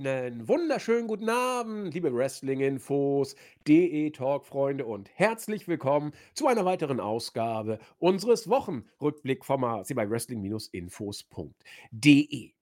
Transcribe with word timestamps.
Einen 0.00 0.48
wunderschönen 0.48 1.06
guten 1.08 1.28
Abend, 1.28 1.92
liebe 1.92 2.14
Wrestling-Infos, 2.14 3.36
DE-Talk-Freunde 3.68 4.86
und 4.86 5.10
herzlich 5.12 5.68
willkommen 5.68 6.12
zu 6.32 6.46
einer 6.46 6.64
weiteren 6.64 7.00
Ausgabe 7.00 7.78
unseres 7.98 8.48
Wochenrückblickformats 8.48 9.88
hier 9.88 9.96
bei 9.96 10.08
wrestling-infos.de. 10.08 12.52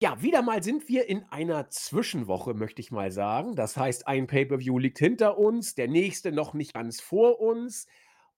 Ja, 0.00 0.22
wieder 0.22 0.40
mal 0.40 0.62
sind 0.62 0.88
wir 0.88 1.06
in 1.06 1.24
einer 1.24 1.68
Zwischenwoche, 1.68 2.54
möchte 2.54 2.80
ich 2.80 2.90
mal 2.90 3.12
sagen. 3.12 3.56
Das 3.56 3.76
heißt, 3.76 4.08
ein 4.08 4.26
Pay-per-view 4.26 4.78
liegt 4.78 4.98
hinter 4.98 5.36
uns, 5.36 5.74
der 5.74 5.88
nächste 5.88 6.32
noch 6.32 6.54
nicht 6.54 6.72
ganz 6.72 6.98
vor 6.98 7.40
uns. 7.40 7.86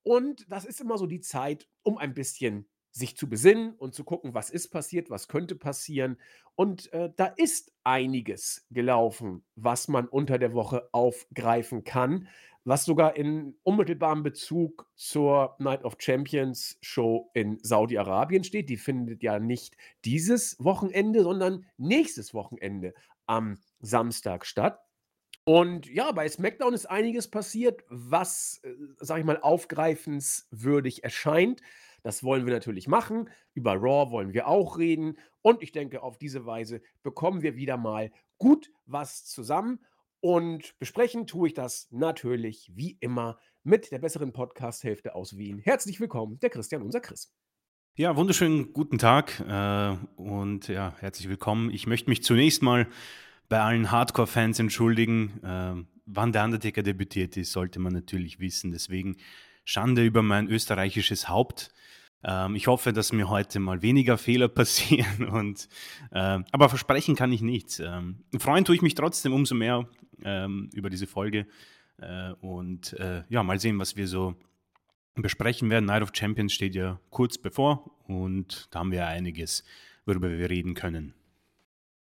Und 0.03 0.51
das 0.51 0.65
ist 0.65 0.81
immer 0.81 0.99
so 0.99 1.07
die 1.07 1.21
Zeit, 1.21 1.69
um 1.85 1.97
ein 1.97 2.13
bisschen 2.13 2.67
sich 2.97 3.15
zu 3.15 3.29
besinnen 3.29 3.75
und 3.75 3.95
zu 3.95 4.05
gucken, 4.05 4.33
was 4.33 4.49
ist 4.49 4.69
passiert, 4.69 5.11
was 5.11 5.29
könnte 5.29 5.55
passieren. 5.55 6.17
Und 6.55 6.91
äh, 6.95 7.11
da 7.15 7.27
ist 7.27 7.73
einiges 7.85 8.67
gelaufen, 8.71 9.45
was 9.55 9.89
man 9.89 10.09
unter 10.09 10.39
der 10.39 10.55
Woche 10.55 10.89
aufgreifen 10.93 11.85
kann, 11.85 12.29
was 12.65 12.87
sogar 12.87 13.15
in 13.15 13.55
unmittelbarem 13.65 14.23
Bezug 14.23 14.91
zur 14.95 15.57
Night 15.59 15.85
of 15.85 15.97
Champions 15.99 16.79
Show 16.81 17.31
in 17.35 17.59
Saudi-Arabien 17.63 18.45
steht. 18.45 18.71
Die 18.71 18.79
findet 18.79 19.23
ja 19.23 19.39
nicht 19.39 19.77
dieses 20.07 20.57
Wochenende, 20.59 21.23
sondern 21.23 21.67
nächstes 21.77 22.33
Wochenende 22.33 22.95
am 23.27 23.59
Samstag 23.81 24.47
statt. 24.47 24.81
Und 25.45 25.87
ja, 25.87 26.11
bei 26.13 26.29
SmackDown 26.29 26.73
ist 26.73 26.87
einiges 26.87 27.31
passiert, 27.31 27.85
was, 27.89 28.63
äh, 28.65 28.73
sage 29.01 29.21
ich 29.21 29.27
mal, 29.27 29.39
aufgreifenswürdig 29.39 31.05
erscheint. 31.05 31.61
Das 32.03 32.23
wollen 32.23 32.47
wir 32.47 32.53
natürlich 32.53 32.89
machen. 32.89 33.31
Über 33.55 33.75
Raw 33.75 34.11
wollen 34.11 34.33
wir 34.33 34.49
auch 34.49 34.79
reden. 34.79 35.19
Und 35.43 35.63
ich 35.63 35.73
denke, 35.73 36.03
auf 36.03 36.19
diese 36.19 36.47
Weise 36.47 36.83
bekommen 37.03 37.43
wir 37.43 37.57
wieder 37.57 37.77
mal 37.77 38.11
gut 38.39 38.71
was 38.85 39.25
zusammen. 39.25 39.81
Und 40.21 40.79
besprechen 40.79 41.27
tue 41.27 41.49
ich 41.49 41.55
das 41.55 41.89
natürlich 41.91 42.71
wie 42.75 42.97
immer 43.01 43.39
mit 43.63 43.91
der 43.93 43.99
besseren 43.99 44.33
Podcast-Hälfte 44.33 45.15
aus 45.15 45.37
Wien. 45.37 45.59
Herzlich 45.59 46.01
willkommen, 46.01 46.39
der 46.41 46.51
Christian, 46.51 46.83
unser 46.83 47.01
Chris. 47.01 47.35
Ja, 47.97 48.15
wunderschönen 48.15 48.73
guten 48.73 48.99
Tag 48.99 49.41
äh, 49.41 49.97
und 50.17 50.69
ja, 50.69 50.95
herzlich 51.01 51.29
willkommen. 51.29 51.71
Ich 51.71 51.87
möchte 51.87 52.11
mich 52.11 52.23
zunächst 52.23 52.63
mal 52.63 52.87
bei 53.49 53.61
allen 53.61 53.91
Hardcore-Fans 53.91 54.59
entschuldigen. 54.59 55.43
Äh, 55.43 55.85
wann 56.05 56.33
der 56.33 56.45
Undertaker 56.45 56.83
debütiert 56.83 57.37
ist, 57.37 57.53
sollte 57.53 57.79
man 57.79 57.93
natürlich 57.93 58.39
wissen. 58.39 58.71
Deswegen 58.71 59.17
Schande 59.67 60.05
über 60.05 60.23
mein 60.23 60.49
österreichisches 60.49 61.29
Haupt. 61.29 61.71
Ähm, 62.25 62.55
ich 62.55 62.69
hoffe, 62.69 62.93
dass 62.93 63.13
mir 63.13 63.29
heute 63.29 63.59
mal 63.59 63.83
weniger 63.83 64.17
Fehler 64.17 64.49
passieren. 64.61 65.29
Und, 65.29 65.69
äh, 66.13 66.39
aber 66.53 66.69
versprechen 66.71 67.17
kann 67.17 67.33
ich 67.33 67.43
nichts. 67.43 67.81
Ähm, 67.81 68.25
freuen 68.39 68.65
tue 68.65 68.77
ich 68.77 68.83
mich 68.83 68.95
trotzdem 68.95 69.35
umso 69.35 69.57
mehr 69.57 69.87
ähm, 70.25 70.71
über 70.73 70.89
diese 70.89 71.09
Folge. 71.09 71.47
Äh, 71.99 72.31
und 72.41 72.93
äh, 72.95 73.25
ja, 73.29 73.43
mal 73.43 73.59
sehen, 73.59 73.79
was 73.79 73.97
wir 73.97 74.07
so 74.07 74.37
besprechen 75.17 75.69
werden. 75.69 75.87
Night 75.87 76.03
of 76.03 76.13
Champions 76.15 76.53
steht 76.53 76.77
ja 76.77 77.01
kurz 77.11 77.37
bevor 77.37 77.91
und 78.05 78.69
da 78.71 78.79
haben 78.79 78.93
wir 78.93 79.09
einiges, 79.09 79.65
worüber 80.05 80.31
wir 80.31 80.49
reden 80.49 80.75
können. 80.75 81.15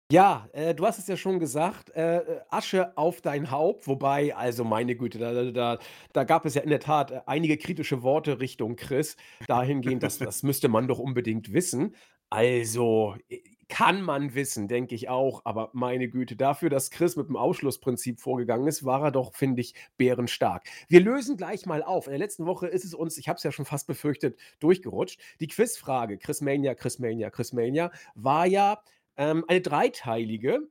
Ja, 0.10 0.48
äh, 0.54 0.74
du 0.74 0.86
hast 0.86 1.00
es 1.00 1.08
ja 1.08 1.18
schon 1.18 1.38
gesagt, 1.38 1.90
äh, 1.90 2.20
äh, 2.20 2.40
Asche 2.50 2.98
auf 2.98 3.20
dein 3.20 3.52
Haupt, 3.52 3.88
wobei, 3.88 4.34
also 4.34 4.64
meine 4.64 4.96
Güte, 4.96 5.20
da 5.20 5.52
da 5.52 5.80
da 6.14 6.24
gab 6.24 6.46
es 6.46 6.54
ja 6.54 6.62
in 6.62 6.70
der 6.70 6.80
Tat, 6.80 7.12
äh, 7.12 7.20
einige 7.26 7.58
kritische 7.58 8.04
Worte 8.04 8.40
Richtung 8.40 8.78
Chris, 8.78 9.18
dahingehend, 9.48 10.04
das 10.04 10.18
das 10.18 10.44
müsste 10.44 10.70
man 10.70 10.88
doch 10.88 11.00
unbedingt 11.00 11.52
wissen. 11.52 11.94
Also, 12.30 13.16
äh, 13.28 13.40
kann 13.70 14.02
man 14.02 14.34
wissen, 14.34 14.70
denke 14.70 14.96
ich 14.96 15.10
auch, 15.10 15.42
aber 15.44 15.72
meine 15.74 16.08
Güte, 16.08 16.38
dafür, 16.38 16.70
dass 16.70 16.90
Chris 16.90 17.18
mit 17.18 17.28
dem 17.28 17.36
Ausschlussprinzip 17.36 18.22
vorgegangen 18.22 18.66
ist, 18.68 18.86
war 18.86 19.04
er 19.04 19.12
doch, 19.12 19.36
finde 19.36 19.60
ich, 19.60 19.74
bärenstark. 19.98 20.66
Wir 20.88 21.02
lösen 21.02 21.36
gleich 21.36 21.66
mal 21.66 21.84
auf. 21.84 22.08
In 22.08 22.12
der 22.12 22.20
letzten 22.20 22.46
Woche 22.46 22.68
ist 22.68 22.86
es 22.86 22.94
uns, 22.94 23.18
ich 23.18 23.28
habe 23.28 23.36
es 23.36 23.44
ja 23.44 23.52
schon 23.52 23.66
fast 23.66 23.88
befürchtet, 23.88 24.40
durchgerutscht. 24.60 25.20
Die 25.42 25.48
Quizfrage, 25.48 26.18
Chris 26.18 26.40
Mania, 26.40 26.76
Chris 26.76 26.98
Mania, 27.00 27.30
Chris 27.30 27.52
Mania, 27.52 27.92
war 28.16 28.46
ja 28.46 28.82
ähm, 29.18 29.44
eine 29.48 29.62
dreiteilige 29.62 30.62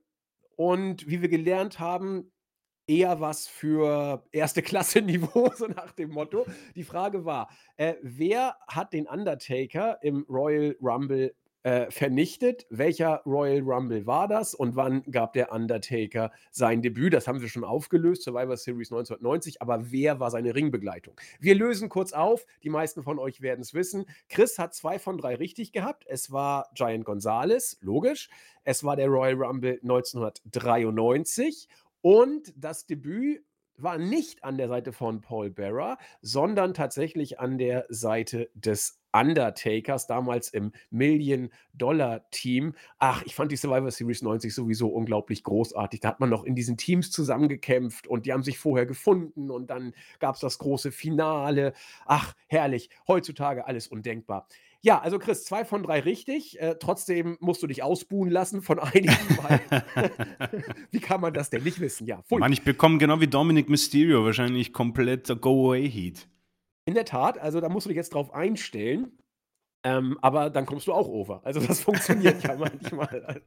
und 0.55 1.07
wie 1.07 1.21
wir 1.21 1.29
gelernt 1.29 1.79
haben, 1.79 2.31
eher 2.87 3.19
was 3.19 3.47
für 3.47 4.23
erste 4.31 4.61
Klasse 4.61 5.01
Niveau, 5.03 5.51
so 5.55 5.67
nach 5.67 5.91
dem 5.91 6.11
Motto. 6.11 6.45
Die 6.75 6.83
Frage 6.83 7.25
war, 7.25 7.49
äh, 7.75 7.95
wer 8.01 8.55
hat 8.67 8.93
den 8.93 9.07
Undertaker 9.07 10.01
im 10.01 10.25
Royal 10.29 10.75
Rumble 10.81 11.35
äh, 11.67 11.91
vernichtet. 11.91 12.65
Welcher 12.69 13.21
Royal 13.25 13.59
Rumble 13.59 14.05
war 14.05 14.29
das 14.29 14.55
und 14.55 14.77
wann 14.77 15.03
gab 15.11 15.33
der 15.33 15.51
Undertaker 15.51 16.31
sein 16.49 16.81
Debüt? 16.81 17.13
Das 17.13 17.27
haben 17.27 17.41
wir 17.41 17.49
schon 17.49 17.65
aufgelöst, 17.65 18.23
Survivor 18.23 18.55
Series 18.55 18.89
1990, 18.89 19.61
aber 19.61 19.91
wer 19.91 20.21
war 20.21 20.31
seine 20.31 20.55
Ringbegleitung? 20.55 21.19
Wir 21.41 21.55
lösen 21.55 21.89
kurz 21.89 22.13
auf, 22.13 22.45
die 22.63 22.69
meisten 22.69 23.03
von 23.03 23.19
euch 23.19 23.41
werden 23.41 23.59
es 23.59 23.73
wissen. 23.73 24.05
Chris 24.29 24.57
hat 24.57 24.75
zwei 24.75 24.97
von 24.97 25.17
drei 25.17 25.35
richtig 25.35 25.73
gehabt. 25.73 26.05
Es 26.07 26.31
war 26.31 26.69
Giant 26.73 27.03
Gonzalez, 27.03 27.77
logisch. 27.81 28.29
Es 28.63 28.85
war 28.85 28.95
der 28.95 29.07
Royal 29.09 29.35
Rumble 29.35 29.77
1993 29.83 31.67
und 31.99 32.53
das 32.55 32.85
Debüt 32.85 33.43
war 33.75 33.97
nicht 33.97 34.45
an 34.45 34.57
der 34.57 34.69
Seite 34.69 34.93
von 34.93 35.19
Paul 35.19 35.49
Bearer, 35.49 35.97
sondern 36.21 36.73
tatsächlich 36.73 37.41
an 37.41 37.57
der 37.57 37.85
Seite 37.89 38.49
des 38.53 38.96
Undertakers, 39.19 40.07
damals 40.07 40.49
im 40.49 40.71
Million-Dollar-Team. 40.89 42.73
Ach, 42.99 43.23
ich 43.25 43.35
fand 43.35 43.51
die 43.51 43.57
Survivor 43.57 43.91
Series 43.91 44.21
90 44.21 44.53
sowieso 44.53 44.89
unglaublich 44.89 45.43
großartig. 45.43 45.99
Da 46.01 46.09
hat 46.09 46.19
man 46.19 46.29
noch 46.29 46.43
in 46.43 46.55
diesen 46.55 46.77
Teams 46.77 47.11
zusammengekämpft 47.11 48.07
und 48.07 48.25
die 48.25 48.33
haben 48.33 48.43
sich 48.43 48.59
vorher 48.59 48.85
gefunden 48.85 49.49
und 49.49 49.69
dann 49.69 49.93
gab 50.19 50.35
es 50.35 50.41
das 50.41 50.57
große 50.59 50.91
Finale. 50.91 51.73
Ach, 52.05 52.33
herrlich. 52.47 52.89
Heutzutage 53.07 53.67
alles 53.67 53.87
undenkbar. 53.87 54.47
Ja, 54.81 54.99
also 54.99 55.19
Chris, 55.19 55.43
zwei 55.43 55.65
von 55.65 55.83
drei 55.83 55.99
richtig. 55.99 56.59
Äh, 56.59 56.75
trotzdem 56.79 57.37
musst 57.39 57.63
du 57.63 57.67
dich 57.67 57.83
ausbuhen 57.83 58.29
lassen 58.29 58.61
von 58.61 58.79
einigen. 58.79 59.11
wie 60.91 60.99
kann 60.99 61.21
man 61.21 61.33
das 61.33 61.49
denn 61.49 61.63
nicht 61.63 61.79
wissen? 61.79 62.05
Ja, 62.07 62.23
Mann, 62.29 62.53
ich 62.53 62.63
bekomme 62.63 62.97
genau 62.97 63.19
wie 63.19 63.27
Dominic 63.27 63.69
Mysterio 63.69 64.23
wahrscheinlich 64.23 64.73
komplett 64.73 65.27
Go-Away-Heat. 65.41 66.27
In 66.87 66.93
der 66.93 67.03
Tat, 67.03 67.37
also 67.37 67.59
da 67.59 67.67
musst 67.67 67.85
du 67.85 67.89
dich 67.89 67.97
jetzt 67.97 68.13
drauf 68.13 68.33
einstellen. 68.33 69.11
Ähm, 69.83 70.17
aber 70.21 70.49
dann 70.49 70.65
kommst 70.65 70.87
du 70.87 70.93
auch 70.93 71.09
over. 71.09 71.41
Also 71.43 71.59
das 71.59 71.81
funktioniert 71.83 72.41
ja 72.43 72.55
manchmal. 72.55 73.41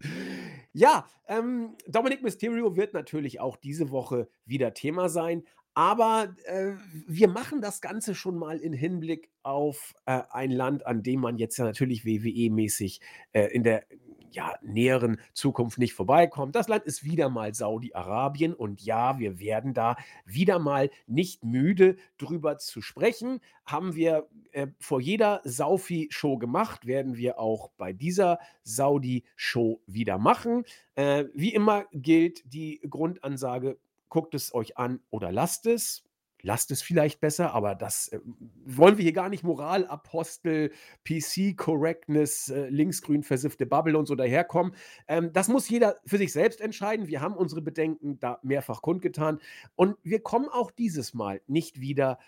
Ja, 0.75 1.09
ähm, 1.27 1.75
Dominic 1.89 2.23
Mysterio 2.23 2.77
wird 2.77 2.93
natürlich 2.93 3.41
auch 3.41 3.57
diese 3.57 3.91
Woche 3.91 4.29
wieder 4.45 4.75
Thema 4.75 5.09
sein. 5.09 5.45
Aber 5.73 6.35
äh, 6.45 6.73
wir 7.07 7.29
machen 7.29 7.63
das 7.63 7.81
Ganze 7.81 8.15
schon 8.15 8.37
mal 8.37 8.59
in 8.59 8.75
Hinblick 8.75 9.31
auf 9.43 9.95
äh, 10.05 10.21
ein 10.29 10.51
Land, 10.51 10.87
an 10.87 11.03
dem 11.03 11.21
man 11.21 11.39
jetzt 11.39 11.57
ja 11.57 11.65
natürlich 11.65 12.05
WWE-mäßig 12.05 13.01
äh, 13.33 13.47
in 13.47 13.63
der 13.63 13.87
ja, 14.31 14.55
näheren 14.63 15.21
Zukunft 15.33 15.79
nicht 15.79 15.95
vorbeikommt. 15.95 16.55
Das 16.55 16.69
Land 16.69 16.85
ist 16.85 17.05
wieder 17.05 17.29
mal 17.29 17.55
Saudi-Arabien 17.55 18.55
und 18.55 18.83
ja, 18.83 19.19
wir 19.19 19.39
werden 19.41 19.75
da 19.75 19.97
wieder 20.25 20.59
mal 20.59 20.91
nicht 21.07 21.45
müde 21.45 21.97
drüber 22.19 22.59
zu 22.59 22.83
sprechen. 22.83 23.41
Haben 23.65 23.95
wir 23.95 24.29
äh, 24.53 24.69
vor 24.79 25.01
jeder 25.01 25.41
Saufi-Show 25.45 26.39
gemacht, 26.39 26.87
werden 26.87 27.17
wir 27.17 27.39
auch 27.39 27.71
bei 27.77 27.93
dieser 27.93 28.39
Saudi-Show 28.63 29.81
wieder 29.87 30.19
machen. 30.19 30.65
Äh, 30.95 31.27
wie 31.35 31.55
immer 31.55 31.85
gilt 31.93 32.43
die 32.53 32.81
Grundansage, 32.89 33.79
guckt 34.09 34.35
es 34.35 34.55
euch 34.55 34.77
an 34.77 35.01
oder 35.11 35.33
lasst 35.33 35.67
es 35.67 36.05
lasst 36.43 36.71
es 36.71 36.83
vielleicht 36.83 37.21
besser, 37.21 37.53
aber 37.55 37.75
das 37.75 38.09
äh, 38.09 38.21
wollen 38.65 38.97
wir 38.97 39.03
hier 39.03 39.13
gar 39.13 39.29
nicht 39.29 39.45
Moralapostel, 39.45 40.73
PC-Correctness, 41.05 42.49
äh, 42.51 42.69
linksgrün 42.69 43.23
versiffte 43.23 43.67
Bubble 43.67 43.99
und 43.99 44.07
so 44.07 44.15
daherkommen. 44.15 44.75
Ähm, 45.09 45.33
das 45.33 45.49
muss 45.49 45.69
jeder 45.69 45.97
für 46.05 46.19
sich 46.19 46.33
selbst 46.33 46.61
entscheiden. 46.61 47.09
Wir 47.09 47.21
haben 47.21 47.35
unsere 47.35 47.63
Bedenken 47.63 48.19
da 48.21 48.39
mehrfach 48.43 48.83
kundgetan 48.83 49.41
und 49.77 49.97
wir 50.03 50.21
kommen 50.21 50.49
auch 50.49 50.71
dieses 50.71 51.15
Mal 51.15 51.41
nicht 51.47 51.81
wieder 51.81 52.19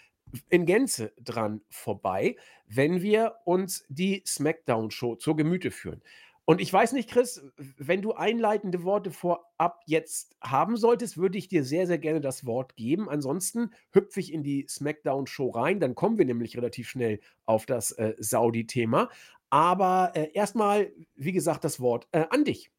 in 0.49 0.67
Gänze 0.67 1.13
dran 1.23 1.61
vorbei, 1.69 2.37
wenn 2.67 3.03
wir 3.03 3.37
uns 3.45 3.85
die 3.89 4.23
SmackDown-Show 4.27 5.17
zur 5.17 5.37
Gemüte 5.37 5.71
führen. 5.71 6.03
Und 6.45 6.61
ich 6.61 6.73
weiß 6.73 6.93
nicht, 6.93 7.09
Chris, 7.09 7.43
wenn 7.57 8.03
du 8.03 8.15
einleitende 8.15 8.83
Worte 8.83 9.13
vorab 9.13 9.81
jetzt 9.87 10.37
haben 10.43 10.77
solltest, 10.77 11.17
würde 11.17 11.39
ich 11.39 11.47
dir 11.47 11.63
sehr, 11.63 11.87
sehr 11.87 11.99
gerne 11.99 12.21
das 12.21 12.45
Wort 12.45 12.75
geben. 12.75 13.09
Ansonsten 13.09 13.71
hüpfe 13.93 14.19
ich 14.19 14.33
in 14.33 14.43
die 14.43 14.67
SmackDown-Show 14.69 15.51
rein. 15.51 15.79
Dann 15.79 15.95
kommen 15.95 16.19
wir 16.19 16.25
nämlich 16.25 16.57
relativ 16.57 16.89
schnell 16.89 17.21
auf 17.47 17.65
das 17.65 17.93
äh, 17.93 18.15
Saudi-Thema. 18.19 19.09
Aber 19.51 20.13
äh, 20.15 20.31
erstmal, 20.35 20.93
wie 21.15 21.33
gesagt, 21.33 21.63
das 21.63 21.79
Wort 21.79 22.09
äh, 22.11 22.25
an 22.31 22.45
dich. 22.45 22.73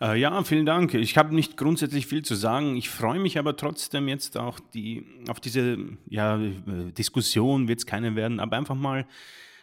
Äh, 0.00 0.18
ja, 0.18 0.42
vielen 0.42 0.66
Dank. 0.66 0.94
Ich 0.94 1.16
habe 1.16 1.34
nicht 1.34 1.56
grundsätzlich 1.56 2.08
viel 2.08 2.22
zu 2.22 2.34
sagen. 2.34 2.76
Ich 2.76 2.88
freue 2.88 3.20
mich 3.20 3.38
aber 3.38 3.56
trotzdem 3.56 4.08
jetzt 4.08 4.36
auch 4.36 4.58
die, 4.74 5.06
auf 5.28 5.38
diese 5.38 5.76
ja, 6.08 6.36
Diskussion, 6.36 7.68
wird 7.68 7.80
es 7.80 7.86
keine 7.86 8.16
werden, 8.16 8.40
aber 8.40 8.56
einfach 8.56 8.74
mal 8.74 9.06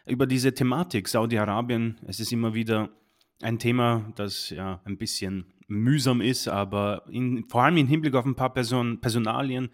über 0.05 0.25
diese 0.25 0.53
Thematik 0.53 1.07
Saudi-Arabien. 1.07 1.97
Es 2.07 2.19
ist 2.19 2.31
immer 2.31 2.53
wieder 2.53 2.89
ein 3.41 3.59
Thema, 3.59 4.11
das 4.15 4.49
ja 4.49 4.81
ein 4.85 4.97
bisschen 4.97 5.53
mühsam 5.67 6.21
ist, 6.21 6.47
aber 6.47 7.03
in, 7.09 7.45
vor 7.49 7.63
allem 7.63 7.77
im 7.77 7.87
Hinblick 7.87 8.15
auf 8.15 8.25
ein 8.25 8.35
paar 8.35 8.53
Person, 8.53 9.01
Personalien 9.01 9.69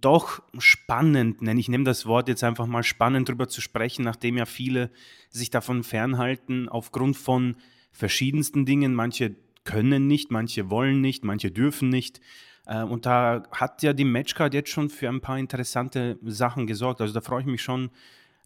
doch 0.00 0.42
spannend, 0.58 1.40
nenne 1.40 1.58
ich 1.58 1.68
nehme 1.68 1.84
das 1.84 2.04
Wort 2.04 2.28
jetzt 2.28 2.44
einfach 2.44 2.66
mal 2.66 2.82
spannend 2.82 3.28
drüber 3.28 3.48
zu 3.48 3.62
sprechen, 3.62 4.04
nachdem 4.04 4.36
ja 4.36 4.44
viele 4.44 4.90
sich 5.30 5.48
davon 5.48 5.82
fernhalten 5.82 6.68
aufgrund 6.68 7.16
von 7.16 7.56
verschiedensten 7.90 8.66
Dingen. 8.66 8.94
Manche 8.94 9.34
können 9.64 10.06
nicht, 10.06 10.30
manche 10.30 10.68
wollen 10.68 11.00
nicht, 11.00 11.24
manche 11.24 11.50
dürfen 11.50 11.88
nicht. 11.88 12.20
Äh, 12.66 12.82
und 12.82 13.06
da 13.06 13.44
hat 13.50 13.82
ja 13.82 13.94
die 13.94 14.04
Matchcard 14.04 14.52
jetzt 14.52 14.70
schon 14.70 14.90
für 14.90 15.08
ein 15.08 15.22
paar 15.22 15.38
interessante 15.38 16.18
Sachen 16.22 16.66
gesorgt. 16.66 17.00
Also 17.00 17.14
da 17.14 17.22
freue 17.22 17.40
ich 17.40 17.46
mich 17.46 17.62
schon, 17.62 17.90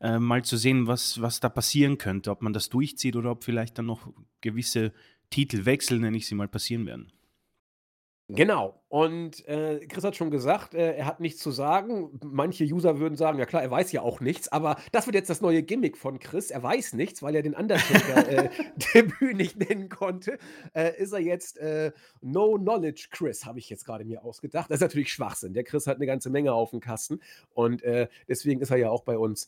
äh, 0.01 0.19
mal 0.19 0.45
zu 0.45 0.57
sehen, 0.57 0.87
was, 0.87 1.21
was 1.21 1.41
da 1.41 1.49
passieren 1.49 1.99
könnte, 1.99 2.31
ob 2.31 2.43
man 2.43 2.53
das 2.53 2.69
durchzieht 2.69 3.17
oder 3.17 3.31
ob 3.31 3.45
vielleicht 3.45 3.79
dann 3.79 3.87
noch 3.87 4.13
gewisse 4.41 4.93
Titelwechsel, 5.31 5.99
nenne 5.99 6.17
ich 6.17 6.27
sie 6.27 6.35
mal, 6.35 6.49
passieren 6.49 6.87
werden. 6.87 7.13
Genau. 8.31 8.79
Und 8.89 9.47
äh, 9.49 9.87
Chris 9.87 10.05
hat 10.05 10.15
schon 10.15 10.31
gesagt, 10.31 10.75
äh, 10.75 10.97
er 10.97 11.07
hat 11.07 11.19
nichts 11.19 11.41
zu 11.41 11.51
sagen. 11.51 12.11
Manche 12.23 12.65
User 12.65 12.99
würden 12.99 13.17
sagen, 13.17 13.39
ja 13.39 13.47
klar, 13.47 13.63
er 13.63 13.71
weiß 13.71 13.91
ja 13.93 14.03
auch 14.03 14.21
nichts, 14.21 14.49
aber 14.49 14.77
das 14.93 15.07
wird 15.07 15.15
jetzt 15.15 15.31
das 15.31 15.41
neue 15.41 15.63
Gimmick 15.63 15.97
von 15.97 16.19
Chris. 16.19 16.51
Er 16.51 16.63
weiß 16.63 16.93
nichts, 16.93 17.23
weil 17.23 17.35
er 17.35 17.43
den 17.43 17.55
Undertaker-Debüt 17.55 19.23
äh, 19.23 19.35
nicht 19.35 19.57
nennen 19.57 19.89
konnte. 19.89 20.39
Äh, 20.75 21.01
ist 21.01 21.13
er 21.13 21.21
jetzt 21.21 21.57
äh, 21.57 21.93
No 22.21 22.59
Knowledge 22.59 23.09
Chris, 23.11 23.47
habe 23.47 23.61
ich 23.61 23.71
jetzt 23.71 23.87
gerade 23.87 24.05
mir 24.05 24.23
ausgedacht. 24.23 24.71
Das 24.71 24.77
ist 24.77 24.83
natürlich 24.83 25.11
Schwachsinn. 25.11 25.55
Der 25.55 25.65
Chris 25.65 25.87
hat 25.87 25.97
eine 25.97 26.07
ganze 26.07 26.29
Menge 26.29 26.53
auf 26.53 26.71
dem 26.71 26.81
Kasten 26.81 27.21
und 27.55 27.83
äh, 27.83 28.09
deswegen 28.29 28.61
ist 28.61 28.71
er 28.71 28.77
ja 28.77 28.91
auch 28.91 29.05
bei 29.05 29.17
uns 29.17 29.47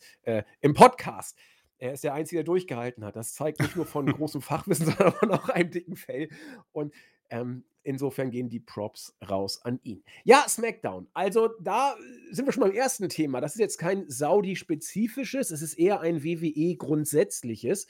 im 0.61 0.73
Podcast. 0.73 1.37
Er 1.81 1.93
ist 1.93 2.03
der 2.03 2.13
Einzige, 2.13 2.37
der 2.39 2.45
durchgehalten 2.45 3.03
hat. 3.03 3.15
Das 3.15 3.33
zeigt 3.33 3.59
nicht 3.59 3.75
nur 3.75 3.85
von 3.87 4.05
großem 4.13 4.41
Fachwissen, 4.41 4.85
sondern 4.85 5.31
auch 5.31 5.49
einem 5.49 5.71
dicken 5.71 5.95
Fell. 5.95 6.29
Und 6.71 6.93
ähm, 7.31 7.63
insofern 7.83 8.29
gehen 8.29 8.49
die 8.49 8.59
Props 8.59 9.17
raus 9.27 9.59
an 9.63 9.79
ihn. 9.83 10.03
Ja, 10.23 10.45
SmackDown. 10.47 11.07
Also 11.13 11.49
da 11.59 11.95
sind 12.31 12.45
wir 12.45 12.53
schon 12.53 12.61
beim 12.63 12.73
ersten 12.73 13.09
Thema. 13.09 13.41
Das 13.41 13.55
ist 13.55 13.59
jetzt 13.59 13.79
kein 13.79 14.07
Saudi-spezifisches, 14.09 15.51
es 15.51 15.61
ist 15.61 15.73
eher 15.75 15.99
ein 16.01 16.23
WWE-grundsätzliches. 16.23 17.87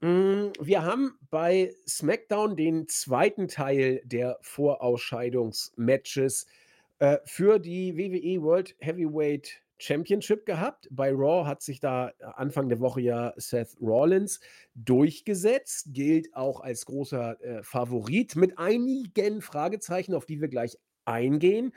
Hm, 0.00 0.52
wir 0.60 0.82
haben 0.82 1.16
bei 1.30 1.72
SmackDown 1.86 2.56
den 2.56 2.88
zweiten 2.88 3.46
Teil 3.48 4.02
der 4.04 4.38
Vorausscheidungsmatches 4.42 6.46
äh, 6.98 7.18
für 7.24 7.58
die 7.58 7.96
WWE 7.96 8.42
World 8.42 8.76
Heavyweight 8.80 9.62
Championship 9.84 10.46
gehabt. 10.46 10.88
Bei 10.90 11.10
Raw 11.10 11.46
hat 11.46 11.62
sich 11.62 11.80
da 11.80 12.08
äh, 12.08 12.24
Anfang 12.34 12.68
der 12.68 12.80
Woche 12.80 13.00
ja 13.00 13.34
Seth 13.36 13.76
Rollins 13.80 14.40
durchgesetzt, 14.74 15.88
gilt 15.92 16.34
auch 16.34 16.60
als 16.60 16.86
großer 16.86 17.40
äh, 17.42 17.62
Favorit 17.62 18.36
mit 18.36 18.58
einigen 18.58 19.42
Fragezeichen, 19.42 20.14
auf 20.14 20.26
die 20.26 20.40
wir 20.40 20.48
gleich 20.48 20.78
eingehen. 21.04 21.72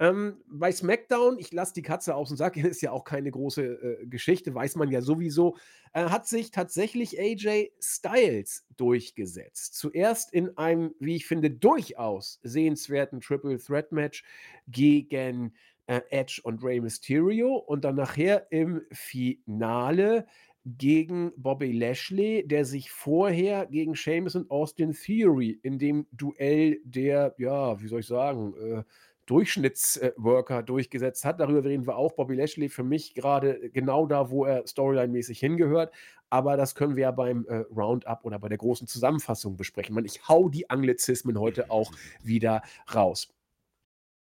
Ähm, 0.00 0.42
bei 0.48 0.72
SmackDown, 0.72 1.38
ich 1.38 1.52
lasse 1.52 1.74
die 1.74 1.82
Katze 1.82 2.16
aus 2.16 2.28
dem 2.28 2.36
Sack, 2.36 2.56
ist 2.56 2.82
ja 2.82 2.90
auch 2.90 3.04
keine 3.04 3.30
große 3.30 3.62
äh, 3.62 4.06
Geschichte, 4.06 4.52
weiß 4.52 4.74
man 4.74 4.90
ja 4.90 5.00
sowieso, 5.00 5.56
äh, 5.92 6.04
hat 6.06 6.26
sich 6.26 6.50
tatsächlich 6.50 7.20
AJ 7.20 7.70
Styles 7.80 8.66
durchgesetzt. 8.76 9.74
Zuerst 9.74 10.32
in 10.32 10.56
einem, 10.58 10.94
wie 10.98 11.14
ich 11.14 11.26
finde, 11.26 11.50
durchaus 11.50 12.40
sehenswerten 12.42 13.20
Triple 13.20 13.58
Threat 13.58 13.92
Match 13.92 14.24
gegen 14.66 15.54
äh, 15.86 16.00
Edge 16.10 16.40
und 16.44 16.62
Rey 16.62 16.80
Mysterio 16.80 17.54
und 17.56 17.84
dann 17.84 17.96
nachher 17.96 18.50
im 18.50 18.82
Finale 18.92 20.26
gegen 20.64 21.32
Bobby 21.36 21.72
Lashley, 21.72 22.46
der 22.46 22.64
sich 22.64 22.90
vorher 22.90 23.66
gegen 23.66 23.94
Sheamus 23.94 24.34
und 24.34 24.50
Austin 24.50 24.92
Theory 24.92 25.58
in 25.62 25.78
dem 25.78 26.06
Duell 26.12 26.80
der, 26.84 27.34
ja, 27.38 27.80
wie 27.80 27.88
soll 27.88 28.00
ich 28.00 28.06
sagen, 28.06 28.54
äh, 28.56 28.82
Durchschnittsworker 29.26 30.62
durchgesetzt 30.62 31.24
hat. 31.24 31.40
Darüber 31.40 31.64
reden 31.64 31.86
wir 31.86 31.96
auch. 31.96 32.12
Bobby 32.12 32.34
Lashley 32.34 32.68
für 32.68 32.82
mich 32.82 33.14
gerade 33.14 33.70
genau 33.70 34.06
da, 34.06 34.30
wo 34.30 34.44
er 34.44 34.66
storyline-mäßig 34.66 35.38
hingehört. 35.38 35.92
Aber 36.30 36.56
das 36.56 36.74
können 36.74 36.96
wir 36.96 37.04
ja 37.04 37.10
beim 37.10 37.46
äh, 37.48 37.64
Roundup 37.74 38.24
oder 38.24 38.38
bei 38.38 38.48
der 38.48 38.58
großen 38.58 38.86
Zusammenfassung 38.86 39.56
besprechen. 39.56 39.94
Man, 39.94 40.04
ich 40.04 40.28
hau 40.28 40.48
die 40.48 40.68
Anglizismen 40.68 41.38
heute 41.38 41.70
auch 41.70 41.92
wieder 42.22 42.62
raus. 42.94 43.32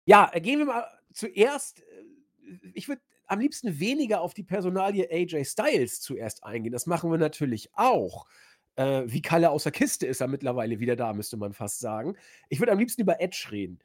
Ja, 0.06 0.30
äh, 0.34 0.42
gehen 0.42 0.60
wir 0.60 0.66
mal 0.66 0.86
zuerst, 1.14 1.82
äh, 1.82 2.70
ich 2.74 2.88
würde 2.88 3.02
am 3.26 3.40
liebsten 3.40 3.80
weniger 3.80 4.22
auf 4.22 4.34
die 4.34 4.44
Personalie 4.44 5.10
AJ 5.10 5.46
Styles 5.46 6.02
zuerst 6.02 6.44
eingehen. 6.44 6.74
Das 6.74 6.86
machen 6.86 7.12
wir 7.12 7.18
natürlich 7.18 7.70
auch. 7.74 8.28
Äh, 8.76 9.04
wie 9.06 9.22
Kalle 9.22 9.52
aus 9.52 9.64
der 9.64 9.72
Kiste 9.72 10.08
ist 10.08 10.22
er 10.22 10.28
mittlerweile 10.28 10.80
wieder 10.80 10.96
da, 10.96 11.14
müsste 11.14 11.38
man 11.38 11.54
fast 11.54 11.80
sagen. 11.80 12.16
Ich 12.50 12.60
würde 12.60 12.72
am 12.72 12.80
liebsten 12.80 13.02
über 13.02 13.22
Edge 13.22 13.48
reden. 13.52 13.80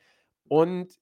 Und 0.49 0.99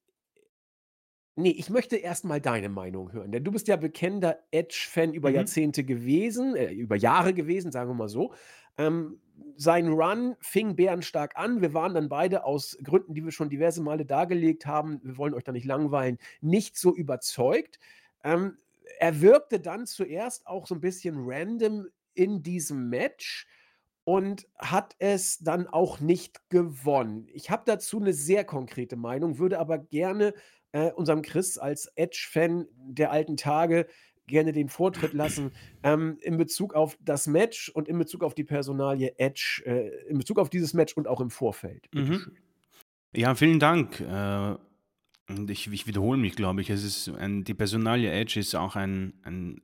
nee, 1.37 1.51
ich 1.51 1.71
möchte 1.71 1.97
erst 1.97 2.25
mal 2.25 2.41
deine 2.41 2.69
Meinung 2.69 3.13
hören, 3.13 3.31
denn 3.31 3.45
du 3.45 3.53
bist 3.53 3.69
ja 3.69 3.77
bekennender 3.77 4.39
Edge-Fan 4.51 5.15
über 5.15 5.31
mhm. 5.31 5.37
Jahrzehnte 5.37 5.85
gewesen, 5.85 6.57
äh, 6.57 6.73
über 6.73 6.97
Jahre 6.97 7.33
gewesen, 7.33 7.71
sagen 7.71 7.91
wir 7.91 7.95
mal 7.95 8.09
so. 8.09 8.35
Ähm, 8.77 9.21
sein 9.57 9.89
Run 9.89 10.37
fing 10.41 10.77
bärenstark 10.77 11.37
an. 11.37 11.61
Wir 11.61 11.75
waren 11.75 11.95
dann 11.95 12.09
beide 12.09 12.45
aus 12.45 12.77
Gründen, 12.83 13.15
die 13.15 13.25
wir 13.25 13.33
schon 13.33 13.51
diverse 13.51 13.83
Male 13.83 14.05
dargelegt 14.05 14.67
haben, 14.67 15.01
wir 15.03 15.17
wollen 15.17 15.35
euch 15.35 15.45
da 15.45 15.53
nicht 15.53 15.67
langweilen, 15.67 16.19
nicht 16.41 16.77
so 16.77 16.95
überzeugt. 16.95 17.79
Ähm, 18.25 18.59
er 18.99 19.21
wirkte 19.21 19.61
dann 19.61 19.87
zuerst 19.87 20.47
auch 20.47 20.67
so 20.67 20.75
ein 20.75 20.81
bisschen 20.81 21.17
random 21.19 21.87
in 22.15 22.43
diesem 22.43 22.89
Match 22.89 23.47
und 24.05 24.47
hat 24.57 24.95
es 24.99 25.39
dann 25.39 25.67
auch 25.67 26.01
nicht 26.01 26.49
gewonnen. 26.49 27.27
Ich 27.33 27.51
habe 27.51 27.65
dazu 27.67 28.01
eine 28.01 28.13
sehr 28.13 28.45
konkrete 28.45 28.97
Meinung, 28.97 29.39
würde 29.39 29.59
aber 29.59 29.79
gerne 29.79 30.33
äh, 30.73 30.93
unserem 30.93 31.23
Chris 31.23 31.59
als 31.59 31.91
Edge-Fan 31.97 32.69
der 32.77 33.11
alten 33.11 33.37
Tage 33.37 33.87
gerne 34.27 34.53
den 34.53 34.69
Vortritt 34.69 35.13
lassen 35.13 35.53
ähm, 35.83 36.19
in 36.21 36.37
Bezug 36.37 36.75
auf 36.75 36.99
das 37.01 37.27
Match 37.27 37.69
und 37.69 37.89
in 37.89 37.99
Bezug 37.99 38.23
auf 38.23 38.35
die 38.35 38.45
Personalie 38.45 39.15
Edge, 39.19 39.63
äh, 39.65 39.89
in 40.09 40.19
Bezug 40.19 40.39
auf 40.39 40.51
dieses 40.51 40.75
Match 40.75 40.95
und 40.97 41.09
auch 41.09 41.21
im 41.21 41.31
Vorfeld. 41.31 41.87
Mhm. 41.93 42.33
Ja, 43.15 43.35
vielen 43.35 43.61
Dank. 43.61 44.01
Äh, 44.01 44.55
ich, 45.49 45.71
ich, 45.73 45.87
wiederhole 45.87 46.19
mich, 46.19 46.37
glaube 46.37 46.61
ich. 46.61 46.71
Es 46.71 46.85
ist 46.85 47.09
ein, 47.09 47.45
die 47.45 47.55
Personalie 47.55 48.11
Edge 48.11 48.39
ist 48.39 48.55
auch 48.55 48.77
ein, 48.77 49.15
ein 49.23 49.61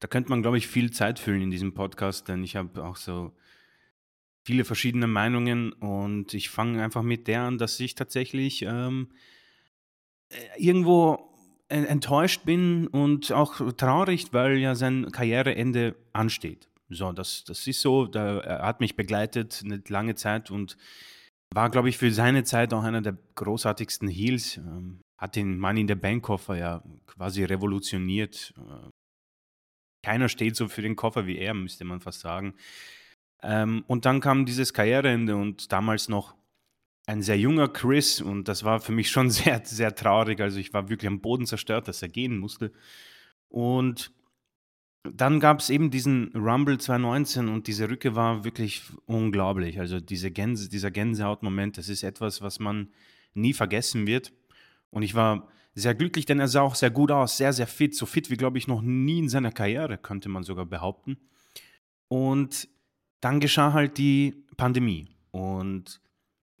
da 0.00 0.08
könnte 0.08 0.30
man, 0.30 0.42
glaube 0.42 0.58
ich, 0.58 0.66
viel 0.66 0.90
Zeit 0.90 1.18
füllen 1.18 1.42
in 1.42 1.50
diesem 1.50 1.74
Podcast, 1.74 2.28
denn 2.28 2.42
ich 2.42 2.56
habe 2.56 2.84
auch 2.84 2.96
so 2.96 3.32
viele 4.44 4.64
verschiedene 4.64 5.06
Meinungen 5.06 5.72
und 5.72 6.34
ich 6.34 6.50
fange 6.50 6.82
einfach 6.82 7.02
mit 7.02 7.28
der 7.28 7.42
an, 7.42 7.58
dass 7.58 7.78
ich 7.78 7.94
tatsächlich 7.94 8.62
ähm, 8.62 9.12
äh, 10.28 10.36
irgendwo 10.56 11.31
enttäuscht 11.72 12.44
bin 12.44 12.86
und 12.86 13.32
auch 13.32 13.72
traurig, 13.72 14.32
weil 14.32 14.58
ja 14.58 14.74
sein 14.74 15.10
Karriereende 15.10 15.94
ansteht. 16.12 16.68
So, 16.88 17.12
das, 17.12 17.44
das 17.44 17.66
ist 17.66 17.80
so. 17.80 18.06
Da, 18.06 18.38
er 18.40 18.66
hat 18.66 18.80
mich 18.80 18.96
begleitet 18.96 19.62
eine 19.64 19.82
lange 19.88 20.14
Zeit 20.14 20.50
und 20.50 20.76
war, 21.54 21.70
glaube 21.70 21.88
ich, 21.88 21.98
für 21.98 22.10
seine 22.12 22.44
Zeit 22.44 22.72
auch 22.72 22.82
einer 22.82 23.02
der 23.02 23.16
großartigsten 23.34 24.08
Heels. 24.08 24.58
Ähm, 24.58 25.00
hat 25.18 25.36
den 25.36 25.58
Mann 25.58 25.76
in 25.76 25.86
der 25.86 25.94
Bankkoffer 25.94 26.56
ja 26.56 26.82
quasi 27.06 27.44
revolutioniert. 27.44 28.52
Äh, 28.56 28.90
keiner 30.04 30.28
steht 30.28 30.56
so 30.56 30.68
für 30.68 30.82
den 30.82 30.96
Koffer 30.96 31.26
wie 31.26 31.38
er, 31.38 31.54
müsste 31.54 31.84
man 31.84 32.00
fast 32.00 32.20
sagen. 32.20 32.54
Ähm, 33.42 33.84
und 33.86 34.04
dann 34.04 34.20
kam 34.20 34.46
dieses 34.46 34.74
Karriereende 34.74 35.36
und 35.36 35.70
damals 35.72 36.08
noch 36.08 36.34
ein 37.06 37.22
sehr 37.22 37.38
junger 37.38 37.68
Chris 37.68 38.20
und 38.20 38.48
das 38.48 38.64
war 38.64 38.80
für 38.80 38.92
mich 38.92 39.10
schon 39.10 39.30
sehr, 39.30 39.62
sehr 39.64 39.94
traurig. 39.94 40.40
Also 40.40 40.58
ich 40.58 40.72
war 40.72 40.88
wirklich 40.88 41.08
am 41.08 41.20
Boden 41.20 41.46
zerstört, 41.46 41.88
dass 41.88 42.02
er 42.02 42.08
gehen 42.08 42.38
musste. 42.38 42.72
Und 43.48 44.12
dann 45.04 45.40
gab 45.40 45.58
es 45.58 45.68
eben 45.68 45.90
diesen 45.90 46.30
Rumble 46.34 46.78
2019 46.78 47.48
und 47.48 47.66
diese 47.66 47.90
Rücke 47.90 48.14
war 48.14 48.44
wirklich 48.44 48.82
unglaublich. 49.06 49.80
Also 49.80 49.98
diese 50.00 50.30
Gänse, 50.30 50.68
dieser 50.68 50.90
Gänsehautmoment, 50.90 51.76
das 51.76 51.88
ist 51.88 52.04
etwas, 52.04 52.40
was 52.40 52.60
man 52.60 52.88
nie 53.34 53.52
vergessen 53.52 54.06
wird. 54.06 54.32
Und 54.90 55.02
ich 55.02 55.14
war 55.14 55.48
sehr 55.74 55.94
glücklich, 55.94 56.26
denn 56.26 56.38
er 56.38 56.48
sah 56.48 56.60
auch 56.60 56.76
sehr 56.76 56.90
gut 56.90 57.10
aus, 57.10 57.36
sehr, 57.36 57.52
sehr 57.52 57.66
fit, 57.66 57.96
so 57.96 58.06
fit 58.06 58.30
wie, 58.30 58.36
glaube 58.36 58.58
ich, 58.58 58.68
noch 58.68 58.82
nie 58.82 59.18
in 59.18 59.28
seiner 59.28 59.50
Karriere, 59.50 59.98
könnte 59.98 60.28
man 60.28 60.44
sogar 60.44 60.66
behaupten. 60.66 61.16
Und 62.08 62.68
dann 63.20 63.40
geschah 63.40 63.72
halt 63.72 63.98
die 63.98 64.44
Pandemie. 64.56 65.08
Und 65.30 66.00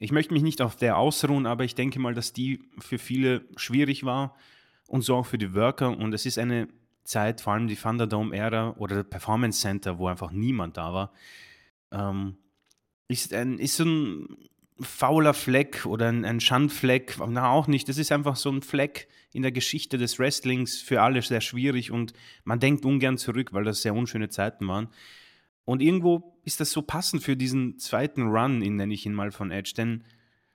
ich 0.02 0.10
möchte 0.10 0.34
mich 0.34 0.42
nicht 0.42 0.60
auf 0.60 0.74
der 0.74 0.98
ausruhen, 0.98 1.46
aber 1.46 1.62
ich 1.62 1.76
denke 1.76 2.00
mal, 2.00 2.12
dass 2.12 2.32
die 2.32 2.60
für 2.80 2.98
viele 2.98 3.42
schwierig 3.54 4.02
war 4.02 4.34
und 4.88 5.02
so 5.02 5.14
auch 5.14 5.26
für 5.26 5.38
die 5.38 5.54
Worker. 5.54 5.96
Und 5.96 6.12
es 6.12 6.26
ist 6.26 6.38
eine 6.38 6.66
Zeit, 7.04 7.40
vor 7.40 7.52
allem 7.52 7.68
die 7.68 7.76
Thunderdome-Ära 7.76 8.74
oder 8.78 8.96
der 8.96 9.02
Performance 9.04 9.60
Center, 9.60 9.98
wo 9.98 10.08
einfach 10.08 10.32
niemand 10.32 10.76
da 10.76 10.92
war, 10.92 11.12
ähm, 11.92 12.36
ist, 13.06 13.32
ein, 13.32 13.60
ist 13.60 13.76
so 13.76 13.84
ein 13.84 14.36
fauler 14.80 15.34
Fleck 15.34 15.86
oder 15.86 16.08
ein, 16.08 16.24
ein 16.24 16.40
Schandfleck. 16.40 17.18
Na, 17.28 17.50
auch 17.50 17.68
nicht. 17.68 17.88
Das 17.88 17.96
ist 17.96 18.10
einfach 18.10 18.34
so 18.34 18.50
ein 18.50 18.62
Fleck 18.62 19.06
in 19.32 19.42
der 19.42 19.52
Geschichte 19.52 19.98
des 19.98 20.18
Wrestlings 20.18 20.82
für 20.82 21.00
alle 21.00 21.22
sehr 21.22 21.40
schwierig 21.40 21.92
und 21.92 22.12
man 22.42 22.58
denkt 22.58 22.84
ungern 22.84 23.18
zurück, 23.18 23.52
weil 23.52 23.62
das 23.62 23.82
sehr 23.82 23.94
unschöne 23.94 24.30
Zeiten 24.30 24.66
waren. 24.66 24.88
Und 25.64 25.82
irgendwo 25.82 26.38
ist 26.44 26.60
das 26.60 26.72
so 26.72 26.82
passend 26.82 27.22
für 27.22 27.36
diesen 27.36 27.78
zweiten 27.78 28.28
Run, 28.28 28.58
nenne 28.58 28.92
ich 28.92 29.06
ihn 29.06 29.14
mal 29.14 29.30
von 29.30 29.50
Edge, 29.50 29.72
denn 29.76 30.04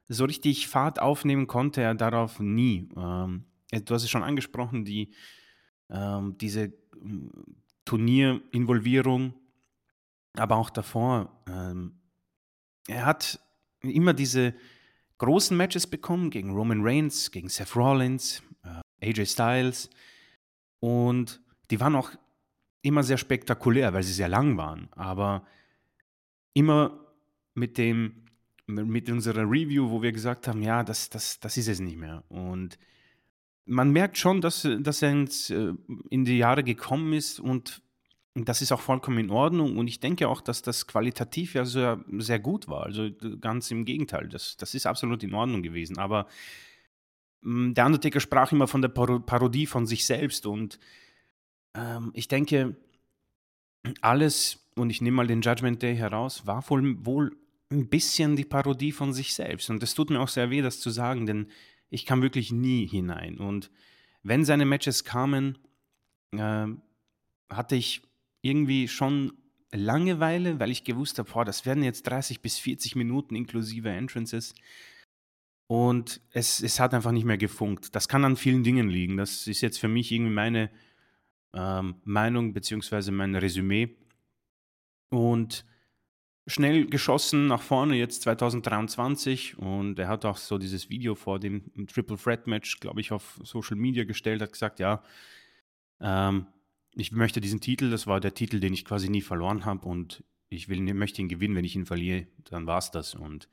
so 0.09 0.25
richtig 0.25 0.67
Fahrt 0.67 0.99
aufnehmen 0.99 1.47
konnte 1.47 1.81
er 1.81 1.95
darauf 1.95 2.39
nie. 2.39 2.89
Ähm, 2.95 3.45
äh, 3.71 3.81
du 3.81 3.93
hast 3.93 4.03
es 4.03 4.09
schon 4.09 4.23
angesprochen, 4.23 4.85
die, 4.85 5.13
ähm, 5.89 6.37
diese 6.37 6.73
mm, 6.99 7.27
Turnierinvolvierung, 7.85 9.33
aber 10.33 10.57
auch 10.57 10.69
davor. 10.69 11.41
Ähm, 11.47 11.99
er 12.87 13.05
hat 13.05 13.39
immer 13.81 14.13
diese 14.13 14.53
großen 15.17 15.55
Matches 15.55 15.87
bekommen 15.87 16.29
gegen 16.29 16.51
Roman 16.51 16.81
Reigns, 16.81 17.31
gegen 17.31 17.49
Seth 17.49 17.75
Rollins, 17.75 18.43
äh, 18.63 19.09
AJ 19.09 19.25
Styles 19.25 19.89
und 20.79 21.41
die 21.69 21.79
waren 21.79 21.95
auch 21.95 22.11
immer 22.81 23.03
sehr 23.03 23.17
spektakulär, 23.17 23.93
weil 23.93 24.03
sie 24.03 24.13
sehr 24.13 24.29
lang 24.29 24.57
waren, 24.57 24.88
aber 24.91 25.46
immer 26.53 27.00
mit 27.53 27.77
dem 27.77 28.24
mit 28.67 29.10
unserer 29.10 29.50
Review, 29.50 29.89
wo 29.89 30.01
wir 30.01 30.12
gesagt 30.12 30.48
haben, 30.48 30.62
ja, 30.62 30.84
das, 30.84 31.10
das, 31.10 31.39
das 31.39 31.55
ist 31.55 31.69
es 31.69 31.79
nicht 31.79 31.96
mehr. 31.96 32.24
Und 32.27 32.77
man 33.65 33.91
merkt 33.91 34.17
schon, 34.17 34.41
dass, 34.41 34.67
dass 34.79 35.01
er 35.01 35.12
ins, 35.12 35.50
äh, 35.50 35.74
in 36.10 36.25
die 36.25 36.38
Jahre 36.38 36.63
gekommen 36.63 37.13
ist 37.13 37.39
und 37.39 37.81
das 38.36 38.62
ist 38.62 38.72
auch 38.72 38.81
vollkommen 38.81 39.17
in 39.17 39.29
Ordnung. 39.31 39.77
Und 39.77 39.88
ich 39.88 40.00
denke 40.00 40.27
auch, 40.27 40.41
dass 40.41 40.62
das 40.62 40.86
qualitativ 40.86 41.55
ja 41.55 41.65
sehr, 41.65 42.03
sehr 42.17 42.39
gut 42.39 42.67
war. 42.67 42.84
Also 42.84 43.10
ganz 43.39 43.72
im 43.72 43.84
Gegenteil, 43.84 44.27
das, 44.27 44.57
das 44.57 44.75
ist 44.75 44.86
absolut 44.86 45.24
in 45.24 45.34
Ordnung 45.34 45.63
gewesen. 45.63 45.98
Aber 45.98 46.27
hm, 47.41 47.74
der 47.74 47.86
Undertaker 47.86 48.19
sprach 48.19 48.51
immer 48.51 48.67
von 48.67 48.81
der 48.81 48.89
Parodie 48.89 49.65
von 49.65 49.88
sich 49.88 50.05
selbst 50.05 50.46
und 50.46 50.77
ähm, 51.75 52.12
ich 52.13 52.27
denke, 52.27 52.75
alles, 54.01 54.69
und 54.75 54.89
ich 54.89 55.01
nehme 55.01 55.17
mal 55.17 55.27
den 55.27 55.41
Judgment 55.41 55.81
Day 55.81 55.95
heraus, 55.95 56.45
war 56.45 56.67
wohl, 56.69 57.05
wohl 57.05 57.36
ein 57.69 57.89
bisschen 57.89 58.36
die 58.36 58.45
Parodie 58.45 58.91
von 58.91 59.13
sich 59.13 59.33
selbst. 59.33 59.69
Und 59.69 59.83
es 59.83 59.93
tut 59.93 60.09
mir 60.09 60.19
auch 60.19 60.29
sehr 60.29 60.50
weh, 60.50 60.62
das 60.62 60.79
zu 60.79 60.89
sagen, 60.89 61.25
denn 61.25 61.47
ich 61.89 62.05
kam 62.05 62.21
wirklich 62.21 62.51
nie 62.51 62.88
hinein. 62.88 63.38
Und 63.38 63.71
wenn 64.24 64.45
seine 64.45 64.65
Matches 64.65 65.03
kamen, 65.03 65.57
äh, 66.31 66.67
hatte 67.50 67.75
ich 67.75 68.01
irgendwie 68.41 68.88
schon 68.88 69.33
Langeweile, 69.74 70.59
weil 70.59 70.71
ich 70.71 70.86
gewusst 70.86 71.19
habe, 71.19 71.29
boah, 71.29 71.43
das 71.43 71.65
werden 71.65 71.83
jetzt 71.83 72.03
30 72.03 72.41
bis 72.41 72.57
40 72.57 72.95
Minuten 72.95 73.36
inklusive 73.36 73.89
Entrances. 73.89 74.53
Und 75.69 76.21
es, 76.31 76.62
es 76.62 76.79
hat 76.79 76.93
einfach 76.93 77.12
nicht 77.12 77.25
mehr 77.25 77.38
gefunkt. 77.38 77.93
Das 77.93 78.07
kann 78.07 78.24
an 78.24 78.38
vielen 78.38 78.63
Dingen 78.63 78.89
liegen. 78.89 79.17
Das 79.17 79.45
ist 79.47 79.59
jetzt 79.59 79.79
für 79.79 79.89
mich 79.89 80.12
irgendwie 80.12 80.31
meine 80.31 80.69
ähm, 81.54 81.96
Meinung 82.04 82.54
bzw. 82.54 83.12
mein 83.12 83.36
Resümee. 83.36 83.96
Und 85.10 85.66
schnell 86.48 86.86
geschossen 86.88 87.48
nach 87.48 87.62
vorne, 87.62 87.96
jetzt 87.96 88.24
2023. 88.24 89.58
Und 89.58 90.00
er 90.00 90.08
hat 90.08 90.25
auch 90.25 90.38
so 90.38 90.58
dieses 90.58 90.89
Video 90.89 91.16
vor 91.16 91.39
dem 91.39 91.88
Triple 91.88 92.18
Threat 92.18 92.48
Match, 92.48 92.80
glaube 92.80 93.01
ich, 93.01 93.12
auf 93.12 93.39
Social 93.44 93.77
Media 93.77 94.06
gestellt, 94.06 94.42
hat 94.42 94.54
gesagt, 94.54 94.80
ja, 94.80 95.01
ähm, 96.00 96.48
ich 96.96 97.12
möchte 97.12 97.42
diesen 97.42 97.62
Titel, 97.62 97.89
das 97.89 98.08
war 98.08 98.20
der 98.20 98.34
Titel, 98.34 98.60
den 98.60 98.74
ich 98.74 98.86
quasi 98.86 99.10
nie 99.10 99.22
verloren 99.22 99.66
habe 99.66 99.88
und 99.88 100.24
ich 100.50 100.70
will, 100.70 100.82
möchte 100.94 101.22
ihn 101.22 101.30
gewinnen, 101.30 101.56
wenn 101.56 101.66
ich 101.66 101.75
ihn 101.75 101.86
verliere, 101.86 102.27
dann 102.46 102.66
war 102.66 102.80
es 102.80 102.92
das. 102.92 103.13
Und 103.13 103.50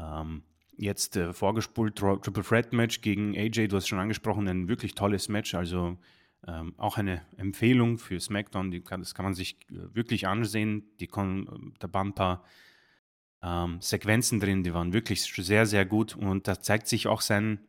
ähm, 0.00 0.42
jetzt 0.76 1.16
äh, 1.16 1.32
vorgespult 1.32 1.96
Triple 1.96 2.42
Threat 2.42 2.72
Match 2.72 3.02
gegen 3.02 3.36
AJ, 3.36 3.68
du 3.68 3.76
hast 3.76 3.86
schon 3.86 3.98
angesprochen, 3.98 4.48
ein 4.48 4.68
wirklich 4.68 4.94
tolles 4.94 5.28
Match, 5.28 5.54
also 5.54 5.98
ähm, 6.46 6.74
auch 6.76 6.96
eine 6.96 7.22
Empfehlung 7.36 7.98
für 7.98 8.20
SmackDown, 8.20 8.84
kann, 8.84 9.00
das 9.00 9.14
kann 9.14 9.24
man 9.24 9.34
sich 9.34 9.56
äh, 9.70 9.94
wirklich 9.94 10.26
ansehen. 10.26 10.84
Die 11.00 11.06
kon, 11.06 11.74
da 11.78 11.92
waren 11.92 12.08
ein 12.08 12.14
paar 12.14 12.44
ähm, 13.42 13.80
Sequenzen 13.80 14.40
drin, 14.40 14.62
die 14.62 14.72
waren 14.72 14.92
wirklich 14.92 15.22
sehr, 15.22 15.66
sehr 15.66 15.84
gut 15.84 16.14
und 16.16 16.48
da 16.48 16.60
zeigt 16.60 16.88
sich 16.88 17.06
auch 17.06 17.20
sein, 17.20 17.60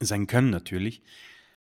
sein 0.00 0.26
Können 0.26 0.50
natürlich. 0.50 1.02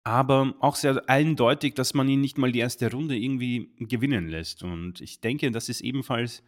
Aber 0.04 0.56
auch 0.60 0.76
sehr 0.76 1.08
eindeutig, 1.08 1.76
dass 1.76 1.94
man 1.94 2.10
ihn 2.10 2.22
nicht 2.22 2.38
mal 2.40 2.52
die 2.52 2.60
erste 2.60 2.92
Runde 2.92 3.16
irgendwie 3.16 3.72
gewinnen 3.78 4.30
lässt. 4.30 4.64
Und 4.64 5.00
ich 5.00 5.22
denke, 5.22 5.52
das 5.52 5.70
ist 5.70 5.82
ebenfalls 5.82 6.44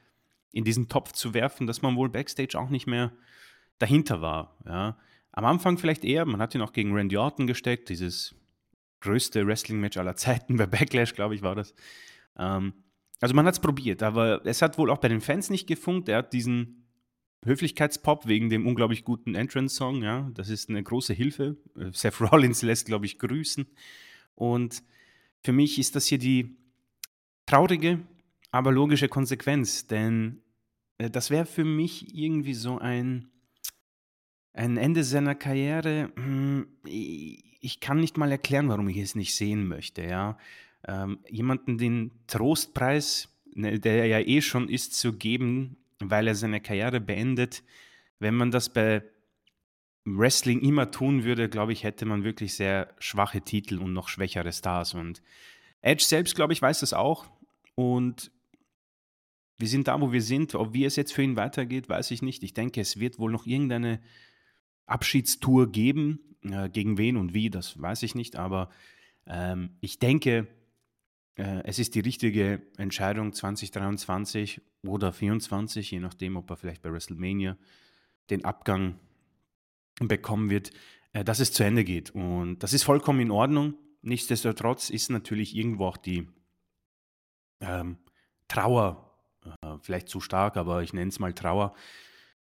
in 0.52 0.64
diesen 0.64 0.90
Topf 0.90 1.12
zu 1.12 1.36
werfen, 1.36 1.68
dass 1.68 1.84
man 1.84 1.96
wohl 1.96 2.10
backstage 2.10 2.58
auch 2.58 2.70
nicht 2.70 2.88
mehr 2.88 3.12
dahinter 3.78 4.22
war. 4.22 4.58
Ja. 4.66 4.98
Am 5.32 5.46
Anfang 5.46 5.78
vielleicht 5.78 6.04
eher, 6.04 6.26
man 6.26 6.42
hat 6.42 6.56
ihn 6.56 6.62
auch 6.62 6.74
gegen 6.74 6.94
Randy 6.94 7.18
Orton 7.18 7.46
gesteckt, 7.46 7.90
dieses 7.90 8.36
größte 9.04 9.46
Wrestling-Match 9.46 9.98
aller 9.98 10.16
Zeiten, 10.16 10.58
bei 10.58 10.66
Backlash, 10.66 11.14
glaube 11.14 11.36
ich, 11.36 11.42
war 11.44 11.56
das. 11.56 11.76
Ähm, 12.38 12.74
also 13.22 13.36
man 13.36 13.46
hat 13.46 13.54
es 13.54 13.62
probiert, 13.62 14.02
aber 14.04 14.46
es 14.46 14.62
hat 14.62 14.78
wohl 14.78 14.90
auch 14.90 14.98
bei 14.98 15.08
den 15.08 15.22
Fans 15.22 15.50
nicht 15.50 15.68
gefunkt. 15.68 16.10
Er 16.10 16.18
hat 16.18 16.34
diesen 16.34 16.88
Höflichkeitspop 17.46 18.28
wegen 18.28 18.50
dem 18.50 18.66
unglaublich 18.66 19.04
guten 19.04 19.36
Entrance-Song, 19.36 20.02
ja, 20.02 20.30
das 20.34 20.50
ist 20.50 20.70
eine 20.70 20.82
große 20.82 21.14
Hilfe. 21.14 21.58
Äh, 21.78 21.92
Seth 21.92 22.20
Rollins 22.20 22.62
lässt, 22.62 22.88
glaube 22.88 23.06
ich, 23.06 23.20
grüßen. 23.20 23.68
Und 24.36 24.84
für 25.44 25.54
mich 25.54 25.78
ist 25.78 25.96
das 25.96 26.08
hier 26.08 26.18
die 26.18 26.58
traurige, 27.46 28.00
aber 28.52 28.72
logische 28.72 29.10
Konsequenz, 29.10 29.88
denn 29.88 30.42
äh, 30.98 31.10
das 31.10 31.30
wäre 31.30 31.46
für 31.46 31.66
mich 31.66 32.16
irgendwie 32.16 32.54
so 32.54 32.78
ein, 32.80 33.30
ein 34.54 34.78
Ende 34.78 35.04
seiner 35.04 35.36
Karriere. 35.36 36.12
Ich 37.66 37.80
kann 37.80 38.00
nicht 38.02 38.18
mal 38.18 38.30
erklären, 38.30 38.68
warum 38.68 38.90
ich 38.90 38.98
es 38.98 39.16
nicht 39.16 39.36
sehen 39.36 39.68
möchte. 39.68 40.04
Ja? 40.04 40.38
Ähm, 40.86 41.20
jemanden 41.30 41.78
den 41.78 42.12
Trostpreis, 42.28 43.30
ne, 43.56 43.80
der 43.80 44.06
ja 44.06 44.20
eh 44.20 44.42
schon 44.42 44.68
ist, 44.68 44.96
zu 44.96 45.14
geben, 45.14 45.78
weil 46.00 46.28
er 46.28 46.36
seine 46.36 46.60
Karriere 46.60 47.00
beendet. 47.00 47.64
Wenn 48.20 48.36
man 48.36 48.52
das 48.52 48.68
bei 48.68 49.02
Wrestling 50.04 50.60
immer 50.60 50.92
tun 50.92 51.24
würde, 51.24 51.48
glaube 51.48 51.72
ich, 51.72 51.86
hätte 51.86 52.06
man 52.06 52.26
wirklich 52.26 52.56
sehr 52.56 52.94
schwache 53.00 53.42
Titel 53.42 53.80
und 53.80 53.94
noch 53.94 54.10
schwächere 54.10 54.52
Stars. 54.52 54.94
Und 54.94 55.22
Edge 55.82 56.04
selbst, 56.04 56.36
glaube 56.36 56.52
ich, 56.52 56.62
weiß 56.62 56.82
das 56.82 56.92
auch. 56.92 57.26
Und 57.76 58.30
wir 59.58 59.70
sind 59.70 59.88
da, 59.88 60.02
wo 60.02 60.12
wir 60.12 60.22
sind. 60.22 60.56
Ob 60.56 60.74
wie 60.74 60.84
es 60.84 60.98
jetzt 60.98 61.14
für 61.14 61.24
ihn 61.24 61.38
weitergeht, 61.38 61.88
weiß 61.88 62.12
ich 62.12 62.22
nicht. 62.22 62.44
Ich 62.44 62.54
denke, 62.54 62.82
es 62.82 63.00
wird 63.00 63.20
wohl 63.20 63.32
noch 63.32 63.46
irgendeine 63.46 64.02
Abschiedstour 64.86 65.72
geben. 65.72 66.34
Äh, 66.44 66.70
gegen 66.70 66.98
wen 66.98 67.18
und 67.18 67.34
wie, 67.34 67.50
das 67.50 67.82
weiß 67.82 68.04
ich 68.04 68.16
nicht. 68.16 68.36
Aber 68.36 68.70
ähm, 69.28 69.78
ich 69.80 70.00
denke, 70.00 70.48
äh, 71.36 71.62
es 71.64 71.80
ist 71.80 71.96
die 71.96 72.02
richtige 72.02 72.62
Entscheidung 72.78 73.34
2023 73.34 74.62
oder 74.84 75.12
2024, 75.12 75.92
je 75.92 76.00
nachdem, 76.00 76.36
ob 76.36 76.50
er 76.50 76.58
vielleicht 76.58 76.82
bei 76.82 76.92
WrestleMania 76.92 77.58
den 78.30 78.44
Abgang 78.46 79.00
bekommen 80.00 80.50
wird, 80.50 80.72
äh, 81.14 81.24
dass 81.24 81.40
es 81.40 81.54
zu 81.54 81.64
Ende 81.64 81.84
geht. 81.84 82.12
Und 82.12 82.60
das 82.60 82.74
ist 82.74 82.84
vollkommen 82.84 83.22
in 83.22 83.32
Ordnung. 83.32 83.76
Nichtsdestotrotz 84.02 84.90
ist 84.90 85.10
natürlich 85.10 85.56
irgendwo 85.56 85.86
auch 85.86 85.98
die 85.98 86.28
ähm, 87.62 87.98
Trauer, 88.50 89.18
äh, 89.46 89.78
vielleicht 89.82 90.10
zu 90.10 90.20
stark, 90.20 90.58
aber 90.58 90.84
ich 90.84 90.92
nenne 90.92 91.10
es 91.10 91.20
mal 91.20 91.34
Trauer, 91.34 91.74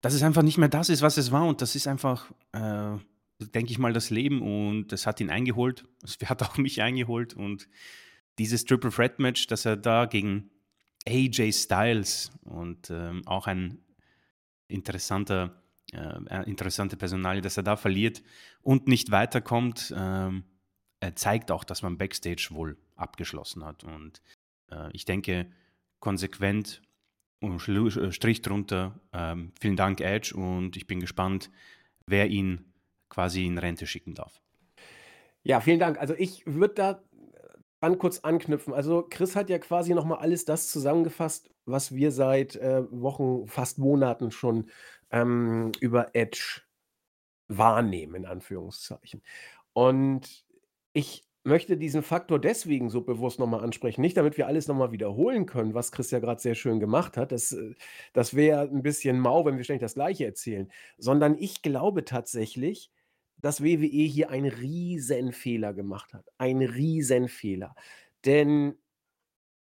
dass 0.05 0.13
es 0.13 0.21
einfach 0.21 0.43
nicht 0.43 0.59
mehr 0.59 0.69
das 0.69 0.89
ist, 0.89 1.01
was 1.01 1.17
es 1.17 1.31
war. 1.31 1.47
Und 1.47 1.63
das 1.63 1.75
ist 1.75 1.87
einfach, 1.87 2.31
äh, 2.51 2.95
denke 3.39 3.71
ich 3.71 3.79
mal, 3.79 3.91
das 3.91 4.11
Leben. 4.11 4.43
Und 4.43 4.89
das 4.89 5.07
hat 5.07 5.19
ihn 5.19 5.31
eingeholt. 5.31 5.83
Es 6.03 6.19
hat 6.29 6.43
auch 6.43 6.59
mich 6.59 6.83
eingeholt. 6.83 7.33
Und 7.33 7.67
dieses 8.37 8.65
Triple 8.65 8.91
Threat 8.91 9.17
Match, 9.17 9.47
dass 9.47 9.65
er 9.65 9.77
da 9.77 10.05
gegen 10.05 10.51
AJ 11.07 11.53
Styles 11.53 12.31
und 12.43 12.91
ähm, 12.91 13.23
auch 13.25 13.47
ein 13.47 13.79
interessanter, 14.67 15.63
äh, 15.91 16.43
interessante 16.47 16.97
Personalie, 16.97 17.41
dass 17.41 17.57
er 17.57 17.63
da 17.63 17.75
verliert 17.75 18.21
und 18.61 18.87
nicht 18.87 19.09
weiterkommt, 19.09 19.91
ähm, 19.97 20.43
zeigt 21.15 21.49
auch, 21.49 21.63
dass 21.63 21.81
man 21.81 21.97
Backstage 21.97 22.49
wohl 22.51 22.77
abgeschlossen 22.95 23.65
hat. 23.65 23.83
Und 23.83 24.21
äh, 24.71 24.87
ich 24.93 25.05
denke, 25.05 25.51
konsequent 25.99 26.83
und 27.41 27.67
äh, 27.67 28.11
Strich 28.11 28.41
drunter, 28.41 28.99
ähm, 29.13 29.51
vielen 29.59 29.75
Dank, 29.75 30.01
Edge, 30.01 30.35
und 30.35 30.77
ich 30.77 30.87
bin 30.87 30.99
gespannt, 30.99 31.51
wer 32.07 32.27
ihn 32.27 32.73
quasi 33.09 33.45
in 33.45 33.57
Rente 33.57 33.87
schicken 33.87 34.13
darf. 34.13 34.41
Ja, 35.43 35.61
vielen 35.61 35.79
Dank. 35.79 35.99
Also 35.99 36.15
ich 36.17 36.43
würde 36.45 36.73
da 36.73 37.03
dran 37.79 37.97
kurz 37.99 38.19
anknüpfen. 38.19 38.73
Also 38.73 39.05
Chris 39.07 39.35
hat 39.35 39.49
ja 39.49 39.59
quasi 39.59 39.93
nochmal 39.93 40.19
alles 40.19 40.45
das 40.45 40.69
zusammengefasst, 40.69 41.51
was 41.65 41.93
wir 41.93 42.11
seit 42.11 42.55
äh, 42.55 42.83
Wochen, 42.91 43.47
fast 43.47 43.77
Monaten 43.77 44.31
schon 44.31 44.69
ähm, 45.11 45.71
über 45.79 46.15
Edge 46.15 46.61
wahrnehmen, 47.47 48.15
in 48.15 48.25
Anführungszeichen. 48.25 49.21
Und 49.73 50.45
ich 50.93 51.24
möchte 51.45 51.77
diesen 51.77 52.01
Faktor 52.01 52.39
deswegen 52.39 52.89
so 52.89 53.01
bewusst 53.01 53.39
nochmal 53.39 53.63
ansprechen. 53.63 54.01
Nicht, 54.01 54.17
damit 54.17 54.37
wir 54.37 54.47
alles 54.47 54.67
nochmal 54.67 54.91
wiederholen 54.91 55.45
können, 55.45 55.73
was 55.73 55.91
Chris 55.91 56.11
ja 56.11 56.19
gerade 56.19 56.41
sehr 56.41 56.55
schön 56.55 56.79
gemacht 56.79 57.17
hat. 57.17 57.31
Das, 57.31 57.51
äh, 57.51 57.75
das 58.13 58.35
wäre 58.35 58.61
ein 58.61 58.83
bisschen 58.83 59.19
mau, 59.19 59.45
wenn 59.45 59.57
wir 59.57 59.63
ständig 59.63 59.81
das 59.81 59.93
Gleiche 59.93 60.25
erzählen. 60.25 60.71
Sondern 60.97 61.35
ich 61.37 61.61
glaube 61.61 62.03
tatsächlich, 62.03 62.91
dass 63.37 63.63
WWE 63.63 63.85
hier 63.85 64.29
einen 64.31 64.51
Riesenfehler 64.51 65.73
gemacht 65.73 66.13
hat. 66.13 66.25
Ein 66.37 66.61
Riesenfehler. 66.61 67.75
Denn 68.25 68.75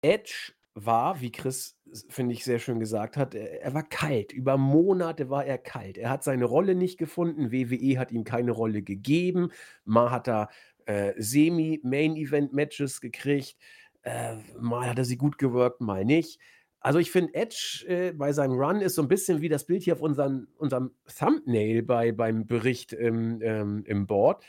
Edge 0.00 0.52
war, 0.74 1.20
wie 1.20 1.32
Chris 1.32 1.76
finde 2.08 2.34
ich, 2.34 2.44
sehr 2.44 2.58
schön 2.58 2.80
gesagt 2.80 3.16
hat, 3.16 3.34
er 3.34 3.62
er 3.62 3.74
war 3.74 3.82
kalt. 3.82 4.32
Über 4.32 4.56
Monate 4.56 5.30
war 5.30 5.44
er 5.44 5.58
kalt. 5.58 5.98
Er 5.98 6.10
hat 6.10 6.24
seine 6.24 6.44
Rolle 6.44 6.74
nicht 6.74 6.98
gefunden. 6.98 7.52
WWE 7.52 7.98
hat 7.98 8.12
ihm 8.12 8.24
keine 8.24 8.52
Rolle 8.52 8.82
gegeben. 8.82 9.50
Mal 9.84 10.10
hat 10.10 10.28
er, 10.28 10.48
äh, 10.86 11.12
Semi-Main-Event-Matches 11.16 13.00
gekriegt, 13.00 13.56
äh, 14.02 14.36
mal 14.58 14.88
hat 14.88 14.98
er 14.98 15.04
sie 15.04 15.16
gut 15.16 15.38
geworkt, 15.38 15.80
mal 15.80 16.04
nicht. 16.04 16.38
Also, 16.84 16.98
ich 16.98 17.10
finde, 17.10 17.34
Edge, 17.34 17.84
äh, 17.88 18.12
bei 18.12 18.32
seinem 18.34 18.58
Run 18.58 18.82
ist 18.82 18.94
so 18.94 19.00
ein 19.00 19.08
bisschen 19.08 19.40
wie 19.40 19.48
das 19.48 19.64
Bild 19.64 19.82
hier 19.82 19.94
auf 19.94 20.02
unseren 20.02 20.48
unserem 20.58 20.90
Thumbnail 21.18 21.82
bei 21.82 22.12
beim 22.12 22.46
Bericht 22.46 22.92
im 22.92 23.40
ähm, 23.40 23.84
im 23.86 24.06
Board. 24.06 24.44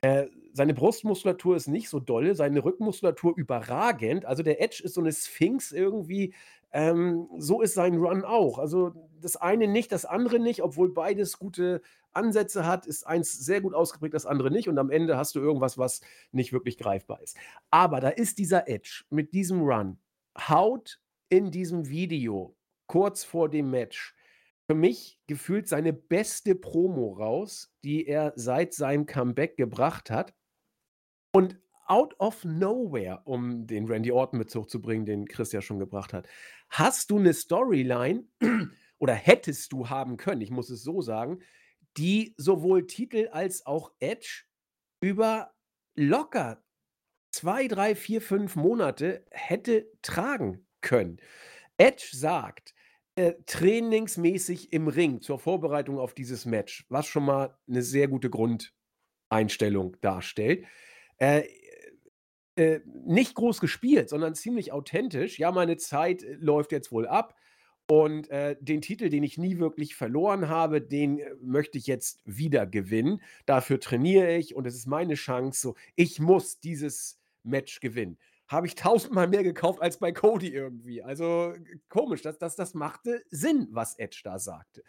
Äh, 0.00 0.26
seine 0.52 0.74
Brustmuskulatur 0.74 1.54
ist 1.54 1.68
nicht 1.68 1.88
so 1.88 2.00
dolle, 2.00 2.34
seine 2.34 2.64
Rückenmuskulatur 2.64 3.34
überragend. 3.36 4.24
Also, 4.24 4.42
der 4.42 4.60
Edge 4.60 4.82
ist 4.82 4.94
so 4.94 5.00
eine 5.00 5.12
Sphinx 5.12 5.70
irgendwie. 5.70 6.34
Ähm, 6.72 7.28
so 7.38 7.62
ist 7.62 7.74
sein 7.74 7.94
Run 7.98 8.24
auch. 8.24 8.58
Also, 8.58 8.92
das 9.20 9.36
eine 9.36 9.68
nicht, 9.68 9.92
das 9.92 10.04
andere 10.04 10.40
nicht, 10.40 10.64
obwohl 10.64 10.92
beides 10.92 11.38
gute 11.38 11.82
Ansätze 12.16 12.66
hat, 12.66 12.86
ist 12.86 13.06
eins 13.06 13.32
sehr 13.32 13.60
gut 13.60 13.74
ausgeprägt, 13.74 14.14
das 14.14 14.26
andere 14.26 14.50
nicht 14.50 14.68
und 14.68 14.78
am 14.78 14.90
Ende 14.90 15.16
hast 15.16 15.34
du 15.34 15.40
irgendwas, 15.40 15.78
was 15.78 16.00
nicht 16.32 16.52
wirklich 16.52 16.78
greifbar 16.78 17.22
ist. 17.22 17.36
Aber 17.70 18.00
da 18.00 18.08
ist 18.08 18.38
dieser 18.38 18.68
Edge 18.68 19.04
mit 19.10 19.32
diesem 19.32 19.62
Run, 19.62 19.98
haut 20.36 21.00
in 21.28 21.50
diesem 21.50 21.88
Video 21.88 22.56
kurz 22.86 23.24
vor 23.24 23.48
dem 23.48 23.70
Match 23.70 24.14
für 24.66 24.74
mich 24.74 25.20
gefühlt 25.26 25.68
seine 25.68 25.92
beste 25.92 26.54
Promo 26.54 27.12
raus, 27.12 27.72
die 27.84 28.06
er 28.06 28.32
seit 28.34 28.74
seinem 28.74 29.06
Comeback 29.06 29.56
gebracht 29.56 30.10
hat. 30.10 30.34
Und 31.32 31.60
out 31.86 32.18
of 32.18 32.44
nowhere, 32.44 33.22
um 33.24 33.66
den 33.66 33.86
Randy 33.86 34.10
Orton-Bezug 34.10 34.68
zu 34.68 34.82
bringen, 34.82 35.06
den 35.06 35.28
Chris 35.28 35.52
ja 35.52 35.62
schon 35.62 35.78
gebracht 35.78 36.12
hat, 36.12 36.26
hast 36.68 37.10
du 37.10 37.18
eine 37.18 37.32
Storyline 37.32 38.24
oder 38.98 39.14
hättest 39.14 39.72
du 39.72 39.88
haben 39.88 40.16
können, 40.16 40.40
ich 40.40 40.50
muss 40.50 40.70
es 40.70 40.82
so 40.82 41.00
sagen, 41.00 41.38
die 41.96 42.34
sowohl 42.36 42.86
Titel 42.86 43.28
als 43.32 43.64
auch 43.66 43.92
Edge 44.00 44.44
über 45.00 45.54
locker 45.94 46.62
2, 47.32 47.68
3, 47.68 47.94
4, 47.94 48.22
5 48.22 48.56
Monate 48.56 49.26
hätte 49.30 49.90
tragen 50.02 50.66
können. 50.80 51.18
Edge 51.76 52.08
sagt, 52.12 52.74
äh, 53.16 53.34
trainingsmäßig 53.46 54.72
im 54.72 54.88
Ring 54.88 55.20
zur 55.20 55.38
Vorbereitung 55.38 55.98
auf 55.98 56.14
dieses 56.14 56.44
Match, 56.44 56.86
was 56.88 57.06
schon 57.06 57.24
mal 57.24 57.56
eine 57.68 57.82
sehr 57.82 58.08
gute 58.08 58.30
Grundeinstellung 58.30 59.96
darstellt. 60.00 60.66
Äh, 61.18 61.44
äh, 62.56 62.80
nicht 62.86 63.34
groß 63.34 63.60
gespielt, 63.60 64.08
sondern 64.08 64.34
ziemlich 64.34 64.72
authentisch. 64.72 65.38
Ja, 65.38 65.52
meine 65.52 65.76
Zeit 65.76 66.22
äh, 66.22 66.34
läuft 66.34 66.72
jetzt 66.72 66.90
wohl 66.90 67.06
ab 67.06 67.34
und, 67.88 68.30
äh, 68.30 68.56
den 68.60 68.80
Titel, 68.82 69.08
den 69.08 69.22
ich 69.22 69.38
nie 69.38 69.58
wirklich 69.58 69.94
verloren 69.94 70.48
habe, 70.48 70.80
den, 70.80 71.18
äh, 71.18 71.34
möchte 71.40 71.78
ich 71.78 71.86
jetzt 71.86 72.20
wieder 72.24 72.66
gewinnen. 72.66 73.22
Dafür 73.46 73.80
trainiere 73.80 74.36
ich 74.36 74.54
und 74.54 74.66
es 74.66 74.74
ist 74.74 74.86
meine 74.86 75.14
Chance 75.14 75.60
so. 75.60 75.74
Ich 75.94 76.18
muss 76.20 76.60
dieses 76.60 77.20
Match 77.42 77.80
gewinnen 77.80 78.18
habe 78.48 78.66
ich 78.66 78.74
tausendmal 78.74 79.28
mehr 79.28 79.42
gekauft 79.42 79.82
als 79.82 79.98
bei 79.98 80.12
Cody 80.12 80.48
irgendwie. 80.48 81.02
Also 81.02 81.54
komisch, 81.88 82.22
das, 82.22 82.38
das, 82.38 82.56
das 82.56 82.74
machte 82.74 83.24
Sinn, 83.30 83.68
was 83.70 83.98
Edge 83.98 84.20
da 84.22 84.38
sagte. 84.38 84.84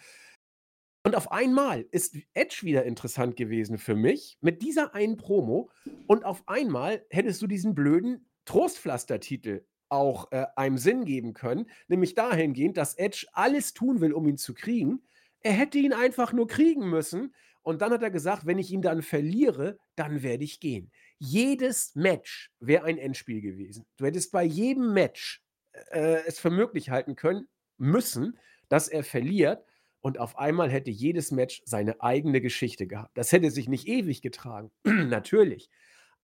Und 1.04 1.16
auf 1.16 1.32
einmal 1.32 1.86
ist 1.92 2.18
Edge 2.34 2.60
wieder 2.64 2.84
interessant 2.84 3.36
gewesen 3.36 3.78
für 3.78 3.96
mich 3.96 4.38
mit 4.42 4.62
dieser 4.62 4.94
einen 4.94 5.18
Promo. 5.18 5.70
Und 6.06 6.26
auf 6.26 6.44
einmal 6.48 7.06
hättest 7.10 7.42
du 7.42 7.48
diesen 7.48 7.74
blöden 7.74 8.30
Trostpflaster-Titel 8.46 9.66
auch 9.90 10.32
äh, 10.32 10.46
einem 10.56 10.78
Sinn 10.78 11.06
geben 11.06 11.34
können, 11.34 11.70
nämlich 11.88 12.16
dahingehend, 12.16 12.78
dass 12.78 12.96
Edge 12.96 13.28
alles 13.34 13.74
tun 13.74 14.02
will, 14.02 14.14
um 14.14 14.28
ihn 14.28 14.38
zu 14.38 14.54
kriegen. 14.54 15.02
Er 15.42 15.54
hätte 15.54 15.78
ihn 15.78 15.94
einfach 15.94 16.34
nur 16.34 16.48
kriegen 16.48 16.90
müssen. 16.90 17.34
Und 17.62 17.82
dann 17.82 17.92
hat 17.92 18.02
er 18.02 18.12
gesagt, 18.12 18.46
wenn 18.46 18.60
ich 18.60 18.72
ihn 18.72 18.82
dann 18.82 19.02
verliere, 19.02 19.78
dann 19.96 20.24
werde 20.24 20.46
ich 20.46 20.62
gehen. 20.62 20.90
Jedes 21.20 21.96
Match 21.96 22.50
wäre 22.60 22.86
ein 22.86 22.98
Endspiel 22.98 23.42
gewesen. 23.42 23.86
Du 23.98 24.06
hättest 24.06 24.32
bei 24.32 24.44
jedem 24.44 24.94
Match 24.94 25.44
äh, 25.92 26.26
es 26.26 26.40
für 26.40 26.50
möglich 26.50 26.90
halten 26.90 27.16
können, 27.16 27.48
müssen, 27.78 28.38
dass 28.70 28.88
er 28.88 29.04
verliert. 29.04 29.66
Und 30.00 30.20
auf 30.20 30.38
einmal 30.38 30.70
hätte 30.70 30.92
jedes 30.92 31.32
Match 31.32 31.62
seine 31.66 32.02
eigene 32.02 32.40
Geschichte 32.40 32.88
gehabt. 32.88 33.18
Das 33.18 33.32
hätte 33.32 33.52
sich 33.52 33.68
nicht 33.68 33.88
ewig 33.88 34.22
getragen, 34.22 34.72
natürlich. 34.84 35.70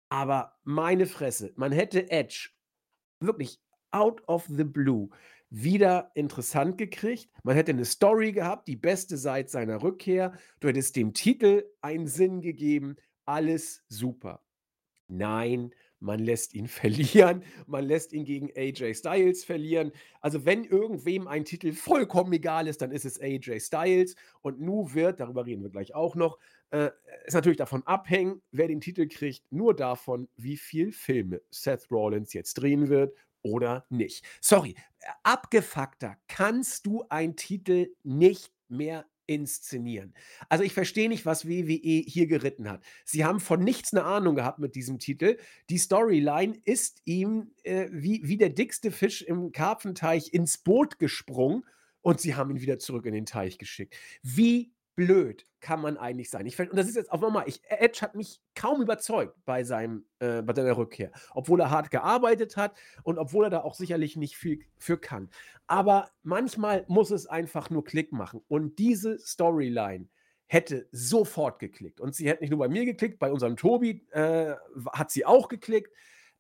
Aber 0.09 0.59
meine 0.63 1.07
Fresse, 1.07 1.53
man 1.57 1.73
hätte 1.73 2.11
Edge 2.11 2.51
wirklich 3.23 3.61
out 3.91 4.27
of 4.29 4.47
the 4.49 4.65
blue 4.65 5.09
wieder 5.51 6.11
interessant 6.15 6.79
gekriegt. 6.79 7.29
Man 7.45 7.57
hätte 7.57 7.73
eine 7.73 7.85
Story 7.85 8.33
gehabt, 8.33 8.69
die 8.69 8.77
beste 8.77 9.19
seit 9.19 9.51
seiner 9.51 9.83
Rückkehr. 9.83 10.33
Du 10.61 10.69
hättest 10.69 10.97
dem 10.97 11.13
Titel 11.13 11.65
einen 11.83 12.07
Sinn 12.07 12.41
gegeben. 12.41 12.97
Alles 13.27 13.85
super. 13.89 14.43
Nein, 15.09 15.75
man 16.01 16.21
lässt 16.21 16.55
ihn 16.55 16.67
verlieren. 16.69 17.45
Man 17.67 17.85
lässt 17.85 18.15
ihn 18.15 18.25
gegen 18.25 18.51
AJ 18.57 18.95
Styles 18.95 19.45
verlieren. 19.45 19.93
Also, 20.23 20.47
wenn 20.47 20.65
irgendwem 20.65 21.29
ein 21.29 21.45
Titel 21.45 21.73
vollkommen 21.73 22.33
egal 22.33 22.67
ist, 22.67 22.81
dann 22.81 22.91
ist 22.91 23.05
es 23.05 23.21
AJ 23.21 23.61
Styles. 23.61 24.17
Und 24.41 24.59
Nu 24.59 24.95
wird, 24.95 25.21
darüber 25.21 25.45
reden 25.45 25.63
wir 25.63 25.71
gleich 25.71 25.95
auch 25.95 26.15
noch, 26.15 26.39
äh, 26.73 26.91
ist 27.27 27.35
natürlich 27.35 27.59
davon 27.59 27.83
abhängen, 27.87 28.43
wer 28.51 28.67
den 28.67 28.81
Titel 28.81 29.07
kriegt, 29.07 29.51
nur 29.53 29.77
davon, 29.77 30.29
wie 30.37 30.57
viel 30.57 30.93
Filme 30.93 31.43
Seth 31.51 31.91
Rollins 31.91 32.33
jetzt 32.33 32.55
drehen 32.55 32.89
wird 32.89 33.15
oder 33.43 33.87
nicht. 33.91 34.25
Sorry, 34.41 34.75
abgefuckter 35.23 36.17
kannst 36.29 36.87
du 36.87 37.05
einen 37.09 37.37
Titel 37.37 37.95
nicht 38.03 38.53
mehr 38.69 39.07
inszenieren. 39.27 40.15
Also 40.49 40.65
ich 40.65 40.73
verstehe 40.73 41.09
nicht, 41.09 41.27
was 41.27 41.47
WWE 41.47 42.03
hier 42.07 42.27
geritten 42.27 42.69
hat. 42.69 42.83
Sie 43.05 43.25
haben 43.25 43.39
von 43.39 43.63
nichts 43.63 43.93
eine 43.93 44.05
Ahnung 44.05 44.35
gehabt 44.35 44.59
mit 44.59 44.75
diesem 44.75 44.99
Titel. 44.99 45.39
Die 45.71 45.79
Storyline 45.79 46.59
ist 46.65 47.03
ihm 47.05 47.53
äh, 47.63 47.89
wie, 47.91 48.23
wie 48.25 48.37
der 48.37 48.51
dickste 48.51 48.91
Fisch 48.91 49.23
im 49.23 49.53
Karpfenteich 49.53 50.33
ins 50.33 50.59
Boot 50.59 50.99
gesprungen 50.99 51.65
und 52.01 52.21
sie 52.21 52.35
haben 52.35 52.51
ihn 52.51 52.61
wieder 52.61 52.79
zurück 52.79 53.07
in 53.07 53.15
den 53.15 53.27
Teich 53.27 53.59
geschickt. 53.59 53.95
Wie 54.23 54.73
blöd 54.95 55.47
kann 55.61 55.81
man 55.81 55.97
eigentlich 55.97 56.31
sein? 56.31 56.47
Ich, 56.47 56.59
und 56.59 56.77
das 56.77 56.89
ist 56.89 56.97
jetzt 56.97 57.13
auch 57.13 57.21
nochmal, 57.21 57.47
Edge 57.69 58.01
hat 58.03 58.15
mich 58.15 58.41
kaum 58.55 58.83
überzeugt 58.83 59.37
bei, 59.45 59.65
seinem, 59.65 60.07
äh, 60.19 60.43
bei 60.43 60.55
seiner 60.55 60.77
Rückkehr, 60.77 61.13
obwohl 61.33 61.61
er 61.61 61.71
hart 61.71 61.91
gearbeitet 61.91 62.57
hat 62.57 62.77
und 63.03 63.19
obwohl 63.19 63.45
er 63.45 63.51
da 63.51 63.61
auch 63.63 63.75
sicherlich 63.75 64.17
nicht 64.17 64.37
viel 64.37 64.61
für 64.77 64.99
kann. 64.99 65.31
Aber 65.67 66.11
manchmal 66.23 66.85
muss 66.89 67.11
es 67.11 67.27
einfach 67.27 67.71
nur 67.71 67.85
Klick 67.85 68.13
machen. 68.13 68.43
Und 68.49 68.79
diese 68.79 69.19
Storyline 69.19 70.09
hätte 70.47 70.87
sofort 70.93 71.59
geklickt. 71.59 72.01
Und 72.01 72.15
sie 72.15 72.29
hätte 72.29 72.43
nicht 72.43 72.51
nur 72.51 72.59
bei 72.59 72.69
mir 72.69 72.85
geklickt, 72.85 73.19
bei 73.19 73.33
unserem 73.33 73.57
Tobi 73.57 74.07
äh, 74.11 74.55
hat 74.93 75.11
sie 75.11 75.25
auch 75.25 75.49
geklickt. 75.49 75.93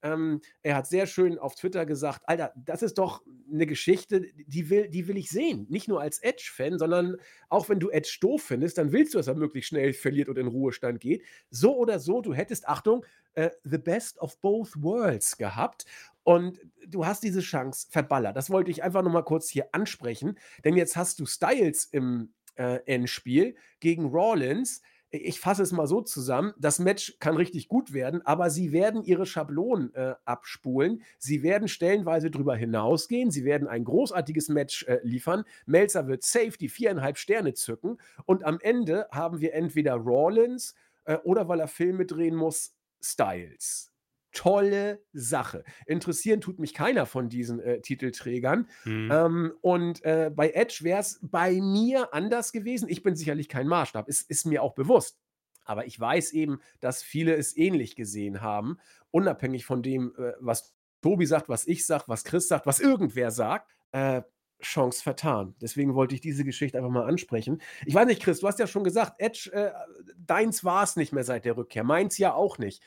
Ähm, 0.02 0.40
er 0.62 0.76
hat 0.76 0.86
sehr 0.86 1.06
schön 1.06 1.38
auf 1.38 1.54
Twitter 1.54 1.86
gesagt: 1.86 2.22
Alter, 2.26 2.52
das 2.56 2.82
ist 2.82 2.98
doch 2.98 3.22
eine 3.50 3.66
Geschichte, 3.66 4.22
die 4.46 4.70
will, 4.70 4.88
die 4.88 5.06
will 5.08 5.16
ich 5.16 5.30
sehen. 5.30 5.66
Nicht 5.68 5.88
nur 5.88 6.00
als 6.00 6.18
Edge-Fan, 6.22 6.78
sondern 6.78 7.16
auch 7.48 7.68
wenn 7.68 7.80
du 7.80 7.90
Edge 7.90 8.18
doof 8.20 8.42
findest, 8.42 8.78
dann 8.78 8.92
willst 8.92 9.14
du, 9.14 9.18
dass 9.18 9.28
er 9.28 9.34
möglichst 9.34 9.68
schnell 9.68 9.92
verliert 9.92 10.28
und 10.28 10.38
in 10.38 10.46
Ruhestand 10.46 11.00
geht. 11.00 11.22
So 11.50 11.76
oder 11.76 11.98
so, 11.98 12.20
du 12.20 12.34
hättest, 12.34 12.68
Achtung, 12.68 13.04
äh, 13.34 13.50
the 13.64 13.78
best 13.78 14.18
of 14.18 14.38
both 14.40 14.70
worlds 14.82 15.36
gehabt. 15.36 15.84
Und 16.24 16.60
du 16.86 17.04
hast 17.04 17.22
diese 17.22 17.40
Chance 17.40 17.88
verballert. 17.90 18.36
Das 18.36 18.50
wollte 18.50 18.70
ich 18.70 18.82
einfach 18.82 19.02
nochmal 19.02 19.24
kurz 19.24 19.48
hier 19.48 19.68
ansprechen, 19.72 20.38
denn 20.64 20.76
jetzt 20.76 20.96
hast 20.96 21.18
du 21.18 21.26
Styles 21.26 21.84
im 21.84 22.32
äh, 22.54 22.80
Endspiel 22.86 23.56
gegen 23.80 24.10
Rawlins 24.10 24.82
ich 25.12 25.40
fasse 25.40 25.62
es 25.62 25.72
mal 25.72 25.86
so 25.86 26.00
zusammen, 26.00 26.54
das 26.58 26.78
Match 26.78 27.18
kann 27.20 27.36
richtig 27.36 27.68
gut 27.68 27.92
werden, 27.92 28.24
aber 28.24 28.48
sie 28.48 28.72
werden 28.72 29.02
ihre 29.02 29.26
Schablonen 29.26 29.94
äh, 29.94 30.14
abspulen. 30.24 31.02
Sie 31.18 31.42
werden 31.42 31.68
stellenweise 31.68 32.30
drüber 32.30 32.56
hinausgehen. 32.56 33.30
Sie 33.30 33.44
werden 33.44 33.68
ein 33.68 33.84
großartiges 33.84 34.48
Match 34.48 34.84
äh, 34.84 35.00
liefern. 35.02 35.44
Melzer 35.66 36.08
wird 36.08 36.24
safe 36.24 36.56
die 36.58 36.70
viereinhalb 36.70 37.18
Sterne 37.18 37.52
zücken. 37.52 37.98
Und 38.24 38.44
am 38.44 38.58
Ende 38.60 39.06
haben 39.10 39.40
wir 39.40 39.52
entweder 39.52 39.96
Rawlins 39.96 40.74
äh, 41.04 41.18
oder 41.18 41.46
weil 41.46 41.60
er 41.60 41.68
Filme 41.68 42.06
drehen 42.06 42.34
muss, 42.34 42.74
Styles 43.02 43.91
tolle 44.32 45.02
Sache. 45.12 45.64
Interessieren 45.86 46.40
tut 46.40 46.58
mich 46.58 46.74
keiner 46.74 47.06
von 47.06 47.28
diesen 47.28 47.60
äh, 47.60 47.80
Titelträgern. 47.80 48.68
Mhm. 48.84 49.10
Ähm, 49.12 49.52
und 49.60 50.04
äh, 50.04 50.30
bei 50.34 50.50
Edge 50.50 50.80
wäre 50.82 51.00
es 51.00 51.20
bei 51.22 51.60
mir 51.60 52.12
anders 52.14 52.52
gewesen. 52.52 52.88
Ich 52.88 53.02
bin 53.02 53.14
sicherlich 53.14 53.48
kein 53.48 53.68
Maßstab, 53.68 54.08
ist, 54.08 54.28
ist 54.30 54.46
mir 54.46 54.62
auch 54.62 54.74
bewusst. 54.74 55.18
Aber 55.64 55.86
ich 55.86 55.98
weiß 55.98 56.32
eben, 56.32 56.60
dass 56.80 57.02
viele 57.02 57.36
es 57.36 57.56
ähnlich 57.56 57.94
gesehen 57.94 58.40
haben, 58.40 58.78
unabhängig 59.10 59.64
von 59.64 59.82
dem, 59.82 60.14
äh, 60.18 60.32
was 60.40 60.74
Tobi 61.02 61.26
sagt, 61.26 61.48
was 61.48 61.66
ich 61.66 61.86
sage, 61.86 62.04
was 62.06 62.24
Chris 62.24 62.48
sagt, 62.48 62.66
was 62.66 62.80
irgendwer 62.80 63.30
sagt. 63.30 63.76
Äh, 63.92 64.22
Chance 64.62 65.02
vertan. 65.02 65.54
Deswegen 65.60 65.94
wollte 65.94 66.14
ich 66.14 66.20
diese 66.20 66.44
Geschichte 66.44 66.78
einfach 66.78 66.90
mal 66.90 67.06
ansprechen. 67.06 67.60
Ich 67.84 67.94
weiß 67.94 68.06
nicht, 68.06 68.22
Chris, 68.22 68.40
du 68.40 68.46
hast 68.46 68.60
ja 68.60 68.68
schon 68.68 68.84
gesagt, 68.84 69.14
Edge, 69.18 69.50
äh, 69.52 69.72
deins 70.16 70.62
war 70.64 70.84
es 70.84 70.94
nicht 70.94 71.12
mehr 71.12 71.24
seit 71.24 71.44
der 71.44 71.56
Rückkehr, 71.56 71.82
meins 71.84 72.16
ja 72.16 72.32
auch 72.32 72.58
nicht. 72.58 72.82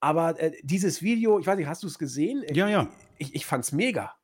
Aber, 0.00 0.40
äh, 0.40 0.52
dieses 0.62 1.02
Video, 1.02 1.38
ich 1.38 1.46
weiß 1.46 1.56
nicht, 1.58 1.66
hast 1.66 1.82
du 1.82 1.86
es 1.86 1.98
gesehen? 1.98 2.44
Ja, 2.52 2.68
ja. 2.68 2.88
Ich 3.18 3.34
ich 3.34 3.46
fand's 3.46 3.72
mega. 3.72 4.14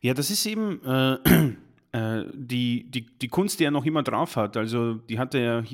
Ja, 0.00 0.12
das 0.12 0.30
ist 0.30 0.44
eben 0.44 0.82
äh, 0.84 1.14
äh, 1.92 2.24
die, 2.34 2.90
die, 2.90 3.06
die 3.06 3.28
Kunst, 3.28 3.60
die 3.60 3.64
er 3.64 3.70
noch 3.70 3.86
immer 3.86 4.02
drauf 4.02 4.36
hat. 4.36 4.56
Also, 4.56 4.94
die 4.94 5.18
hat 5.18 5.34
er 5.34 5.64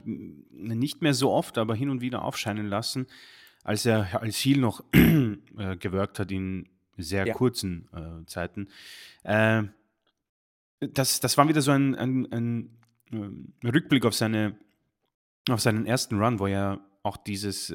nicht 0.53 1.03
mehr 1.03 1.15
so 1.15 1.31
oft, 1.33 1.59
aber 1.59 1.75
hin 1.75 1.91
und 1.91 2.01
wieder 2.01 2.23
aufscheinen 2.25 2.67
lassen, 2.69 3.07
als 3.65 3.85
er 3.85 4.21
als 4.23 4.37
Heel 4.37 4.59
noch 4.61 4.85
äh, 4.93 5.77
gewirkt 5.77 6.19
hat 6.21 6.31
in 6.31 6.69
sehr 6.97 7.27
Ja. 7.27 7.35
kurzen 7.35 7.89
äh, 7.93 8.25
Zeiten. 8.27 8.69
Äh, 9.25 9.65
das, 10.81 11.21
das 11.21 11.37
war 11.37 11.49
wieder 11.49 11.63
so 11.63 11.73
ein, 11.73 11.95
ein, 11.97 12.31
ein, 12.33 12.71
ähm, 13.13 13.53
Rückblick 13.65 14.05
auf, 14.07 14.15
seine, 14.15 14.57
auf 15.49 15.61
seinen 15.61 15.87
ersten 15.87 16.23
Run, 16.23 16.39
wo 16.39 16.47
er 16.47 16.81
auch 17.03 17.17
dieses 17.17 17.75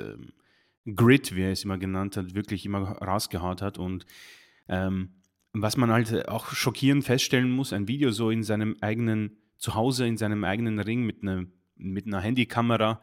Grid, 0.94 1.36
wie 1.36 1.44
er 1.44 1.52
es 1.52 1.64
immer 1.64 1.78
genannt 1.78 2.18
hat, 2.18 2.36
wirklich 2.36 2.66
immer 2.66 2.80
rausgehaut 2.80 3.62
hat. 3.62 3.78
Und 3.78 4.06
ähm, 4.68 5.10
was 5.54 5.78
man 5.78 5.92
halt 5.92 6.28
auch 6.28 6.50
schockierend 6.50 7.04
feststellen 7.04 7.52
muss, 7.52 7.74
ein 7.74 7.88
Video 7.88 8.12
so 8.12 8.30
in 8.30 8.44
seinem 8.44 8.76
eigenen 8.82 9.38
Zuhause, 9.58 10.06
in 10.06 10.18
seinem 10.18 10.44
eigenen 10.44 10.80
Ring 10.80 11.04
mit 11.04 11.24
einer, 11.24 11.46
mit 11.76 12.06
einer 12.06 12.20
Handykamera, 12.20 13.02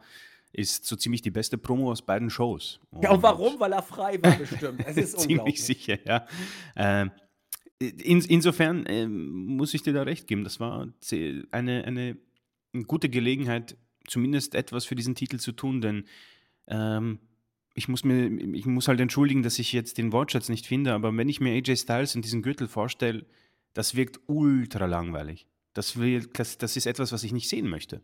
ist 0.53 0.85
so 0.85 0.95
ziemlich 0.95 1.23
die 1.23 1.31
beste 1.31 1.57
Promo 1.57 1.91
aus 1.91 2.03
beiden 2.03 2.29
Shows. 2.29 2.79
Ja, 3.01 3.11
und 3.11 3.23
warum? 3.23 3.59
Weil 3.59 3.73
er 3.73 3.81
frei 3.81 4.21
war, 4.21 4.37
bestimmt. 4.37 4.83
Es 4.85 4.97
ist 4.97 5.19
ziemlich 5.21 5.63
sicher, 5.63 5.97
ja. 6.05 6.27
Ähm, 6.75 7.11
in, 7.79 8.21
insofern 8.21 8.85
ähm, 8.87 9.31
muss 9.57 9.73
ich 9.73 9.81
dir 9.81 9.93
da 9.93 10.03
recht 10.03 10.27
geben. 10.27 10.43
Das 10.43 10.59
war 10.59 10.87
eine, 11.51 11.83
eine 11.85 12.17
gute 12.85 13.09
Gelegenheit, 13.09 13.75
zumindest 14.07 14.55
etwas 14.55 14.85
für 14.85 14.95
diesen 14.95 15.15
Titel 15.15 15.37
zu 15.37 15.51
tun, 15.51 15.81
denn 15.81 16.05
ähm, 16.67 17.19
ich 17.73 17.87
muss 17.87 18.03
mir, 18.03 18.27
ich 18.53 18.65
muss 18.65 18.87
halt 18.87 18.99
entschuldigen, 18.99 19.43
dass 19.43 19.59
ich 19.59 19.73
jetzt 19.73 19.97
den 19.97 20.11
Wortschatz 20.11 20.49
nicht 20.49 20.67
finde, 20.67 20.93
aber 20.93 21.15
wenn 21.15 21.29
ich 21.29 21.39
mir 21.39 21.53
AJ 21.53 21.77
Styles 21.77 22.15
und 22.15 22.23
diesen 22.23 22.41
Gürtel 22.41 22.67
vorstelle, 22.67 23.25
das 23.73 23.95
wirkt 23.95 24.19
ultra 24.27 24.85
langweilig. 24.85 25.47
Das, 25.73 25.97
will, 25.97 26.27
das, 26.33 26.59
das 26.59 26.77
ist 26.77 26.85
etwas, 26.85 27.11
was 27.11 27.23
ich 27.23 27.33
nicht 27.33 27.49
sehen 27.49 27.67
möchte. 27.67 28.01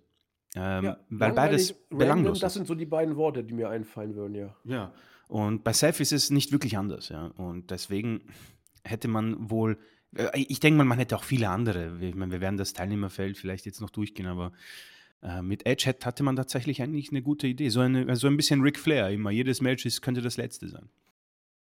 Ähm, 0.56 0.86
Ja, 0.86 0.98
weil 1.10 1.34
beides 1.34 1.74
belanglos 1.90 2.40
das 2.40 2.54
ist. 2.54 2.54
sind 2.56 2.68
so 2.68 2.74
die 2.74 2.88
beiden 2.88 3.16
Worte, 3.16 3.44
die 3.44 3.54
mir 3.54 3.70
einfallen 3.70 4.16
würden, 4.16 4.34
ja. 4.34 4.56
Ja, 4.64 4.94
und 5.28 5.64
bei 5.64 5.74
Seth 5.74 6.00
ist 6.00 6.12
es 6.12 6.32
nicht 6.32 6.52
wirklich 6.52 6.76
anders, 6.76 7.10
ja. 7.10 7.28
Und 7.38 7.70
deswegen 7.70 8.22
hätte 8.84 9.08
man 9.08 9.52
wohl, 9.52 9.78
äh, 10.16 10.30
ich 10.34 10.60
denke 10.60 10.80
mal, 10.80 10.86
man 10.86 10.98
hätte 10.98 11.16
auch 11.16 11.24
viele 11.24 11.50
andere. 11.50 12.00
Ich 12.02 12.16
meine, 12.16 12.32
wir 12.32 12.42
werden 12.42 12.58
das 12.58 12.74
Teilnehmerfeld 12.74 13.38
vielleicht 13.38 13.68
jetzt 13.68 13.82
noch 13.82 13.92
durchgehen, 13.92 14.26
aber 14.26 14.52
äh, 15.22 15.42
mit 15.42 15.66
Edge 15.66 15.86
hat- 15.88 16.06
hatte 16.06 16.24
man 16.24 16.36
tatsächlich 16.36 16.82
eigentlich 16.82 17.10
eine 17.12 17.22
gute 17.22 17.48
Idee. 17.48 17.70
So, 17.70 17.82
eine, 17.82 18.16
so 18.16 18.28
ein 18.28 18.38
bisschen 18.38 18.62
Ric 18.62 18.80
Flair 18.80 19.10
immer. 19.10 19.32
Jedes 19.32 19.62
Match 19.62 19.86
ist, 19.86 20.02
könnte 20.02 20.22
das 20.22 20.38
letzte 20.38 20.68
sein. 20.70 20.90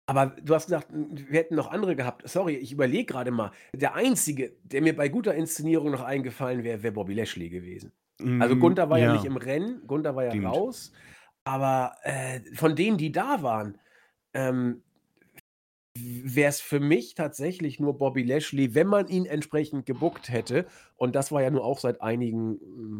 Aber 0.07 0.27
du 0.43 0.55
hast 0.55 0.67
gesagt, 0.67 0.88
wir 0.93 1.38
hätten 1.38 1.55
noch 1.55 1.71
andere 1.71 1.97
gehabt. 1.97 2.29
Sorry, 2.29 2.57
ich 2.57 2.73
überlege 2.73 3.07
gerade 3.07 3.31
mal. 3.31 3.53
Der 3.75 3.95
einzige, 3.95 4.53
der 4.62 4.83
mir 4.83 4.95
bei 4.95 5.09
guter 5.09 5.35
Inszenierung 5.35 5.90
noch 5.90 6.03
eingefallen 6.03 6.62
wäre, 6.62 6.83
wäre 6.83 6.93
Bobby 6.93 7.14
Lashley 7.14 7.49
gewesen. 7.49 7.93
Also 8.38 8.55
Mm, 8.55 8.61
Gunther 8.61 8.90
war 8.90 8.99
ja, 8.99 9.12
nicht 9.12 9.25
im 9.25 9.37
Rennen, 9.37 9.87
Gunther 9.87 10.14
war 10.14 10.25
ja 10.25 10.31
Stimmt. 10.31 10.47
raus. 10.47 10.93
Aber 11.45 11.97
äh, 12.03 12.40
von 12.55 12.77
denen, 12.77 12.97
die 12.99 13.12
da 13.12 13.43
waren, 13.43 13.79
ähm, 14.35 14.83
wäre 15.96 16.48
es 16.48 16.61
für 16.61 16.80
mich 16.80 17.14
tatsächlich 17.14 17.78
nur 17.80 17.96
Bobby 17.98 18.22
Lashley, 18.22 18.74
wenn 18.74 18.88
man 18.88 19.09
ihn 19.09 19.26
entsprechend 19.26 19.87
gebuckt 19.87 20.28
hätte. 20.28 20.66
Und 20.96 21.14
das 21.14 21.30
war 21.33 21.42
ja 21.42 21.50
nur 21.50 21.64
auch 21.64 21.78
seit 21.78 22.00
einigen 22.02 22.59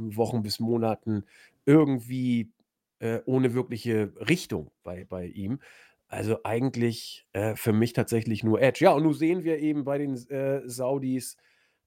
mm, 0.09 0.17
Wochen 0.17 0.43
bis 0.43 0.61
Monaten 0.61 1.25
irgendwie 1.67 2.53
äh, 3.01 3.21
ohne 3.27 3.55
wirkliche 3.55 4.13
Richtung 4.29 4.71
bei, 4.85 5.05
bei 5.05 5.27
ihm. 5.27 5.61
Also 6.07 6.39
eigentlich 6.45 7.27
äh, 7.33 7.57
für 7.57 7.73
mich 7.73 7.93
tatsächlich 7.95 8.45
nur 8.45 8.61
Edge. 8.63 8.85
Ja, 8.85 8.93
und 8.93 9.03
nun 9.03 9.15
sehen 9.15 9.43
wir 9.43 9.59
eben 9.59 9.85
bei 9.85 9.99
den 9.99 10.15
äh, 10.29 10.63
Saudis 10.69 11.37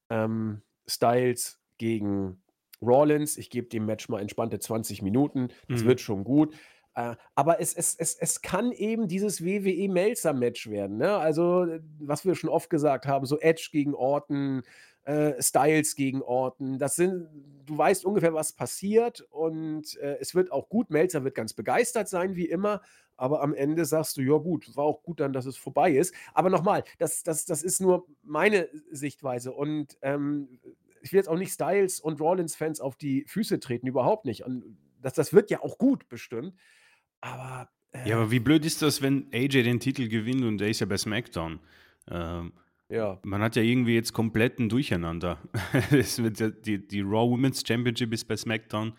ähm, 0.09 0.61
Styles 0.87 1.59
gegen 1.77 2.41
Rollins. 2.81 3.37
Ich 3.37 3.49
gebe 3.49 3.67
dem 3.67 3.85
Match 3.85 4.09
mal 4.09 4.21
entspannte 4.21 4.59
20 4.59 5.01
Minuten. 5.01 5.49
Das 5.69 5.83
Mhm. 5.83 5.85
wird 5.85 6.01
schon 6.01 6.23
gut. 6.23 6.55
Äh, 6.97 7.15
aber 7.35 7.61
es, 7.61 7.75
es, 7.75 7.93
es, 7.93 8.15
es 8.15 8.41
kann 8.41 8.71
eben 8.71 9.07
dieses 9.07 9.45
WWE-Melzer-Match 9.45 10.67
werden. 10.67 10.97
Ne? 10.97 11.15
Also, 11.15 11.65
äh, 11.65 11.79
was 11.99 12.25
wir 12.25 12.33
schon 12.33 12.49
oft 12.49 12.71
gesagt 12.71 13.05
haben, 13.05 13.27
so 13.27 13.39
Edge 13.39 13.69
gegen 13.71 13.93
Orton, 13.93 14.63
äh, 15.03 15.39
Styles 15.39 15.95
gegen 15.95 16.23
Orton. 16.23 16.79
Das 16.79 16.95
sind, 16.95 17.29
du 17.65 17.77
weißt 17.77 18.03
ungefähr, 18.03 18.33
was 18.33 18.51
passiert 18.51 19.21
und 19.29 19.95
äh, 19.97 20.17
es 20.19 20.33
wird 20.33 20.51
auch 20.51 20.69
gut. 20.69 20.89
Melzer 20.89 21.23
wird 21.23 21.35
ganz 21.35 21.53
begeistert 21.53 22.09
sein, 22.09 22.35
wie 22.35 22.49
immer. 22.49 22.81
Aber 23.15 23.43
am 23.43 23.53
Ende 23.53 23.85
sagst 23.85 24.17
du, 24.17 24.21
ja 24.21 24.37
gut, 24.37 24.75
war 24.75 24.85
auch 24.85 25.03
gut 25.03 25.19
dann, 25.19 25.33
dass 25.33 25.45
es 25.45 25.55
vorbei 25.55 25.91
ist. 25.91 26.15
Aber 26.33 26.49
nochmal, 26.49 26.83
das, 26.97 27.21
das, 27.21 27.45
das 27.45 27.61
ist 27.61 27.79
nur 27.79 28.07
meine 28.23 28.69
Sichtweise. 28.89 29.53
Und 29.53 29.99
ähm, 30.01 30.59
ich 31.03 31.13
will 31.13 31.17
jetzt 31.17 31.29
auch 31.29 31.37
nicht 31.37 31.53
Styles 31.53 31.99
und 31.99 32.19
Rollins-Fans 32.19 32.81
auf 32.81 32.95
die 32.95 33.23
Füße 33.27 33.59
treten, 33.59 33.85
überhaupt 33.85 34.25
nicht. 34.25 34.43
Und 34.43 34.77
das, 34.99 35.13
das 35.13 35.31
wird 35.31 35.51
ja 35.51 35.61
auch 35.61 35.77
gut, 35.77 36.09
bestimmt. 36.09 36.55
Aber 37.21 37.69
äh, 37.91 38.09
Ja, 38.09 38.17
aber 38.17 38.31
wie 38.31 38.39
blöd 38.39 38.65
ist 38.65 38.81
das, 38.81 39.01
wenn 39.01 39.27
AJ 39.33 39.63
den 39.63 39.79
Titel 39.79 40.07
gewinnt 40.07 40.43
und 40.43 40.61
er 40.61 40.69
ist 40.69 40.79
ja 40.79 40.85
bei 40.85 40.97
SmackDown? 40.97 41.59
Ähm, 42.09 42.53
ja. 42.89 43.19
man 43.23 43.41
hat 43.41 43.55
ja 43.55 43.61
irgendwie 43.61 43.95
jetzt 43.95 44.13
komplett 44.13 44.59
ein 44.59 44.69
Durcheinander. 44.69 45.39
die, 45.91 46.87
die 46.87 47.01
Raw 47.01 47.29
Women's 47.29 47.63
Championship 47.67 48.13
ist 48.13 48.25
bei 48.25 48.37
SmackDown, 48.37 48.93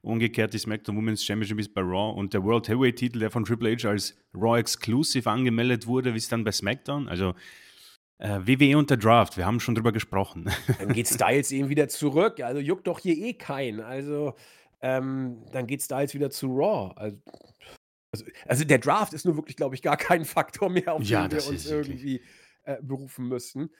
umgekehrt 0.00 0.54
die 0.54 0.58
SmackDown 0.58 0.96
Women's 0.96 1.24
Championship 1.24 1.58
ist 1.58 1.74
bei 1.74 1.82
Raw 1.82 2.18
und 2.18 2.32
der 2.32 2.42
World 2.42 2.68
Heavyweight 2.68 2.96
Titel, 2.96 3.18
der 3.18 3.30
von 3.30 3.44
Triple 3.44 3.76
H 3.76 3.88
als 3.88 4.16
Raw 4.34 4.58
Exclusive 4.58 5.30
angemeldet 5.30 5.86
wurde, 5.86 6.10
ist 6.10 6.32
dann 6.32 6.44
bei 6.44 6.52
SmackDown. 6.52 7.08
Also 7.08 7.34
äh, 8.18 8.40
WWE 8.44 8.78
und 8.78 8.88
der 8.90 8.96
Draft, 8.96 9.36
wir 9.36 9.44
haben 9.44 9.60
schon 9.60 9.74
drüber 9.74 9.92
gesprochen. 9.92 10.50
Dann 10.78 10.92
geht 10.92 11.08
Styles 11.08 11.52
eben 11.52 11.68
wieder 11.68 11.88
zurück. 11.88 12.40
Also 12.40 12.60
juckt 12.60 12.86
doch 12.86 13.00
hier 13.00 13.16
eh 13.16 13.34
keinen. 13.34 13.80
Also 13.80 14.34
ähm, 14.84 15.42
dann 15.50 15.66
geht 15.66 15.82
Styles 15.82 16.12
wieder 16.12 16.30
zu 16.30 16.46
Raw. 16.48 16.92
Also, 16.96 17.16
also, 18.12 18.24
also 18.46 18.64
der 18.64 18.78
Draft 18.78 19.14
ist 19.14 19.24
nur 19.24 19.34
wirklich, 19.34 19.56
glaube 19.56 19.74
ich, 19.74 19.80
gar 19.80 19.96
kein 19.96 20.26
Faktor 20.26 20.68
mehr, 20.68 20.92
auf 20.92 21.02
Ja, 21.02 21.26
den 21.26 21.40
wir 21.40 21.48
uns 21.48 21.64
irgendwie 21.64 22.20
äh, 22.64 22.76
berufen 22.82 23.26
müssten. 23.26 23.70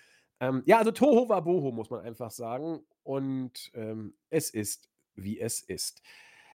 Ähm, 0.40 0.62
ja, 0.64 0.78
also 0.78 0.92
Toho 0.92 1.28
war 1.28 1.44
Boho, 1.44 1.72
muss 1.72 1.90
man 1.90 2.00
einfach 2.00 2.30
sagen. 2.30 2.80
Und 3.02 3.70
ähm, 3.74 4.14
es 4.30 4.48
ist, 4.48 4.88
wie 5.14 5.38
es 5.38 5.60
ist. 5.60 6.00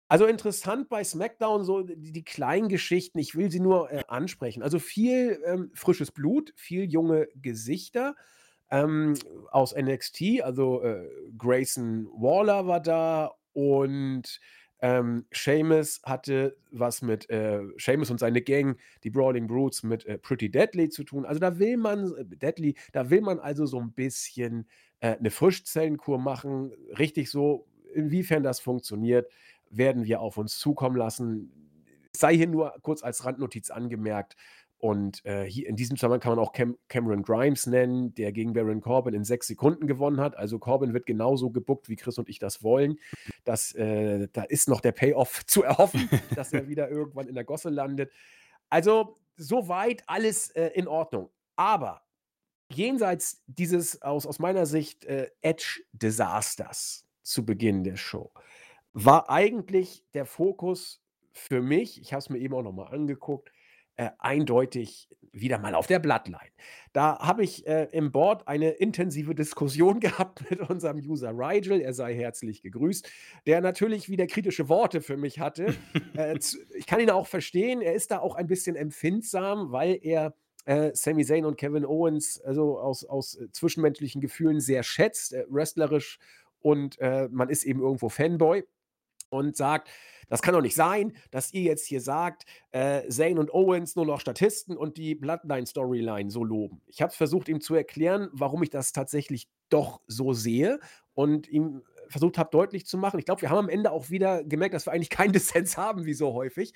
Also 0.08 0.26
interessant 0.26 0.90
bei 0.90 1.04
SmackDown 1.04 1.64
so 1.64 1.84
die, 1.84 2.12
die 2.12 2.24
kleinen 2.24 2.70
Geschichten. 2.70 3.20
Ich 3.20 3.36
will 3.36 3.52
sie 3.52 3.60
nur 3.60 3.92
äh, 3.92 4.04
ansprechen. 4.08 4.64
Also 4.64 4.80
viel 4.80 5.40
ähm, 5.46 5.70
frisches 5.76 6.12
Blut, 6.12 6.52
viel 6.56 6.86
junge 6.92 7.28
Gesichter 7.36 8.16
ähm, 8.72 9.14
aus 9.52 9.76
NXT. 9.76 10.42
Also 10.42 10.82
äh, 10.82 11.08
Grayson 11.38 12.08
Waller 12.08 12.66
war 12.66 12.80
da 12.80 13.36
und 13.54 14.40
ähm, 14.82 15.26
Seamus 15.32 16.02
hatte 16.04 16.58
was 16.72 17.02
mit 17.02 17.30
äh, 17.30 17.62
Seamus 17.78 18.12
und 18.12 18.20
seine 18.20 18.42
Gang, 18.42 18.78
die 19.04 19.10
Brawling 19.10 19.48
Brutes, 19.48 19.84
mit 19.84 20.06
äh, 20.06 20.18
Pretty 20.18 20.50
Deadly 20.50 20.90
zu 20.90 21.04
tun. 21.04 21.26
Also 21.26 21.40
da 21.40 21.60
will 21.60 21.78
man, 21.78 22.14
äh, 22.16 22.26
Deadly, 22.26 22.76
da 22.94 23.10
will 23.10 23.22
man 23.22 23.40
also 23.40 23.66
so 23.66 23.80
ein 23.80 23.92
bisschen 23.92 24.68
äh, 25.02 25.18
eine 25.18 25.32
Frischzellenkur 25.32 26.18
machen. 26.18 26.72
Richtig 26.98 27.30
so, 27.30 27.68
inwiefern 27.94 28.44
das 28.44 28.60
funktioniert, 28.62 29.30
werden 29.70 30.06
wir 30.06 30.22
auf 30.22 30.38
uns 30.38 30.58
zukommen 30.58 30.96
lassen. 30.96 31.52
Sei 32.16 32.36
hier 32.36 32.48
nur 32.48 32.74
kurz 32.82 33.04
als 33.04 33.26
Randnotiz 33.26 33.70
angemerkt. 33.72 34.36
Und 34.80 35.26
äh, 35.26 35.44
hier 35.44 35.68
in 35.68 35.76
diesem 35.76 35.98
Zusammenhang 35.98 36.22
kann 36.22 36.36
man 36.38 36.40
auch 36.40 36.54
Cam 36.54 36.78
Cameron 36.88 37.22
Grimes 37.22 37.68
nennen, 37.68 38.16
der 38.16 38.32
gegen 38.32 38.54
Baron 38.54 38.80
Corbin 38.80 39.14
in 39.14 39.26
sechs 39.26 39.48
Sekunden 39.48 39.88
gewonnen 39.88 40.22
hat. 40.22 40.38
Also 40.38 40.58
Corbin 40.58 40.94
wird 40.94 41.06
genauso 41.06 41.52
gebuckt, 41.52 41.90
wie 41.90 41.98
Chris 41.98 42.18
und 42.18 42.30
ich 42.30 42.40
das 42.40 42.64
wollen. 42.64 42.98
Das, 43.44 43.74
äh, 43.76 44.30
da 44.32 44.44
ist 44.44 44.70
noch 44.70 44.80
der 44.80 44.94
Payoff 44.94 45.46
zu 45.48 45.64
erhoffen, 45.64 46.10
dass 46.34 46.54
er 46.54 46.70
wieder 46.70 46.90
irgendwann 46.90 47.28
in 47.28 47.36
der 47.36 47.44
Gosse 47.44 47.70
landet. 47.70 48.10
Also 48.70 49.18
soweit 49.36 50.04
alles 50.08 50.50
äh, 50.52 50.68
in 50.68 50.88
Ordnung. 50.88 51.30
Aber 51.58 52.02
jenseits 52.72 53.44
dieses 53.48 54.02
aus, 54.02 54.26
aus 54.26 54.40
meiner 54.40 54.66
Sicht 54.66 55.04
äh, 55.04 55.30
Edge-Desasters 55.42 57.06
zu 57.22 57.46
Beginn 57.46 57.84
der 57.84 57.98
Show 57.98 58.32
war 58.94 59.30
eigentlich 59.30 60.06
der 60.14 60.26
Fokus 60.26 61.04
für 61.34 61.62
mich, 61.62 62.02
ich 62.02 62.14
habe 62.14 62.20
es 62.20 62.30
mir 62.30 62.40
eben 62.40 62.54
auch 62.54 62.64
nochmal 62.64 62.94
angeguckt, 62.94 63.52
äh, 64.00 64.12
eindeutig 64.18 65.10
wieder 65.34 65.60
mal 65.60 65.76
auf 65.76 65.86
der 65.86 66.00
Bloodline. 66.00 66.40
Da 66.94 67.20
habe 67.20 67.44
ich 67.44 67.68
äh, 67.68 67.90
im 67.92 68.14
Board 68.14 68.48
eine 68.48 68.70
intensive 68.70 69.36
Diskussion 69.36 70.00
gehabt 70.00 70.50
mit 70.50 70.62
unserem 70.70 71.00
User 71.00 71.32
Rigel, 71.36 71.82
er 71.82 71.94
sei 71.94 72.16
herzlich 72.16 72.62
gegrüßt, 72.62 73.08
der 73.46 73.60
natürlich 73.60 74.10
wieder 74.10 74.26
kritische 74.26 74.70
Worte 74.70 75.02
für 75.02 75.18
mich 75.18 75.40
hatte. 75.40 75.76
äh, 76.16 76.40
zu, 76.40 76.58
ich 76.74 76.86
kann 76.86 77.02
ihn 77.02 77.10
auch 77.10 77.28
verstehen, 77.28 77.82
er 77.82 77.94
ist 77.94 78.12
da 78.12 78.20
auch 78.20 78.36
ein 78.36 78.48
bisschen 78.48 78.78
empfindsam, 78.78 79.74
weil 79.74 80.00
er 80.02 80.34
äh, 80.64 80.92
Sami 80.94 81.26
Zayn 81.26 81.44
und 81.44 81.58
Kevin 81.58 81.86
Owens 81.86 82.40
also 82.40 82.80
aus, 82.80 83.04
aus 83.04 83.36
äh, 83.36 83.52
zwischenmenschlichen 83.52 84.22
Gefühlen 84.22 84.62
sehr 84.62 84.84
schätzt, 84.84 85.34
äh, 85.34 85.44
wrestlerisch 85.50 86.20
und 86.62 86.98
äh, 87.00 87.28
man 87.30 87.50
ist 87.50 87.66
eben 87.66 87.82
irgendwo 87.82 88.08
Fanboy. 88.08 88.64
Und 89.30 89.56
sagt: 89.56 89.90
„Das 90.28 90.42
kann 90.42 90.54
doch 90.54 90.62
nicht 90.62 90.76
sein, 90.76 91.14
dass 91.32 91.54
ihr 91.54 91.62
jetzt 91.62 91.86
hier 91.86 92.02
sagt, 92.02 92.46
äh, 92.72 93.08
Zayn 93.10 93.40
und 93.40 93.54
Owens 93.54 93.96
nur 93.96 94.06
noch 94.06 94.20
Statisten 94.22 94.78
und 94.78 94.98
die 94.98 95.16
Bloodline-Storyline 95.16 96.30
so 96.30 96.44
loben.“ 96.44 96.82
Ich 96.88 97.02
habe 97.02 97.14
versucht, 97.14 97.50
ihm 97.50 97.62
zu 97.62 97.76
erklären, 97.76 98.30
warum 98.34 98.64
ich 98.64 98.70
das 98.70 98.92
tatsächlich 98.92 99.48
doch 99.70 100.02
so 100.08 100.34
sehe 100.34 100.80
und 101.14 101.48
ihm 101.48 101.84
versucht 102.10 102.38
habe, 102.40 102.50
deutlich 102.52 102.88
zu 102.88 102.98
machen 102.98 103.20
ich 103.20 103.26
glaube, 103.26 103.42
wir 103.42 103.50
haben 103.50 103.60
am 103.60 103.70
Ende 103.70 103.92
auch 103.92 104.10
wieder 104.10 104.44
gemerkt, 104.44 104.74
dass 104.74 104.88
wir 104.88 104.94
eigentlich 104.94 105.10
keinen 105.12 105.32
Dissens 105.34 105.78
haben 105.78 106.06
wie 106.06 106.14
so 106.14 106.34
häufig, 106.34 106.74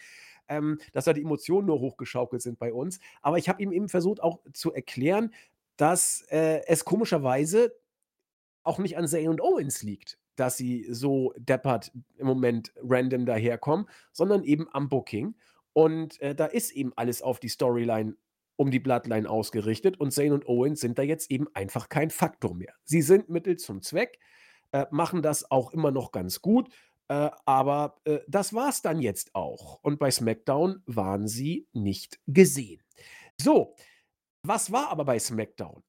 ähm, 0.47 0.79
dass 0.91 1.05
da 1.05 1.13
die 1.13 1.21
Emotionen 1.21 1.67
nur 1.67 1.79
hochgeschaukelt 1.79 2.41
sind 2.41 2.59
bei 2.59 2.73
uns. 2.73 2.99
Aber 3.21 3.37
ich 3.37 3.49
habe 3.49 3.61
ihm 3.61 3.71
eben 3.71 3.89
versucht 3.89 4.21
auch 4.21 4.39
zu 4.53 4.73
erklären, 4.73 5.33
dass, 5.77 6.21
äh, 6.29 6.61
es 6.67 6.85
komischerweise 6.85 7.73
auch 8.63 8.79
nicht 8.79 8.97
an 8.97 9.07
Zayn 9.07 9.29
und 9.29 9.41
Owens 9.41 9.83
liegt, 9.83 10.19
dass 10.35 10.57
sie 10.57 10.85
so 10.89 11.33
deppert 11.37 11.91
im 12.17 12.27
Moment 12.27 12.73
random 12.81 13.25
daherkommen, 13.25 13.87
sondern 14.11 14.43
eben 14.43 14.67
am 14.71 14.89
Booking. 14.89 15.35
Und, 15.73 16.19
äh, 16.21 16.35
da 16.35 16.45
ist 16.45 16.71
eben 16.71 16.93
alles 16.95 17.21
auf 17.21 17.39
die 17.39 17.49
Storyline 17.49 18.15
um 18.55 18.71
die 18.71 18.79
Bloodline 18.79 19.29
ausgerichtet 19.29 19.99
und 19.99 20.11
Zayn 20.11 20.31
und 20.31 20.47
Owens 20.47 20.79
sind 20.79 20.97
da 20.99 21.01
jetzt 21.01 21.31
eben 21.31 21.47
einfach 21.55 21.89
kein 21.89 22.11
Faktor 22.11 22.53
mehr. 22.53 22.73
Sie 22.83 23.01
sind 23.01 23.29
Mittel 23.29 23.57
zum 23.57 23.81
Zweck, 23.81 24.19
äh, 24.71 24.85
machen 24.91 25.21
das 25.21 25.49
auch 25.49 25.71
immer 25.71 25.91
noch 25.91 26.11
ganz 26.11 26.41
gut, 26.41 26.69
äh, 27.07 27.31
aber, 27.45 27.99
äh, 28.05 28.19
das 28.27 28.53
war's 28.53 28.81
dann 28.81 29.01
jetzt 29.01 29.33
auch. 29.35 29.79
Und 29.81 29.99
bei 29.99 30.11
SmackDown 30.11 30.83
waren 30.85 31.27
sie 31.27 31.67
nicht 31.73 32.19
gesehen. 32.27 32.81
So, 33.41 33.75
was 34.43 34.71
war 34.71 34.89
aber 34.89 35.05
bei 35.05 35.19
SmackDown? 35.19 35.83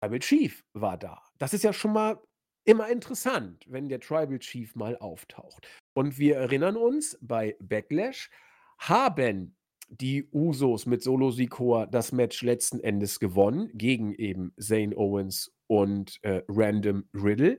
Tribal 0.00 0.18
Chief 0.20 0.64
war 0.72 0.98
da. 0.98 1.22
Das 1.38 1.54
ist 1.54 1.64
ja 1.64 1.72
schon 1.72 1.92
mal 1.92 2.20
immer 2.64 2.88
interessant, 2.88 3.64
wenn 3.68 3.88
der 3.88 4.00
Tribal 4.00 4.38
Chief 4.38 4.74
mal 4.74 4.96
auftaucht. 4.98 5.66
Und 5.94 6.18
wir 6.18 6.36
erinnern 6.36 6.76
uns, 6.76 7.18
bei 7.20 7.56
Backlash 7.60 8.30
haben 8.78 9.56
die 9.88 10.28
Usos 10.32 10.86
mit 10.86 11.02
Solo 11.02 11.30
Sikoa 11.30 11.86
das 11.86 12.12
Match 12.12 12.42
letzten 12.42 12.80
Endes 12.80 13.20
gewonnen 13.20 13.70
gegen 13.74 14.14
eben 14.14 14.52
Zayn 14.58 14.94
Owens 14.94 15.52
und, 15.66 16.18
äh, 16.22 16.42
Random 16.48 17.08
Riddle. 17.14 17.58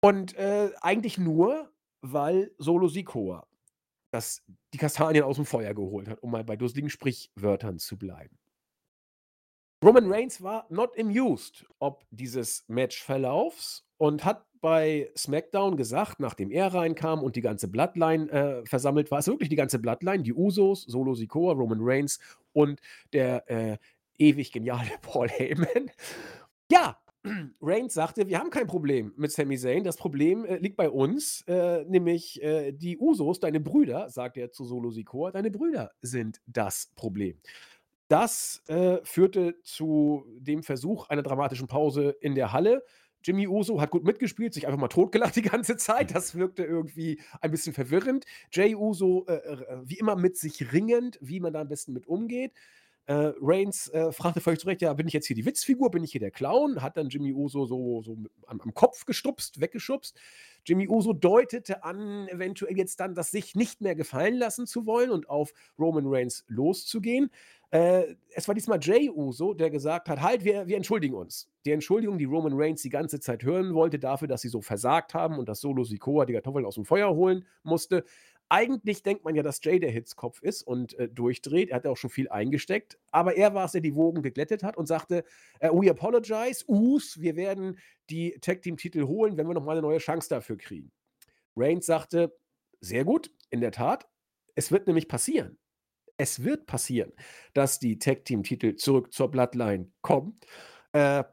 Und, 0.00 0.34
äh, 0.36 0.70
eigentlich 0.80 1.18
nur, 1.18 1.72
weil 2.00 2.52
Solo 2.58 2.88
Sikoa 2.88 3.46
das 4.12 4.42
die 4.74 4.78
Kastanien 4.78 5.24
aus'm 5.24 5.44
Feuer 5.44 5.74
geholt 5.74 6.08
hat, 6.08 6.22
um 6.22 6.30
mal 6.30 6.44
bei 6.44 6.54
lustigen 6.54 6.90
Sprichwörtern 6.90 7.78
zu 7.78 7.98
bleiben. 7.98 8.38
Roman 9.82 10.12
Reigns 10.12 10.42
war 10.42 10.66
not 10.68 10.96
amused 10.98 11.66
ob 11.80 12.04
dieses 12.10 12.64
Matchverlaufs 12.68 13.84
und 14.02 14.24
hat 14.24 14.44
bei 14.60 15.12
SmackDown 15.16 15.76
gesagt, 15.76 16.18
nachdem 16.18 16.50
er 16.50 16.74
reinkam 16.74 17.22
und 17.22 17.36
die 17.36 17.40
ganze 17.40 17.68
Bloodline, 17.68 18.28
äh, 18.32 18.66
versammelt 18.66 19.12
war 19.12 19.18
also 19.18 19.30
wirklich 19.30 19.48
die 19.48 19.54
ganze 19.54 19.78
Bloodline, 19.78 20.24
die 20.24 20.32
Usos, 20.34 20.82
Solo 20.82 21.14
Sikoa, 21.14 21.52
Roman 21.52 21.78
Reigns 21.80 22.18
und 22.52 22.80
der, 23.12 23.48
äh, 23.48 23.78
ewig 24.18 24.50
geniale 24.50 24.88
Paul 25.02 25.28
Heyman. 25.28 25.92
Ja, 26.68 26.98
Reigns 27.62 27.94
sagte: 27.94 28.26
„Wir 28.26 28.40
haben 28.40 28.50
kein 28.50 28.66
Problem 28.66 29.12
mit 29.16 29.30
Sami 29.30 29.56
Zayn. 29.56 29.84
Das 29.84 29.96
Problem, 29.96 30.44
äh, 30.46 30.56
liegt 30.56 30.76
bei 30.76 30.90
uns, 30.90 31.44
äh, 31.46 31.84
nämlich, 31.84 32.42
äh, 32.42 32.72
die 32.72 32.98
Usos, 32.98 33.38
deine 33.38 33.60
Brüder“, 33.60 34.10
sagt 34.10 34.36
er 34.36 34.50
zu 34.50 34.64
Solo 34.64 34.90
Sikoa, 34.90 35.30
„deine 35.30 35.52
Brüder 35.52 35.92
sind 36.00 36.40
das 36.46 36.90
Problem.“ 36.96 37.38
Das, 38.08 38.62
äh, 38.66 38.98
führte 39.04 39.56
zu 39.62 40.26
dem 40.38 40.62
Versuch 40.62 41.08
einer 41.08 41.22
dramatischen 41.22 41.66
Pause 41.66 42.10
in 42.20 42.34
der 42.34 42.52
Halle. 42.52 42.84
Jimmy 43.22 43.46
Uso 43.46 43.80
hat 43.80 43.90
gut 43.90 44.04
mitgespielt, 44.04 44.54
sich 44.54 44.66
einfach 44.66 44.78
mal 44.78 44.88
totgelacht 44.88 45.36
die 45.36 45.42
ganze 45.42 45.76
Zeit. 45.76 46.14
Das 46.14 46.34
wirkte 46.34 46.64
irgendwie 46.64 47.20
ein 47.40 47.50
bisschen 47.50 47.72
verwirrend. 47.72 48.24
Jey 48.50 48.74
Uso, 48.74 49.26
äh, 49.28 49.34
äh, 49.34 49.80
wie 49.84 49.98
immer 49.98 50.16
mit 50.16 50.36
sich 50.36 50.72
ringend, 50.72 51.18
wie 51.20 51.40
man 51.40 51.52
da 51.52 51.60
am 51.60 51.68
besten 51.68 51.92
mit 51.92 52.06
umgeht. 52.06 52.52
Äh, 53.06 53.32
Reigns, 53.40 53.88
äh, 53.88 54.12
fragte 54.12 54.40
völlig 54.40 54.60
zu 54.60 54.66
Recht: 54.68 54.80
„Ja, 54.80 54.92
bin 54.94 55.08
ich 55.08 55.12
jetzt 55.12 55.26
hier 55.26 55.34
die 55.34 55.44
Witzfigur? 55.44 55.90
Bin 55.90 56.04
ich 56.04 56.12
hier 56.12 56.20
der 56.20 56.30
Clown?“ 56.30 56.82
Hat 56.82 56.96
dann 56.96 57.08
Jimmy 57.08 57.32
Uso 57.32 57.66
so 57.66 58.00
so 58.02 58.16
am 58.46 58.60
am 58.60 58.74
Kopf 58.74 59.06
gestupst, 59.06 59.60
weggeschubst. 59.60 60.16
Jimmy 60.64 60.86
Uso 60.88 61.12
deutete 61.12 61.82
an, 61.82 62.28
eventuell 62.28 62.76
jetzt 62.76 63.00
dann 63.00 63.14
das 63.16 63.32
sich 63.32 63.56
nicht 63.56 63.80
mehr 63.80 63.96
gefallen 63.96 64.36
lassen 64.36 64.66
zu 64.68 64.86
wollen 64.86 65.10
und 65.10 65.28
auf 65.28 65.52
Roman 65.78 66.04
Reigns 66.06 66.44
loszugehen. 66.46 67.30
Äh, 67.72 68.14
es 68.34 68.46
war 68.46 68.54
diesmal 68.54 68.78
Jey 68.80 69.10
Uso, 69.10 69.52
der 69.54 69.70
gesagt 69.70 70.08
hat: 70.08 70.20
„Halt, 70.22 70.44
wir 70.44 70.68
wir 70.68 70.76
entschuldigen 70.76 71.14
uns.“ 71.14 71.48
Die 71.66 71.72
Entschuldigung, 71.72 72.18
die 72.18 72.24
Roman 72.24 72.52
Reigns 72.54 72.82
die 72.82 72.88
ganze 72.90 73.18
Zeit 73.18 73.42
hören 73.42 73.74
wollte 73.74 73.98
dafür, 73.98 74.28
dass 74.28 74.42
sie 74.42 74.48
so 74.48 74.60
versagt 74.62 75.12
haben 75.14 75.38
und 75.38 75.48
dass 75.48 75.60
Solo 75.60 75.82
Sikoa 75.82 76.24
die 76.24 76.34
Kartoffeln 76.34 76.64
aus'm 76.66 76.84
Feuer 76.84 77.12
holen 77.14 77.46
musste. 77.64 78.04
Eigentlich 78.50 79.02
denkt 79.02 79.24
man 79.24 79.34
ja, 79.34 79.42
dass 79.42 79.60
Jey 79.62 79.80
der 79.80 79.90
Hitzkopf 79.90 80.42
ist 80.42 80.62
und, 80.62 80.94
äh, 80.98 81.08
durchdreht. 81.08 81.70
Er 81.70 81.76
hat 81.76 81.84
ja 81.86 81.90
auch 81.90 81.96
schon 81.96 82.10
viel 82.10 82.28
eingesteckt. 82.28 82.98
Aber 83.10 83.34
er 83.36 83.54
war's, 83.54 83.72
der 83.72 83.80
die 83.80 83.94
Wogen 83.94 84.22
geglättet 84.22 84.62
hat 84.62 84.76
und 84.76 84.86
sagte: 84.86 85.24
„Äh, 85.60 85.70
we 85.70 85.90
apologize, 85.90 86.64
Us, 86.68 87.18
wir 87.20 87.36
werden 87.36 87.78
die 88.10 88.38
Tag-Team-Titel 88.40 89.04
holen, 89.06 89.36
wenn 89.38 89.46
wir 89.48 89.54
noch 89.54 89.64
mal 89.64 89.74
'ne 89.76 89.82
neue 89.82 89.98
Chance 89.98 90.28
dafür 90.28 90.56
kriegen.“ 90.58 90.92
Reigns 91.56 91.86
sagte: 91.86 92.36
„Sehr 92.80 93.04
gut, 93.04 93.30
in 93.50 93.60
der 93.62 93.72
Tat. 93.72 94.08
Es 94.56 94.72
wird 94.72 94.86
nämlich 94.88 95.08
passieren. 95.08 95.58
Es 96.18 96.44
wird 96.44 96.66
passieren, 96.66 97.12
dass 97.54 97.78
die 97.80 97.98
Tag-Team-Titel 97.98 98.76
zurück 98.76 99.12
zur 99.12 99.30
Bloodline 99.30 99.92
kommen. 100.02 100.40
Äh, 100.92 101.24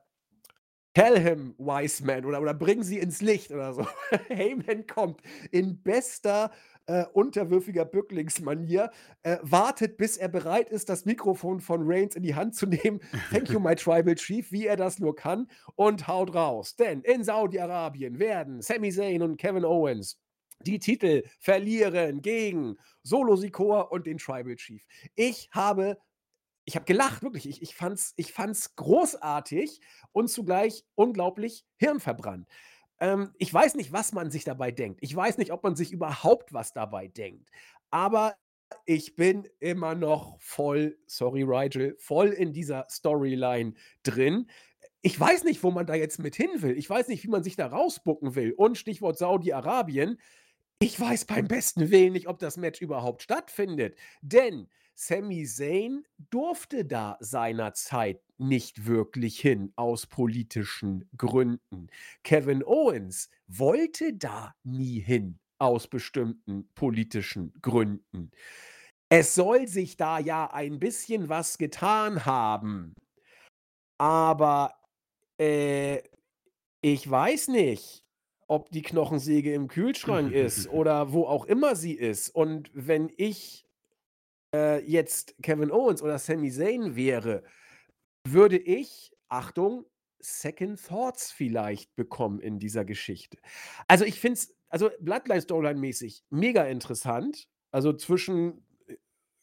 tell 0.96 1.20
him, 1.20 1.56
wise 1.60 2.06
man 2.06 2.26
oder 2.26 2.42
oder 2.42 2.54
bring 2.56 2.84
sie 2.84 3.00
ins 3.00 3.22
Licht 3.22 3.52
oder 3.52 3.74
so.“ 3.74 3.88
Heyman 4.30 4.88
kommt 4.88 5.22
in 5.52 5.82
bester, 5.84 6.52
äh, 6.90 7.06
unterwürfiger 7.14 7.86
Bücklingsmanier, 7.86 8.90
äh, 9.22 9.38
wartet, 9.44 9.98
bis 9.98 10.18
er 10.18 10.28
bereit 10.28 10.70
ist, 10.72 10.90
das 10.90 11.06
Mikrofon 11.06 11.60
von 11.60 11.82
Reigns 11.84 12.16
in 12.16 12.24
die 12.24 12.34
Hand 12.36 12.56
zu 12.56 12.66
nehmen. 12.66 13.00
„Thank 13.30 13.50
you, 13.52 13.60
my 13.60 13.76
tribal 13.76 14.16
chief“, 14.16 14.52
wie 14.52 14.66
er 14.66 14.76
das 14.76 14.98
nur 14.98 15.16
kann 15.16 15.48
und 15.76 16.08
haut 16.08 16.34
raus. 16.34 16.76
Denn 16.76 17.02
in 17.02 17.24
Saudi-Arabien 17.24 18.18
werden 18.18 18.62
Sami 18.62 18.92
Zayn 18.92 19.22
und 19.22 19.38
Kevin 19.38 19.66
Owens 19.66 20.20
die 20.66 20.80
Titel 20.80 21.24
verlieren 21.40 22.22
gegen 22.22 22.76
Solo 23.04 23.36
Sikoa 23.36 23.82
und 23.82 24.08
den 24.08 24.18
Tribal 24.18 24.56
Chief. 24.56 24.84
Ich 25.16 25.50
habe 25.52 25.98
ich 26.66 26.76
habe 26.76 26.86
gelacht, 26.86 27.24
wirklich. 27.24 27.48
Ich 27.50 27.62
ich 27.62 27.76
fand's 27.76 28.14
ich 28.18 28.34
fand's 28.34 28.76
großartig 28.76 29.82
und 30.12 30.30
zugleich 30.30 30.86
unglaublich 30.96 31.66
hirnverbrannt. 31.78 32.48
Ähm, 33.00 33.34
ich 33.38 33.54
weiß 33.54 33.76
nicht, 33.76 33.92
was 33.92 34.14
man 34.14 34.32
sich 34.32 34.44
dabei 34.44 34.72
denkt. 34.72 35.00
Ich 35.02 35.16
weiß 35.16 35.38
nicht, 35.38 35.52
ob 35.52 35.64
man 35.64 35.76
sich 35.76 35.92
überhaupt 35.92 36.54
was 36.54 36.74
dabei 36.74 37.08
denkt. 37.08 37.50
Aber 37.92 38.36
ich 38.86 39.16
bin 39.16 39.48
immer 39.60 39.96
noch 39.96 40.40
voll 40.40 40.98
sorry, 41.08 41.44
Rigel, 41.44 41.96
voll 41.98 42.30
in 42.30 42.54
dieser 42.54 42.86
Storyline 42.90 43.74
drin. 44.04 44.50
Ich 45.02 45.20
weiß 45.20 45.44
nicht, 45.46 45.64
wo 45.64 45.72
man 45.72 45.86
da 45.86 45.96
jetzt 45.96 46.20
mit 46.20 46.36
hin 46.36 46.50
will. 46.62 46.78
Ich 46.78 46.90
weiß 46.90 47.08
nicht, 47.08 47.24
wie 47.24 47.30
man 47.30 47.44
sich 47.44 47.56
da 47.56 47.68
rausbooken 47.68 48.36
will. 48.36 48.52
Und 48.52 48.78
Stichwort 48.78 49.18
Saudi-Arabien. 49.18 50.20
Ich 50.80 51.00
weiß 51.00 51.26
beim 51.26 51.48
besten 51.48 51.90
Willen 51.92 52.14
nicht, 52.14 52.28
ob 52.28 52.40
das 52.40 52.58
Match 52.58 52.82
überhaupt 52.82 53.22
stattfindet. 53.22 53.98
Denn 54.22 54.70
Sami 54.96 55.46
Zayn 55.46 56.06
durfte 56.30 56.86
da 56.86 57.18
seinerzeit 57.22 58.22
nicht 58.40 58.86
wirklich 58.86 59.40
hin 59.40 59.74
aus 59.76 60.08
politischen 60.08 61.10
Gründen. 61.18 61.88
Kevin 62.24 62.64
Owens 62.64 63.30
wollte 63.48 64.14
da 64.14 64.56
nie 64.64 65.00
hin 65.00 65.40
aus 65.60 65.88
bestimmten 65.88 66.70
politischen 66.74 67.54
Gründen. 67.62 68.32
Es 69.10 69.36
soll 69.36 69.68
sich 69.68 69.98
da 69.98 70.20
ja 70.20 70.52
ein 70.52 70.80
bisschen 70.80 71.30
was 71.30 71.58
getan 71.58 72.26
haben. 72.26 72.96
Aber, 73.98 74.76
äh, 75.40 76.02
ich 76.82 77.10
weiß 77.10 77.50
nicht, 77.50 78.06
ob 78.48 78.72
die 78.72 78.82
Knochensäge 78.82 79.54
im 79.54 79.68
Kühlschrank 79.68 80.32
ist 80.32 80.68
oder 80.72 81.12
wo 81.12 81.26
auch 81.26 81.46
immer 81.46 81.76
sie 81.76 81.94
ist. 81.94 82.30
Und 82.30 82.72
wenn 82.74 83.12
ich, 83.18 83.66
äh, 84.56 84.84
jetzt 84.86 85.36
Kevin 85.44 85.72
Owens 85.72 86.02
oder 86.02 86.18
Sami 86.20 86.52
Zayn 86.52 86.96
wäre, 86.96 87.44
würde 88.32 88.58
ich, 88.58 89.14
Achtung, 89.28 89.86
Second 90.20 90.84
Thoughts 90.84 91.32
vielleicht 91.32 91.96
bekommen 91.96 92.40
in 92.40 92.60
dieser 92.60 92.86
Geschichte. 92.86 93.38
Also, 93.88 94.06
ich 94.06 94.20
finde 94.20 94.34
es 94.34 94.56
also, 94.70 94.92
Bloodline 95.00 95.42
Storyline-mäßig 95.42 96.24
mega 96.30 96.64
interessant, 96.66 97.48
also, 97.72 97.94
zwischen, 97.94 98.66
äh, 98.88 98.98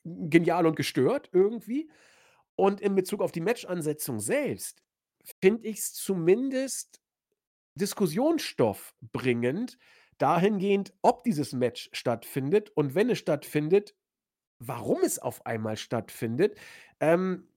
genial 0.04 0.66
und 0.66 0.76
gestört 0.76 1.30
irgendwie. 1.32 1.90
Und 2.54 2.80
in 2.80 2.94
Bezug 2.94 3.20
auf 3.20 3.32
die 3.32 3.40
Match-Ansetzung 3.40 4.20
selbst 4.20 4.82
finde 5.40 5.66
ich's 5.68 5.92
zumindest 5.92 7.00
Diskussionsstoff 7.74 8.94
bringend 9.12 9.78
dahingehend, 10.18 10.94
ob 11.02 11.24
dieses 11.24 11.52
Match 11.52 11.90
stattfindet 11.92 12.70
und 12.70 12.94
wenn 12.94 13.10
es 13.10 13.18
stattfindet, 13.18 13.94
warum 14.58 15.02
es 15.02 15.18
auf 15.18 15.44
einmal 15.44 15.76
stattfindet. 15.76 16.58
Ähm, 17.00 17.48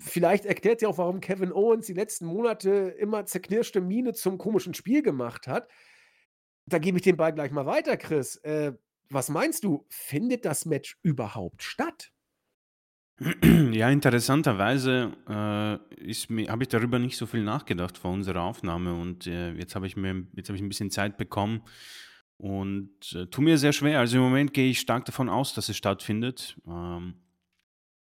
vielleicht 0.00 0.44
erklärt's 0.44 0.82
ja 0.82 0.88
auch, 0.88 0.98
warum 0.98 1.20
Kevin 1.20 1.52
Owens 1.52 1.86
die 1.86 1.92
letzten 1.92 2.26
Monate 2.26 2.94
immer 2.98 3.26
zerknirschte 3.26 3.80
Miene 3.80 4.12
zum 4.12 4.38
komischen 4.38 4.74
Spiel 4.74 5.02
gemacht 5.02 5.46
hat. 5.46 5.68
da 6.66 6.78
gebe 6.78 6.98
ich 6.98 7.04
den 7.04 7.16
Ball 7.16 7.32
gleich 7.32 7.52
mal 7.52 7.66
weiter, 7.66 7.96
Chris. 7.96 8.36
Äh, 8.36 8.72
was 9.08 9.28
meinst 9.28 9.62
du? 9.64 9.86
Findet 9.88 10.44
das 10.44 10.66
Match 10.66 10.98
überhaupt 11.02 11.62
statt? 11.62 12.12
Ja, 13.72 13.90
interessanterweise 13.90 15.12
äh, 15.26 15.32
habe 15.32 16.62
ich 16.62 16.68
darüber 16.68 16.98
nicht 16.98 17.16
so 17.16 17.26
viel 17.26 17.42
nachgedacht 17.42 17.98
vor 17.98 18.12
unserer 18.12 18.42
Aufnahme 18.42 18.94
und 18.94 19.26
äh, 19.26 19.52
jetzt 19.52 19.74
habe 19.74 19.86
ich 19.86 19.96
mir, 19.96 20.26
jetzt 20.34 20.48
habe 20.48 20.56
ich 20.56 20.62
ein 20.62 20.68
bisschen 20.68 20.90
Zeit 20.90 21.16
bekommen 21.16 21.62
und 22.36 23.12
äh, 23.14 23.26
tu 23.26 23.40
mir 23.40 23.58
sehr 23.58 23.72
schwer. 23.72 24.00
Also 24.00 24.18
im 24.18 24.22
Moment 24.22 24.52
gehe 24.52 24.70
ich 24.70 24.80
stark 24.80 25.04
davon 25.06 25.28
aus, 25.28 25.54
dass 25.54 25.68
es 25.68 25.76
stattfindet. 25.76 26.60
Ähm, 26.66 27.14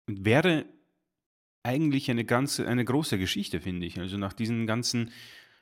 wäre 0.06 0.66
eigentlich 1.62 2.10
eine 2.10 2.24
ganz, 2.24 2.60
eine 2.60 2.84
große 2.84 3.18
Geschichte, 3.18 3.60
finde 3.60 3.86
ich. 3.86 3.98
Also 3.98 4.16
nach 4.16 4.32
diesen 4.32 4.66
ganzen 4.66 5.10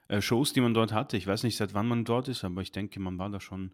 äh, 0.08 0.20
Shows, 0.20 0.52
die 0.52 0.60
man 0.60 0.74
dort 0.74 0.92
hatte. 0.92 1.16
Ich 1.16 1.26
weiß 1.26 1.42
nicht, 1.42 1.56
seit 1.56 1.74
wann 1.74 1.88
man 1.88 2.04
dort 2.04 2.28
ist, 2.28 2.44
aber 2.44 2.62
ich 2.62 2.72
denke, 2.72 3.00
man 3.00 3.18
war 3.18 3.30
da 3.30 3.40
schon 3.40 3.72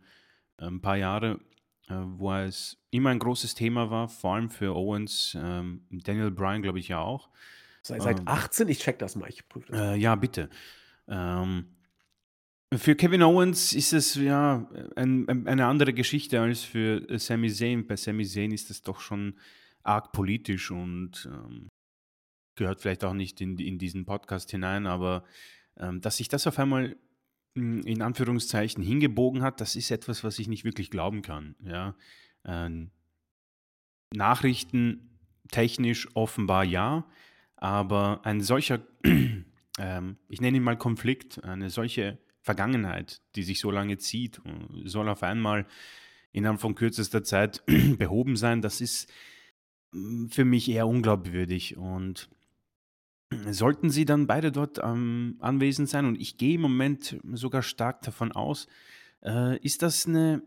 äh, 0.58 0.66
ein 0.66 0.80
paar 0.80 0.96
Jahre, 0.96 1.40
äh, 1.88 1.94
wo 1.94 2.32
es 2.32 2.78
immer 2.90 3.10
ein 3.10 3.18
großes 3.18 3.54
Thema 3.54 3.90
war, 3.90 4.08
vor 4.08 4.34
allem 4.34 4.50
für 4.50 4.74
Owens, 4.74 5.36
ähm, 5.40 5.86
Daniel 5.90 6.30
Bryan, 6.30 6.62
glaube 6.62 6.78
ich, 6.78 6.88
ja 6.88 7.00
auch. 7.00 7.28
Seit, 7.82 8.02
seit 8.02 8.18
Ähm, 8.20 8.28
18? 8.28 8.68
Ich 8.68 8.80
check 8.80 8.98
das 8.98 9.14
mal, 9.14 9.28
ich 9.28 9.48
prüfe 9.48 9.70
das. 9.70 9.80
äh, 9.80 9.94
ja, 9.96 10.16
bitte. 10.16 10.50
Ähm, 11.06 11.66
für 12.74 12.96
Kevin 12.96 13.22
Owens 13.22 13.72
ist 13.72 13.92
es 13.92 14.16
ja 14.16 14.68
ein, 14.96 15.28
ein, 15.28 15.46
eine 15.46 15.66
andere 15.66 15.92
Geschichte 15.94 16.40
als 16.40 16.62
für 16.62 17.08
äh, 17.08 17.18
Sami 17.18 17.48
Zayn. 17.48 17.86
Bei 17.86 17.94
Sami 17.94 18.26
Zayn 18.26 18.50
ist 18.50 18.70
es 18.70 18.82
doch 18.82 18.98
schon 19.00 19.38
arg 19.84 20.10
politisch 20.10 20.72
und 20.72 21.28
ähm, 21.32 21.68
gehört 22.57 22.81
vielleicht 22.81 23.05
auch 23.05 23.14
nicht 23.14 23.40
in, 23.40 23.59
in 23.59 23.79
diesen 23.79 24.05
Podcast 24.07 24.51
hinein, 24.51 24.87
aber 24.87 25.25
ähm, 25.79 26.01
dass 26.01 26.16
sich 26.16 26.29
das 26.29 26.47
auf 26.47 26.59
einmal 26.59 26.97
mh, 27.55 27.83
in 27.87 28.03
Anführungszeichen 28.03 28.83
hingebogen 28.83 29.42
hat, 29.42 29.61
das 29.61 29.77
ist 29.77 29.90
etwas, 29.90 30.25
was 30.25 30.38
ich 30.38 30.49
nicht 30.49 30.64
wirklich 30.64 30.90
glauben 30.90 31.23
kann. 31.23 31.55
Ja? 31.61 31.95
Ähm, 32.45 32.90
Nachrichten 34.14 35.19
technisch 35.51 36.09
offenbar 36.14 36.64
ja, 36.64 37.07
aber 37.57 38.21
ein 38.25 38.40
solcher, 38.40 38.81
ähm, 39.79 40.16
ich 40.29 40.40
nenne 40.40 40.57
ihn 40.57 40.62
mal 40.62 40.77
Konflikt, 40.77 41.42
eine 41.45 41.71
solche 41.71 42.19
Vergangenheit, 42.40 43.21
die 43.35 43.42
sich 43.42 43.61
so 43.61 43.71
lange 43.71 43.99
zieht, 43.99 44.40
soll 44.85 45.09
auf 45.09 45.23
einmal 45.23 45.66
innerhalb 46.33 46.61
von 46.61 46.75
kürzester 46.75 47.25
Zeit 47.25 47.62
behoben 47.99 48.37
sein, 48.37 48.61
das 48.61 48.81
ist 48.81 49.12
mm, 49.92 50.27
für 50.29 50.45
mich 50.45 50.71
eher 50.71 50.87
unglaubwürdig. 50.87 51.77
Und 51.77 52.29
sollten 53.50 53.90
sie 53.90 54.04
dann 54.04 54.26
beide 54.26 54.52
dort 54.52 54.78
ähm, 54.82 55.36
anwesend 55.40 55.88
sein, 55.88 56.06
und 56.06 56.20
ich 56.20 56.38
gehe 56.38 56.54
im 56.54 56.60
Moment 56.60 57.18
sogar 57.32 57.62
stark 57.62 58.02
davon 58.02 58.32
aus, 58.32 58.68
äh, 59.24 59.58
ist 59.58 59.82
das 59.82 60.06
eine 60.06 60.42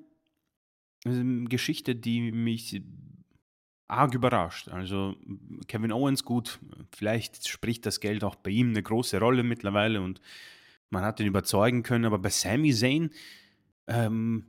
ähm, 1.06 1.50
Geschichte, 1.50 1.96
die 1.96 2.32
mich 2.32 2.82
arg 3.88 4.14
überrascht. 4.14 4.70
Also 4.70 5.16
Kevin 5.68 5.92
Owens, 5.92 6.24
gut, 6.24 6.60
vielleicht 6.96 7.48
spricht 7.48 7.86
das 7.86 8.00
Geld 8.00 8.24
auch 8.24 8.36
bei 8.36 8.52
ihm 8.52 8.70
eine 8.70 8.84
große 8.84 9.20
Rolle 9.20 9.44
mittlerweile 9.44 10.02
und 10.02 10.22
man 10.90 11.04
hat 11.04 11.20
ihn 11.20 11.28
überzeugen 11.28 11.84
können, 11.84 12.06
aber 12.06 12.20
bei 12.20 12.30
Sami 12.30 12.74
Zayn 12.74 13.10
ähm, 13.88 14.46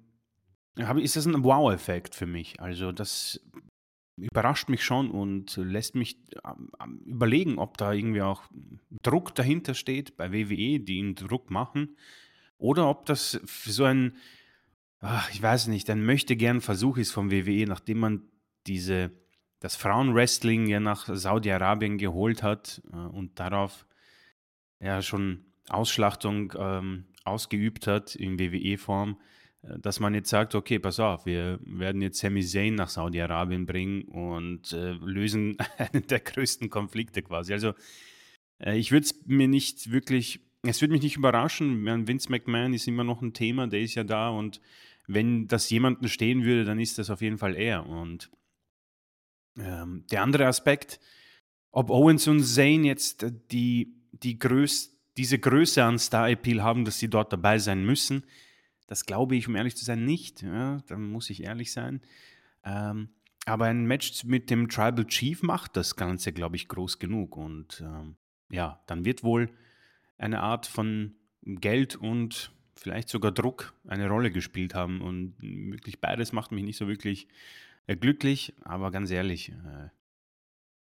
ist 0.96 1.16
das 1.16 1.26
ein 1.26 1.42
Wow-Effekt 1.42 2.14
für 2.14 2.26
mich. 2.26 2.60
Also 2.60 2.92
das 2.92 3.40
überrascht 4.20 4.68
mich 4.68 4.84
schon 4.84 5.10
und 5.10 5.56
lässt 5.56 5.94
mich 5.94 6.18
ähm, 6.44 7.02
überlegen, 7.04 7.58
ob 7.58 7.76
da 7.76 7.92
irgendwie 7.92 8.22
auch 8.22 8.42
Druck 9.02 9.34
dahinter 9.34 9.74
steht 9.74 10.16
bei 10.16 10.32
WWE, 10.32 10.80
die 10.80 10.98
ihn 10.98 11.14
Druck 11.14 11.50
machen, 11.50 11.96
oder 12.58 12.88
ob 12.88 13.06
das 13.06 13.40
so 13.46 13.84
ein, 13.84 14.16
ach, 15.00 15.30
ich 15.32 15.40
weiß 15.42 15.68
nicht, 15.68 15.88
ein 15.88 16.04
möchte 16.04 16.36
gern 16.36 16.60
Versuch 16.60 16.98
ist 16.98 17.10
vom 17.12 17.30
WWE, 17.30 17.66
nachdem 17.66 17.98
man 17.98 18.22
diese 18.66 19.10
das 19.60 19.76
Frauenwrestling 19.76 20.66
ja 20.66 20.80
nach 20.80 21.06
Saudi-Arabien 21.06 21.98
geholt 21.98 22.42
hat 22.42 22.82
äh, 22.92 22.96
und 22.96 23.38
darauf 23.38 23.86
ja 24.80 25.02
schon 25.02 25.44
Ausschlachtung 25.68 26.52
ähm, 26.56 27.04
ausgeübt 27.24 27.86
hat 27.86 28.16
in 28.16 28.38
WWE-Form, 28.38 29.18
dass 29.62 30.00
man 30.00 30.14
jetzt 30.14 30.30
sagt, 30.30 30.54
okay, 30.54 30.78
pass 30.78 31.00
auf, 31.00 31.26
wir 31.26 31.58
werden 31.64 32.00
jetzt 32.00 32.18
Sami 32.18 32.42
Zayn 32.42 32.74
nach 32.74 32.88
Saudi-Arabien 32.88 33.66
bringen 33.66 34.02
und 34.04 34.72
äh, 34.72 34.92
lösen 34.92 35.58
einen 35.78 36.06
der 36.06 36.20
größten 36.20 36.70
Konflikte 36.70 37.22
quasi. 37.22 37.52
Also 37.52 37.74
äh, 38.58 38.78
ich 38.78 38.90
würde 38.90 39.04
es 39.04 39.26
mir 39.26 39.48
nicht 39.48 39.90
wirklich, 39.90 40.40
es 40.62 40.80
würde 40.80 40.92
mich 40.92 41.02
nicht 41.02 41.16
überraschen, 41.16 41.84
Vince 42.06 42.30
McMahon 42.30 42.72
ist 42.72 42.88
immer 42.88 43.04
noch 43.04 43.20
ein 43.20 43.34
Thema, 43.34 43.66
der 43.66 43.80
ist 43.80 43.94
ja 43.94 44.04
da 44.04 44.30
und 44.30 44.60
wenn 45.06 45.48
das 45.48 45.68
jemanden 45.70 46.08
stehen 46.08 46.44
würde, 46.44 46.64
dann 46.64 46.78
ist 46.78 46.98
das 46.98 47.10
auf 47.10 47.20
jeden 47.20 47.38
Fall 47.38 47.54
er 47.54 47.86
und 47.86 48.30
ähm, 49.58 50.04
der 50.10 50.22
andere 50.22 50.46
Aspekt, 50.46 51.00
ob 51.70 51.90
Owens 51.90 52.26
und 52.28 52.42
Zayn 52.42 52.84
jetzt 52.84 53.26
die, 53.50 53.94
die 54.12 54.38
Größ, 54.38 54.96
diese 55.16 55.38
Größe 55.38 55.84
an 55.84 55.98
Star-Appeal 55.98 56.62
haben, 56.62 56.84
dass 56.84 56.98
sie 56.98 57.08
dort 57.08 57.32
dabei 57.32 57.58
sein 57.58 57.84
müssen, 57.84 58.24
das 58.90 59.06
glaube 59.06 59.36
ich, 59.36 59.46
um 59.46 59.54
ehrlich 59.54 59.76
zu 59.76 59.84
sein, 59.84 60.04
nicht. 60.04 60.42
Ja, 60.42 60.82
da 60.88 60.98
muss 60.98 61.30
ich 61.30 61.44
ehrlich 61.44 61.70
sein. 61.70 62.00
Ähm, 62.64 63.10
aber 63.46 63.66
ein 63.66 63.86
Match 63.86 64.24
mit 64.24 64.50
dem 64.50 64.68
Tribal 64.68 65.06
Chief 65.06 65.44
macht 65.44 65.76
das 65.76 65.94
Ganze, 65.94 66.32
glaube 66.32 66.56
ich, 66.56 66.66
groß 66.66 66.98
genug. 66.98 67.36
Und 67.36 67.80
ähm, 67.86 68.16
ja, 68.50 68.82
dann 68.88 69.04
wird 69.04 69.22
wohl 69.22 69.48
eine 70.18 70.40
Art 70.40 70.66
von 70.66 71.14
Geld 71.42 71.94
und 71.94 72.52
vielleicht 72.74 73.08
sogar 73.08 73.30
Druck 73.30 73.74
eine 73.86 74.08
Rolle 74.08 74.32
gespielt 74.32 74.74
haben. 74.74 75.02
Und 75.02 75.36
wirklich 75.40 76.00
beides 76.00 76.32
macht 76.32 76.50
mich 76.50 76.64
nicht 76.64 76.76
so 76.76 76.88
wirklich 76.88 77.28
äh, 77.86 77.94
glücklich, 77.94 78.54
aber 78.62 78.90
ganz 78.90 79.12
ehrlich, 79.12 79.50
äh, 79.50 79.88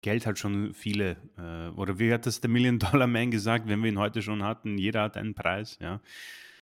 Geld 0.01 0.25
hat 0.25 0.39
schon 0.39 0.73
viele, 0.73 1.17
äh, 1.37 1.69
oder 1.77 1.99
wie 1.99 2.11
hat 2.11 2.25
das 2.25 2.41
der 2.41 2.49
Million 2.49 2.79
Dollar 2.79 3.05
Man 3.05 3.29
gesagt, 3.29 3.67
wenn 3.67 3.83
wir 3.83 3.91
ihn 3.91 3.99
heute 3.99 4.23
schon 4.23 4.41
hatten, 4.41 4.79
jeder 4.79 5.03
hat 5.03 5.15
einen 5.15 5.35
Preis, 5.35 5.77
ja. 5.79 6.01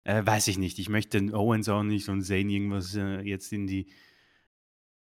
Äh, 0.05 0.25
weiß 0.25 0.47
ich 0.47 0.57
nicht. 0.57 0.79
Ich 0.79 0.89
möchte 0.89 1.19
Owens 1.33 1.69
auch 1.69 1.83
nicht 1.83 2.09
und 2.09 2.23
Zane 2.23 2.51
irgendwas 2.51 2.95
äh, 2.95 3.21
jetzt 3.21 3.53
in 3.53 3.67
die 3.67 3.91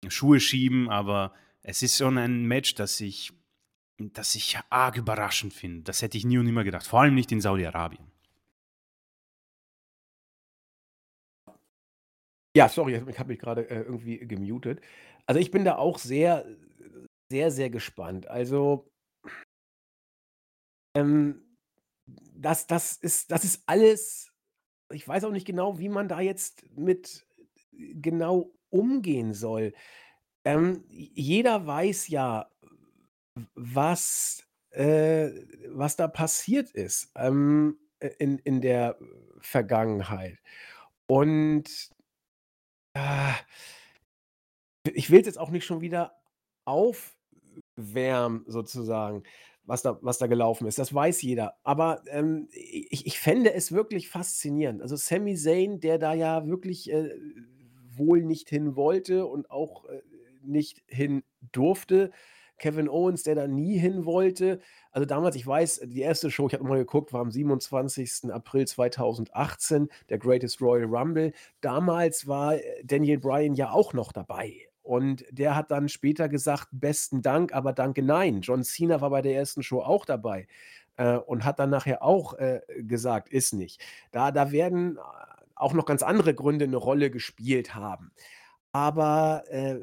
Schuhe 0.07 0.39
schieben, 0.39 0.89
aber 0.89 1.33
es 1.63 1.81
ist 1.81 1.97
schon 1.97 2.17
ein 2.17 2.45
Match, 2.45 2.75
das 2.75 3.01
ich, 3.01 3.33
das 3.97 4.35
ich 4.35 4.59
arg 4.69 4.97
überraschend 4.97 5.53
finde. 5.53 5.83
Das 5.83 6.01
hätte 6.01 6.17
ich 6.17 6.25
nie 6.25 6.37
und 6.37 6.45
nimmer 6.45 6.63
gedacht. 6.63 6.85
Vor 6.85 7.01
allem 7.01 7.15
nicht 7.15 7.31
in 7.31 7.41
Saudi-Arabien. 7.41 8.11
Ja, 12.55 12.69
sorry, 12.69 13.01
ich 13.09 13.19
habe 13.19 13.29
mich 13.29 13.39
gerade 13.39 13.69
äh, 13.69 13.81
irgendwie 13.81 14.19
gemutet. 14.19 14.79
Also 15.25 15.41
ich 15.41 15.51
bin 15.51 15.65
da 15.65 15.75
auch 15.75 15.97
sehr, 15.97 16.45
sehr, 17.29 17.51
sehr 17.51 17.69
gespannt. 17.69 18.27
Also 18.27 18.89
ähm, 20.95 21.57
das, 22.05 22.67
das, 22.67 22.95
ist, 22.97 23.31
das 23.31 23.43
ist 23.43 23.63
alles, 23.65 24.31
ich 24.91 25.07
weiß 25.07 25.23
auch 25.25 25.31
nicht 25.31 25.47
genau, 25.47 25.79
wie 25.79 25.89
man 25.89 26.07
da 26.07 26.19
jetzt 26.19 26.65
mit 26.77 27.25
äh, 27.73 27.93
genau 27.95 28.51
umgehen 28.69 29.33
soll. 29.33 29.73
Ähm, 30.43 30.83
jeder 30.89 31.65
weiß 31.65 32.07
ja, 32.09 32.49
was, 33.55 34.47
äh, 34.71 35.31
was 35.69 35.95
da 35.95 36.07
passiert 36.07 36.71
ist 36.71 37.11
ähm, 37.15 37.79
in, 38.19 38.37
in 38.39 38.61
der 38.61 38.97
Vergangenheit. 39.39 40.37
Und 41.07 41.89
äh, 42.93 43.33
ich 44.93 45.09
will 45.09 45.19
es 45.19 45.25
jetzt 45.25 45.39
auch 45.39 45.49
nicht 45.49 45.65
schon 45.65 45.81
wieder 45.81 46.21
aufwärmen, 46.65 48.43
sozusagen, 48.47 49.23
was 49.65 49.81
da, 49.81 49.97
was 50.01 50.17
da 50.17 50.27
gelaufen 50.27 50.67
ist. 50.67 50.79
Das 50.79 50.93
weiß 50.93 51.21
jeder. 51.21 51.55
Aber 51.63 52.01
ähm, 52.09 52.47
ich, 52.51 53.05
ich 53.05 53.19
fände 53.19 53.53
es 53.53 53.71
wirklich 53.71 54.09
faszinierend. 54.09 54.81
Also 54.81 54.95
Sami 54.95 55.35
Zayn, 55.35 55.79
der 55.79 55.97
da 55.97 56.13
ja 56.13 56.47
wirklich 56.47 56.91
äh, 56.91 57.09
wohl 57.95 58.23
nicht 58.23 58.49
hin 58.49 58.75
wollte 58.75 59.25
und 59.25 59.49
auch 59.49 59.85
äh, 59.85 60.01
nicht 60.43 60.83
hin 60.87 61.23
durfte. 61.51 62.11
Kevin 62.57 62.87
Owens, 62.87 63.23
der 63.23 63.35
da 63.35 63.47
nie 63.47 63.77
hin 63.77 64.05
wollte. 64.05 64.61
Also 64.91 65.05
damals, 65.05 65.35
ich 65.35 65.45
weiß, 65.45 65.81
die 65.85 66.01
erste 66.01 66.31
Show, 66.31 66.47
ich 66.47 66.53
habe 66.53 66.63
mal 66.63 66.77
geguckt, 66.77 67.11
war 67.11 67.21
am 67.21 67.31
27. 67.31 68.31
April 68.31 68.65
2018, 68.65 69.89
der 70.09 70.17
Greatest 70.19 70.61
Royal 70.61 70.85
Rumble. 70.85 71.33
Damals 71.61 72.27
war 72.27 72.55
äh, 72.55 72.83
Daniel 72.83 73.19
Bryan 73.19 73.55
ja 73.55 73.71
auch 73.71 73.93
noch 73.93 74.11
dabei. 74.13 74.67
Und 74.85 75.25
der 75.31 75.55
hat 75.55 75.71
dann 75.71 75.89
später 75.89 76.29
gesagt, 76.29 76.67
besten 76.71 77.23
Dank, 77.23 77.53
aber 77.55 77.73
danke 77.73 78.03
nein. 78.03 78.41
John 78.41 78.63
Cena 78.63 79.01
war 79.01 79.09
bei 79.09 79.23
der 79.23 79.35
ersten 79.35 79.63
Show 79.63 79.81
auch 79.81 80.05
dabei 80.05 80.47
äh, 80.97 81.17
und 81.17 81.43
hat 81.43 81.57
dann 81.57 81.71
nachher 81.71 82.03
auch 82.03 82.35
äh, 82.35 82.61
gesagt, 82.77 83.29
ist 83.29 83.53
nicht. 83.53 83.83
Da, 84.11 84.31
da 84.31 84.51
werden 84.51 84.97
äh, 84.97 84.99
auch 85.55 85.73
noch 85.73 85.87
ganz 85.87 86.03
andere 86.03 86.35
Gründe 86.35 86.65
eine 86.65 86.77
Rolle 86.77 87.09
gespielt 87.09 87.73
haben. 87.73 88.11
Aber 88.73 89.45
äh, 89.49 89.79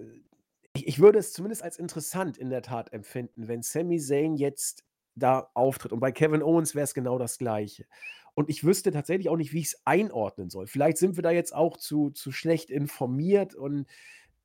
ich, 0.73 0.87
ich 0.87 1.01
würde 1.01 1.19
es 1.19 1.33
zumindest 1.33 1.65
als 1.65 1.79
interessant 1.79 2.39
in 2.39 2.49
der 2.51 2.63
Tat 2.63 2.93
empfinden, 2.93 3.49
wenn 3.49 3.63
Sami 3.63 3.99
Zayn 3.99 4.37
jetzt 4.37 4.85
da 5.17 5.51
auftritt. 5.55 5.91
Und 5.93 5.99
bei 5.99 6.13
Kevin 6.13 6.45
Owens 6.45 6.77
wäre 6.77 6.85
es 6.85 6.95
genau 6.95 7.19
das 7.19 7.39
Gleiche. 7.39 7.87
und 8.35 8.49
ich 8.49 8.65
wüsste 8.65 8.93
tatsächlich 8.93 9.29
auch 9.29 9.37
nicht, 9.37 9.53
wie 9.53 9.61
ich 9.61 9.67
es 9.67 9.83
einordnen 9.85 10.49
soll. 10.51 10.67
Vielleicht 10.67 10.99
sind 10.99 11.17
wir 11.17 11.23
da 11.23 11.31
jetzt 11.31 11.55
auch 11.55 11.77
zu 11.77 12.11
zu 12.11 12.33
schlecht 12.33 12.71
informiert 12.71 13.55
und 13.55 13.87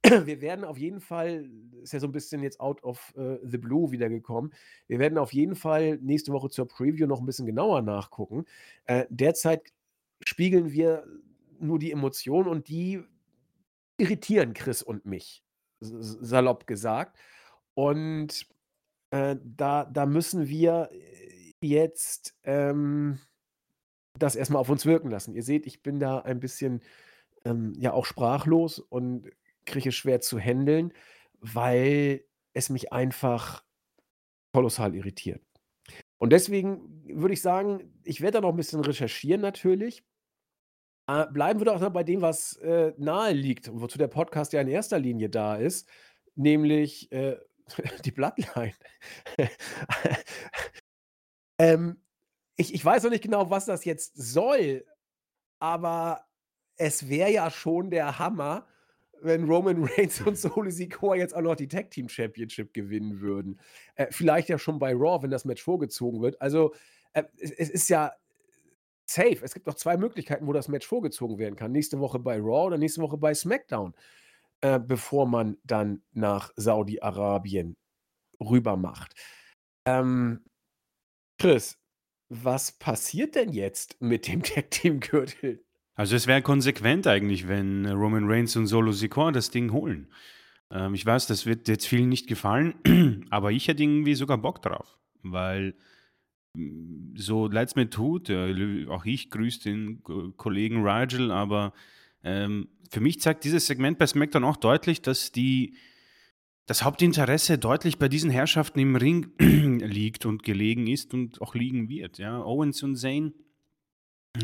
wir 0.06 0.42
werden 0.42 0.64
auf 0.66 0.78
jeden 0.78 1.02
Fall 1.02 1.50
ist 1.82 1.94
ja 1.94 2.00
so 2.00 2.08
ein 2.08 2.12
bisschen 2.12 2.44
jetzt 2.44 2.60
out 2.60 2.84
of, 2.84 3.14
äh, 3.18 3.38
the 3.44 3.58
blue 3.58 3.92
wiedergekommen. 3.92 4.54
Wir 4.88 5.00
werden 5.00 5.18
auf 5.18 5.34
jeden 5.34 5.56
Fall 5.56 5.98
nächste 6.02 6.32
Woche 6.34 6.50
zur 6.50 6.68
Preview 6.68 7.08
noch 7.08 7.20
ein 7.20 7.26
bisschen 7.26 7.46
genauer 7.46 7.82
nachgucken. 7.82 8.46
Äh, 8.86 9.06
derzeit 9.10 9.74
spiegeln 10.26 10.72
wir 10.72 11.06
nur 11.60 11.80
die 11.80 11.92
Emotionen 11.92 12.48
und 12.48 12.68
die 12.70 13.04
irritieren 13.98 14.54
Chris 14.54 14.84
und 14.84 15.06
mich, 15.06 15.44
salopp 15.80 16.68
gesagt. 16.68 17.18
Und, 17.74 18.48
äh, 19.12 19.36
da 19.44 19.86
da 19.86 20.06
müssen 20.06 20.48
wir 20.48 20.90
jetzt, 21.62 22.36
ähm, 22.44 23.20
das 24.18 24.36
erstmal 24.36 24.62
auf 24.62 24.70
uns 24.70 24.86
wirken 24.86 25.10
lassen. 25.12 25.34
Ihr 25.36 25.44
seht, 25.44 25.68
ich 25.68 25.84
bin 25.84 26.00
da 26.00 26.20
ein 26.20 26.40
bisschen, 26.40 26.82
ähm, 27.46 27.74
ja, 27.80 27.94
auch 27.94 28.06
sprachlos 28.06 28.80
und 28.80 29.30
kriege 29.68 29.90
es 29.90 29.96
schwer 29.96 30.22
zu 30.22 30.40
handeln, 30.40 30.94
weil 31.40 32.26
es 32.54 32.70
mich 32.70 32.92
einfach 32.92 33.64
kolossal 34.54 34.96
irritiert. 34.96 35.44
Und 36.18 36.32
deswegen 36.32 37.04
würde 37.06 37.34
ich 37.34 37.42
sagen, 37.42 37.94
ich 38.04 38.22
werde 38.22 38.38
da 38.38 38.42
noch 38.42 38.50
ein 38.50 38.58
bisschen 38.58 38.80
recherchieren 38.80 39.42
natürlich. 39.42 40.04
Äh, 41.08 41.28
bleiben 41.28 41.60
wir 41.60 41.66
doch 41.66 41.90
bei 41.92 42.04
dem, 42.04 42.22
was, 42.22 42.58
äh, 42.58 42.94
nahe 42.98 43.34
liegt 43.34 43.70
wozu 43.72 44.00
der 44.00 44.08
Podcast 44.08 44.52
ja 44.54 44.62
in 44.62 44.68
erster 44.68 44.98
Linie 45.00 45.30
da 45.30 45.56
ist, 45.56 45.88
nämlich, 46.36 47.12
äh, 47.12 47.38
die 48.06 48.12
Bloodline. 48.12 48.74
Ähm, 51.60 52.02
ich 52.56 52.74
ich 52.74 52.84
weiß 52.84 53.04
noch 53.04 53.12
nicht 53.12 53.24
genau, 53.24 53.50
was 53.50 53.66
das 53.66 53.86
jetzt 53.86 54.14
soll, 54.16 54.86
aber 55.60 56.26
es 56.78 57.10
wäre 57.10 57.32
ja 57.32 57.50
schon 57.50 57.90
der 57.90 58.20
Hammer, 58.20 58.68
wenn 59.22 59.46
Roman 59.46 59.84
Reigns 59.98 60.22
und 60.22 60.38
Solo 60.38 60.70
Sikoa 60.70 61.16
jetzt 61.16 61.36
auch 61.36 61.42
noch 61.42 61.56
die 61.56 61.68
Tag 61.68 61.92
Team 61.92 62.10
Championship 62.10 62.74
gewinnen 62.74 63.22
würden. 63.22 63.60
Äh, 63.96 64.08
vielleicht 64.12 64.50
ja 64.50 64.60
schon 64.60 64.80
bei 64.80 64.94
Raw, 64.94 65.22
wenn 65.24 65.32
das 65.32 65.46
Match 65.46 65.64
vorgezogen 65.64 66.22
wird. 66.22 66.42
Also, 66.42 66.74
äh, 67.14 67.24
es 67.38 67.52
es 67.52 67.70
ist 67.70 67.90
ja 67.90 68.14
safe. 69.06 69.40
Es 69.42 69.54
gibt 69.54 69.68
noch 69.68 69.76
zwei 69.76 69.98
Möglichkeiten, 69.98 70.48
wo 70.48 70.54
das 70.54 70.68
Match 70.68 70.86
vorgezogen 70.86 71.38
werden 71.38 71.56
kann. 71.56 71.72
Nächste 71.72 72.00
Woche 72.00 72.20
bei 72.20 72.38
Raw 72.38 72.68
oder 72.68 72.78
nächste 72.78 73.02
Woche 73.02 73.18
bei 73.18 73.34
SmackDown, 73.34 73.94
äh, 74.62 74.80
bevor 74.80 75.28
man 75.28 75.58
dann 75.64 76.04
nach 76.12 76.52
Saudi-Arabien 76.56 77.76
rüber 78.40 78.78
macht. 78.78 79.14
Ähm, 79.86 80.44
Chris, 81.40 81.78
was 82.30 82.74
passiert 82.74 83.36
denn 83.36 83.54
jetzt 83.54 84.02
mit 84.02 84.28
dem 84.28 84.44
Tag 84.44 84.72
Team 84.72 85.00
Gürtel? 85.00 85.64
Also 85.98 86.16
es 86.16 86.28
wäre 86.28 86.44
konsequent 86.44 87.08
eigentlich, 87.08 87.48
wenn 87.48 87.88
Roman 87.88 88.30
Reigns 88.30 88.56
und 88.56 88.68
Solo 88.68 88.92
Sikoa 88.92 89.32
das 89.32 89.50
Ding 89.50 89.72
holen. 89.72 90.08
Ähm, 90.70 90.94
ich 90.94 91.04
weiß, 91.04 91.26
das 91.26 91.48
wird 91.48 91.68
jetzt 91.68 91.88
vielen 91.88 92.08
nicht 92.08 92.28
gefallen, 92.28 93.26
aber 93.32 93.52
ich 93.52 93.68
hätte 93.68 93.82
irgendwie 93.82 94.14
sogar 94.14 94.38
Bock 94.38 94.62
drauf, 94.62 95.00
weil 95.24 95.74
mm, 96.54 97.16
so 97.16 97.48
leid 97.48 97.70
es 97.70 97.76
mir 97.76 97.90
tut, 97.90 98.30
äh, 98.30 98.86
auch 98.88 99.06
ich 99.06 99.32
grüße 99.32 99.64
den 99.64 100.04
Kollegen 100.38 100.88
Rigel, 100.88 101.32
aber 101.32 101.74
ähm, 102.24 102.68
für 102.92 103.00
mich 103.02 103.20
zeigt 103.20 103.44
dieses 103.44 103.66
Segment 103.66 103.98
bei 103.98 104.06
SmackDown 104.06 104.44
auch 104.44 104.58
deutlich, 104.58 105.02
dass 105.02 105.32
die 105.32 105.78
das 106.68 106.84
Hauptinteresse 106.84 107.58
deutlich 107.58 107.98
bei 107.98 108.08
diesen 108.08 108.30
Herrschaften 108.30 108.80
im 108.80 108.96
Ring 108.96 109.32
liegt 109.40 110.28
und 110.28 110.44
gelegen 110.44 110.86
ist 110.86 111.16
und 111.16 111.42
auch 111.42 111.56
liegen 111.56 111.90
wird. 111.90 112.20
Ja. 112.20 112.44
Owens 112.44 112.84
und 112.84 112.98
Zane 112.98 113.34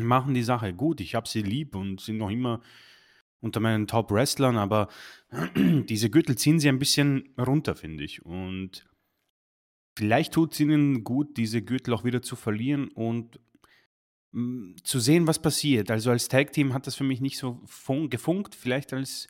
machen 0.02 0.34
die 0.34 0.42
Sache 0.42 0.74
gut. 0.74 1.00
Ich 1.00 1.14
habe 1.14 1.28
sie 1.28 1.42
lieb 1.42 1.74
und 1.74 2.00
sind 2.00 2.18
noch 2.18 2.30
immer 2.30 2.60
unter 3.40 3.60
meinen 3.60 3.86
Top-Wrestlern, 3.86 4.56
aber 4.56 4.88
diese 5.54 6.10
Gürtel 6.10 6.36
ziehen 6.36 6.58
sie 6.58 6.68
ein 6.68 6.78
bisschen 6.78 7.34
runter, 7.38 7.76
finde 7.76 8.02
ich. 8.02 8.24
Und 8.24 8.86
vielleicht 9.96 10.32
tut 10.32 10.54
es 10.54 10.60
ihnen 10.60 11.04
gut, 11.04 11.36
diese 11.36 11.62
Gürtel 11.62 11.92
auch 11.92 12.04
wieder 12.04 12.22
zu 12.22 12.36
verlieren 12.36 12.88
und 12.88 13.38
mm, 14.32 14.76
zu 14.82 14.98
sehen, 14.98 15.26
was 15.26 15.42
passiert. 15.42 15.90
Also 15.90 16.10
als 16.10 16.28
Tag-Team 16.28 16.72
hat 16.72 16.86
das 16.86 16.94
für 16.94 17.04
mich 17.04 17.20
nicht 17.20 17.38
so 17.38 17.62
gefunkt. 18.08 18.54
Vielleicht 18.54 18.94
als 18.94 19.28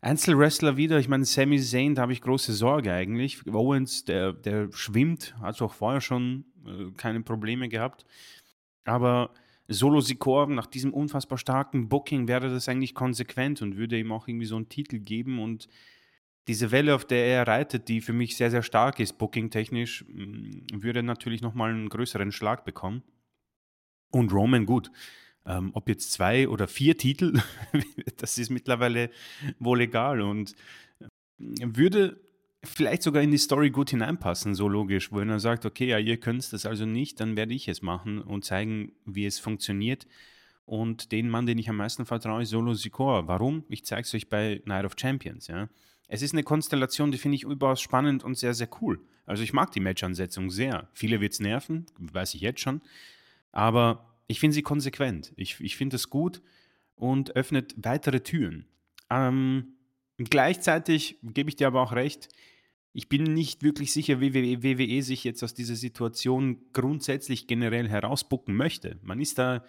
Einzelwrestler 0.00 0.76
wieder, 0.76 0.98
ich 0.98 1.08
meine, 1.08 1.24
Sami 1.24 1.60
Zayn, 1.60 1.94
da 1.94 2.02
habe 2.02 2.12
ich 2.12 2.20
große 2.20 2.52
Sorge 2.52 2.92
eigentlich. 2.92 3.46
Owens, 3.46 4.04
der, 4.04 4.32
der 4.32 4.72
schwimmt, 4.72 5.36
hat 5.40 5.62
auch 5.62 5.74
vorher 5.74 6.00
schon 6.00 6.44
äh, 6.66 6.90
keine 6.96 7.20
Probleme 7.22 7.68
gehabt. 7.68 8.04
Aber 8.84 9.32
Solo 9.68 10.00
Sikor, 10.00 10.46
nach 10.46 10.66
diesem 10.66 10.94
unfassbar 10.94 11.36
starken 11.36 11.88
Booking, 11.88 12.26
wäre 12.26 12.48
das 12.48 12.68
eigentlich 12.68 12.94
konsequent 12.94 13.60
und 13.60 13.76
würde 13.76 13.98
ihm 13.98 14.12
auch 14.12 14.26
irgendwie 14.26 14.46
so 14.46 14.56
einen 14.56 14.70
Titel 14.70 14.98
geben. 14.98 15.38
Und 15.38 15.68
diese 16.48 16.70
Welle, 16.70 16.94
auf 16.94 17.04
der 17.04 17.26
er 17.26 17.46
reitet, 17.46 17.88
die 17.88 18.00
für 18.00 18.14
mich 18.14 18.36
sehr, 18.36 18.50
sehr 18.50 18.62
stark 18.62 18.98
ist, 18.98 19.18
booking-technisch, 19.18 20.06
mm, 20.08 20.80
würde 20.82 21.02
natürlich 21.02 21.42
nochmal 21.42 21.70
einen 21.70 21.90
größeren 21.90 22.32
Schlag 22.32 22.64
bekommen. 22.64 23.02
Und 24.10 24.32
Roman, 24.32 24.64
gut. 24.64 24.90
Ähm, 25.44 25.70
ob 25.74 25.88
jetzt 25.88 26.12
zwei 26.12 26.48
oder 26.48 26.66
vier 26.66 26.96
Titel, 26.96 27.40
das 28.16 28.38
ist 28.38 28.50
mittlerweile 28.50 29.10
wohl 29.58 29.82
egal 29.82 30.22
und 30.22 30.54
äh, 31.00 31.06
würde 31.38 32.20
vielleicht 32.64 33.02
sogar 33.02 33.22
in 33.22 33.30
die 33.30 33.38
Story 33.38 33.70
gut 33.70 33.90
hineinpassen, 33.90 34.54
so 34.54 34.68
logisch, 34.68 35.12
wenn 35.12 35.30
er 35.30 35.40
sagt, 35.40 35.64
okay, 35.64 35.86
ja, 35.86 35.98
ihr 35.98 36.18
könnt 36.18 36.52
das 36.52 36.66
also 36.66 36.86
nicht, 36.86 37.20
dann 37.20 37.36
werde 37.36 37.54
ich 37.54 37.68
es 37.68 37.82
machen 37.82 38.20
und 38.20 38.44
zeigen, 38.44 38.92
wie 39.04 39.26
es 39.26 39.38
funktioniert. 39.38 40.06
Und 40.64 41.12
den 41.12 41.30
Mann, 41.30 41.46
den 41.46 41.56
ich 41.56 41.70
am 41.70 41.76
meisten 41.76 42.04
vertraue, 42.04 42.42
ist 42.42 42.50
Solo 42.50 42.74
Sikoa. 42.74 43.26
Warum? 43.26 43.64
Ich 43.68 43.86
zeige 43.86 44.02
es 44.02 44.14
euch 44.14 44.28
bei 44.28 44.60
Night 44.66 44.84
of 44.84 44.96
Champions. 45.00 45.46
Ja. 45.46 45.68
Es 46.08 46.20
ist 46.20 46.34
eine 46.34 46.42
Konstellation, 46.42 47.10
die 47.10 47.18
finde 47.18 47.36
ich 47.36 47.44
überaus 47.44 47.80
spannend 47.80 48.22
und 48.22 48.36
sehr, 48.36 48.52
sehr 48.52 48.68
cool. 48.82 49.00
Also 49.24 49.42
ich 49.42 49.52
mag 49.52 49.72
die 49.72 49.80
Matchansetzung 49.80 50.50
sehr. 50.50 50.88
Viele 50.92 51.20
wird 51.20 51.32
es 51.32 51.40
nerven, 51.40 51.86
weiß 51.98 52.34
ich 52.34 52.42
jetzt 52.42 52.60
schon. 52.60 52.82
Aber 53.50 54.14
ich 54.26 54.40
finde 54.40 54.54
sie 54.54 54.62
konsequent. 54.62 55.32
Ich, 55.36 55.60
ich 55.60 55.76
finde 55.76 55.96
es 55.96 56.10
gut 56.10 56.42
und 56.96 57.34
öffnet 57.34 57.74
weitere 57.78 58.20
Türen. 58.20 58.66
Ähm, 59.10 59.77
gleichzeitig 60.18 61.18
gebe 61.22 61.48
ich 61.48 61.56
dir 61.56 61.66
aber 61.68 61.82
auch 61.82 61.92
recht, 61.92 62.28
ich 62.92 63.08
bin 63.08 63.22
nicht 63.22 63.62
wirklich 63.62 63.92
sicher, 63.92 64.20
wie 64.20 64.34
WWE 64.34 65.02
sich 65.02 65.22
jetzt 65.22 65.44
aus 65.44 65.54
dieser 65.54 65.76
Situation 65.76 66.58
grundsätzlich 66.72 67.46
generell 67.46 67.88
herausbucken 67.88 68.56
möchte. 68.56 68.98
Man 69.02 69.20
ist 69.20 69.38
da 69.38 69.64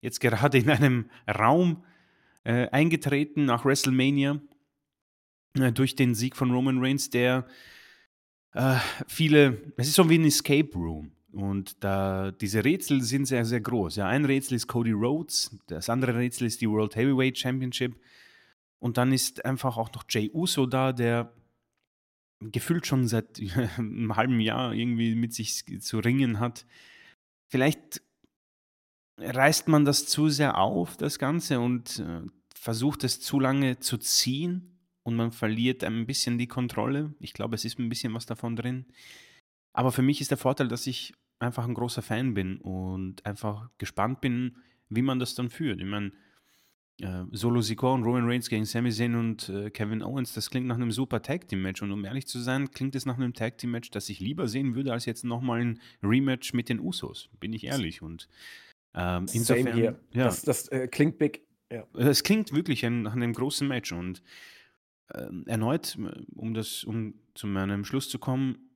jetzt 0.00 0.20
gerade 0.20 0.58
in 0.58 0.70
einem 0.70 1.10
Raum 1.28 1.84
äh, 2.42 2.68
eingetreten 2.70 3.44
nach 3.44 3.64
WrestleMania 3.64 4.40
äh, 5.58 5.72
durch 5.72 5.94
den 5.94 6.14
Sieg 6.14 6.36
von 6.36 6.50
Roman 6.50 6.78
Reigns, 6.78 7.10
der 7.10 7.46
äh, 8.54 8.76
viele, 9.06 9.72
es 9.76 9.88
ist 9.88 9.94
so 9.94 10.08
wie 10.10 10.18
ein 10.18 10.24
Escape 10.24 10.70
Room. 10.74 11.12
Und 11.32 11.82
da, 11.82 12.30
diese 12.30 12.64
Rätsel 12.64 13.02
sind 13.02 13.26
sehr, 13.26 13.44
sehr 13.44 13.60
groß. 13.60 13.96
Ja, 13.96 14.06
ein 14.06 14.24
Rätsel 14.24 14.54
ist 14.54 14.68
Cody 14.68 14.92
Rhodes, 14.92 15.56
das 15.66 15.88
andere 15.88 16.16
Rätsel 16.16 16.46
ist 16.46 16.60
die 16.60 16.70
World 16.70 16.94
Heavyweight 16.94 17.38
Championship. 17.38 17.96
Und 18.84 18.98
dann 18.98 19.14
ist 19.14 19.46
einfach 19.46 19.78
auch 19.78 19.90
noch 19.94 20.04
Jay 20.10 20.30
Uso 20.34 20.66
da, 20.66 20.92
der 20.92 21.32
gefühlt 22.40 22.86
schon 22.86 23.08
seit 23.08 23.40
einem 23.78 24.14
halben 24.14 24.40
Jahr 24.40 24.74
irgendwie 24.74 25.14
mit 25.14 25.32
sich 25.32 25.64
zu 25.80 26.00
ringen 26.00 26.38
hat. 26.38 26.66
Vielleicht 27.50 28.02
reißt 29.18 29.68
man 29.68 29.86
das 29.86 30.04
zu 30.06 30.28
sehr 30.28 30.58
auf, 30.58 30.98
das 30.98 31.18
Ganze, 31.18 31.60
und 31.60 32.00
äh, 32.00 32.20
versucht 32.54 33.04
es 33.04 33.22
zu 33.22 33.40
lange 33.40 33.78
zu 33.78 33.96
ziehen 33.96 34.78
und 35.02 35.16
man 35.16 35.32
verliert 35.32 35.82
ein 35.82 36.04
bisschen 36.04 36.36
die 36.36 36.48
Kontrolle. 36.48 37.14
Ich 37.20 37.32
glaube, 37.32 37.54
es 37.54 37.64
ist 37.64 37.78
ein 37.78 37.88
bisschen 37.88 38.12
was 38.12 38.26
davon 38.26 38.54
drin. 38.54 38.84
Aber 39.72 39.92
für 39.92 40.02
mich 40.02 40.20
ist 40.20 40.30
der 40.30 40.36
Vorteil, 40.36 40.68
dass 40.68 40.86
ich 40.86 41.14
einfach 41.38 41.64
ein 41.64 41.72
großer 41.72 42.02
Fan 42.02 42.34
bin 42.34 42.58
und 42.58 43.24
einfach 43.24 43.70
gespannt 43.78 44.20
bin, 44.20 44.58
wie 44.90 45.00
man 45.00 45.18
das 45.18 45.34
dann 45.34 45.48
führt. 45.48 45.80
Ich 45.80 45.86
meine, 45.86 46.12
äh, 47.00 47.24
Solo 47.32 47.60
Sikoa 47.60 47.94
und 47.94 48.04
Roman 48.04 48.24
Reigns 48.26 48.48
gegen 48.48 48.64
Sami 48.64 48.90
Zayn 48.90 49.14
und 49.14 49.48
äh, 49.48 49.70
Kevin 49.70 50.02
Owens, 50.02 50.32
das 50.34 50.50
klingt 50.50 50.66
nach 50.66 50.76
einem 50.76 50.92
super 50.92 51.22
Tag 51.22 51.48
Team 51.48 51.62
Match 51.62 51.82
und 51.82 51.90
um 51.90 52.04
ehrlich 52.04 52.26
zu 52.26 52.38
sein, 52.38 52.70
klingt 52.70 52.94
es 52.94 53.06
nach 53.06 53.16
einem 53.16 53.34
Tag 53.34 53.58
Team 53.58 53.72
Match, 53.72 53.90
das 53.90 54.08
ich 54.08 54.20
lieber 54.20 54.46
sehen 54.48 54.74
würde 54.74 54.92
als 54.92 55.06
jetzt 55.06 55.24
nochmal 55.24 55.60
ein 55.60 55.80
Rematch 56.02 56.52
mit 56.52 56.68
den 56.68 56.80
Usos, 56.80 57.28
bin 57.40 57.52
ich 57.52 57.64
ehrlich 57.64 58.02
und 58.02 58.28
ähm, 58.94 59.26
insofern, 59.32 59.74
hier. 59.74 60.00
Ja. 60.12 60.24
Das, 60.24 60.42
das 60.42 60.68
äh, 60.68 60.86
klingt 60.86 61.18
big. 61.18 61.42
Ja. 61.72 61.84
Es 61.94 62.22
klingt 62.22 62.52
wirklich 62.52 62.84
ein, 62.86 63.02
nach 63.02 63.14
einem 63.14 63.32
großen 63.32 63.66
Match 63.66 63.92
und 63.92 64.22
ähm, 65.12 65.44
erneut, 65.46 65.98
um 66.34 66.54
das, 66.54 66.84
um 66.84 67.14
zu 67.34 67.46
meinem 67.46 67.84
Schluss 67.84 68.08
zu 68.08 68.18
kommen, 68.18 68.70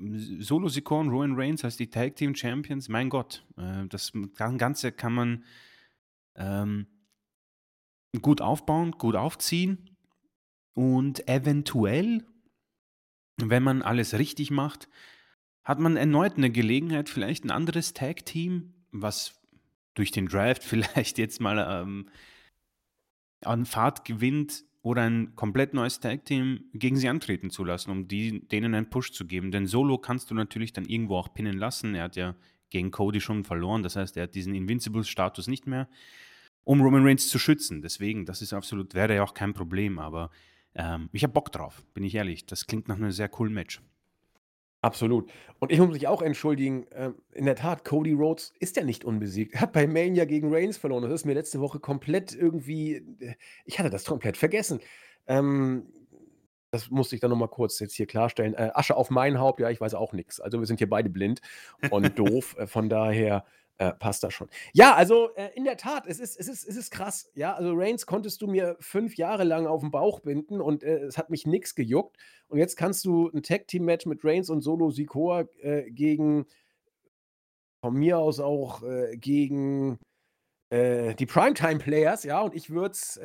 Solo 0.00 0.68
Sikoa 0.68 1.00
und 1.00 1.08
Rowan 1.08 1.34
Reigns 1.34 1.64
als 1.64 1.76
die 1.76 1.90
Tag 1.90 2.14
Team 2.16 2.34
Champions, 2.34 2.88
mein 2.88 3.08
Gott, 3.08 3.44
äh, 3.56 3.84
das 3.88 4.12
Ganze 4.36 4.92
kann 4.92 5.12
man 5.12 5.44
ähm, 6.36 6.86
gut 8.22 8.40
aufbauen, 8.40 8.92
gut 8.92 9.16
aufziehen 9.16 9.96
und 10.74 11.28
eventuell, 11.28 12.24
wenn 13.36 13.62
man 13.62 13.82
alles 13.82 14.18
richtig 14.18 14.50
macht, 14.50 14.88
hat 15.64 15.78
man 15.78 15.96
erneut 15.96 16.36
eine 16.36 16.50
Gelegenheit, 16.50 17.08
vielleicht 17.08 17.44
ein 17.44 17.50
anderes 17.50 17.92
Tag 17.92 18.24
Team 18.24 18.74
was 18.90 19.40
durch 19.94 20.10
den 20.10 20.26
Draft 20.26 20.64
vielleicht 20.64 21.18
jetzt 21.18 21.40
mal 21.40 21.82
ähm, 21.82 22.08
an 23.42 23.66
Fahrt 23.66 24.04
gewinnt 24.04 24.64
oder 24.82 25.02
ein 25.02 25.34
komplett 25.34 25.74
neues 25.74 26.00
Tag-Team 26.00 26.70
gegen 26.72 26.96
sie 26.96 27.08
antreten 27.08 27.50
zu 27.50 27.64
lassen, 27.64 27.90
um 27.90 28.08
die, 28.08 28.46
denen 28.48 28.74
einen 28.74 28.90
Push 28.90 29.12
zu 29.12 29.26
geben. 29.26 29.50
Denn 29.50 29.66
Solo 29.66 29.98
kannst 29.98 30.30
du 30.30 30.34
natürlich 30.34 30.72
dann 30.72 30.86
irgendwo 30.86 31.16
auch 31.16 31.34
pinnen 31.34 31.58
lassen. 31.58 31.94
Er 31.94 32.04
hat 32.04 32.16
ja 32.16 32.36
gegen 32.70 32.90
Cody 32.90 33.20
schon 33.20 33.44
verloren, 33.44 33.82
das 33.82 33.96
heißt, 33.96 34.16
er 34.16 34.24
hat 34.24 34.34
diesen 34.34 34.54
Invincible-Status 34.54 35.46
nicht 35.46 35.66
mehr, 35.66 35.88
um 36.64 36.80
Roman 36.80 37.04
Reigns 37.04 37.28
zu 37.28 37.38
schützen. 37.38 37.82
Deswegen, 37.82 38.26
das 38.26 38.42
ist 38.42 38.52
absolut, 38.52 38.94
wäre 38.94 39.14
ja 39.14 39.22
auch 39.22 39.34
kein 39.34 39.54
Problem, 39.54 39.98
aber 39.98 40.30
ähm, 40.74 41.08
ich 41.12 41.22
habe 41.22 41.32
Bock 41.32 41.50
drauf, 41.52 41.84
bin 41.94 42.04
ich 42.04 42.14
ehrlich. 42.14 42.46
Das 42.46 42.66
klingt 42.66 42.88
nach 42.88 42.96
einem 42.96 43.10
sehr 43.10 43.28
coolen 43.28 43.54
Match. 43.54 43.80
Absolut. 44.80 45.28
Und 45.58 45.72
ich 45.72 45.80
muss 45.80 45.90
mich 45.90 46.06
auch 46.06 46.22
entschuldigen, 46.22 46.86
ähm, 46.92 47.16
in 47.32 47.46
der 47.46 47.56
Tat, 47.56 47.84
Cody 47.84 48.12
Rhodes 48.12 48.52
ist 48.60 48.76
ja 48.76 48.84
nicht 48.84 49.04
unbesiegt. 49.04 49.54
Er 49.54 49.62
hat 49.62 49.72
bei 49.72 49.88
Mania 49.88 50.24
gegen 50.24 50.54
Reigns 50.54 50.76
verloren. 50.76 51.02
Das 51.02 51.12
ist 51.12 51.24
mir 51.24 51.34
letzte 51.34 51.60
Woche 51.60 51.80
komplett 51.80 52.32
irgendwie 52.32 52.96
äh, 53.18 53.34
ich 53.64 53.78
hatte 53.78 53.90
das 53.90 54.04
komplett 54.04 54.36
vergessen. 54.36 54.80
Ähm, 55.26 55.86
das 56.70 56.90
musste 56.90 57.14
ich 57.14 57.20
dann 57.20 57.30
noch 57.30 57.36
mal 57.36 57.48
kurz 57.48 57.80
jetzt 57.80 57.94
hier 57.94 58.06
klarstellen. 58.06 58.54
Äh, 58.54 58.70
Asche 58.74 58.96
auf 58.96 59.10
mein 59.10 59.38
Haupt, 59.38 59.60
ja, 59.60 59.70
ich 59.70 59.80
weiß 59.80 59.94
auch 59.94 60.12
nichts. 60.12 60.38
Also, 60.40 60.60
wir 60.60 60.66
sind 60.66 60.78
hier 60.78 60.88
beide 60.88 61.08
blind 61.08 61.40
und 61.90 62.16
doof. 62.18 62.56
Äh, 62.58 62.66
von 62.66 62.88
daher 62.88 63.44
äh, 63.78 63.92
passt 63.92 64.24
das 64.24 64.34
schon. 64.34 64.48
Ja, 64.72 64.94
also 64.94 65.32
äh, 65.36 65.50
in 65.54 65.62
der 65.62 65.76
Tat, 65.76 66.06
es 66.08 66.18
ist, 66.18 66.36
es, 66.38 66.48
ist, 66.48 66.68
es 66.68 66.76
ist 66.76 66.90
krass. 66.90 67.30
Ja, 67.34 67.54
also 67.54 67.72
Reigns 67.74 68.06
konntest 68.06 68.42
du 68.42 68.48
mir 68.48 68.76
fünf 68.80 69.16
Jahre 69.16 69.44
lang 69.44 69.68
auf 69.68 69.82
den 69.82 69.92
Bauch 69.92 70.18
binden 70.20 70.60
und 70.60 70.82
äh, 70.82 71.04
es 71.04 71.16
hat 71.16 71.30
mich 71.30 71.46
nichts 71.46 71.76
gejuckt. 71.76 72.16
Und 72.48 72.58
jetzt 72.58 72.76
kannst 72.76 73.04
du 73.04 73.30
ein 73.30 73.42
Tag-Team-Match 73.44 74.06
mit 74.06 74.24
Reigns 74.24 74.50
und 74.50 74.62
Solo 74.62 74.90
Sikoa 74.90 75.44
äh, 75.60 75.90
gegen, 75.92 76.46
von 77.80 77.94
mir 77.94 78.18
aus 78.18 78.40
auch 78.40 78.82
äh, 78.82 79.16
gegen 79.16 80.00
äh, 80.70 81.14
die 81.14 81.26
Primetime-Players, 81.26 82.24
ja, 82.24 82.40
und 82.40 82.56
ich 82.56 82.70
würde 82.70 82.92
es 82.92 83.20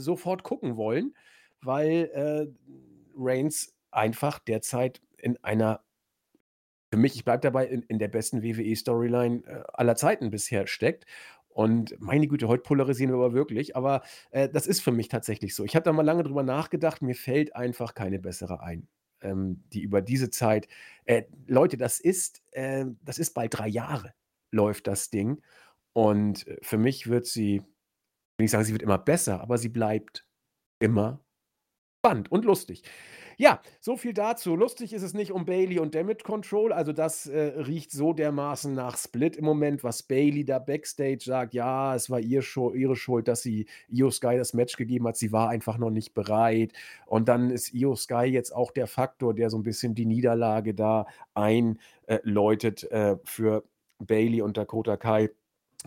sofort 0.00 0.44
gucken 0.44 0.76
wollen, 0.76 1.16
weil 1.60 2.54
Reigns 3.16 3.74
einfach 3.90 4.38
derzeit 4.38 5.00
in 5.16 5.42
einer 5.42 5.82
für 6.90 6.98
mich, 6.98 7.16
ich 7.16 7.24
bleibe 7.24 7.40
dabei, 7.40 7.66
in, 7.66 7.82
in 7.82 7.98
der 7.98 8.08
besten 8.08 8.42
WWE-Storyline 8.42 9.42
äh, 9.46 9.62
aller 9.72 9.96
Zeiten 9.96 10.30
bisher 10.30 10.66
steckt. 10.66 11.04
Und 11.48 12.00
meine 12.00 12.28
Güte, 12.28 12.48
heute 12.48 12.62
polarisieren 12.62 13.10
wir 13.12 13.16
aber 13.16 13.32
wirklich. 13.32 13.76
Aber 13.76 14.02
äh, 14.30 14.48
das 14.48 14.66
ist 14.66 14.80
für 14.80 14.92
mich 14.92 15.08
tatsächlich 15.08 15.54
so. 15.54 15.64
Ich 15.64 15.74
habe 15.74 15.84
da 15.84 15.92
mal 15.92 16.02
lange 16.02 16.22
drüber 16.22 16.42
nachgedacht, 16.42 17.02
mir 17.02 17.14
fällt 17.14 17.56
einfach 17.56 17.94
keine 17.94 18.18
bessere 18.18 18.62
ein, 18.62 18.88
ähm, 19.20 19.64
die 19.72 19.82
über 19.82 20.00
diese 20.00 20.30
Zeit. 20.30 20.68
Äh, 21.04 21.24
Leute, 21.46 21.76
das 21.76 22.00
ist, 22.00 22.42
äh, 22.52 22.86
das 23.02 23.18
ist 23.18 23.34
bald 23.34 23.58
drei 23.58 23.68
Jahre, 23.68 24.14
läuft 24.50 24.86
das 24.86 25.10
Ding. 25.10 25.42
Und 25.92 26.46
äh, 26.46 26.58
für 26.62 26.78
mich 26.78 27.08
wird 27.08 27.26
sie, 27.26 27.62
will 28.36 28.44
ich 28.44 28.50
sagen, 28.50 28.64
sie 28.64 28.72
wird 28.72 28.82
immer 28.82 28.98
besser, 28.98 29.40
aber 29.40 29.58
sie 29.58 29.68
bleibt 29.68 30.24
immer 30.78 31.24
spannend 31.98 32.30
und 32.30 32.44
lustig. 32.44 32.82
Ja, 33.40 33.60
so 33.80 33.96
viel 33.96 34.14
dazu. 34.14 34.56
Lustig 34.56 34.92
ist 34.92 35.02
es 35.02 35.14
nicht 35.14 35.30
um 35.30 35.44
Bailey 35.44 35.78
und 35.78 35.94
Damage 35.94 36.24
Control. 36.24 36.72
Also, 36.72 36.92
das 36.92 37.26
äh, 37.28 37.38
riecht 37.38 37.92
so 37.92 38.12
dermaßen 38.12 38.74
nach 38.74 38.98
Split 38.98 39.36
im 39.36 39.44
Moment, 39.44 39.84
was 39.84 40.02
Bailey 40.02 40.44
da 40.44 40.58
backstage 40.58 41.20
sagt. 41.20 41.54
Ja, 41.54 41.94
es 41.94 42.10
war 42.10 42.18
ihr 42.18 42.42
Schu 42.42 42.72
ihre 42.72 42.96
Schuld, 42.96 43.28
dass 43.28 43.42
sie 43.42 43.66
Io 43.88 44.10
Sky 44.10 44.36
das 44.36 44.54
Match 44.54 44.76
gegeben 44.76 45.06
hat. 45.06 45.16
Sie 45.16 45.30
war 45.30 45.50
einfach 45.50 45.78
noch 45.78 45.90
nicht 45.90 46.14
bereit. 46.14 46.72
Und 47.06 47.28
dann 47.28 47.50
ist 47.50 47.72
Io 47.72 47.94
Sky 47.94 48.24
jetzt 48.24 48.50
auch 48.52 48.72
der 48.72 48.88
Faktor, 48.88 49.34
der 49.34 49.50
so 49.50 49.56
ein 49.56 49.62
bisschen 49.62 49.94
die 49.94 50.06
Niederlage 50.06 50.74
da 50.74 51.06
einläutet 51.34 52.90
äh, 52.90 53.18
für 53.22 53.62
Bailey 54.00 54.42
und 54.42 54.56
Dakota 54.56 54.96
Kai 54.96 55.30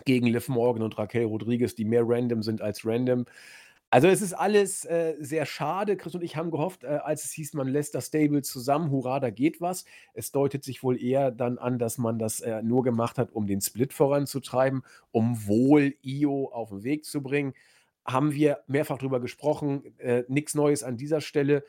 gegen 0.06 0.26
Liv 0.26 0.48
Morgan 0.48 0.82
und 0.82 0.96
Raquel 0.96 1.26
Rodriguez, 1.26 1.74
die 1.74 1.84
mehr 1.84 2.04
random 2.06 2.42
sind 2.42 2.62
als 2.62 2.86
random. 2.86 3.26
Also, 3.94 4.08
es 4.08 4.22
ist 4.22 4.32
alles, 4.32 4.86
äh, 4.86 5.16
sehr 5.20 5.44
schade. 5.44 5.98
Chris 5.98 6.14
und 6.14 6.22
ich 6.22 6.34
haben 6.36 6.50
gehofft, 6.50 6.82
äh, 6.82 6.86
als 7.04 7.24
es 7.26 7.32
hieß, 7.32 7.52
man 7.52 7.68
lässt 7.68 7.94
das 7.94 8.06
Stable 8.06 8.40
zusammen, 8.40 8.90
hurra, 8.90 9.20
da 9.20 9.28
geht 9.28 9.60
was. 9.60 9.84
Es 10.14 10.32
deutet 10.32 10.64
sich 10.64 10.82
wohl 10.82 10.98
eher 10.98 11.30
dann 11.30 11.58
an, 11.58 11.78
dass 11.78 11.98
man 11.98 12.18
das, 12.18 12.40
äh, 12.40 12.62
nur 12.62 12.84
gemacht 12.84 13.18
hat, 13.18 13.32
um 13.32 13.46
den 13.46 13.60
Split 13.60 13.92
voranzutreiben, 13.92 14.82
um 15.10 15.46
wohl 15.46 15.94
Io 16.02 16.48
auf 16.54 16.70
den 16.70 16.84
Weg 16.84 17.04
zu 17.04 17.22
bringen. 17.22 17.52
Haben 18.06 18.32
wir 18.32 18.60
mehrfach 18.66 18.96
drüber 18.96 19.20
gesprochen, 19.20 19.82
äh, 19.98 20.24
nix 20.26 20.54
Neues 20.54 20.82
an 20.84 20.96
dieser 20.96 21.20
Stelle. 21.20 21.62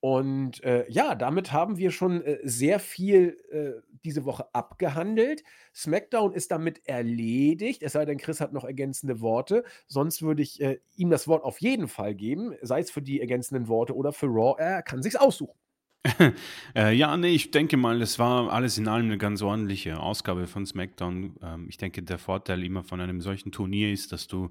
Und, 0.00 0.62
äh, 0.62 0.88
ja, 0.88 1.14
damit 1.16 1.52
haben 1.52 1.76
wir 1.76 1.90
schon, 1.90 2.22
äh, 2.22 2.38
sehr 2.44 2.78
viel, 2.78 3.36
äh, 3.50 3.82
diese 4.04 4.24
Woche 4.24 4.46
abgehandelt. 4.54 5.42
SmackDown 5.74 6.32
ist 6.32 6.52
damit 6.52 6.86
erledigt, 6.86 7.82
es 7.82 7.92
sei 7.92 8.04
denn, 8.04 8.18
Chris 8.18 8.40
hat 8.40 8.52
noch 8.52 8.64
ergänzende 8.64 9.20
Worte. 9.20 9.64
Sonst 9.88 10.22
würde 10.22 10.42
ich, 10.42 10.60
äh, 10.60 10.78
ihm 10.96 11.10
das 11.10 11.26
Wort 11.26 11.42
auf 11.42 11.60
jeden 11.60 11.88
Fall 11.88 12.14
geben, 12.14 12.54
sei 12.62 12.80
es 12.80 12.92
für 12.92 13.02
die 13.02 13.20
ergänzenden 13.20 13.66
Worte 13.66 13.96
oder 13.96 14.12
für 14.12 14.26
Raw. 14.26 14.54
Er 14.58 14.82
kann 14.82 15.02
sich's 15.02 15.16
aussuchen. 15.16 15.58
Äh, 16.76 16.94
ja, 16.94 17.16
ne, 17.16 17.28
ich 17.28 17.50
denke 17.50 17.76
mal, 17.76 18.00
es 18.00 18.18
war 18.18 18.52
alles 18.52 18.78
in 18.78 18.88
allem 18.88 19.06
eine 19.06 19.18
ganz 19.18 19.42
ordentliche 19.42 19.98
Ausgabe 19.98 20.46
von 20.46 20.64
SmackDown. 20.64 21.36
Ähm, 21.42 21.66
ich 21.68 21.76
denke, 21.76 22.02
der 22.02 22.18
Vorteil 22.18 22.62
immer 22.62 22.84
von 22.84 23.00
einem 23.00 23.20
solchen 23.20 23.52
Turnier 23.52 23.92
ist, 23.92 24.12
dass 24.12 24.28
du, 24.28 24.50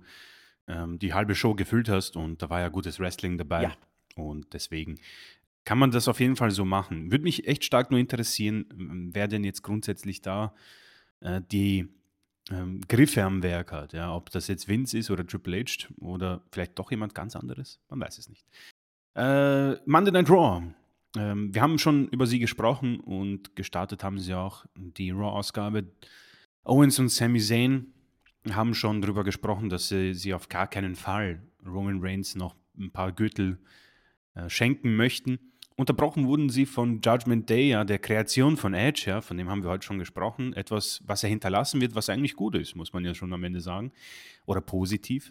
ähm, 0.68 1.00
die 1.00 1.14
halbe 1.14 1.36
Show 1.36 1.56
gefüllt 1.56 1.90
hast 1.90 2.18
und 2.18 2.42
da 2.42 2.50
war 2.50 2.60
ja 2.60 2.70
gutes 2.70 3.00
Wrestling 3.00 3.38
dabei. 3.38 3.64
Ja. 3.64 3.78
Und 4.16 4.54
deswegen 4.54 5.00
kann 5.68 5.80
man 5.80 5.92
das 5.92 6.08
auf 6.08 6.22
jeden 6.22 6.38
Fall 6.38 6.52
so 6.52 6.64
machen. 6.64 7.12
Würde 7.12 7.26
mich 7.26 7.46
echt 7.46 7.66
stark 7.66 7.92
nur 7.92 8.00
interessieren, 8.00 9.12
wer 9.12 9.28
denn 9.28 9.44
jetzt 9.44 9.64
grundsätzlich 9.64 10.22
da 10.22 10.56
äh, 11.20 11.42
die 11.52 11.90
ähm, 12.50 12.80
Griffe 12.88 13.22
am 13.22 13.44
Werk 13.44 13.74
hat. 13.74 13.92
Ja? 13.92 14.16
Ob 14.16 14.30
das 14.30 14.48
jetzt 14.48 14.70
Vince 14.70 14.98
ist 14.98 15.12
oder 15.12 15.28
Triple 15.28 15.60
H 15.60 15.90
oder 16.00 16.42
vielleicht 16.54 16.80
doch 16.80 16.90
jemand 16.90 17.14
ganz 17.14 17.36
anderes. 17.36 17.82
Man 17.90 18.00
weiß 18.00 18.18
es 18.18 18.30
nicht. 18.30 18.46
Äh, 19.16 19.76
Monday 19.86 20.14
Night 20.14 20.30
Raw. 20.30 20.64
Ähm, 21.18 21.54
wir 21.54 21.62
haben 21.62 21.78
schon 21.78 22.08
über 22.12 22.28
sie 22.28 22.40
gesprochen 22.40 23.02
und 23.02 23.54
gestartet 23.58 24.06
haben 24.06 24.20
sie 24.20 24.36
auch 24.36 24.64
die 24.78 25.12
Raw-Ausgabe. 25.12 25.84
Owens 26.64 26.98
und 26.98 27.10
Sami 27.10 27.42
Zayn 27.42 27.88
haben 28.52 28.74
schon 28.74 29.02
darüber 29.02 29.26
gesprochen, 29.26 29.68
dass 29.68 29.90
sie, 29.90 30.14
sie 30.14 30.34
auf 30.34 30.48
gar 30.48 30.68
keinen 30.68 30.96
Fall 30.96 31.42
Roman 31.66 32.00
Reigns 32.00 32.36
noch 32.36 32.56
ein 32.80 32.92
paar 32.92 33.12
Gürtel 33.12 33.60
äh, 34.34 34.50
schenken 34.50 34.96
möchten. 34.96 35.40
Unterbrochen 35.80 36.26
wurden 36.26 36.50
sie 36.50 36.66
von 36.66 37.02
Judgment 37.02 37.48
Day, 37.52 37.70
ja, 37.70 37.84
der 37.84 38.00
Kreation 38.00 38.58
von 38.58 38.74
Edge, 38.74 39.04
ja, 39.06 39.22
von 39.22 39.38
dem 39.38 39.48
haben 39.48 39.62
wir 39.62 39.70
heute 39.70 39.86
schon 39.86 40.00
gesprochen. 40.00 40.54
Etwas, 40.54 41.04
was 41.06 41.22
er 41.22 41.30
hinterlassen 41.30 41.80
wird, 41.82 41.94
was 41.94 42.10
eigentlich 42.10 42.36
gut 42.36 42.56
ist, 42.56 42.76
muss 42.76 42.94
man 42.94 43.06
ja 43.06 43.14
schon 43.14 43.32
am 43.32 43.44
Ende 43.44 43.62
sagen. 43.62 43.92
Oder 44.48 44.60
positiv. 44.60 45.30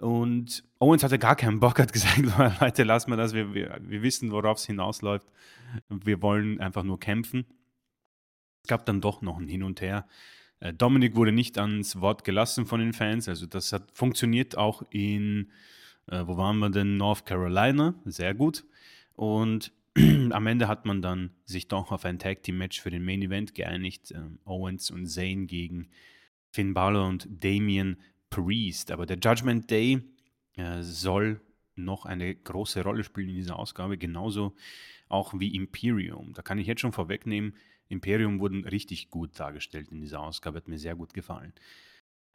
Und 0.00 0.64
Owens 0.78 1.04
hatte 1.04 1.18
gar 1.18 1.36
keinen 1.36 1.60
Bock, 1.60 1.78
hat 1.78 1.92
gesagt, 1.92 2.18
Leute, 2.60 2.82
lass 2.82 3.06
mal 3.06 3.16
das, 3.16 3.34
wir, 3.34 3.52
wir, 3.52 3.78
wir 3.82 4.02
wissen, 4.02 4.32
worauf 4.32 4.56
es 4.56 4.64
hinausläuft. 4.64 5.28
Wir 5.90 6.22
wollen 6.22 6.60
einfach 6.60 6.82
nur 6.82 6.98
kämpfen. 6.98 7.44
Es 8.62 8.68
gab 8.68 8.86
dann 8.86 9.02
doch 9.02 9.20
noch 9.20 9.38
ein 9.38 9.48
Hin 9.48 9.62
und 9.62 9.82
Her. 9.82 10.06
Äh, 10.60 10.72
Dominik 10.72 11.14
wurde 11.14 11.32
nicht 11.32 11.58
ans 11.58 12.00
Wort 12.00 12.24
gelassen 12.24 12.64
von 12.64 12.80
den 12.80 12.94
Fans, 12.94 13.28
also 13.28 13.44
das 13.44 13.70
hat 13.70 13.90
funktioniert 13.92 14.56
auch 14.56 14.82
in, 14.88 15.50
äh, 16.06 16.22
wo 16.26 16.38
waren 16.38 16.58
wir 16.58 16.70
denn, 16.70 16.96
North 16.96 17.26
Carolina, 17.26 17.94
sehr 18.06 18.32
gut. 18.32 18.64
Und 19.14 19.72
am 20.30 20.46
Ende 20.46 20.68
hat 20.68 20.86
man 20.86 21.02
dann 21.02 21.30
sich 21.44 21.68
doch 21.68 21.92
auf 21.92 22.04
ein 22.04 22.18
Tag 22.18 22.42
Team 22.42 22.58
Match 22.58 22.80
für 22.80 22.90
den 22.90 23.04
Main 23.04 23.22
Event 23.22 23.54
geeinigt. 23.54 24.12
Ähm, 24.12 24.38
Owens 24.44 24.90
und 24.90 25.06
Zayn 25.06 25.46
gegen 25.46 25.88
Finn 26.50 26.74
Balor 26.74 27.08
und 27.08 27.28
Damian 27.30 27.96
Priest. 28.30 28.90
Aber 28.90 29.06
der 29.06 29.18
Judgment 29.18 29.70
Day 29.70 30.02
äh, 30.56 30.82
soll 30.82 31.40
noch 31.76 32.06
eine 32.06 32.34
große 32.34 32.82
Rolle 32.82 33.04
spielen 33.04 33.30
in 33.30 33.36
dieser 33.36 33.58
Ausgabe, 33.58 33.98
genauso 33.98 34.54
auch 35.08 35.34
wie 35.38 35.54
Imperium. 35.54 36.32
Da 36.32 36.42
kann 36.42 36.58
ich 36.58 36.66
jetzt 36.66 36.80
schon 36.80 36.92
vorwegnehmen, 36.92 37.54
Imperium 37.88 38.40
wurden 38.40 38.64
richtig 38.64 39.10
gut 39.10 39.38
dargestellt 39.38 39.88
in 39.92 40.00
dieser 40.00 40.20
Ausgabe, 40.20 40.58
hat 40.58 40.68
mir 40.68 40.78
sehr 40.78 40.96
gut 40.96 41.12
gefallen. 41.12 41.52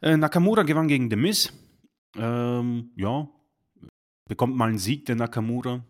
Äh, 0.02 0.18
Nakamura 0.18 0.64
gewann 0.64 0.88
gegen 0.88 1.10
The 1.10 1.16
Miz. 1.16 1.52
Ähm, 2.16 2.92
ja, 2.96 3.30
bekommt 4.28 4.56
mal 4.56 4.70
einen 4.70 4.78
Sieg 4.78 5.06
der 5.06 5.16
Nakamura 5.16 5.84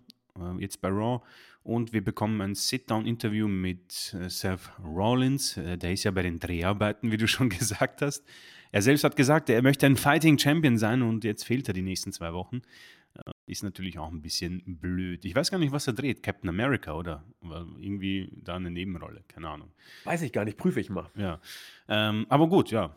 jetzt 0.59 0.81
bei 0.81 0.89
Raw. 0.89 1.23
Und 1.63 1.93
wir 1.93 2.03
bekommen 2.03 2.41
ein 2.41 2.55
Sit-Down-Interview 2.55 3.47
mit 3.47 4.15
äh, 4.19 4.29
Seth 4.29 4.71
Rollins. 4.83 5.57
Äh, 5.57 5.77
der 5.77 5.93
ist 5.93 6.03
ja 6.03 6.11
bei 6.11 6.23
den 6.23 6.39
Dreharbeiten, 6.39 7.11
wie 7.11 7.17
du 7.17 7.27
schon 7.27 7.49
gesagt 7.49 8.01
hast. 8.01 8.23
Er 8.71 8.81
selbst 8.81 9.03
hat 9.03 9.15
gesagt, 9.15 9.49
er 9.49 9.61
möchte 9.61 9.85
ein 9.85 9.95
Fighting 9.95 10.37
Champion 10.37 10.77
sein 10.77 11.01
und 11.01 11.23
jetzt 11.23 11.43
fehlt 11.43 11.67
er 11.67 11.73
die 11.73 11.81
nächsten 11.81 12.11
zwei 12.11 12.33
Wochen. 12.33 12.61
Ist 13.47 13.63
natürlich 13.63 13.97
auch 13.97 14.11
ein 14.11 14.21
bisschen 14.21 14.61
blöd. 14.65 15.25
Ich 15.25 15.35
weiß 15.35 15.49
gar 15.49 15.57
nicht, 15.57 15.71
was 15.71 15.87
er 15.87 15.93
dreht. 15.93 16.21
Captain 16.21 16.49
America 16.49 16.93
oder 16.93 17.23
irgendwie 17.41 18.29
da 18.43 18.55
eine 18.55 18.69
Nebenrolle. 18.69 19.23
Keine 19.27 19.49
Ahnung. 19.49 19.71
Weiß 20.03 20.21
ich 20.21 20.31
gar 20.31 20.45
nicht, 20.45 20.57
prüfe 20.57 20.79
ich 20.79 20.91
mal. 20.91 21.09
Ja. 21.15 21.41
Ähm, 21.87 22.27
aber 22.29 22.47
gut, 22.47 22.69
ja. 22.69 22.95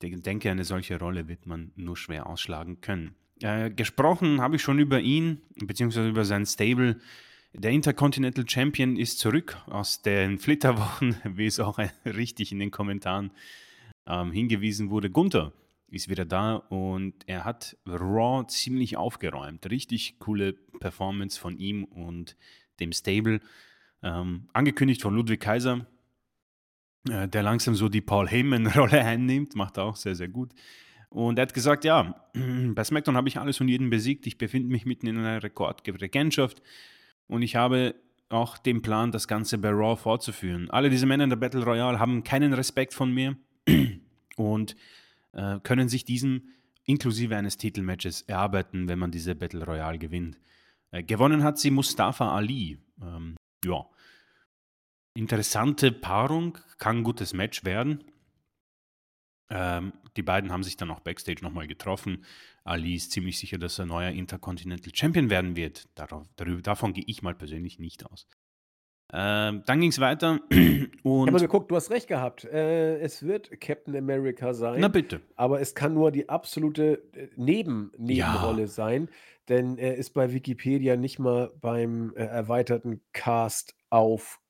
Ich 0.00 0.22
denke, 0.22 0.50
eine 0.50 0.64
solche 0.64 0.98
Rolle 1.00 1.26
wird 1.26 1.46
man 1.46 1.72
nur 1.74 1.96
schwer 1.96 2.28
ausschlagen 2.28 2.80
können. 2.80 3.16
Äh, 3.42 3.70
gesprochen 3.70 4.40
habe 4.40 4.56
ich 4.56 4.62
schon 4.62 4.78
über 4.78 5.00
ihn, 5.00 5.42
beziehungsweise 5.56 6.08
über 6.08 6.24
sein 6.24 6.46
Stable. 6.46 6.98
Der 7.52 7.70
Intercontinental 7.70 8.48
Champion 8.48 8.96
ist 8.96 9.18
zurück 9.18 9.56
aus 9.66 10.02
den 10.02 10.38
Flitterwochen, 10.38 11.16
wie 11.24 11.46
es 11.46 11.60
auch 11.60 11.78
richtig 12.04 12.52
in 12.52 12.58
den 12.58 12.70
Kommentaren 12.70 13.30
ähm, 14.06 14.32
hingewiesen 14.32 14.90
wurde. 14.90 15.10
Gunther 15.10 15.52
ist 15.88 16.08
wieder 16.08 16.24
da 16.24 16.56
und 16.56 17.14
er 17.26 17.44
hat 17.44 17.76
Raw 17.86 18.46
ziemlich 18.46 18.96
aufgeräumt. 18.96 19.70
Richtig 19.70 20.18
coole 20.18 20.54
Performance 20.80 21.38
von 21.38 21.58
ihm 21.58 21.84
und 21.84 22.36
dem 22.80 22.92
Stable. 22.92 23.40
Ähm, 24.02 24.48
angekündigt 24.52 25.02
von 25.02 25.14
Ludwig 25.14 25.40
Kaiser, 25.40 25.86
äh, 27.08 27.28
der 27.28 27.42
langsam 27.42 27.74
so 27.74 27.88
die 27.88 28.00
Paul 28.00 28.28
Heyman-Rolle 28.28 29.00
einnimmt, 29.04 29.54
macht 29.56 29.78
er 29.78 29.84
auch 29.84 29.96
sehr, 29.96 30.14
sehr 30.14 30.28
gut. 30.28 30.52
Und 31.16 31.38
er 31.38 31.42
hat 31.44 31.54
gesagt, 31.54 31.84
ja, 31.86 32.14
bei 32.34 32.84
SmackDown 32.84 33.16
habe 33.16 33.26
ich 33.26 33.38
alles 33.38 33.58
und 33.62 33.68
jeden 33.68 33.88
besiegt. 33.88 34.26
Ich 34.26 34.36
befinde 34.36 34.68
mich 34.68 34.84
mitten 34.84 35.06
in 35.06 35.16
einer 35.16 35.42
Rekordregentschaft 35.42 36.60
und 37.26 37.40
ich 37.40 37.56
habe 37.56 37.94
auch 38.28 38.58
den 38.58 38.82
Plan, 38.82 39.12
das 39.12 39.26
Ganze 39.26 39.56
bei 39.56 39.70
Raw 39.70 39.96
fortzuführen. 39.96 40.68
Alle 40.68 40.90
diese 40.90 41.06
Männer 41.06 41.24
in 41.24 41.30
der 41.30 41.38
Battle 41.38 41.64
Royale 41.64 41.98
haben 41.98 42.22
keinen 42.22 42.52
Respekt 42.52 42.92
von 42.92 43.14
mir 43.14 43.34
und 44.36 44.76
äh, 45.32 45.58
können 45.60 45.88
sich 45.88 46.04
diesen 46.04 46.52
inklusive 46.84 47.34
eines 47.34 47.56
Titelmatches 47.56 48.20
erarbeiten, 48.20 48.86
wenn 48.86 48.98
man 48.98 49.10
diese 49.10 49.34
Battle 49.34 49.64
Royale 49.64 49.98
gewinnt. 49.98 50.38
Äh, 50.90 51.02
gewonnen 51.02 51.42
hat 51.42 51.58
sie 51.58 51.70
Mustafa 51.70 52.36
Ali. 52.36 52.78
Ähm, 53.00 53.36
ja, 53.64 53.86
interessante 55.14 55.92
Paarung, 55.92 56.58
kann 56.76 56.98
ein 56.98 57.04
gutes 57.04 57.32
Match 57.32 57.64
werden. 57.64 58.04
Ähm, 59.48 59.94
die 60.16 60.22
beiden 60.22 60.52
haben 60.52 60.62
sich 60.62 60.76
dann 60.76 60.90
auch 60.90 61.00
backstage 61.00 61.42
nochmal 61.42 61.66
getroffen. 61.66 62.24
Ali 62.64 62.94
ist 62.94 63.12
ziemlich 63.12 63.38
sicher, 63.38 63.58
dass 63.58 63.78
er 63.78 63.86
neuer 63.86 64.10
Intercontinental 64.10 64.92
Champion 64.94 65.30
werden 65.30 65.56
wird. 65.56 65.88
Darauf, 65.94 66.26
darüber, 66.36 66.62
davon 66.62 66.92
gehe 66.92 67.04
ich 67.06 67.22
mal 67.22 67.34
persönlich 67.34 67.78
nicht 67.78 68.06
aus. 68.06 68.26
Ähm, 69.12 69.62
dann 69.66 69.80
ging 69.80 69.90
es 69.90 70.00
weiter. 70.00 70.40
Und 71.02 71.28
aber 71.28 71.38
geguckt, 71.38 71.70
du 71.70 71.76
hast 71.76 71.90
recht 71.90 72.08
gehabt. 72.08 72.44
Äh, 72.44 72.98
es 72.98 73.22
wird 73.22 73.60
Captain 73.60 73.94
America 73.96 74.52
sein. 74.52 74.80
Na 74.80 74.88
bitte. 74.88 75.20
Aber 75.36 75.60
es 75.60 75.74
kann 75.74 75.94
nur 75.94 76.10
die 76.10 76.28
absolute 76.28 77.04
äh, 77.14 77.28
Neben 77.36 77.92
Nebenrolle 77.96 78.62
ja. 78.62 78.66
sein, 78.66 79.08
denn 79.48 79.78
er 79.78 79.96
ist 79.96 80.10
bei 80.10 80.32
Wikipedia 80.32 80.96
nicht 80.96 81.20
mal 81.20 81.52
beim 81.60 82.14
äh, 82.16 82.24
erweiterten 82.24 83.00
Cast 83.12 83.76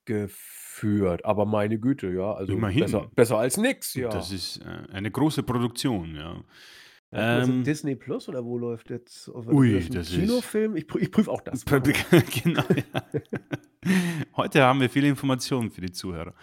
aufgeführt. 0.07 1.25
Aber 1.25 1.47
meine 1.47 1.79
Güte, 1.79 2.11
ja, 2.11 2.33
also 2.33 2.53
Immerhin. 2.53 2.81
Besser, 2.81 3.11
besser 3.15 3.39
als 3.39 3.57
nix, 3.57 3.95
ja. 3.95 4.09
Das 4.09 4.33
ist 4.33 4.59
äh, 4.59 4.93
eine 4.93 5.11
große 5.11 5.43
Produktion, 5.43 6.15
ja. 6.15 6.43
Ähm, 7.13 7.63
Disney 7.63 7.95
Plus 7.95 8.29
oder 8.29 8.45
wo 8.45 8.59
läuft 8.59 8.91
jetzt? 8.91 9.29
Auf, 9.29 9.47
ui, 9.47 9.89
das 9.89 10.11
Kinofilm? 10.11 10.77
Ich, 10.77 10.89
prüf, 10.89 11.03
ich 11.03 11.11
prüfe 11.11 11.31
auch 11.31 11.41
das. 11.41 11.65
genau, 12.45 12.65
ja. 12.75 13.05
Heute 14.37 14.63
haben 14.63 14.81
wir 14.81 14.91
viele 14.91 15.09
Informationen 15.09 15.71
für 15.71 15.81
die 15.81 15.93
Zuhörer. 15.93 16.35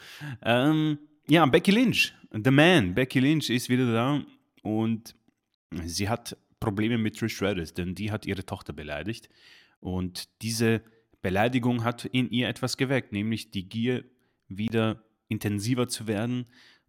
Ähm, 0.41 0.97
ja, 1.27 1.45
Becky 1.45 1.71
Lynch, 1.71 2.13
The 2.31 2.49
Man. 2.49 2.95
Becky 2.95 3.19
Lynch 3.19 3.49
ist 3.49 3.69
wieder 3.69 3.91
da 3.91 4.21
und 4.61 5.15
sie 5.83 6.07
hat 6.07 6.37
Probleme 6.61 6.97
mit 6.97 7.19
Trish 7.19 7.35
Stratus, 7.35 7.73
denn 7.73 7.93
die 7.93 8.09
hat 8.09 8.25
ihre 8.25 8.45
Tochter 8.45 8.71
beleidigt. 8.71 9.27
Und 9.81 10.29
diese 10.41 10.81
Beleidigung 11.23 11.83
hat 11.83 12.05
in 12.05 12.29
ihr 12.29 12.47
etwas 12.47 12.77
geweckt, 12.77 13.11
nämlich 13.11 13.49
die 13.49 13.67
Gier, 13.67 14.03
wieder 14.49 15.01
intensiver 15.29 15.87
zu 15.87 16.05
werden 16.05 16.45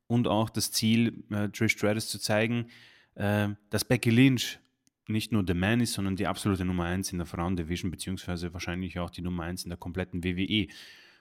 und 0.07 0.28
auch 0.28 0.51
das 0.51 0.70
Ziel, 0.70 1.24
äh, 1.30 1.49
Trish 1.49 1.72
Stratus 1.72 2.09
zu 2.09 2.18
zeigen, 2.18 2.66
äh, 3.14 3.49
dass 3.70 3.85
Becky 3.87 4.11
Lynch 4.11 4.59
nicht 5.07 5.32
nur 5.32 5.45
The 5.47 5.55
Man 5.55 5.80
ist, 5.80 5.95
sondern 5.95 6.16
die 6.16 6.26
absolute 6.26 6.64
Nummer 6.64 6.85
1 6.85 7.12
in 7.12 7.18
der 7.18 7.26
Frauendivision, 7.26 7.91
beziehungsweise 7.91 8.53
wahrscheinlich 8.53 8.99
auch 8.99 9.11
die 9.11 9.22
Nummer 9.22 9.45
1 9.45 9.64
in 9.64 9.70
der 9.70 9.78
kompletten 9.78 10.24
WWE. 10.24 10.66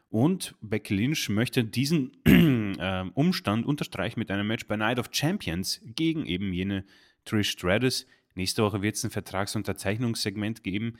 Und 0.09 0.55
Becky 0.61 0.95
Lynch 0.95 1.29
möchte 1.29 1.63
diesen 1.63 2.11
äh, 2.79 3.05
Umstand 3.13 3.65
unterstreichen 3.65 4.19
mit 4.19 4.31
einem 4.31 4.47
Match 4.47 4.67
bei 4.67 4.75
Night 4.75 4.99
of 4.99 5.09
Champions 5.11 5.81
gegen 5.95 6.25
eben 6.25 6.51
jene 6.51 6.83
Trish 7.25 7.51
Stratus. 7.51 8.07
Nächste 8.35 8.63
Woche 8.63 8.81
wird 8.81 8.95
es 8.95 9.03
ein 9.03 9.11
Vertragsunterzeichnungssegment 9.11 10.63
geben. 10.63 10.97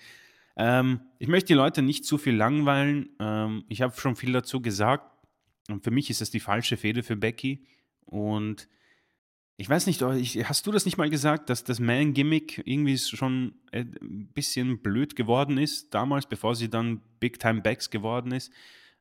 Ähm, 0.56 1.01
ich 1.20 1.28
möchte 1.28 1.47
die 1.47 1.54
Leute 1.54 1.82
nicht 1.82 2.06
zu 2.06 2.18
viel 2.18 2.36
langweilen. 2.36 3.10
Ähm, 3.20 3.64
ich 3.70 3.82
habe 3.82 3.99
schon 3.99 4.16
viel 4.16 4.32
dazu 4.34 4.62
gesagt. 4.62 5.10
Und 5.70 5.84
für 5.84 5.91
mich 5.91 6.10
ist 6.10 6.22
das 6.22 6.30
die 6.30 6.39
falsche 6.39 6.78
Fehde 6.78 7.04
für 7.04 7.16
Becky. 7.16 7.66
Und 8.06 8.68
ich 9.56 9.70
weiß 9.70 9.88
nicht, 9.88 10.01
hast 10.01 10.68
du 10.68 10.72
das 10.72 10.86
nicht 10.86 10.97
mal 10.97 11.10
gesagt, 11.10 11.49
dass 11.49 11.64
das 11.64 11.80
Man-Gimmick 11.80 12.64
irgendwie 12.66 12.97
schon 12.97 13.54
ein 13.72 14.30
bisschen 14.34 14.80
blöd 14.80 15.16
geworden 15.16 15.58
ist, 15.58 15.93
damals, 15.93 16.26
bevor 16.26 16.56
sie 16.56 16.70
dann 16.70 17.01
Big 17.20 17.39
Time 17.39 17.62
Backs 17.62 17.89
geworden 17.89 18.32
ist? 18.32 18.51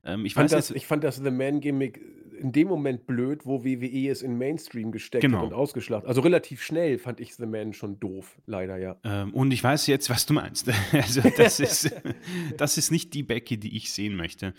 Ähm, 0.05 0.24
ich, 0.26 0.34
fand 0.34 0.53
das, 0.53 0.70
ich 0.70 0.86
fand 0.86 1.05
das 1.05 1.16
The 1.16 1.30
Man-Gimmick 1.30 2.00
in 2.43 2.53
dem 2.53 2.68
Moment 2.68 3.07
blöd, 3.07 3.47
wo 3.47 3.64
WWE 3.64 4.09
es 4.11 4.22
in 4.22 4.36
Mainstream 4.36 4.93
gesteckt 4.93 5.22
genau. 5.22 5.38
hat 5.38 5.47
und 5.47 5.53
ausgeschlachtet. 5.53 6.09
Also 6.09 6.20
relativ 6.20 6.62
schnell 6.62 6.99
fand 6.99 7.20
ich 7.20 7.34
The 7.34 7.47
Man 7.47 7.72
schon 7.72 8.01
doof, 8.01 8.36
leider, 8.47 8.76
ja. 8.76 8.97
Ähm, 9.05 9.32
und 9.32 9.53
ich 9.53 9.62
weiß 9.62 9.86
jetzt, 9.86 10.11
was 10.11 10.26
du 10.26 10.34
meinst. 10.34 10.70
also 10.93 11.22
das 11.36 11.61
ist, 11.61 11.90
das 12.57 12.78
ist 12.78 12.90
nicht 12.90 13.14
die 13.14 13.22
Becky, 13.22 13.59
die 13.59 13.76
ich 13.76 13.93
sehen 13.93 14.16
möchte. 14.16 14.55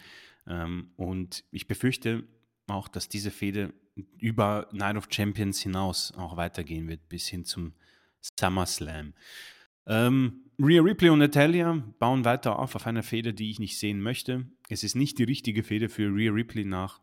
Ähm, 0.48 0.92
und 0.96 1.44
ich 1.52 1.68
befürchte 1.68 2.24
auch, 2.68 2.88
dass 2.88 3.10
diese 3.10 3.32
Fehde 3.32 3.74
über 4.20 4.68
Night 4.72 4.96
of 4.96 5.08
Champions 5.10 5.62
hinaus 5.62 6.14
auch 6.18 6.38
weitergehen 6.38 6.88
wird, 6.88 7.08
bis 7.10 7.28
hin 7.28 7.46
zum 7.46 7.74
SummerSlam. 8.22 9.14
Ähm, 9.86 10.44
Rhea 10.60 10.82
Ripley 10.82 11.10
und 11.10 11.20
Natalia 11.20 11.84
bauen 12.00 12.26
weiter 12.26 12.60
auf 12.60 12.76
auf 12.76 12.88
einer 12.88 13.04
Fehde, 13.04 13.34
die 13.34 13.50
ich 13.50 13.60
nicht 13.60 13.78
sehen 13.78 14.02
möchte. 14.02 14.46
Es 14.70 14.84
ist 14.84 14.96
nicht 14.96 15.18
die 15.20 15.24
richtige 15.24 15.64
Fehde 15.64 15.90
für 15.90 16.08
Rhea 16.14 16.32
Ripley 16.32 16.64
nach 16.64 17.03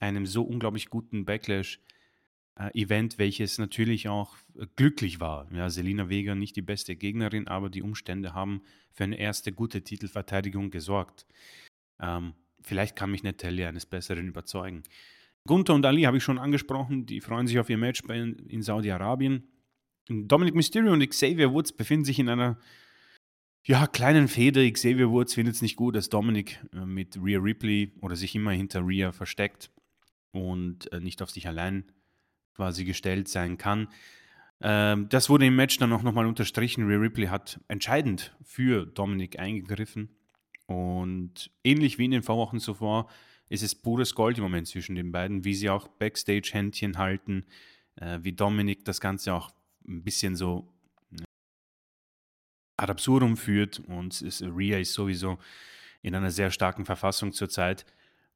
einem 0.00 0.26
so 0.26 0.42
unglaublich 0.42 0.88
guten 0.88 1.24
Backlash-Event, 1.24 3.14
äh, 3.14 3.18
welches 3.18 3.58
natürlich 3.58 4.08
auch 4.08 4.36
äh, 4.58 4.66
glücklich 4.74 5.20
war. 5.20 5.46
Ja, 5.52 5.70
Selina 5.70 6.08
Vega 6.08 6.34
nicht 6.34 6.56
die 6.56 6.62
beste 6.62 6.96
Gegnerin, 6.96 7.46
aber 7.46 7.70
die 7.70 7.82
Umstände 7.82 8.34
haben 8.34 8.62
für 8.90 9.04
eine 9.04 9.18
erste 9.18 9.52
gute 9.52 9.82
Titelverteidigung 9.82 10.70
gesorgt. 10.70 11.26
Ähm, 12.00 12.32
vielleicht 12.62 12.96
kann 12.96 13.10
mich 13.10 13.22
Natalia 13.22 13.68
eines 13.68 13.86
Besseren 13.86 14.26
überzeugen. 14.26 14.82
Gunther 15.46 15.74
und 15.74 15.86
Ali 15.86 16.02
habe 16.02 16.16
ich 16.16 16.24
schon 16.24 16.38
angesprochen, 16.38 17.06
die 17.06 17.20
freuen 17.20 17.46
sich 17.46 17.58
auf 17.58 17.70
ihr 17.70 17.78
Match 17.78 18.02
in 18.02 18.62
Saudi-Arabien. 18.62 19.44
Dominic 20.08 20.54
Mysterio 20.54 20.92
und 20.92 21.08
Xavier 21.08 21.52
Woods 21.52 21.72
befinden 21.72 22.04
sich 22.04 22.18
in 22.18 22.28
einer 22.28 22.58
ja, 23.64 23.86
kleinen 23.86 24.28
Fehde. 24.28 24.70
Xavier 24.70 25.10
Woods 25.10 25.34
findet 25.34 25.54
es 25.54 25.62
nicht 25.62 25.76
gut, 25.76 25.94
dass 25.94 26.08
Dominic 26.08 26.58
äh, 26.72 26.84
mit 26.84 27.18
Rhea 27.22 27.38
Ripley 27.38 27.92
oder 28.00 28.16
sich 28.16 28.34
immer 28.34 28.52
hinter 28.52 28.86
Rhea 28.86 29.12
versteckt 29.12 29.70
und 30.32 30.92
äh, 30.92 31.00
nicht 31.00 31.22
auf 31.22 31.30
sich 31.30 31.46
allein 31.48 31.84
quasi 32.54 32.84
gestellt 32.84 33.28
sein 33.28 33.58
kann. 33.58 33.88
Ähm, 34.60 35.08
das 35.08 35.28
wurde 35.28 35.46
im 35.46 35.56
Match 35.56 35.78
dann 35.78 35.92
auch 35.92 36.02
nochmal 36.02 36.26
unterstrichen. 36.26 36.86
Rhea 36.86 36.98
Ripley 36.98 37.26
hat 37.26 37.60
entscheidend 37.68 38.36
für 38.42 38.86
Dominic 38.86 39.38
eingegriffen. 39.38 40.10
Und 40.66 41.50
ähnlich 41.64 41.98
wie 41.98 42.04
in 42.04 42.10
den 42.12 42.22
Vorwochen 42.22 42.60
zuvor 42.60 43.08
ist 43.48 43.62
es 43.62 43.74
pures 43.74 44.14
Gold 44.14 44.38
im 44.38 44.44
Moment 44.44 44.68
zwischen 44.68 44.94
den 44.94 45.10
beiden, 45.10 45.44
wie 45.44 45.54
sie 45.54 45.70
auch 45.70 45.88
Backstage 45.88 46.50
Händchen 46.52 46.98
halten, 46.98 47.44
äh, 47.96 48.20
wie 48.22 48.32
Dominik 48.32 48.84
das 48.84 49.00
Ganze 49.00 49.34
auch 49.34 49.50
ein 49.88 50.04
bisschen 50.04 50.36
so 50.36 50.72
äh, 51.12 51.24
ad 52.76 52.92
absurdum 52.92 53.36
führt 53.36 53.80
und 53.80 54.22
ist, 54.22 54.42
Rhea 54.42 54.78
ist 54.78 54.92
sowieso 54.92 55.38
in 56.02 56.14
einer 56.14 56.30
sehr 56.30 56.50
starken 56.50 56.84
Verfassung 56.84 57.32
zurzeit. 57.32 57.84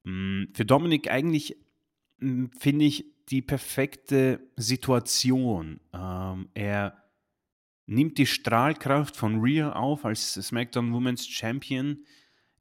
Mm, 0.03 0.45
für 0.53 0.65
Dominik 0.65 1.11
eigentlich 1.11 1.57
finde 2.19 2.85
ich 2.85 3.07
die 3.29 3.43
perfekte 3.43 4.41
Situation. 4.57 5.81
Ähm, 5.93 6.49
er 6.55 7.03
nimmt 7.87 8.19
die 8.19 8.27
Strahlkraft 8.27 9.17
von 9.17 9.41
Rhea 9.41 9.73
auf 9.73 10.05
als 10.05 10.35
SmackDown 10.35 10.93
Women's 10.93 11.27
Champion 11.27 12.05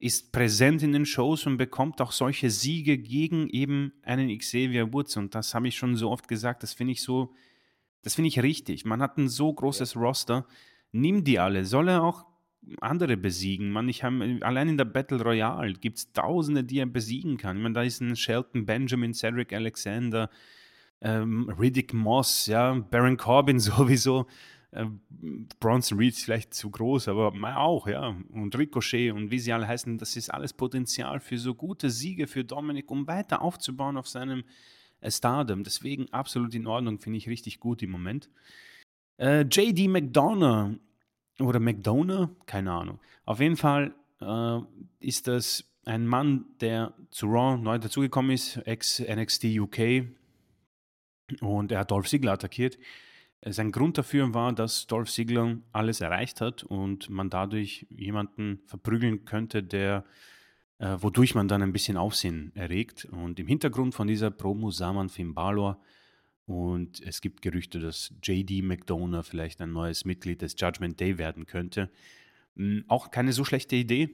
ist 0.03 0.33
präsent 0.33 0.83
in 0.83 0.91
den 0.91 1.05
Shows 1.05 1.45
und 1.45 1.55
bekommt 1.55 2.01
auch 2.01 2.11
solche 2.11 2.49
Siege 2.49 2.97
gegen 2.97 3.47
eben 3.47 3.93
einen 4.03 4.37
Xavier 4.37 4.91
Woods. 4.91 5.15
Und 5.15 5.33
das 5.33 5.55
habe 5.55 5.69
ich 5.69 5.77
schon 5.77 5.95
so 5.95 6.11
oft 6.11 6.27
gesagt, 6.27 6.61
das 6.61 6.73
finde 6.73 6.91
ich 6.91 7.01
so, 7.01 7.33
das 8.01 8.15
finde 8.15 8.27
ich 8.27 8.43
richtig. 8.43 8.83
Man 8.83 9.01
hat 9.01 9.17
ein 9.17 9.29
so 9.29 9.53
großes 9.53 9.93
ja. 9.93 10.01
Roster, 10.01 10.45
nimm 10.91 11.23
die 11.23 11.39
alle, 11.39 11.63
soll 11.63 11.87
er 11.87 12.03
auch 12.03 12.25
andere 12.79 13.17
besiegen. 13.17 13.71
Man, 13.71 13.89
ich 13.89 14.03
habe 14.03 14.39
allein 14.41 14.69
in 14.69 14.77
der 14.77 14.85
Battle 14.85 15.21
Royale 15.21 15.73
gibt 15.73 15.97
es 15.97 16.11
Tausende, 16.13 16.63
die 16.63 16.79
er 16.79 16.85
besiegen 16.85 17.37
kann. 17.37 17.57
Ich 17.57 17.63
meine, 17.63 17.73
da 17.73 17.83
ist 17.83 18.01
ein 18.01 18.15
Shelton 18.15 18.65
Benjamin, 18.65 19.13
Cedric 19.13 19.53
Alexander, 19.53 20.29
ähm, 21.01 21.49
Riddick 21.59 21.93
Moss, 21.93 22.47
ja, 22.47 22.73
Baron 22.73 23.17
Corbin 23.17 23.59
sowieso. 23.59 24.27
Äh, 24.71 24.85
Bronson 25.59 25.97
Reed 25.97 26.13
ist 26.13 26.25
vielleicht 26.25 26.53
zu 26.53 26.71
groß, 26.71 27.07
aber 27.07 27.33
auch, 27.57 27.87
ja. 27.87 28.15
Und 28.31 28.57
Ricochet 28.57 29.11
und 29.11 29.29
wie 29.29 29.39
sie 29.39 29.53
alle 29.53 29.67
heißen, 29.67 29.97
das 29.97 30.15
ist 30.15 30.33
alles 30.33 30.53
Potenzial 30.53 31.19
für 31.19 31.37
so 31.37 31.53
gute 31.53 31.89
Siege 31.89 32.27
für 32.27 32.43
Dominik, 32.43 32.89
um 32.89 33.07
weiter 33.07 33.41
aufzubauen 33.41 33.97
auf 33.97 34.07
seinem 34.07 34.43
äh, 35.01 35.11
Stardom. 35.11 35.63
Deswegen 35.63 36.11
absolut 36.11 36.55
in 36.55 36.67
Ordnung, 36.67 36.99
finde 36.99 37.17
ich 37.17 37.29
richtig 37.29 37.59
gut 37.59 37.83
im 37.83 37.91
Moment. 37.91 38.29
Äh, 39.17 39.41
JD 39.41 39.89
McDonough 39.89 40.79
oder 41.39 41.59
McDonough, 41.59 42.29
keine 42.45 42.71
Ahnung. 42.71 42.99
Auf 43.25 43.39
jeden 43.39 43.57
Fall 43.57 43.93
äh, 44.21 44.59
ist 44.99 45.27
das 45.27 45.65
ein 45.85 46.07
Mann, 46.07 46.45
der 46.61 46.93
zu 47.11 47.27
Raw 47.27 47.57
neu 47.57 47.77
dazugekommen 47.77 48.31
ist, 48.31 48.57
ex-NXT 48.57 49.45
UK. 49.59 50.05
und 51.41 51.71
er 51.71 51.79
hat 51.79 51.91
Dolph 51.91 52.07
Ziggler 52.07 52.33
attackiert. 52.33 52.77
Sein 53.45 53.73
Grund 53.73 53.97
dafür 53.97 54.33
war, 54.33 54.53
dass 54.53 54.87
Dolph 54.87 55.11
Ziggler 55.11 55.57
alles 55.73 55.99
erreicht 55.99 56.39
hat 56.39 56.63
und 56.63 57.09
man 57.09 57.29
dadurch 57.29 57.85
jemanden 57.89 58.61
verprügeln 58.67 59.25
könnte, 59.25 59.61
der 59.61 60.05
äh, 60.77 60.97
wodurch 60.99 61.35
man 61.35 61.49
dann 61.49 61.61
ein 61.61 61.73
bisschen 61.73 61.97
Aufsehen 61.97 62.51
erregt. 62.55 63.05
Und 63.11 63.39
im 63.39 63.47
Hintergrund 63.47 63.95
von 63.95 64.07
dieser 64.07 64.31
Promo 64.31 64.71
sah 64.71 64.93
man 64.93 65.09
Finn 65.09 65.33
Balor 65.33 65.81
und 66.45 67.01
es 67.01 67.21
gibt 67.21 67.41
Gerüchte, 67.41 67.79
dass 67.79 68.13
JD 68.21 68.63
McDonough 68.63 69.25
vielleicht 69.25 69.61
ein 69.61 69.71
neues 69.71 70.05
Mitglied 70.05 70.41
des 70.41 70.55
Judgment 70.57 70.99
Day 70.99 71.17
werden 71.17 71.45
könnte. 71.45 71.89
Hm, 72.55 72.83
auch 72.87 73.11
keine 73.11 73.33
so 73.33 73.45
schlechte 73.45 73.75
Idee. 73.75 74.09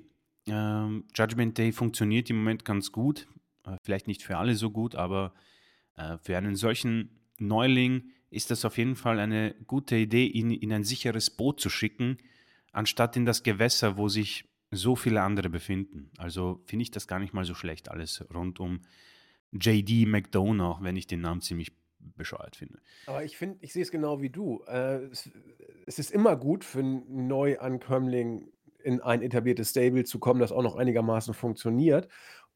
Ähm, 0.46 1.06
Judgment 1.16 1.58
Day 1.58 1.72
funktioniert 1.72 2.30
im 2.30 2.38
Moment 2.38 2.66
ganz 2.66 2.92
gut. 2.92 3.28
Äh, 3.66 3.78
vielleicht 3.84 4.08
nicht 4.08 4.24
für 4.24 4.38
alle 4.38 4.56
so 4.56 4.70
gut, 4.70 4.96
aber 4.96 5.34
äh, 5.96 6.18
für 6.20 6.38
einen 6.38 6.56
solchen 6.56 7.10
Neuling 7.40 8.12
ist 8.30 8.52
das 8.52 8.64
auf 8.64 8.78
jeden 8.78 8.96
Fall 8.96 9.20
eine 9.20 9.56
gute 9.66 9.96
Idee, 9.96 10.26
ihn 10.26 10.52
in 10.52 10.72
ein 10.72 10.84
sicheres 10.84 11.30
Boot 11.30 11.60
zu 11.60 11.70
schicken, 11.70 12.18
anstatt 12.72 13.18
in 13.18 13.26
das 13.26 13.42
Gewässer, 13.44 13.98
wo 13.98 14.08
sich 14.08 14.46
so 14.72 14.96
viele 14.96 15.24
andere 15.24 15.50
befinden. 15.50 16.12
Also 16.18 16.62
finde 16.66 16.84
ich 16.84 16.92
das 16.92 17.08
gar 17.08 17.18
nicht 17.18 17.34
mal 17.34 17.46
so 17.46 17.56
schlecht, 17.56 17.90
alles 17.90 18.24
rund 18.32 18.60
um 18.60 18.82
JD 19.52 20.08
McDonough, 20.08 20.84
wenn 20.84 20.96
ich 20.96 21.08
den 21.08 21.22
Namen 21.22 21.42
ziemlich 21.42 21.72
bescheuert 22.16 22.56
finde. 22.56 22.80
Aber 23.06 23.24
ich 23.24 23.38
finde, 23.38 23.58
ich 23.62 23.74
sehe 23.74 23.84
es 23.84 23.92
genau 23.92 24.22
wie 24.22 24.30
du. 24.30 24.64
Äh, 24.68 25.06
es, 25.06 25.30
es, 25.86 26.00
ist 26.00 26.12
immer 26.12 26.36
gut 26.36 26.64
für 26.64 26.80
einen 26.80 27.28
Neuankömmling 27.28 28.52
in 28.84 29.02
ein 29.02 29.22
etabliertes 29.22 29.72
Stable 29.72 30.06
zu 30.06 30.20
kommen, 30.20 30.40
das 30.40 30.52
auch 30.52 30.64
noch 30.64 30.76
einigermaßen 30.76 31.34
funktioniert. 31.34 32.08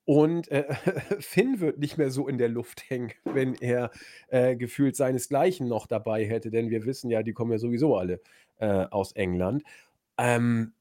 Und 0.05 0.49
äh, 0.51 0.73
Finn 1.19 1.59
wird 1.59 1.79
nicht 1.79 1.97
mehr 1.97 2.11
so 2.11 2.27
in 2.27 2.37
der 2.37 2.49
Luft 2.49 2.89
hängen, 2.89 3.13
wenn 3.23 3.55
er 3.55 3.91
äh, 4.27 4.55
gefühlt 4.55 4.95
seinesgleichen 4.95 5.67
noch 5.67 5.87
dabei 5.87 6.25
hätte, 6.25 6.51
denn 6.51 6.69
wir 6.69 6.85
wissen 6.85 7.09
ja, 7.09 7.23
die 7.23 7.33
kommen 7.33 7.51
ja 7.51 7.57
sowieso 7.57 7.95
alle 7.97 8.21
äh, 8.57 8.85
aus 8.89 9.13
England. 9.13 9.63
Ähm, 10.17 10.73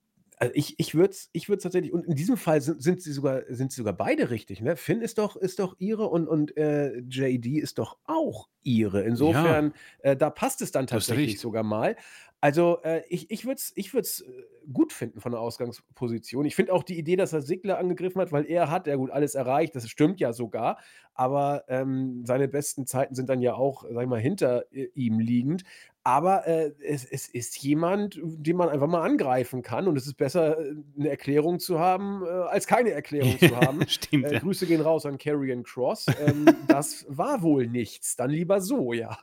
also 0.42 0.54
ich, 0.56 0.74
ich 0.78 0.96
würde 0.96 1.10
es 1.12 1.30
ich 1.32 1.46
tatsächlich, 1.46 1.92
und 1.92 2.04
in 2.04 2.16
diesem 2.16 2.36
Fall 2.36 2.60
sind, 2.60 2.82
sind, 2.82 3.00
sie 3.00 3.12
sogar, 3.12 3.42
sind 3.48 3.70
sie 3.70 3.76
sogar 3.76 3.92
beide 3.92 4.30
richtig, 4.30 4.60
ne? 4.60 4.74
Finn 4.74 5.00
ist 5.00 5.18
doch, 5.18 5.36
ist 5.36 5.60
doch 5.60 5.76
ihre 5.78 6.08
und, 6.08 6.26
und 6.26 6.56
äh, 6.56 6.98
JD 6.98 7.58
ist 7.62 7.78
doch 7.78 7.98
auch 8.06 8.48
ihre. 8.64 9.02
Insofern, 9.04 9.72
äh, 10.00 10.16
da 10.16 10.30
passt 10.30 10.60
es 10.60 10.72
dann 10.72 10.88
tatsächlich 10.88 11.38
sogar 11.38 11.62
mal. 11.62 11.94
Also, 12.40 12.82
äh, 12.82 13.04
ich 13.08 13.30
ich 13.30 13.44
würde 13.44 13.58
es 13.58 13.72
ich 13.76 13.94
würd's, 13.94 14.22
äh, 14.22 14.32
gut 14.72 14.92
finden 14.92 15.20
von 15.20 15.30
der 15.30 15.40
Ausgangsposition. 15.40 16.44
Ich 16.44 16.56
finde 16.56 16.72
auch 16.72 16.82
die 16.82 16.98
Idee, 16.98 17.14
dass 17.14 17.32
er 17.32 17.40
Sigler 17.42 17.78
angegriffen 17.78 18.20
hat, 18.20 18.32
weil 18.32 18.44
er 18.46 18.68
hat 18.68 18.88
ja 18.88 18.96
gut 18.96 19.12
alles 19.12 19.36
erreicht, 19.36 19.76
das 19.76 19.88
stimmt 19.88 20.18
ja 20.18 20.32
sogar, 20.32 20.78
aber, 21.14 21.62
ähm, 21.68 22.24
seine 22.26 22.48
besten 22.48 22.84
Zeiten 22.84 23.14
sind 23.14 23.28
dann 23.28 23.42
ja 23.42 23.54
auch, 23.54 23.84
sage 23.84 24.02
ich 24.02 24.08
mal, 24.08 24.20
hinter, 24.20 24.64
äh, 24.72 24.88
ihm 24.94 25.20
liegend. 25.20 25.62
Aber, 26.04 26.46
äh, 26.48 26.72
es 26.84 27.04
es 27.04 27.28
ist 27.28 27.56
jemand, 27.62 28.18
den 28.22 28.56
man 28.56 28.68
einfach 28.68 28.88
mal 28.88 29.02
angreifen 29.02 29.62
kann 29.62 29.86
und 29.86 29.96
es 29.96 30.06
ist 30.06 30.14
besser, 30.16 30.58
äh, 30.58 30.74
'ne 30.96 31.08
Erklärung 31.10 31.60
zu 31.60 31.78
haben, 31.78 32.24
äh, 32.24 32.28
als 32.28 32.66
keine 32.66 32.90
Erklärung 32.90 33.38
zu 33.38 33.56
haben. 33.56 33.86
Stimmt, 33.88 34.24
Äh, 34.26 34.34
ja. 34.34 34.38
Grüße 34.40 34.66
gehen 34.66 34.80
raus 34.80 35.06
an 35.06 35.16
Karrion 35.18 35.62
Cross. 35.62 36.06
Ähm, 36.26 36.44
das 36.68 37.06
war 37.08 37.42
wohl 37.42 37.68
nichts, 37.68 38.16
dann 38.16 38.30
lieber 38.30 38.60
so, 38.60 38.92
ja. 38.92 39.16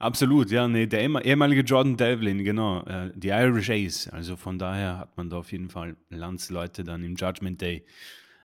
Absolut, 0.00 0.50
ja, 0.52 0.68
ne, 0.68 0.86
der 0.86 1.00
ehemalige 1.24 1.62
Jordan 1.62 1.96
Devlin, 1.96 2.44
genau, 2.44 2.82
äh, 2.84 3.10
die 3.16 3.28
Irish 3.28 3.68
Ace. 3.68 4.08
Also 4.08 4.36
von 4.36 4.56
daher 4.58 4.96
hat 4.98 5.16
man 5.16 5.28
da 5.28 5.38
auf 5.38 5.50
jeden 5.50 5.68
Fall 5.70 5.96
Landsleute 6.08 6.84
dann 6.84 7.02
im 7.02 7.16
Judgment 7.16 7.60
Day. 7.60 7.84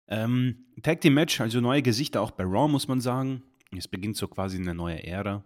Ähm, 0.08 0.66
Tag 0.84 1.02
Team 1.02 1.16
Match, 1.16 1.42
also 1.42 1.60
neue 1.60 1.82
Gesichter 1.82 2.22
auch 2.22 2.32
bei 2.32 2.44
Raw, 2.44 2.68
muss 2.72 2.88
man 2.88 3.02
sagen. 3.02 3.42
Es 3.76 3.88
beginnt 3.88 4.16
so 4.16 4.28
quasi 4.28 4.58
eine 4.58 4.76
neue 4.76 5.04
Ära. 5.04 5.44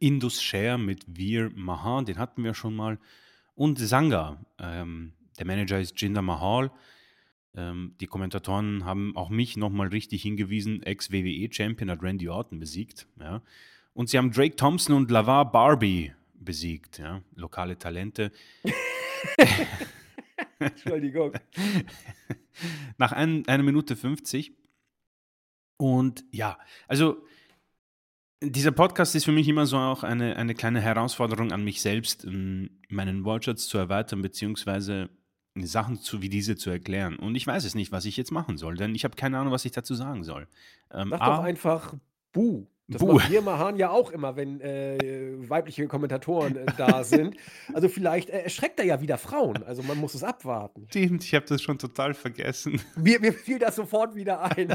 Indus 0.00 0.42
Share 0.42 0.78
mit 0.78 1.04
Veer 1.06 1.50
Mahan, 1.54 2.06
den 2.06 2.18
hatten 2.18 2.42
wir 2.42 2.54
schon 2.54 2.74
mal. 2.74 2.98
Und 3.54 3.78
Sanga, 3.78 4.44
ähm, 4.58 5.12
der 5.38 5.46
Manager 5.46 5.78
ist 5.78 6.00
Jinder 6.00 6.22
Mahal. 6.22 6.70
Ähm, 7.54 7.94
die 8.00 8.06
Kommentatoren 8.06 8.84
haben 8.84 9.16
auch 9.16 9.28
mich 9.28 9.56
nochmal 9.56 9.88
richtig 9.88 10.22
hingewiesen. 10.22 10.82
Ex-WWE-Champion 10.82 11.90
hat 11.90 12.02
Randy 12.02 12.28
Orton 12.28 12.58
besiegt. 12.58 13.06
Ja. 13.18 13.42
Und 13.92 14.08
sie 14.08 14.18
haben 14.18 14.32
Drake 14.32 14.56
Thompson 14.56 14.94
und 14.94 15.10
Lavar 15.10 15.50
Barbie 15.50 16.12
besiegt. 16.34 16.98
Ja. 16.98 17.22
Lokale 17.34 17.78
Talente. 17.78 18.32
Entschuldigung. 20.58 21.32
Nach 22.98 23.12
ein, 23.12 23.46
einer 23.48 23.62
Minute 23.62 23.96
50. 23.96 24.52
Und 25.76 26.24
ja, 26.30 26.58
also 26.88 27.24
dieser 28.42 28.72
Podcast 28.72 29.14
ist 29.14 29.24
für 29.24 29.32
mich 29.32 29.48
immer 29.48 29.66
so 29.66 29.76
auch 29.76 30.02
eine, 30.02 30.36
eine 30.36 30.54
kleine 30.54 30.80
Herausforderung 30.80 31.52
an 31.52 31.62
mich 31.62 31.82
selbst, 31.82 32.24
ähm, 32.24 32.70
meinen 32.88 33.24
Wortschatz 33.24 33.66
zu 33.66 33.78
erweitern, 33.78 34.22
beziehungsweise 34.22 35.10
Sachen 35.56 36.00
zu, 36.00 36.22
wie 36.22 36.28
diese 36.28 36.56
zu 36.56 36.70
erklären. 36.70 37.16
Und 37.16 37.34
ich 37.34 37.46
weiß 37.46 37.64
es 37.64 37.74
nicht, 37.74 37.92
was 37.92 38.04
ich 38.04 38.16
jetzt 38.16 38.30
machen 38.30 38.56
soll, 38.56 38.76
denn 38.76 38.94
ich 38.94 39.04
habe 39.04 39.16
keine 39.16 39.38
Ahnung, 39.38 39.52
was 39.52 39.64
ich 39.64 39.72
dazu 39.72 39.94
sagen 39.94 40.24
soll. 40.24 40.46
Ähm, 40.92 41.10
Sag 41.10 41.20
doch 41.20 41.40
einfach 41.40 41.94
Bu. 42.32 42.66
Das 42.88 43.00
Bu. 43.00 43.12
macht 43.12 43.30
wir 43.30 43.42
Mahan 43.42 43.76
ja 43.76 43.90
auch 43.90 44.10
immer, 44.10 44.34
wenn 44.36 44.60
äh, 44.60 44.98
weibliche 45.48 45.86
Kommentatoren 45.86 46.56
äh, 46.56 46.66
da 46.76 47.04
sind. 47.04 47.36
Also 47.74 47.88
vielleicht 47.88 48.30
äh, 48.30 48.42
erschreckt 48.42 48.78
er 48.80 48.86
ja 48.86 49.00
wieder 49.00 49.18
Frauen. 49.18 49.62
Also 49.64 49.82
man 49.82 49.98
muss 49.98 50.14
es 50.14 50.24
abwarten. 50.24 50.86
Stimmt, 50.88 51.24
ich 51.24 51.34
habe 51.34 51.46
das 51.46 51.62
schon 51.62 51.78
total 51.78 52.14
vergessen. 52.14 52.80
Mir, 52.96 53.20
mir 53.20 53.32
fiel 53.32 53.58
das 53.58 53.76
sofort 53.76 54.14
wieder 54.14 54.42
ein. 54.42 54.74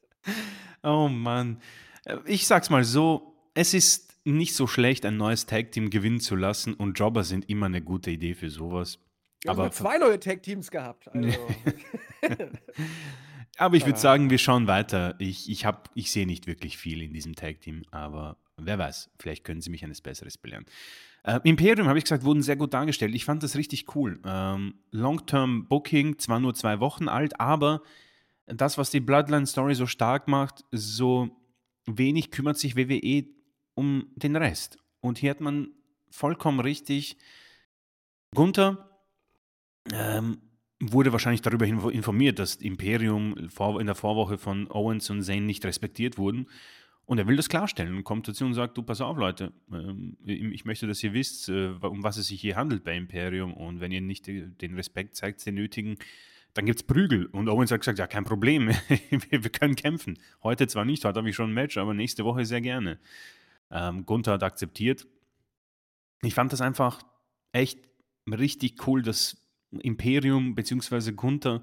oh 0.82 1.08
Mann. 1.08 1.58
Äh, 2.04 2.18
Ich 2.26 2.46
sag's 2.46 2.70
mal 2.70 2.84
so, 2.84 3.34
es 3.54 3.74
ist 3.74 4.12
nicht 4.24 4.54
so 4.54 4.66
schlecht, 4.66 5.04
ein 5.04 5.16
neues 5.16 5.46
Tag-Team 5.46 5.90
gewinnen 5.90 6.20
zu 6.20 6.36
lassen 6.36 6.74
und 6.74 6.98
Jobber 6.98 7.24
sind 7.24 7.48
immer 7.48 7.66
eine 7.66 7.82
gute 7.82 8.10
Idee 8.10 8.34
für 8.34 8.50
sowas. 8.50 8.98
Wir 9.42 9.50
haben 9.50 9.56
sogar 9.56 9.72
zwei 9.72 9.98
neue 9.98 10.20
Tag-Teams 10.20 10.70
gehabt. 10.70 11.08
Also. 11.12 11.38
Aber 13.58 13.76
ich 13.76 13.84
würde 13.84 13.96
Ah. 13.98 14.00
sagen, 14.00 14.30
wir 14.30 14.38
schauen 14.38 14.66
weiter. 14.66 15.14
Ich, 15.18 15.50
ich, 15.50 15.66
hab- 15.66 15.90
ich 15.94 16.10
sehe 16.10 16.26
nicht 16.26 16.46
wirklich 16.46 16.78
viel 16.78 17.02
in 17.02 17.12
diesem 17.12 17.34
Tag-Team, 17.34 17.82
aber 17.90 18.38
wer 18.56 18.78
weiß, 18.78 19.10
vielleicht 19.18 19.44
können 19.44 19.60
sie 19.60 19.70
mich 19.70 19.84
eines 19.84 20.00
Besseres 20.00 20.38
belehren. 20.38 20.64
Äh, 21.24 21.38
Imperium, 21.44 21.86
habe 21.86 21.98
ich 21.98 22.04
gesagt, 22.04 22.24
wurden 22.24 22.42
sehr 22.42 22.56
gut 22.56 22.72
dargestellt. 22.74 23.14
Ich 23.14 23.24
fand 23.24 23.42
das 23.42 23.54
richtig 23.54 23.94
cool. 23.94 24.20
Ähm, 24.24 24.74
Long-Term 24.90 25.66
Booking, 25.68 26.18
zwar 26.18 26.40
nur 26.40 26.54
zwei 26.54 26.80
Wochen 26.80 27.08
alt, 27.08 27.38
aber 27.40 27.82
das, 28.46 28.78
was 28.78 28.90
die 28.90 29.00
Bloodline-Story 29.00 29.74
so 29.74 29.86
stark 29.86 30.28
macht, 30.28 30.64
so 30.72 31.30
wenig 31.86 32.30
kümmert 32.30 32.58
sich 32.58 32.76
WWE 32.76 33.24
um 33.74 34.06
den 34.16 34.36
Rest. 34.36 34.78
Und 35.00 35.18
hier 35.18 35.30
hat 35.30 35.40
man 35.40 35.68
vollkommen 36.10 36.60
richtig 36.60 37.16
Gunther 38.34 38.88
ähm, 39.92 40.38
wurde 40.80 41.12
wahrscheinlich 41.12 41.42
darüber 41.42 41.66
info- 41.66 41.90
informiert, 41.90 42.38
dass 42.38 42.56
Imperium 42.56 43.48
in 43.78 43.86
der 43.86 43.94
Vorwoche 43.94 44.38
von 44.38 44.70
Owens 44.70 45.10
und 45.10 45.22
Zayn 45.22 45.46
nicht 45.46 45.64
respektiert 45.64 46.18
wurden. 46.18 46.48
Und 47.04 47.18
er 47.18 47.26
will 47.26 47.36
das 47.36 47.48
klarstellen 47.48 47.96
und 47.96 48.04
kommt 48.04 48.28
dazu 48.28 48.44
und 48.44 48.54
sagt, 48.54 48.78
du, 48.78 48.82
pass 48.82 49.00
auf, 49.00 49.16
Leute, 49.16 49.52
ähm, 49.72 50.16
ich 50.24 50.64
möchte, 50.64 50.86
dass 50.86 51.02
ihr 51.02 51.12
wisst, 51.12 51.48
äh, 51.48 51.74
um 51.82 52.02
was 52.02 52.16
es 52.16 52.28
sich 52.28 52.40
hier 52.40 52.56
handelt 52.56 52.84
bei 52.84 52.96
Imperium. 52.96 53.52
Und 53.54 53.80
wenn 53.80 53.92
ihr 53.92 54.00
nicht 54.00 54.28
äh, 54.28 54.46
den 54.46 54.74
Respekt 54.74 55.16
zeigt, 55.16 55.44
den 55.44 55.56
nötigen, 55.56 55.98
dann 56.54 56.66
gibt 56.66 56.80
es 56.80 56.82
Prügel. 56.82 57.26
Und 57.26 57.48
Owens 57.48 57.70
hat 57.70 57.80
gesagt, 57.80 57.98
ja, 57.98 58.06
kein 58.06 58.24
Problem, 58.24 58.68
wir, 58.88 59.44
wir 59.44 59.50
können 59.50 59.76
kämpfen. 59.76 60.18
Heute 60.42 60.66
zwar 60.66 60.84
nicht, 60.84 61.04
heute 61.04 61.18
habe 61.18 61.30
ich 61.30 61.36
schon 61.36 61.50
ein 61.50 61.54
Match, 61.54 61.78
aber 61.78 61.94
nächste 61.94 62.24
Woche 62.24 62.44
sehr 62.44 62.60
gerne. 62.60 62.98
Ähm, 63.70 64.04
Gunther 64.04 64.32
hat 64.32 64.42
akzeptiert. 64.42 65.06
Ich 66.22 66.34
fand 66.34 66.52
das 66.52 66.60
einfach 66.60 67.02
echt 67.52 67.78
richtig 68.30 68.86
cool, 68.86 69.02
dass 69.02 69.36
Imperium 69.80 70.54
bzw. 70.54 71.12
Gunther 71.12 71.62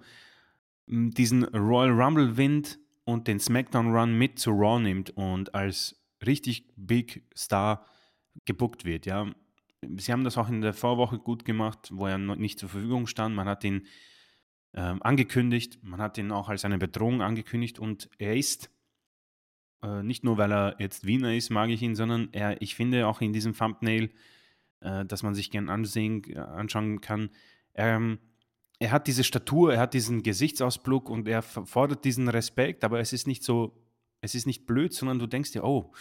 m, 0.88 1.12
diesen 1.12 1.44
Royal 1.44 1.92
Rumble 1.92 2.38
Wind 2.38 2.80
und 3.06 3.28
den 3.28 3.40
SmackDown 3.40 3.94
Run 3.96 4.18
mit 4.18 4.40
zu 4.40 4.52
Raw 4.52 4.82
nimmt 4.82 5.12
und 5.12 5.54
als 5.54 6.00
richtig 6.26 6.66
Big 6.76 7.24
Star 7.36 7.86
gebuckt 8.46 8.86
wird. 8.86 9.06
Ja. 9.06 9.28
Sie 9.98 10.12
haben 10.12 10.24
das 10.24 10.38
auch 10.38 10.50
in 10.50 10.62
der 10.62 10.74
Vorwoche 10.74 11.20
gut 11.20 11.46
gemacht, 11.46 11.90
wo 11.92 12.08
er 12.08 12.18
nicht 12.18 12.60
zur 12.60 12.70
Verfügung 12.70 13.08
stand. 13.08 13.36
Man 13.36 13.48
hat 13.48 13.64
ihn 13.64 13.86
ähm, 14.74 15.02
angekündigt, 15.02 15.80
man 15.82 16.02
hat 16.02 16.18
ihn 16.18 16.32
auch 16.32 16.50
als 16.50 16.66
eine 16.66 16.78
Bedrohung 16.78 17.22
angekündigt 17.22 17.80
und 17.80 18.10
er 18.18 18.36
ist 18.36 18.70
äh, 19.82 20.04
nicht 20.04 20.24
nur, 20.24 20.38
weil 20.38 20.52
er 20.52 20.76
jetzt 20.80 21.06
Wiener 21.06 21.34
ist, 21.34 21.50
mag 21.50 21.70
ich 21.70 21.82
ihn, 21.82 21.96
sondern 21.96 22.30
er, 22.32 22.62
ich 22.62 22.76
finde 22.76 23.08
auch 23.08 23.22
in 23.22 23.34
diesem 23.34 23.56
Thumbnail, 23.56 24.12
äh, 24.82 25.06
das 25.06 25.24
man 25.24 25.34
sich 25.34 25.52
gern 25.52 25.70
ansehen, 25.70 26.24
äh, 26.30 26.38
anschauen 26.38 27.02
kann, 27.02 27.30
ähm, 27.76 28.20
er 28.80 28.92
hat 28.92 29.08
diese 29.08 29.26
Statur, 29.26 29.74
er 29.74 29.80
hat 29.80 29.94
diesen 29.94 30.24
Gesichtsausblick 30.24 31.10
und 31.10 31.28
er 31.28 31.42
fordert 31.42 32.06
diesen 32.06 32.30
Respekt, 32.30 32.84
aber 32.84 33.00
es 33.00 33.12
ist 33.12 33.28
nicht 33.28 33.44
so, 33.44 33.76
es 34.22 34.36
ist 34.36 34.48
nicht 34.48 34.66
blöd, 34.66 34.94
sondern 34.94 35.20
du 35.20 35.28
denkst 35.28 35.52
dir, 35.52 35.66
oh, 35.66 35.92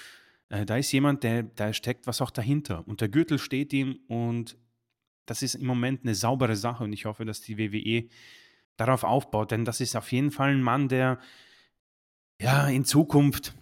äh, 0.48 0.64
da 0.64 0.76
ist 0.76 0.92
jemand, 0.92 1.24
der, 1.24 1.42
da 1.42 1.72
steckt 1.72 2.06
was 2.06 2.20
auch 2.20 2.30
dahinter. 2.30 2.86
Und 2.86 3.00
der 3.00 3.08
Gürtel 3.08 3.38
steht 3.38 3.72
ihm 3.72 3.98
und 4.06 4.56
das 5.26 5.42
ist 5.42 5.56
im 5.56 5.66
Moment 5.66 6.02
eine 6.02 6.14
saubere 6.14 6.56
Sache 6.56 6.84
und 6.84 6.92
ich 6.92 7.04
hoffe, 7.04 7.24
dass 7.24 7.40
die 7.40 7.58
WWE 7.58 8.08
darauf 8.78 9.04
aufbaut, 9.04 9.50
denn 9.50 9.66
das 9.66 9.80
ist 9.80 9.96
auf 9.96 10.10
jeden 10.12 10.30
Fall 10.30 10.52
ein 10.52 10.62
Mann, 10.62 10.88
der 10.88 11.18
ja 12.40 12.68
in 12.68 12.84
Zukunft 12.84 13.54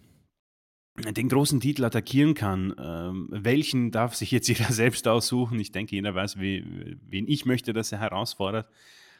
den 0.98 1.28
großen 1.28 1.60
Titel 1.60 1.84
attackieren 1.84 2.34
kann. 2.34 2.74
Ähm, 2.78 3.28
welchen 3.30 3.90
darf 3.90 4.14
sich 4.14 4.30
jetzt 4.30 4.48
jeder 4.48 4.72
selbst 4.72 5.08
aussuchen? 5.08 5.58
Ich 5.58 5.72
denke, 5.72 5.96
jeder 5.96 6.14
weiß, 6.14 6.38
wie, 6.38 6.96
wen 7.02 7.26
ich 7.28 7.44
möchte, 7.44 7.72
dass 7.72 7.92
er 7.92 8.00
herausfordert. 8.00 8.68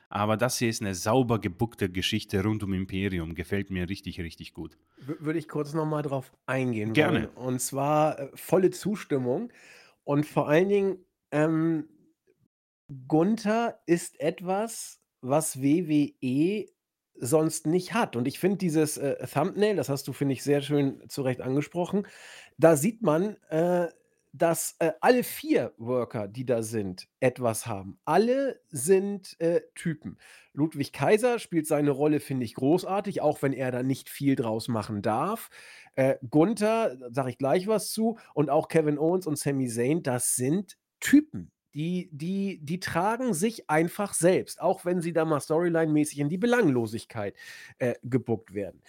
Aber 0.08 0.36
das 0.36 0.58
hier 0.58 0.68
ist 0.68 0.82
eine 0.82 0.94
sauber 0.94 1.40
gebuckte 1.40 1.90
Geschichte 1.90 2.42
rund 2.44 2.62
um 2.62 2.72
Imperium. 2.72 3.34
Gefällt 3.34 3.70
mir 3.70 3.88
richtig, 3.88 4.20
richtig 4.20 4.54
gut. 4.54 4.78
Würde 4.98 5.38
ich 5.38 5.48
kurz 5.48 5.74
nochmal 5.74 6.02
drauf 6.02 6.32
eingehen 6.46 6.92
Gerne. 6.92 7.30
wollen. 7.34 7.46
Und 7.48 7.60
zwar 7.60 8.18
äh, 8.18 8.28
volle 8.34 8.70
Zustimmung. 8.70 9.52
Und 10.04 10.24
vor 10.24 10.48
allen 10.48 10.68
Dingen, 10.68 10.98
ähm, 11.32 11.88
Gunther 13.08 13.80
ist 13.86 14.20
etwas, 14.20 15.00
was 15.28 15.62
WWE 15.62 16.66
sonst 17.18 17.66
nicht 17.66 17.94
hat. 17.94 18.16
Und 18.16 18.28
ich 18.28 18.38
finde 18.38 18.58
dieses 18.58 18.98
äh, 18.98 19.26
Thumbnail, 19.26 19.76
das 19.76 19.88
hast 19.88 20.06
du, 20.08 20.12
finde 20.12 20.34
ich, 20.34 20.42
sehr 20.42 20.60
schön 20.60 21.02
zu 21.08 21.22
Recht 21.22 21.40
angesprochen, 21.40 22.06
da 22.58 22.76
sieht 22.76 23.02
man, 23.02 23.36
äh, 23.48 23.88
dass 24.32 24.76
äh, 24.80 24.92
alle 25.00 25.22
vier 25.22 25.72
Worker, 25.78 26.28
die 26.28 26.44
da 26.44 26.62
sind, 26.62 27.08
etwas 27.20 27.66
haben. 27.66 27.98
Alle 28.04 28.60
sind 28.68 29.38
äh, 29.40 29.62
Typen. 29.74 30.18
Ludwig 30.52 30.92
Kaiser 30.92 31.38
spielt 31.38 31.66
seine 31.66 31.90
Rolle, 31.90 32.20
finde 32.20 32.44
ich, 32.44 32.54
großartig, 32.54 33.22
auch 33.22 33.40
wenn 33.42 33.52
er 33.52 33.70
da 33.70 33.82
nicht 33.82 34.10
viel 34.10 34.36
draus 34.36 34.68
machen 34.68 35.00
darf. 35.00 35.48
Äh, 35.94 36.16
Gunther, 36.28 36.96
sage 37.10 37.30
ich 37.30 37.38
gleich 37.38 37.66
was 37.66 37.92
zu, 37.92 38.18
und 38.34 38.50
auch 38.50 38.68
Kevin 38.68 38.98
Owens 38.98 39.26
und 39.26 39.38
Sami 39.38 39.68
Zayn, 39.68 40.02
das 40.02 40.36
sind 40.36 40.76
Typen. 41.00 41.50
Die, 41.76 42.08
die, 42.10 42.58
die 42.62 42.80
tragen 42.80 43.34
sich 43.34 43.68
einfach 43.68 44.14
selbst, 44.14 44.62
auch 44.62 44.86
wenn 44.86 45.02
sie 45.02 45.12
da 45.12 45.26
mal 45.26 45.40
storyline-mäßig 45.40 46.18
in 46.18 46.30
die 46.30 46.38
Belanglosigkeit 46.38 47.36
äh, 47.78 47.94
gebuckt 48.02 48.54
werden. 48.54 48.80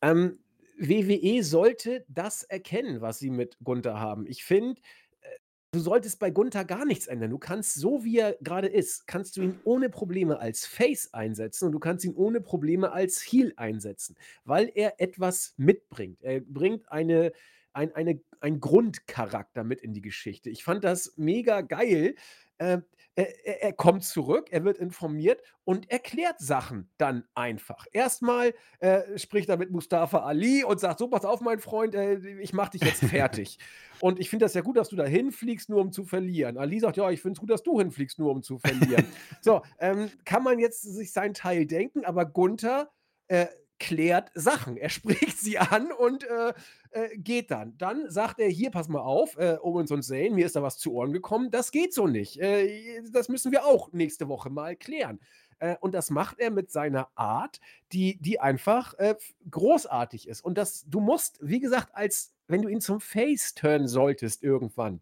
Ähm, 0.00 0.38
WWE 0.78 1.42
sollte 1.42 2.04
das 2.08 2.44
erkennen, 2.44 3.00
was 3.00 3.18
sie 3.18 3.30
mit 3.30 3.56
Gunther 3.64 3.98
haben. 3.98 4.26
Ich 4.28 4.44
finde, 4.44 4.80
äh, 5.22 5.28
du 5.72 5.80
solltest 5.80 6.20
bei 6.20 6.30
Gunther 6.30 6.64
gar 6.64 6.84
nichts 6.84 7.08
ändern. 7.08 7.30
Du 7.30 7.38
kannst, 7.38 7.74
so 7.74 8.04
wie 8.04 8.18
er 8.18 8.36
gerade 8.40 8.68
ist, 8.68 9.08
kannst 9.08 9.36
du 9.36 9.42
ihn 9.42 9.58
ohne 9.64 9.88
Probleme 9.90 10.38
als 10.38 10.66
Face 10.66 11.12
einsetzen 11.12 11.66
und 11.66 11.72
du 11.72 11.80
kannst 11.80 12.04
ihn 12.04 12.14
ohne 12.14 12.40
Probleme 12.40 12.92
als 12.92 13.20
Heel 13.20 13.54
einsetzen, 13.56 14.16
weil 14.44 14.70
er 14.72 15.00
etwas 15.00 15.54
mitbringt. 15.56 16.22
Er 16.22 16.40
bringt 16.40 16.92
eine, 16.92 17.32
ein, 17.76 17.94
eine, 17.94 18.20
einen 18.40 18.58
Grundcharakter 18.58 19.62
mit 19.62 19.82
in 19.82 19.92
die 19.92 20.00
Geschichte. 20.00 20.48
Ich 20.48 20.64
fand 20.64 20.82
das 20.82 21.12
mega 21.16 21.60
geil. 21.60 22.14
Äh, 22.58 22.78
er, 23.14 23.62
er, 23.62 23.72
kommt 23.72 24.04
zurück, 24.04 24.48
er 24.50 24.64
wird 24.64 24.78
informiert 24.78 25.42
und 25.64 25.90
erklärt 25.90 26.38
Sachen 26.38 26.90
dann 26.96 27.24
einfach. 27.34 27.86
Erstmal 27.92 28.54
äh, 28.78 29.18
spricht 29.18 29.48
er 29.48 29.56
mit 29.58 29.70
Mustafa 29.70 30.18
Ali 30.20 30.64
und 30.64 30.80
sagt: 30.80 30.98
So, 30.98 31.08
pass 31.08 31.24
auf, 31.24 31.40
mein 31.40 31.58
Freund, 31.58 31.94
äh, 31.94 32.16
ich 32.40 32.52
mach 32.52 32.70
dich 32.70 32.82
jetzt 32.82 33.04
fertig. 33.10 33.58
und 34.00 34.20
ich 34.20 34.30
finde 34.30 34.46
das 34.46 34.54
ja 34.54 34.62
gut, 34.62 34.76
dass 34.76 34.88
du 34.88 34.96
da 34.96 35.04
hinfliegst, 35.04 35.68
nur 35.68 35.80
um 35.80 35.92
zu 35.92 36.04
verlieren. 36.04 36.56
Ali 36.56 36.80
sagt: 36.80 36.96
Ja, 36.96 37.10
ich 37.10 37.20
finde 37.20 37.34
es 37.34 37.40
gut, 37.40 37.50
dass 37.50 37.62
du 37.62 37.78
hinfliegst, 37.78 38.18
nur 38.18 38.30
um 38.30 38.42
zu 38.42 38.58
verlieren. 38.58 39.04
so, 39.42 39.62
ähm, 39.78 40.10
kann 40.24 40.42
man 40.42 40.58
jetzt 40.58 40.82
sich 40.82 41.12
sein 41.12 41.34
Teil 41.34 41.66
denken, 41.66 42.04
aber 42.04 42.24
Gunther. 42.24 42.90
Äh, 43.28 43.46
klärt 43.78 44.30
Sachen. 44.34 44.76
Er 44.76 44.88
spricht 44.90 45.38
sie 45.38 45.58
an 45.58 45.92
und 45.92 46.24
äh, 46.24 46.52
äh, 46.90 47.16
geht 47.16 47.50
dann. 47.50 47.76
Dann 47.78 48.10
sagt 48.10 48.38
er: 48.38 48.48
Hier, 48.48 48.70
pass 48.70 48.88
mal 48.88 49.00
auf, 49.00 49.36
äh, 49.36 49.58
Owens 49.60 49.90
und 49.90 50.02
Zane, 50.02 50.30
mir 50.30 50.46
ist 50.46 50.56
da 50.56 50.62
was 50.62 50.78
zu 50.78 50.92
Ohren 50.92 51.12
gekommen. 51.12 51.50
Das 51.50 51.70
geht 51.70 51.94
so 51.94 52.06
nicht. 52.06 52.40
Äh, 52.40 53.02
das 53.10 53.28
müssen 53.28 53.52
wir 53.52 53.64
auch 53.64 53.92
nächste 53.92 54.28
Woche 54.28 54.50
mal 54.50 54.76
klären. 54.76 55.20
Äh, 55.58 55.76
und 55.80 55.94
das 55.94 56.10
macht 56.10 56.38
er 56.38 56.50
mit 56.50 56.70
seiner 56.70 57.08
Art, 57.14 57.60
die, 57.92 58.18
die 58.20 58.40
einfach 58.40 58.94
äh, 58.94 59.16
großartig 59.50 60.28
ist. 60.28 60.44
Und 60.44 60.58
das, 60.58 60.84
du 60.86 61.00
musst, 61.00 61.38
wie 61.40 61.60
gesagt, 61.60 61.94
als 61.94 62.34
wenn 62.48 62.62
du 62.62 62.68
ihn 62.68 62.80
zum 62.80 63.00
Face 63.00 63.54
turnen 63.54 63.88
solltest 63.88 64.42
irgendwann, 64.42 65.00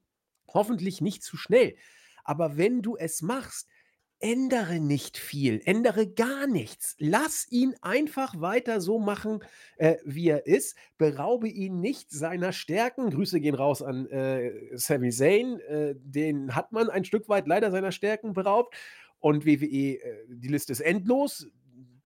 hoffentlich 0.49 1.01
nicht 1.01 1.23
zu 1.23 1.37
schnell. 1.37 1.77
Aber 2.23 2.57
wenn 2.57 2.83
du 2.83 2.97
es 2.97 3.21
machst, 3.21 3.69
ändere 4.25 4.81
nicht 4.81 5.19
viel, 5.19 5.61
ändere 5.67 6.07
gar 6.07 6.47
nichts. 6.47 6.97
Lass 6.99 7.47
ihn 7.51 7.75
einfach 7.83 8.41
weiter 8.41 8.81
so 8.81 8.99
machen, 8.99 9.45
äh, 9.77 9.97
wie 10.07 10.29
er 10.29 10.47
ist. 10.47 10.79
Beraube 10.97 11.49
ihn 11.49 11.81
nicht 11.81 12.11
seiner 12.11 12.53
Stärken. 12.53 13.11
Grüße 13.11 13.39
gehen 13.39 13.55
raus 13.55 13.83
an 13.83 14.07
äh, 14.07 14.51
Sami 14.73 15.11
Zayn. 15.11 15.61
Äh, 15.61 15.95
den 15.99 16.57
hat 16.57 16.73
man 16.73 16.89
ein 16.89 17.05
Stück 17.05 17.29
weit 17.29 17.47
leider 17.47 17.71
seiner 17.71 17.93
Stärken 17.93 18.33
beraubt. 18.33 18.75
Und 19.21 19.45
WWE, 19.45 19.99
äh, 19.99 20.25
die 20.27 20.49
Liste 20.49 20.73
ist 20.73 20.81
endlos, 20.81 21.47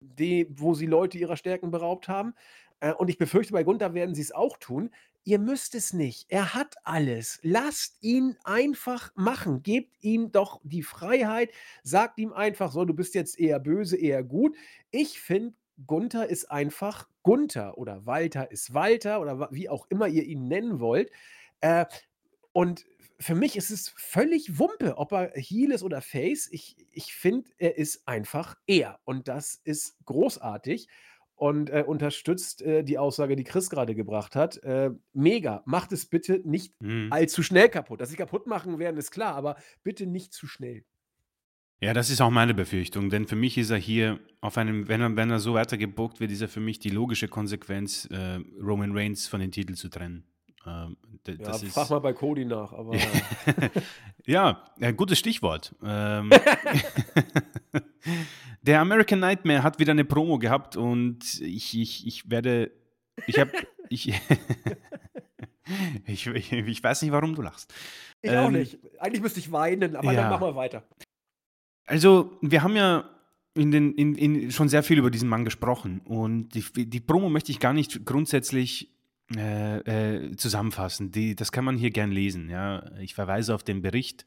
die, 0.01 0.47
wo 0.49 0.73
sie 0.73 0.87
Leute 0.87 1.19
ihrer 1.19 1.37
Stärken 1.37 1.71
beraubt 1.71 2.09
haben. 2.09 2.33
Äh, 2.81 2.93
und 2.93 3.09
ich 3.09 3.19
befürchte, 3.19 3.53
bei 3.53 3.65
Gunther 3.65 3.95
werden 3.95 4.15
sie 4.15 4.23
es 4.23 4.33
auch 4.33 4.57
tun. 4.59 4.91
Ihr 5.25 5.39
müsst 5.39 5.75
es 5.75 5.93
nicht. 5.93 6.27
Er 6.29 6.55
hat 6.55 6.77
alles. 6.85 7.41
Lasst 7.43 7.99
ihn 8.01 8.37
einfach 8.45 9.11
machen. 9.17 9.63
Gebt 9.63 9.97
ihm 10.03 10.31
doch 10.31 10.61
die 10.63 10.83
Freiheit. 10.83 11.51
Sagt 11.83 12.19
ihm 12.19 12.33
einfach 12.33 12.71
so, 12.71 12.85
du 12.85 12.95
bist 12.95 13.15
jetzt 13.15 13.39
eher 13.39 13.59
böse, 13.59 13.97
eher 13.97 14.23
gut. 14.23 14.57
Ich 14.91 15.21
finde, 15.21 15.55
Gunther 15.87 16.29
ist 16.29 16.51
einfach 16.51 17.09
Gunther 17.23 17.77
oder 17.77 18.07
Walter 18.07 18.51
ist 18.51 18.73
Walter 18.73 19.21
oder 19.21 19.49
wie 19.51 19.69
auch 19.69 19.87
immer 19.91 20.07
ihr 20.07 20.23
ihn 20.23 20.47
nennen 20.47 20.79
wollt. 20.79 21.11
Äh, 21.61 21.87
und 22.53 22.87
für 23.19 23.35
mich 23.35 23.57
ist 23.57 23.71
es 23.71 23.93
völlig 23.97 24.59
Wumpe, 24.59 24.97
ob 24.99 25.13
er 25.13 25.33
Heel 25.35 25.73
ist 25.73 25.83
oder 25.83 26.03
Face. 26.03 26.49
Ich, 26.53 26.77
ich 26.93 27.15
finde, 27.15 27.51
er 27.59 27.79
ist 27.79 28.07
einfach 28.07 28.57
er. 28.67 29.01
Und 29.05 29.29
das 29.29 29.61
ist 29.65 29.97
großartig 30.05 30.89
und 31.37 31.71
äh, 31.71 31.85
unterstützt 31.87 32.63
äh, 32.63 32.83
die 32.83 32.99
Aussage, 32.99 33.37
die 33.37 33.45
Chris 33.45 33.71
gerade 33.71 33.95
gebracht 33.95 34.35
hat. 34.35 34.57
Äh, 34.65 34.91
mega. 35.13 35.63
Macht 35.67 35.93
es 35.93 36.07
bitte 36.07 36.41
nicht 36.45 36.75
mhm. 36.81 37.09
allzu 37.13 37.43
schnell 37.43 37.69
kaputt. 37.69 38.01
Dass 38.01 38.09
sie 38.09 38.17
kaputt 38.17 38.47
machen 38.47 38.79
werden, 38.79 38.97
ist 38.97 39.11
klar, 39.11 39.35
aber 39.35 39.57
bitte 39.85 40.07
nicht 40.07 40.33
zu 40.33 40.47
schnell. 40.47 40.85
Ja, 41.79 41.93
das 41.93 42.09
ist 42.09 42.23
auch 42.23 42.31
meine 42.31 42.55
Befürchtung, 42.55 43.11
denn 43.11 43.27
für 43.27 43.37
mich 43.37 43.59
ist 43.59 43.69
er 43.69 43.77
hier 43.77 44.19
auf 44.41 44.57
einem, 44.57 44.89
wenn 44.89 45.03
er, 45.03 45.15
wenn 45.15 45.31
er 45.31 45.39
so 45.39 45.53
weitergebuckt 45.53 46.21
wird, 46.21 46.33
ist 46.33 46.41
er 46.41 46.49
für 46.49 46.61
mich 46.61 46.79
die 46.79 46.89
logische 46.89 47.29
Konsequenz, 47.29 48.07
äh, 48.07 48.41
Roman 48.63 48.97
Reigns 48.97 49.29
von 49.29 49.41
den 49.41 49.53
Titeln 49.53 49.77
zu 49.77 49.91
trennen. 49.91 50.25
Ähm, 50.67 50.97
ja, 51.27 51.55
ist, 51.55 51.67
frag 51.67 51.91
mal 51.91 51.99
bei 51.99 52.15
Cody 52.15 52.47
nach, 52.47 52.73
aber. 52.73 52.97
ja, 54.25 54.65
ein 54.81 54.97
gutes 54.97 55.19
Stichwort. 55.19 55.75
Ähm, 55.85 56.31
Der 58.67 58.81
American 58.81 59.21
Nightmare 59.21 59.63
hat 59.63 59.79
wieder 59.79 59.93
eine 59.93 60.05
Promo 60.05 60.39
gehabt 60.39 60.77
und 60.77 61.41
ich, 61.41 61.79
ich, 61.79 62.07
ich 62.07 62.31
werde. 62.31 62.73
Ich 63.27 63.39
habe. 63.39 63.53
Ich, 63.89 64.09
ich, 66.07 66.27
ich, 66.35 66.53
ich, 66.53 66.83
weiß 66.83 67.03
nicht, 67.03 67.13
warum 67.13 67.37
du 67.37 67.43
lachst. 67.43 67.73
Ich 68.21 68.33
ähm, 68.33 68.39
auch 68.39 68.51
nicht. 68.51 68.79
Eigentlich 68.99 69.23
müsste 69.23 69.39
ich 69.39 69.53
weinen, 69.53 69.95
aber 69.95 70.13
ja. 70.13 70.23
dann 70.23 70.31
machen 70.31 70.49
wir 70.49 70.57
weiter. 70.57 70.83
Also, 71.87 72.37
wir 72.41 72.65
haben 72.65 72.75
ja 72.75 73.09
in 73.55 73.71
den, 73.71 73.95
in, 73.95 74.17
in, 74.17 74.51
schon 74.51 74.69
sehr 74.69 74.83
viel 74.83 74.99
über 74.99 75.11
diesen 75.11 75.29
Mann 75.29 75.45
gesprochen 75.45 76.01
und 76.05 76.51
die, 76.51 76.87
die 76.87 77.01
Promo 77.01 77.29
möchte 77.29 77.53
ich 77.53 77.61
gar 77.61 77.73
nicht 77.73 78.05
grundsätzlich 78.05 78.93
äh, 79.35 79.79
äh, 79.79 80.37
zusammenfassen. 80.37 81.11
Die, 81.11 81.35
das 81.35 81.53
kann 81.53 81.65
man 81.65 81.77
hier 81.77 81.91
gern 81.91 82.11
lesen. 82.11 82.51
Ja? 82.51 82.91
Ich 83.01 83.15
verweise 83.15 83.55
auf 83.55 83.63
den 83.63 83.83
Bericht, 83.83 84.27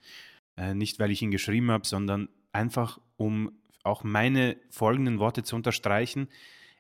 äh, 0.57 0.73
nicht 0.73 0.99
weil 0.99 1.11
ich 1.11 1.21
ihn 1.21 1.31
geschrieben 1.31 1.71
habe, 1.71 1.85
sondern 1.85 2.29
einfach 2.51 2.99
um 3.17 3.58
auch 3.83 4.03
meine 4.03 4.57
folgenden 4.69 5.19
Worte 5.19 5.43
zu 5.43 5.55
unterstreichen. 5.55 6.27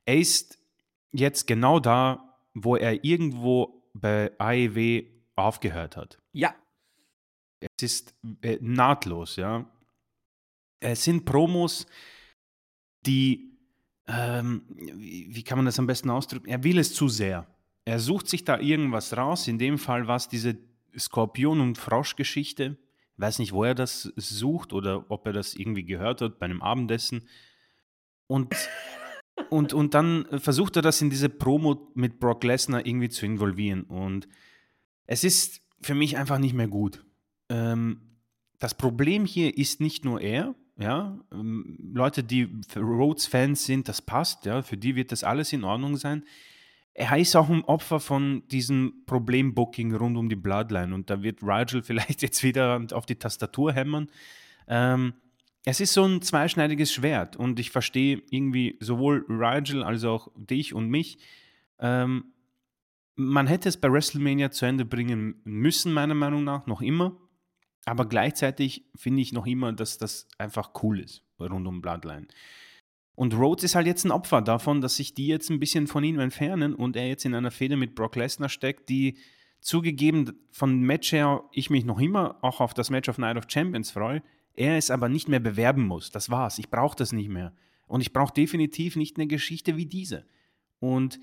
Er 0.05 0.17
ist 0.17 0.59
jetzt 1.11 1.47
genau 1.47 1.79
da, 1.79 2.37
wo 2.53 2.75
er 2.75 3.03
irgendwo 3.03 3.83
bei 3.93 4.31
AEW 4.37 5.03
aufgehört 5.35 5.97
hat. 5.97 6.19
Ja. 6.33 6.53
Es 7.59 7.83
ist 7.83 8.15
äh, 8.41 8.57
nahtlos, 8.61 9.35
ja. 9.35 9.69
Es 10.79 11.03
sind 11.03 11.25
Promos, 11.25 11.87
die, 13.05 13.57
ähm, 14.07 14.63
wie, 14.69 15.43
kann 15.43 15.57
man 15.57 15.65
das 15.65 15.79
am 15.79 15.87
besten 15.87 16.09
ausdrücken? 16.09 16.47
Er 16.47 16.63
will 16.63 16.79
es 16.79 16.93
zu 16.93 17.09
sehr. 17.09 17.47
Er 17.85 17.99
sucht 17.99 18.27
sich 18.27 18.45
da 18.45 18.59
irgendwas 18.59 19.15
raus. 19.17 19.47
In 19.47 19.57
dem 19.57 19.77
Fall 19.77 20.07
war 20.07 20.15
es 20.15 20.29
diese 20.29 20.57
Skorpion- 20.97 21.61
und 21.61 21.77
Frosch-Geschichte 21.77 22.77
weiß 23.19 23.39
nicht, 23.39 23.51
wo 23.51 23.63
er 23.63 23.75
das 23.75 24.11
sucht 24.15 24.73
oder 24.73 25.09
ob 25.09 25.25
er 25.25 25.33
das 25.33 25.55
irgendwie 25.55 25.83
gehört 25.83 26.21
hat 26.21 26.39
bei 26.39 26.45
einem 26.45 26.61
Abendessen. 26.61 27.27
Und, 28.27 28.55
und, 29.49 29.73
und 29.73 29.93
dann 29.93 30.25
versucht 30.39 30.75
er 30.75 30.81
das 30.81 31.01
in 31.01 31.09
diese 31.09 31.29
Promo 31.29 31.91
mit 31.95 32.19
Brock 32.19 32.43
Lesnar 32.43 32.85
irgendwie 32.85 33.09
zu 33.09 33.25
involvieren. 33.25 33.83
Und 33.83 34.27
es 35.05 35.23
ist 35.23 35.61
für 35.81 35.95
mich 35.95 36.17
einfach 36.17 36.37
nicht 36.37 36.53
mehr 36.53 36.67
gut. 36.67 37.03
Ähm, 37.49 38.01
das 38.59 38.75
Problem 38.75 39.25
hier 39.25 39.57
ist 39.57 39.81
nicht 39.81 40.05
nur 40.05 40.21
er, 40.21 40.55
ja, 40.77 41.19
ähm, 41.31 41.77
Leute, 41.93 42.23
die 42.23 42.49
Rhodes-Fans 42.75 43.65
sind, 43.65 43.89
das 43.89 44.01
passt, 44.01 44.45
ja, 44.45 44.61
für 44.61 44.77
die 44.77 44.95
wird 44.95 45.11
das 45.11 45.23
alles 45.23 45.51
in 45.51 45.63
Ordnung 45.63 45.97
sein 45.97 46.23
er 46.99 47.17
ist 47.17 47.33
auch 47.37 47.49
ein 47.49 47.63
Opfer 47.63 48.01
von 48.01 48.45
diesem 48.49 49.03
Problembooking 49.05 49.95
rund 49.95 50.17
um 50.17 50.27
die 50.27 50.35
Bloodline 50.35 50.93
und 50.93 51.09
da 51.09 51.23
wird 51.23 51.41
Rigel 51.41 51.81
vielleicht 51.83 52.21
jetzt 52.21 52.43
wieder 52.43 52.85
auf 52.91 53.05
die 53.05 53.15
Tastatur 53.15 53.71
hämmern. 53.71 54.09
Ähm, 54.67 55.13
es 55.63 55.79
ist 55.79 55.93
so 55.93 56.03
ein 56.03 56.21
zweischneidiges 56.21 56.91
Schwert 56.91 57.37
und 57.37 57.59
ich 57.59 57.71
verstehe 57.71 58.21
irgendwie 58.29 58.77
sowohl 58.81 59.25
Rigel 59.29 59.81
als 59.81 60.03
auch 60.03 60.27
dich 60.35 60.73
und 60.73 60.89
mich. 60.89 61.19
Ähm, 61.79 62.33
man 63.15 63.47
hätte 63.47 63.69
es 63.69 63.77
bei 63.77 63.91
WrestleMania 63.91 64.51
zu 64.51 64.65
Ende 64.65 64.83
bringen 64.83 65.41
müssen, 65.45 65.93
meiner 65.93 66.15
Meinung 66.15 66.43
nach, 66.43 66.67
noch 66.67 66.81
immer. 66.81 67.17
Aber 67.85 68.07
gleichzeitig 68.07 68.85
finde 68.95 69.21
ich 69.21 69.31
noch 69.31 69.47
immer, 69.47 69.71
dass 69.71 69.97
das 69.97 70.27
einfach 70.37 70.71
cool 70.83 70.99
ist 70.99 71.23
rund 71.39 71.65
um 71.65 71.81
Bloodline. 71.81 72.27
Und 73.19 73.33
Rhodes 73.33 73.65
ist 73.65 73.75
halt 73.75 73.85
jetzt 73.85 74.05
ein 74.05 74.11
Opfer 74.11 74.41
davon, 74.41 74.79
dass 74.79 74.95
sich 74.95 75.13
die 75.13 75.27
jetzt 75.27 75.49
ein 75.49 75.59
bisschen 75.59 75.87
von 75.87 76.05
ihm 76.05 76.19
entfernen 76.19 76.73
und 76.73 76.95
er 76.95 77.09
jetzt 77.09 77.25
in 77.25 77.35
einer 77.35 77.51
Fehde 77.51 77.75
mit 77.75 77.93
Brock 77.93 78.15
Lesnar 78.15 78.47
steckt, 78.47 78.87
die 78.87 79.17
zugegeben 79.59 80.39
von 80.51 80.79
Match 80.83 81.11
her 81.11 81.43
ich 81.51 81.69
mich 81.69 81.83
noch 81.83 81.99
immer 81.99 82.37
auch 82.41 82.61
auf 82.61 82.73
das 82.73 82.89
Match 82.89 83.09
of 83.09 83.17
Night 83.17 83.35
of 83.35 83.43
Champions 83.49 83.91
freue, 83.91 84.23
er 84.53 84.77
es 84.77 84.89
aber 84.89 85.09
nicht 85.09 85.27
mehr 85.27 85.41
bewerben 85.41 85.85
muss. 85.85 86.11
Das 86.11 86.29
war's. 86.29 86.59
Ich 86.59 86.69
brauche 86.69 86.95
das 86.95 87.11
nicht 87.11 87.27
mehr. 87.27 87.51
Und 87.87 87.99
ich 87.99 88.13
brauche 88.13 88.33
definitiv 88.33 88.95
nicht 88.95 89.17
eine 89.17 89.27
Geschichte 89.27 89.75
wie 89.75 89.85
diese. 89.85 90.25
Und 90.79 91.19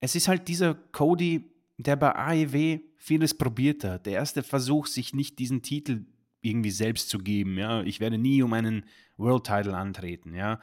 es 0.00 0.16
ist 0.16 0.26
halt 0.26 0.48
dieser 0.48 0.74
Cody, 0.74 1.44
der 1.76 1.94
bei 1.94 2.16
AEW 2.16 2.80
vieles 2.96 3.38
probiert 3.38 3.84
hat. 3.84 4.04
Der 4.06 4.14
erste 4.14 4.42
Versuch, 4.42 4.88
sich 4.88 5.14
nicht 5.14 5.38
diesen 5.38 5.62
Titel 5.62 6.06
irgendwie 6.40 6.72
selbst 6.72 7.08
zu 7.08 7.18
geben. 7.18 7.56
Ja, 7.56 7.84
ich 7.84 8.00
werde 8.00 8.18
nie 8.18 8.42
um 8.42 8.52
einen 8.52 8.84
World 9.16 9.44
Title 9.44 9.76
antreten. 9.76 10.34
Ja, 10.34 10.60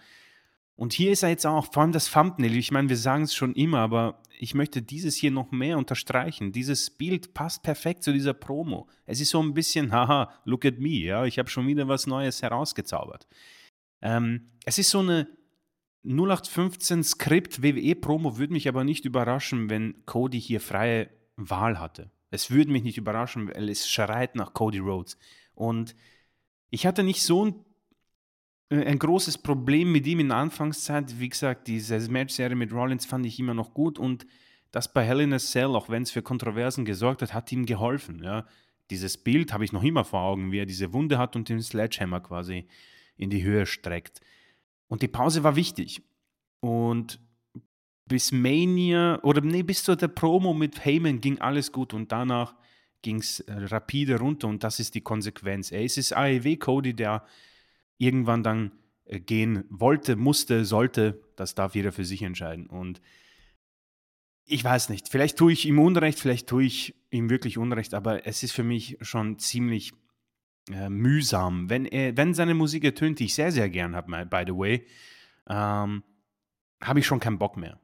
und 0.76 0.93
hier 0.93 1.11
ist 1.11 1.23
er 1.23 1.30
jetzt 1.30 1.45
auch, 1.45 1.71
vor 1.71 1.84
allem 1.84 1.91
das 1.93 2.11
Thumbnail. 2.11 2.55
Ich 2.57 2.71
meine, 2.71 2.89
wir 2.89 2.97
sagen 2.97 3.23
es 3.23 3.34
schon 3.34 3.53
immer, 3.53 3.80
aber 3.80 4.21
ich 4.38 4.55
möchte 4.55 4.82
dieses 4.82 5.15
hier 5.15 5.32
noch 5.32 5.51
mehr 5.51 5.78
unterstreichen. 5.78 6.51
Dieses 6.51 6.89
Bild 6.89 7.34
passt 7.34 7.63
perfekt 7.63 8.03
zu 8.03 8.11
dieser 8.11 8.34
Promo. 8.34 8.88
Es 9.05 9.21
ist 9.21 9.30
so 9.30 9.41
ein 9.41 9.53
bisschen, 9.53 9.93
haha, 9.93 10.34
look 10.43 10.65
at 10.65 10.80
me. 10.80 10.99
Ja, 10.99 11.26
ich 11.26 11.39
habe 11.39 11.49
schon 11.49 11.67
wieder 11.67 11.88
was 11.88 12.07
Neues 12.07 12.41
herausgezaubert. 12.41 13.28
Ähm, 14.01 14.51
es 14.65 14.78
ist 14.78 14.89
so 14.89 14.99
eine 14.99 15.28
0815 16.03 17.03
Skript 17.03 17.63
WWE 17.63 17.95
Promo 17.95 18.38
würde 18.38 18.53
mich 18.53 18.67
aber 18.67 18.84
nicht 18.84 19.05
überraschen, 19.05 19.69
wenn 19.69 20.05
Cody 20.05 20.39
hier 20.39 20.61
freie 20.61 21.09
Wahl 21.36 21.80
hatte. 21.80 22.11
Es 22.30 22.51
würde 22.51 22.71
mich 22.71 22.84
nicht 22.84 22.97
überraschen, 22.97 23.47
weil 23.47 23.69
es 23.69 23.89
schreit 23.89 24.36
nach 24.36 24.53
Cody 24.53 24.80
Rhodes. 24.80 25.17
Und 25.53 25.95
ich 26.69 26.86
hatte 26.86 27.03
nicht 27.03 27.23
so 27.23 27.45
ein, 27.45 27.64
ein 28.70 28.99
großes 28.99 29.38
Problem 29.38 29.91
mit 29.91 30.07
ihm 30.07 30.20
in 30.20 30.30
der 30.30 30.38
Anfangszeit. 30.38 31.20
Wie 31.20 31.30
gesagt, 31.30 31.68
diese 31.68 31.99
Match-Serie 32.09 32.55
mit 32.55 32.74
Rollins 32.74 33.05
fand 33.05 33.26
ich 33.26 33.39
immer 33.39 33.53
noch 33.53 33.74
gut 33.74 33.99
und 33.99 34.26
das 34.72 34.91
bei 34.91 35.05
Hell 35.05 35.22
in 35.22 35.34
a 35.34 35.39
Cell, 35.39 35.76
auch 35.76 35.88
wenn 35.88 36.03
es 36.03 36.11
für 36.11 36.22
Kontroversen 36.22 36.84
gesorgt 36.84 37.22
hat, 37.22 37.34
hat 37.34 37.51
ihm 37.51 37.66
geholfen. 37.66 38.22
Ja. 38.24 38.45
Dieses 38.89 39.18
Bild 39.18 39.53
habe 39.53 39.63
ich 39.63 39.72
noch 39.72 39.84
immer 39.84 40.03
vor 40.03 40.22
Augen, 40.22 40.51
wie 40.51 40.59
er 40.59 40.66
diese 40.66 40.91
Wunde 40.93 41.18
hat 41.18 41.36
und 41.36 41.47
den 41.47 41.61
Sledgehammer 41.61 42.20
quasi 42.20 42.68
in 43.16 43.30
die 43.30 43.43
Höhe 43.43 43.66
streckt. 43.66 44.20
Und 44.88 45.01
die 45.01 45.07
Pause 45.07 45.43
war 45.43 45.55
wichtig. 45.55 46.03
Und 46.59 47.20
bis 48.05 48.32
Mania, 48.32 49.20
oder 49.24 49.41
nee, 49.41 49.63
bis 49.63 49.84
zu 49.84 49.95
der 49.95 50.09
Promo 50.09 50.53
mit 50.53 50.84
Heyman 50.84 51.22
ging 51.22 51.39
alles 51.39 51.72
gut 51.72 51.93
und 51.93 52.11
danach 52.11 52.55
ging 53.01 53.18
es 53.18 53.39
äh, 53.41 53.53
rapide 53.53 54.20
runter 54.20 54.47
und 54.47 54.63
das 54.63 54.80
ist 54.80 54.95
die 54.95 55.01
Konsequenz. 55.01 55.72
Es 55.72 55.97
ist 55.97 56.13
AEW 56.13 56.57
Cody, 56.57 56.93
der 56.93 57.24
irgendwann 57.98 58.43
dann 58.43 58.72
äh, 59.06 59.20
gehen 59.20 59.66
wollte, 59.70 60.16
musste, 60.16 60.66
sollte. 60.66 61.22
Das 61.36 61.56
darf 61.56 61.76
jeder 61.76 61.91
für 61.91 62.06
sich 62.06 62.22
entscheiden. 62.22 62.68
Und 62.68 63.02
ich 64.46 64.64
weiß 64.64 64.89
nicht, 64.89 65.10
vielleicht 65.10 65.38
tue 65.38 65.54
ich 65.54 65.66
ihm 65.66 65.80
Unrecht, 65.80 66.20
vielleicht 66.20 66.48
tue 66.48 66.64
ich 66.64 66.96
ihm 67.10 67.30
wirklich 67.30 67.58
Unrecht, 67.58 67.93
aber 67.93 68.28
es 68.28 68.43
ist 68.43 68.52
für 68.52 68.64
mich 68.64 68.98
schon 69.02 69.39
ziemlich 69.39 69.93
äh, 70.72 70.89
mühsam. 70.89 71.70
Wenn, 71.70 71.86
er, 71.86 72.16
wenn 72.18 72.34
seine 72.34 72.54
Musik 72.54 72.84
ertönt, 72.84 73.20
die 73.20 73.26
ich 73.26 73.36
sehr, 73.36 73.52
sehr 73.52 73.70
gern 73.70 73.96
habe, 73.96 74.26
by 74.26 74.43
the 74.46 74.54
way, 74.54 74.86
ähm, 75.48 76.04
habe 76.84 77.00
ich 77.00 77.06
schon 77.06 77.20
keinen 77.20 77.39
Bock 77.39 77.58
mehr. 77.58 77.80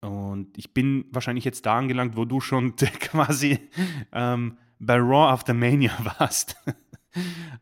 Und 0.00 0.56
ich 0.58 0.74
bin 0.74 1.04
wahrscheinlich 1.10 1.44
jetzt 1.44 1.64
da 1.64 1.78
angelangt, 1.78 2.16
wo 2.16 2.24
du 2.24 2.40
schon 2.40 2.74
quasi 3.00 3.58
ähm, 4.12 4.58
bei 4.78 4.96
Raw 4.96 5.30
After 5.32 5.54
Mania 5.54 5.92
warst. 6.18 6.56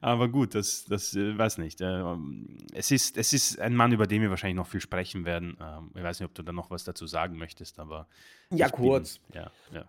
Aber 0.01 0.29
gut, 0.29 0.55
das, 0.55 0.85
das 0.85 1.15
äh, 1.15 1.37
weiß 1.37 1.59
nicht. 1.59 1.81
Äh, 1.81 2.03
es, 2.73 2.91
ist, 2.91 3.17
es 3.17 3.33
ist 3.33 3.61
ein 3.61 3.75
Mann, 3.75 3.93
über 3.93 4.07
den 4.07 4.23
wir 4.23 4.31
wahrscheinlich 4.31 4.57
noch 4.57 4.67
viel 4.67 4.81
sprechen 4.81 5.25
werden. 5.25 5.57
Ähm, 5.61 5.91
ich 5.95 6.03
weiß 6.03 6.21
nicht, 6.21 6.29
ob 6.29 6.35
du 6.35 6.43
da 6.43 6.53
noch 6.53 6.71
was 6.71 6.85
dazu 6.85 7.07
sagen 7.07 7.37
möchtest, 7.37 7.79
aber. 7.79 8.07
Ja, 8.51 8.69
kurz. 8.69 9.19
Bin, 9.19 9.43
ja, 9.43 9.51
ja. 9.73 9.89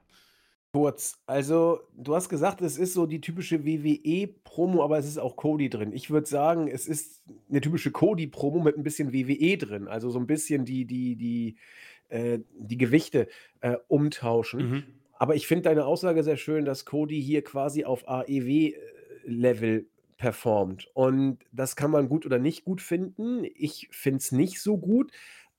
Kurz. 0.73 1.19
Also, 1.25 1.81
du 1.97 2.15
hast 2.15 2.29
gesagt, 2.29 2.61
es 2.61 2.77
ist 2.77 2.93
so 2.93 3.05
die 3.05 3.19
typische 3.19 3.65
WWE-Promo, 3.65 4.81
aber 4.83 4.97
es 4.97 5.05
ist 5.05 5.17
auch 5.17 5.35
Cody 5.35 5.69
drin. 5.69 5.91
Ich 5.91 6.09
würde 6.09 6.27
sagen, 6.27 6.69
es 6.69 6.87
ist 6.87 7.21
eine 7.49 7.59
typische 7.59 7.91
Cody-Promo 7.91 8.63
mit 8.63 8.77
ein 8.77 8.83
bisschen 8.83 9.11
WWE 9.11 9.57
drin. 9.57 9.89
Also 9.89 10.09
so 10.09 10.19
ein 10.19 10.27
bisschen 10.27 10.63
die, 10.63 10.85
die, 10.85 11.17
die, 11.17 11.57
äh, 12.07 12.39
die 12.57 12.77
Gewichte 12.77 13.27
äh, 13.59 13.75
umtauschen. 13.89 14.69
Mhm. 14.69 14.83
Aber 15.21 15.35
ich 15.35 15.45
finde 15.45 15.63
deine 15.63 15.85
Aussage 15.85 16.23
sehr 16.23 16.37
schön, 16.37 16.63
dass 16.63 16.85
Cody 16.85 17.21
hier 17.21 17.43
quasi 17.43 17.83
auf 17.83 18.07
AEW-Level 19.25 19.87
performt. 20.17 20.87
Und 20.93 21.39
das 21.51 21.75
kann 21.75 21.91
man 21.91 22.07
gut 22.07 22.25
oder 22.25 22.37
nicht 22.37 22.63
gut 22.63 22.81
finden. 22.81 23.43
Ich 23.55 23.87
finde 23.91 24.17
es 24.17 24.31
nicht 24.31 24.61
so 24.61 24.77
gut. 24.77 25.11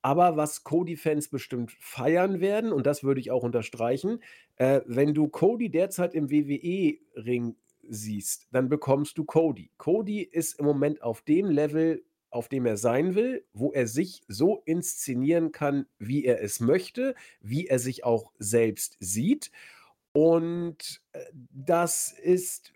Aber 0.02 0.36
was 0.36 0.64
Cody-Fans 0.64 1.28
bestimmt 1.28 1.72
feiern 1.78 2.40
werden, 2.40 2.72
und 2.72 2.86
das 2.86 3.04
würde 3.04 3.20
ich 3.20 3.30
auch 3.30 3.44
unterstreichen, 3.44 4.20
äh, 4.56 4.80
wenn 4.86 5.14
du 5.14 5.28
Cody 5.28 5.70
derzeit 5.70 6.14
im 6.14 6.30
WWE-Ring 6.30 7.56
siehst, 7.88 8.48
dann 8.50 8.68
bekommst 8.68 9.18
du 9.18 9.24
Cody. 9.24 9.70
Cody 9.78 10.22
ist 10.22 10.58
im 10.58 10.66
Moment 10.66 11.02
auf 11.02 11.22
dem 11.22 11.46
Level, 11.46 12.04
auf 12.30 12.48
dem 12.48 12.66
er 12.66 12.76
sein 12.76 13.14
will, 13.14 13.44
wo 13.52 13.72
er 13.72 13.86
sich 13.86 14.22
so 14.26 14.62
inszenieren 14.64 15.52
kann, 15.52 15.86
wie 15.98 16.24
er 16.24 16.42
es 16.42 16.60
möchte, 16.60 17.14
wie 17.40 17.66
er 17.66 17.78
sich 17.78 18.04
auch 18.04 18.32
selbst 18.38 18.96
sieht. 18.98 19.52
Und 20.12 21.00
äh, 21.12 21.20
das 21.32 22.12
ist 22.12 22.72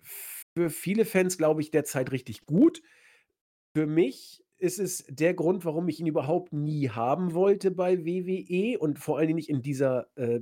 für 0.57 0.71
viele 0.71 1.05
Fans, 1.05 1.37
glaube 1.37 1.61
ich, 1.61 1.71
derzeit 1.71 2.13
richtig 2.13 2.47
gut. 2.47 2.83
Für 3.75 3.87
mich 3.87 4.43
ist 4.57 4.79
es 4.79 5.05
der 5.07 5.35
Grund, 5.35 5.67
warum 5.67 5.87
ich 5.91 6.01
ihn 6.01 6.07
überhaupt 6.07 6.55
nie 6.55 6.89
haben 6.89 7.35
wollte 7.35 7.71
bei 7.71 8.07
WWE 8.07 8.79
und 8.79 8.99
vor 8.99 9.19
allen 9.19 9.27
Dingen 9.27 9.37
nicht 9.37 9.51
in 9.51 9.61
dieser 9.61 10.07
äh, 10.17 10.41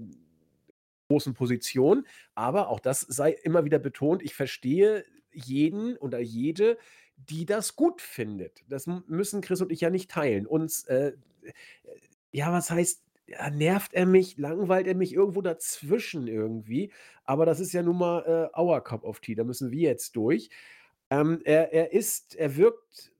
großen 1.09 1.35
Position. 1.35 2.07
Aber 2.37 2.69
auch 2.69 2.79
das 2.79 3.01
sei 3.01 3.33
immer 3.33 3.65
wieder 3.65 3.81
betont, 3.81 4.23
ich 4.23 4.37
verstehe 4.37 5.05
jeden 5.33 5.97
oder 5.97 6.21
jede, 6.21 6.79
die 7.17 7.45
das 7.45 7.75
gut 7.75 8.01
findet. 8.01 8.63
Das 8.69 8.87
müssen 8.87 9.41
Chris 9.41 9.61
und 9.63 9.73
ich 9.73 9.81
ja 9.81 9.91
nicht 9.91 10.13
teilen. 10.13 10.47
Uns, 10.47 10.85
äh, 10.85 11.15
ja, 12.31 12.53
was 12.53 12.71
heißt, 12.71 13.04
nervt 13.53 13.95
er 13.95 14.07
mich, 14.07 14.37
langweilt 14.39 14.87
er 14.87 14.95
mich 14.95 15.13
irgendwo 15.15 15.43
dazwischen 15.43 16.27
irgendwie. 16.29 16.93
Aber 17.25 17.47
das 17.47 17.61
ist 17.61 17.73
ja 17.73 17.83
nun 17.83 17.99
mal 17.99 18.51
äh, 18.55 18.61
our 18.61 18.83
cup 18.83 19.05
of 19.05 19.21
tea, 19.21 19.35
da 19.35 19.45
müssen 19.45 19.71
wir 19.71 19.89
jetzt 19.91 20.17
durch. 20.17 20.51
Ähm, 21.11 21.41
er, 21.45 21.73
er 21.73 21.93
ist, 21.93 22.35
er 22.37 22.57
wirkt 22.57 23.15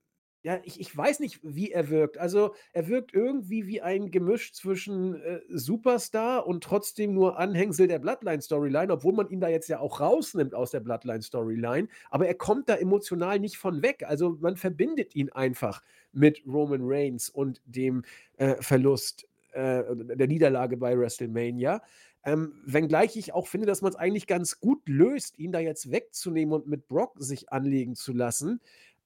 ja, 0.45 0.61
ich 0.63 0.79
ich 0.79 0.95
weiß 0.95 1.21
nicht, 1.21 1.41
wie 1.43 1.73
er 1.73 1.89
wirkt. 1.89 2.19
Also, 2.19 2.55
er 2.75 2.87
wirkt 2.87 3.15
irgendwie 3.15 3.67
wie 3.67 3.81
ein 3.81 4.11
Gemisch 4.11 4.53
zwischen, 4.53 5.15
äh, 5.23 5.41
Superstar 5.49 6.47
und 6.47 6.63
trotzdem 6.63 7.15
nur 7.15 7.39
Anhängsel 7.39 7.89
der 7.89 7.99
Bloodline-Storyline, 7.99 8.93
obwohl 8.93 9.15
man 9.15 9.31
ihn 9.31 9.41
da 9.41 9.49
jetzt 9.49 9.69
ja 9.69 9.81
auch 9.81 10.01
rausnimmt 10.01 10.55
aus 10.55 10.71
der 10.71 10.81
Bloodline-Storyline. 10.81 11.89
Aber 12.11 12.27
er 12.27 12.35
kommt 12.35 12.69
da 12.69 12.75
emotional 12.75 13.41
nicht 13.41 13.57
von 13.57 13.83
weg. 13.83 14.05
Also, 14.07 14.37
man 14.39 14.57
verbindet 14.57 15.17
ihn 15.17 15.33
einfach 15.33 15.83
mit 16.13 16.43
Roman 16.47 16.83
Reigns 16.83 17.31
und 17.31 17.63
dem, 17.65 18.03
äh, 18.37 18.57
Verlust, 18.61 19.27
äh, 19.55 19.85
der 20.17 20.27
Niederlage 20.27 20.77
bei 20.77 20.99
WrestleMania. 20.99 21.83
Ähm, 22.25 22.55
wenngleich 22.65 23.17
ich 23.17 23.35
auch 23.35 23.47
finde, 23.47 23.67
dass 23.67 23.83
man 23.83 23.93
es 23.93 23.97
eigentlich 23.97 24.27
ganz 24.27 24.59
gut 24.59 24.89
löst, 24.89 25.39
ihn 25.39 25.53
da 25.53 25.61
jetzt 25.61 25.91
wegzunehmen 25.91 26.55
und 26.55 26.67
mit 26.67 26.89
Brock 26.89 27.17
sich 27.19 27.53
anlegen 27.53 27.95
zu 27.95 28.13
lassen. 28.13 28.61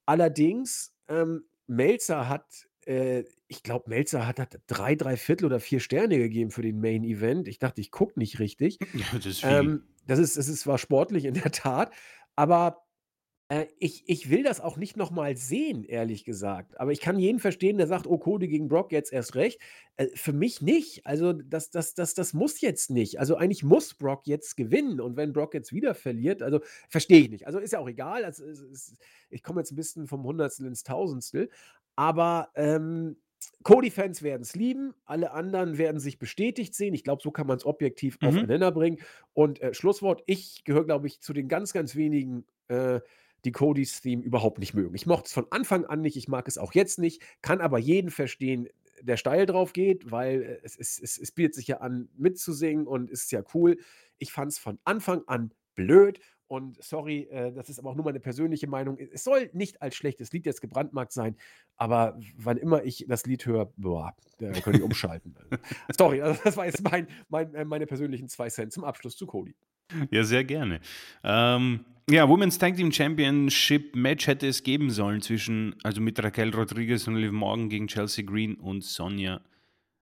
Allerdings 0.07 0.95
ähm, 1.09 1.45
Melzer 1.67 2.29
hat, 2.29 2.69
äh, 2.87 3.25
ich 3.49 3.63
glaube, 3.63 3.91
Melzer 3.91 4.27
hat, 4.27 4.39
hat 4.39 4.61
drei, 4.69 4.95
drei 4.95 5.17
Viertel 5.17 5.47
oder 5.47 5.59
vier 5.59 5.81
Sterne 5.81 6.19
gegeben 6.19 6.51
für 6.51 6.63
den 6.63 6.81
Main 6.81 7.03
Event. 7.03 7.49
Ich 7.49 7.59
dachte, 7.59 7.81
ich 7.81 7.91
gucke 7.91 8.19
nicht 8.19 8.39
richtig. 8.39 8.79
Ja, 8.95 9.07
das 9.15 9.27
ist 9.27 9.41
viel. 9.41 9.51
Ähm, 9.51 9.83
das 10.07 10.19
ist, 10.19 10.37
das 10.37 10.49
ist 10.49 10.61
zwar 10.61 10.79
sportlich 10.79 11.25
in 11.25 11.35
der 11.35 11.53
Tat, 11.53 11.93
aber 12.37 12.88
äh, 13.49 13.67
ich, 13.79 14.05
ich 14.07 14.29
will 14.29 14.43
das 14.43 14.61
auch 14.61 14.77
nicht 14.77 14.97
nochmal 14.97 15.37
sehen, 15.37 15.85
ehrlich 15.85 16.25
gesagt. 16.25 16.79
Aber 16.79 16.93
ich 16.93 17.01
kann 17.01 17.19
jeden 17.19 17.39
verstehen, 17.41 17.79
der 17.79 17.87
sagt, 17.87 18.07
oh, 18.07 18.19
Cody 18.19 18.47
gegen 18.47 18.69
Brock 18.69 18.93
jetzt 18.93 19.13
erst 19.13 19.37
recht. 19.37 19.59
Äh, 19.97 20.09
für 20.15 20.35
mich 20.35 20.61
nicht. 20.61 21.07
Also, 21.07 21.33
das, 21.33 21.71
das, 21.71 21.95
das, 21.95 22.13
das 22.13 22.35
muss 22.35 22.61
jetzt 22.61 22.91
nicht. 22.91 23.19
Also, 23.19 23.37
eigentlich 23.37 23.65
muss 23.65 23.95
Brock 23.95 24.27
jetzt 24.27 24.57
gewinnen. 24.57 25.01
Und 25.01 25.17
wenn 25.17 25.33
Brock 25.33 25.55
jetzt 25.55 25.73
wieder 25.73 25.95
verliert, 25.95 26.43
also 26.43 26.61
verstehe 26.91 27.23
ich 27.23 27.31
nicht. 27.31 27.47
Also, 27.47 27.59
ist 27.59 27.73
ja 27.73 27.79
auch 27.79 27.89
egal. 27.89 28.25
Also, 28.25 28.45
es, 28.45 28.61
es, 28.61 28.97
ich 29.31 29.43
komme 29.43 29.61
jetzt 29.61 29.73
ein 29.73 29.77
bisschen 29.77 30.07
vom 30.07 30.25
Hundertstel 30.25 30.67
ins 30.67 30.83
Tausendstel. 30.83 31.49
Aber 31.97 32.51
ähm, 32.55 33.17
Cody-Fans 33.63 34.23
werden 34.23 34.43
es 34.43 34.55
lieben, 34.55 34.95
alle 35.05 35.33
anderen 35.33 35.79
werden 35.79 36.01
sich 36.01 36.19
bestätigt 36.19 36.75
sehen. 36.75 36.95
Ich 36.95 37.03
glaube, 37.03 37.23
so 37.23 37.31
kann 37.31 37.47
man 37.47 37.57
es 37.57 37.65
objektiv 37.65 38.19
mhm. 38.21 38.29
aufeinander 38.29 38.73
bringen. 38.73 38.99
Und 39.33 39.61
äh, 39.63 39.73
Schlusswort, 39.73 40.23
ich 40.27 40.65
gehöre, 40.65 40.85
glaube 40.85 41.07
ich, 41.07 41.21
zu 41.21 41.33
den 41.33 41.49
ganz, 41.49 41.73
ganz 41.73 41.97
wenigen 41.97 42.45
äh, 42.69 43.01
die 43.45 43.53
Codys 43.53 44.01
Theme 44.01 44.23
überhaupt 44.23 44.59
nicht 44.59 44.75
mögen. 44.75 44.95
Ich 44.95 45.07
mochte 45.07 45.27
es 45.27 45.33
von 45.33 45.47
Anfang 45.51 45.85
an 45.85 46.01
nicht, 46.01 46.17
ich 46.17 46.29
mag 46.29 46.49
es 46.49 46.59
auch 46.59 46.75
jetzt 46.75 46.99
nicht, 46.99 47.23
kann 47.43 47.61
aber 47.61 47.79
jeden 47.79 48.11
verstehen, 48.11 48.69
der 49.03 49.17
steil 49.17 49.47
drauf 49.47 49.73
geht, 49.73 50.11
weil 50.11 50.43
äh, 50.43 50.59
es, 50.63 50.77
es, 50.77 50.99
es, 51.01 51.19
es 51.19 51.33
bietet 51.33 51.55
sich 51.55 51.69
ja 51.69 51.79
an, 51.79 52.09
mitzusingen 52.17 52.87
und 52.87 53.11
ist 53.11 53.31
ja 53.33 53.43
cool. 53.55 53.79
Ich 54.19 54.33
fand 54.33 54.53
es 54.53 54.59
von 54.59 54.79
Anfang 54.85 55.23
an 55.27 55.53
blöd 55.75 56.21
und 56.49 56.83
sorry, 56.83 57.29
äh, 57.31 57.53
das 57.53 57.69
ist 57.69 57.79
aber 57.79 57.91
auch 57.91 57.95
nur 57.95 58.07
meine 58.07 58.21
persönliche 58.21 58.67
Meinung. 58.67 58.97
Es 58.99 59.23
soll 59.23 59.51
nicht 59.53 59.83
als 59.83 59.95
schlechtes 59.95 60.33
Lied 60.33 60.47
jetzt 60.47 60.63
gebrandmarkt 60.63 61.13
sein, 61.13 61.37
aber 61.77 62.19
wann 62.37 62.57
immer 62.57 62.85
ich 62.85 63.05
das 63.07 63.27
Lied 63.27 63.45
höre, 63.45 63.67
boah, 63.77 64.15
da 64.39 64.51
könnte 64.53 64.79
ich 64.79 64.85
umschalten. 64.85 65.37
sorry, 65.97 66.23
also 66.23 66.41
das 66.43 66.57
war 66.57 66.65
jetzt 66.65 66.83
mein, 66.83 67.07
mein, 67.29 67.55
äh, 67.55 67.65
meine 67.67 67.87
persönlichen 67.87 68.29
zwei 68.29 68.49
Cent 68.49 68.73
zum 68.73 68.85
Abschluss 68.85 69.17
zu 69.17 69.27
Cody. 69.27 69.55
Ja, 70.11 70.25
sehr 70.25 70.45
gerne. 70.45 70.81
Ähm, 71.25 71.85
ja, 72.11 72.29
Women's 72.29 72.59
Tag 72.59 72.77
Team 72.77 72.91
Championship 72.93 73.95
Match 73.95 74.27
hätte 74.27 74.47
es 74.47 74.63
geben 74.63 74.91
sollen 74.91 75.21
zwischen, 75.21 75.75
also 75.83 76.01
mit 76.01 76.23
Raquel 76.23 76.55
Rodriguez 76.55 77.07
und 77.07 77.17
Liv 77.17 77.33
Morgan 77.33 77.69
gegen 77.69 77.87
Chelsea 77.87 78.25
Green 78.25 78.55
und 78.55 78.83
Sonja 78.85 79.41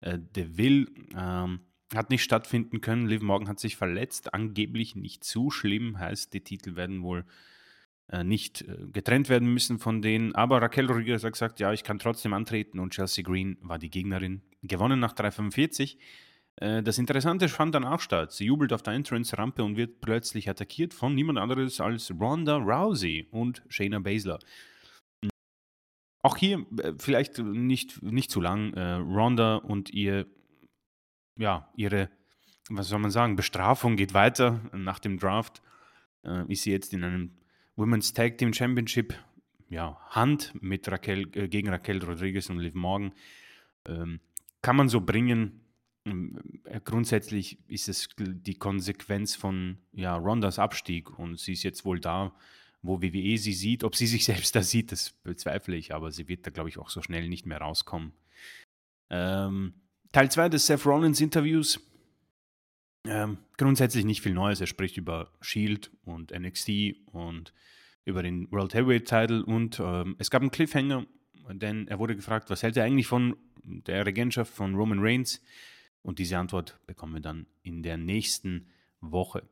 äh, 0.01 0.17
Deville. 0.35 0.87
Ähm, 1.15 1.59
hat 1.93 2.09
nicht 2.09 2.23
stattfinden 2.23 2.81
können. 2.81 3.07
Liv 3.07 3.21
Morgan 3.21 3.47
hat 3.47 3.59
sich 3.59 3.75
verletzt, 3.75 4.33
angeblich 4.33 4.95
nicht 4.95 5.23
zu 5.23 5.51
schlimm, 5.51 5.99
heißt, 5.99 6.33
die 6.33 6.41
Titel 6.41 6.75
werden 6.75 7.03
wohl 7.03 7.25
äh, 8.09 8.23
nicht 8.23 8.61
äh, 8.61 8.87
getrennt 8.91 9.29
werden 9.29 9.53
müssen 9.53 9.79
von 9.79 10.01
denen. 10.01 10.33
Aber 10.35 10.61
Raquel 10.61 10.85
Rodriguez 10.85 11.23
hat 11.23 11.33
gesagt, 11.33 11.59
ja, 11.59 11.73
ich 11.73 11.83
kann 11.83 11.99
trotzdem 11.99 12.33
antreten 12.33 12.79
und 12.79 12.93
Chelsea 12.93 13.23
Green 13.23 13.57
war 13.61 13.79
die 13.79 13.89
Gegnerin. 13.89 14.41
Gewonnen 14.63 14.99
nach 14.99 15.13
3,45. 15.13 15.97
Äh, 16.61 16.81
das 16.81 16.97
Interessante 16.97 17.49
fand 17.49 17.75
dann 17.75 17.83
auch 17.83 17.99
statt. 17.99 18.31
Sie 18.31 18.45
jubelt 18.45 18.71
auf 18.71 18.81
der 18.81 18.93
Entrance-Rampe 18.93 19.63
und 19.63 19.75
wird 19.75 19.99
plötzlich 19.99 20.49
attackiert 20.49 20.93
von 20.93 21.13
niemand 21.13 21.39
anderes 21.39 21.81
als 21.81 22.11
Ronda 22.17 22.57
Rousey 22.57 23.27
und 23.31 23.63
Shayna 23.67 23.99
Baszler. 23.99 24.39
Auch 26.23 26.37
hier 26.37 26.65
äh, 26.77 26.93
vielleicht 26.97 27.39
nicht, 27.39 28.01
nicht 28.01 28.31
zu 28.31 28.39
lang. 28.39 28.73
Äh, 28.73 28.93
Ronda 28.93 29.55
und 29.55 29.89
ihr 29.89 30.27
ja, 31.37 31.69
ihre, 31.75 32.09
was 32.69 32.87
soll 32.87 32.99
man 32.99 33.09
sagen, 33.09 33.35
Bestrafung 33.35 33.95
geht 33.95 34.13
weiter. 34.13 34.61
Nach 34.73 34.99
dem 34.99 35.17
Draft 35.17 35.61
ist 36.49 36.63
sie 36.63 36.71
jetzt 36.71 36.93
in 36.93 37.03
einem 37.03 37.31
Women's 37.75 38.13
Tag 38.13 38.37
Team 38.37 38.53
Championship 38.53 39.15
ja, 39.71 39.97
Hand 40.09 40.53
mit 40.61 40.87
Raquel, 40.91 41.27
äh, 41.33 41.47
gegen 41.47 41.69
Raquel 41.69 42.03
Rodriguez 42.03 42.49
und 42.49 42.59
Liv 42.59 42.75
Morgan. 42.75 43.13
Ähm, 43.87 44.19
kann 44.61 44.75
man 44.75 44.89
so 44.89 45.01
bringen. 45.01 45.60
Ähm, 46.05 46.39
äh, 46.65 46.79
grundsätzlich 46.83 47.59
ist 47.67 47.89
es 47.89 48.09
die 48.17 48.55
Konsequenz 48.55 49.35
von 49.35 49.77
ja, 49.93 50.15
Rondas 50.15 50.59
Abstieg 50.59 51.17
und 51.19 51.39
sie 51.39 51.53
ist 51.53 51.63
jetzt 51.63 51.85
wohl 51.85 51.99
da, 51.99 52.33
wo 52.81 53.01
WWE 53.01 53.37
sie 53.37 53.53
sieht. 53.53 53.83
Ob 53.83 53.95
sie 53.95 54.07
sich 54.07 54.25
selbst 54.31 54.55
da 54.55 54.63
sieht, 54.63 54.91
das 54.91 55.11
bezweifle 55.11 55.75
ich, 55.75 55.93
aber 55.93 56.11
sie 56.11 56.27
wird 56.27 56.45
da, 56.45 56.51
glaube 56.51 56.69
ich, 56.69 56.77
auch 56.77 56.89
so 56.89 57.01
schnell 57.01 57.29
nicht 57.29 57.45
mehr 57.45 57.59
rauskommen. 57.59 58.13
Ähm, 59.09 59.73
Teil 60.11 60.31
2 60.31 60.49
des 60.49 60.65
Seth 60.65 60.85
Rollins 60.85 61.21
Interviews. 61.21 61.79
Ähm, 63.05 63.37
grundsätzlich 63.57 64.05
nicht 64.05 64.21
viel 64.21 64.33
Neues. 64.33 64.61
Er 64.61 64.67
spricht 64.67 64.97
über 64.97 65.31
Shield 65.41 65.91
und 66.03 66.31
NXT 66.31 66.95
und 67.07 67.53
über 68.05 68.23
den 68.23 68.51
World 68.51 68.73
Heavyweight 68.73 69.07
Title 69.07 69.45
und 69.45 69.79
ähm, 69.79 70.15
es 70.19 70.29
gab 70.29 70.41
einen 70.41 70.51
Cliffhanger, 70.51 71.05
denn 71.51 71.87
er 71.87 71.99
wurde 71.99 72.15
gefragt, 72.15 72.49
was 72.49 72.63
hält 72.63 72.77
er 72.77 72.83
eigentlich 72.83 73.07
von 73.07 73.35
der 73.63 74.05
Regentschaft 74.05 74.53
von 74.53 74.75
Roman 74.75 74.99
Reigns? 74.99 75.41
Und 76.03 76.19
diese 76.19 76.37
Antwort 76.37 76.79
bekommen 76.87 77.13
wir 77.13 77.21
dann 77.21 77.45
in 77.63 77.83
der 77.83 77.97
nächsten 77.97 78.67
Woche. 79.01 79.43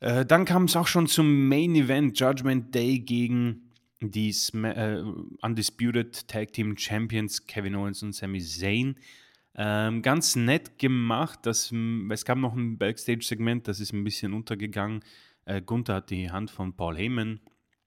Äh, 0.00 0.24
dann 0.24 0.44
kam 0.44 0.64
es 0.64 0.76
auch 0.76 0.86
schon 0.86 1.06
zum 1.06 1.48
Main 1.48 1.74
Event 1.74 2.18
Judgment 2.18 2.74
Day 2.74 2.98
gegen 2.98 3.72
die 4.00 4.32
Sm 4.32 4.64
äh, 4.64 5.02
Undisputed 5.40 6.28
Tag 6.28 6.52
Team 6.52 6.76
Champions 6.76 7.46
Kevin 7.46 7.74
Owens 7.74 8.02
und 8.02 8.14
Sami 8.14 8.40
Zayn. 8.40 8.96
Ähm, 9.56 10.02
ganz 10.02 10.36
nett 10.36 10.78
gemacht. 10.78 11.40
Das, 11.42 11.72
es 12.10 12.24
gab 12.24 12.38
noch 12.38 12.54
ein 12.54 12.76
Backstage-Segment, 12.76 13.68
das 13.68 13.80
ist 13.80 13.92
ein 13.92 14.04
bisschen 14.04 14.34
untergegangen. 14.34 15.02
Äh, 15.44 15.62
Gunther 15.62 15.94
hat 15.94 16.10
die 16.10 16.30
Hand 16.30 16.50
von 16.50 16.74
Paul 16.74 16.96
Heyman 16.96 17.40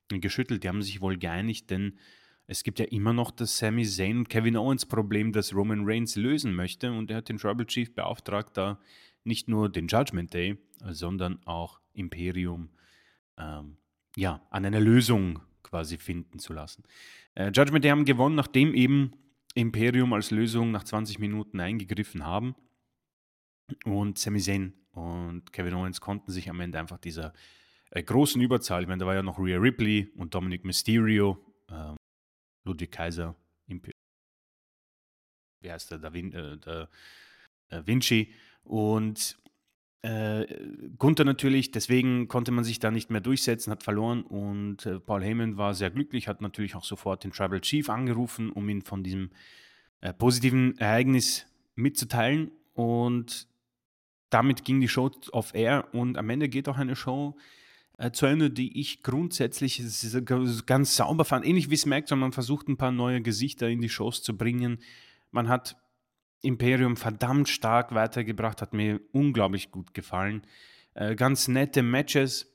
geschüttelt. 0.09 0.63
Die 0.63 0.69
haben 0.69 0.81
sich 0.81 1.01
wohl 1.01 1.17
geeinigt, 1.17 1.69
denn 1.69 1.97
es 2.47 2.63
gibt 2.63 2.79
ja 2.79 2.85
immer 2.85 3.11
noch 3.11 3.31
das 3.31 3.57
Sami 3.57 3.85
Zayn 3.85 4.19
und 4.19 4.29
Kevin 4.29 4.55
Owens 4.55 4.85
Problem, 4.85 5.33
das 5.33 5.53
Roman 5.53 5.81
Reigns 5.83 6.15
lösen 6.15 6.55
möchte. 6.55 6.91
Und 6.91 7.11
er 7.11 7.17
hat 7.17 7.29
den 7.29 7.37
Tribal 7.37 7.65
Chief 7.65 7.93
beauftragt, 7.93 8.55
da 8.55 8.79
nicht 9.25 9.49
nur 9.49 9.69
den 9.69 9.87
Judgment 9.87 10.33
Day, 10.33 10.57
sondern 10.89 11.45
auch 11.45 11.81
Imperium 11.93 12.69
ähm, 13.37 13.77
ja, 14.15 14.41
an 14.49 14.65
einer 14.65 14.79
Lösung 14.79 15.41
quasi 15.61 15.97
finden 15.97 16.39
zu 16.39 16.53
lassen. 16.53 16.83
Äh, 17.35 17.51
Judgment 17.51 17.83
Day 17.83 17.91
haben 17.91 18.05
gewonnen, 18.05 18.35
nachdem 18.35 18.73
eben 18.73 19.11
Imperium 19.53 20.13
als 20.13 20.31
Lösung 20.31 20.71
nach 20.71 20.85
20 20.85 21.19
Minuten 21.19 21.59
eingegriffen 21.59 22.25
haben. 22.25 22.55
Und 23.83 24.17
Sami 24.17 24.39
Zayn 24.39 24.73
und 24.91 25.51
Kevin 25.51 25.73
Owens 25.73 25.99
konnten 25.99 26.31
sich 26.31 26.49
am 26.49 26.61
Ende 26.61 26.79
einfach 26.79 26.97
dieser 26.97 27.33
äh, 27.91 28.01
großen 28.01 28.41
Überzahl, 28.41 28.83
ich 28.83 28.87
meine, 28.87 29.01
da 29.01 29.05
war 29.05 29.15
ja 29.15 29.23
noch 29.23 29.37
Rhea 29.37 29.57
Ripley 29.57 30.09
und 30.15 30.33
Dominic 30.33 30.63
Mysterio, 30.63 31.37
äh, 31.69 31.93
Ludwig 32.67 32.91
Kaiser, 32.91 33.35
wie 33.67 35.71
heißt 35.71 35.91
der, 35.91 35.97
der, 35.97 36.13
Vin 36.13 36.33
äh, 36.33 36.57
der 36.57 36.89
äh, 37.69 37.81
Vinci. 37.85 38.33
Und 38.63 39.37
äh, 40.01 40.45
Gunther 40.97 41.25
natürlich, 41.25 41.71
deswegen 41.71 42.27
konnte 42.27 42.51
man 42.51 42.63
sich 42.63 42.79
da 42.79 42.91
nicht 42.91 43.09
mehr 43.09 43.21
durchsetzen, 43.21 43.71
hat 43.71 43.83
verloren. 43.83 44.23
Und 44.23 44.85
äh, 44.85 44.99
Paul 44.99 45.23
Heyman 45.23 45.57
war 45.57 45.73
sehr 45.73 45.89
glücklich, 45.89 46.27
hat 46.27 46.41
natürlich 46.41 46.75
auch 46.75 46.83
sofort 46.83 47.23
den 47.23 47.31
Tribal 47.31 47.61
Chief 47.61 47.89
angerufen, 47.89 48.51
um 48.51 48.67
ihn 48.69 48.81
von 48.81 49.03
diesem 49.03 49.31
äh, 50.01 50.13
positiven 50.13 50.77
Ereignis 50.77 51.45
mitzuteilen. 51.75 52.51
Und 52.73 53.47
damit 54.29 54.65
ging 54.65 54.79
die 54.79 54.87
Show 54.87 55.11
off 55.31 55.55
air. 55.55 55.87
Und 55.93 56.17
am 56.17 56.29
Ende 56.29 56.49
geht 56.49 56.69
auch 56.69 56.77
eine 56.77 56.95
Show 56.95 57.37
äh, 57.97 58.49
die 58.49 58.79
ich 58.79 59.03
grundsätzlich 59.03 59.81
ganz 60.65 60.95
sauber 60.95 61.25
fand. 61.25 61.45
Ähnlich 61.45 61.69
wie 61.69 61.77
SmackDown, 61.77 62.19
man 62.19 62.31
versucht 62.31 62.67
ein 62.67 62.77
paar 62.77 62.91
neue 62.91 63.21
Gesichter 63.21 63.67
in 63.67 63.81
die 63.81 63.89
Shows 63.89 64.21
zu 64.21 64.37
bringen. 64.37 64.79
Man 65.31 65.47
hat 65.47 65.77
Imperium 66.41 66.97
verdammt 66.97 67.49
stark 67.49 67.93
weitergebracht, 67.93 68.61
hat 68.61 68.73
mir 68.73 69.01
unglaublich 69.11 69.71
gut 69.71 69.93
gefallen. 69.93 70.43
Äh, 70.93 71.15
ganz 71.15 71.47
nette 71.47 71.81
Matches 71.81 72.53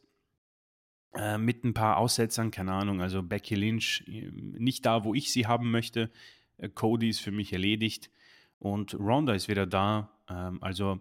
äh, 1.14 1.38
mit 1.38 1.64
ein 1.64 1.74
paar 1.74 1.98
Aussetzern, 1.98 2.50
keine 2.50 2.72
Ahnung, 2.72 3.00
also 3.00 3.22
Becky 3.22 3.54
Lynch 3.54 4.04
äh, 4.06 4.30
nicht 4.32 4.86
da, 4.86 5.04
wo 5.04 5.14
ich 5.14 5.32
sie 5.32 5.46
haben 5.46 5.70
möchte. 5.70 6.10
Äh, 6.58 6.68
Cody 6.68 7.08
ist 7.08 7.20
für 7.20 7.32
mich 7.32 7.52
erledigt 7.52 8.10
und 8.58 8.94
Ronda 8.94 9.34
ist 9.34 9.48
wieder 9.48 9.66
da. 9.66 10.10
Ähm, 10.28 10.62
also 10.62 11.00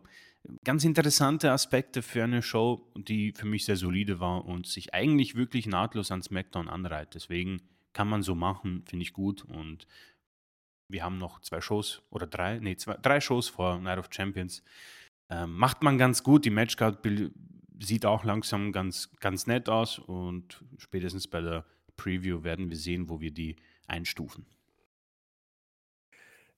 ganz 0.63 0.83
interessante 0.83 1.51
Aspekte 1.51 2.01
für 2.01 2.23
eine 2.23 2.41
Show, 2.41 2.91
die 2.95 3.31
für 3.31 3.45
mich 3.45 3.65
sehr 3.65 3.77
solide 3.77 4.19
war 4.19 4.45
und 4.45 4.67
sich 4.67 4.93
eigentlich 4.93 5.35
wirklich 5.35 5.67
nahtlos 5.67 6.11
an 6.11 6.21
SmackDown 6.21 6.67
anreiht. 6.67 7.15
Deswegen 7.15 7.61
kann 7.93 8.07
man 8.07 8.23
so 8.23 8.35
machen, 8.35 8.83
finde 8.87 9.03
ich 9.03 9.13
gut 9.13 9.43
und 9.43 9.87
wir 10.87 11.03
haben 11.03 11.17
noch 11.17 11.39
zwei 11.41 11.61
Shows 11.61 12.01
oder 12.09 12.27
drei, 12.27 12.59
nee, 12.59 12.75
zwei, 12.75 12.95
drei 12.95 13.21
Shows 13.21 13.49
vor 13.49 13.79
Night 13.79 13.99
of 13.99 14.09
Champions. 14.11 14.63
Ähm, 15.29 15.55
macht 15.55 15.83
man 15.83 15.97
ganz 15.97 16.23
gut. 16.23 16.43
Die 16.43 16.49
Matchcard 16.49 16.99
sieht 17.79 18.05
auch 18.05 18.23
langsam 18.23 18.71
ganz, 18.71 19.11
ganz 19.19 19.47
nett 19.47 19.69
aus 19.69 19.99
und 19.99 20.63
spätestens 20.77 21.27
bei 21.27 21.41
der 21.41 21.65
Preview 21.95 22.43
werden 22.43 22.69
wir 22.69 22.77
sehen, 22.77 23.09
wo 23.09 23.21
wir 23.21 23.31
die 23.31 23.55
einstufen. 23.87 24.45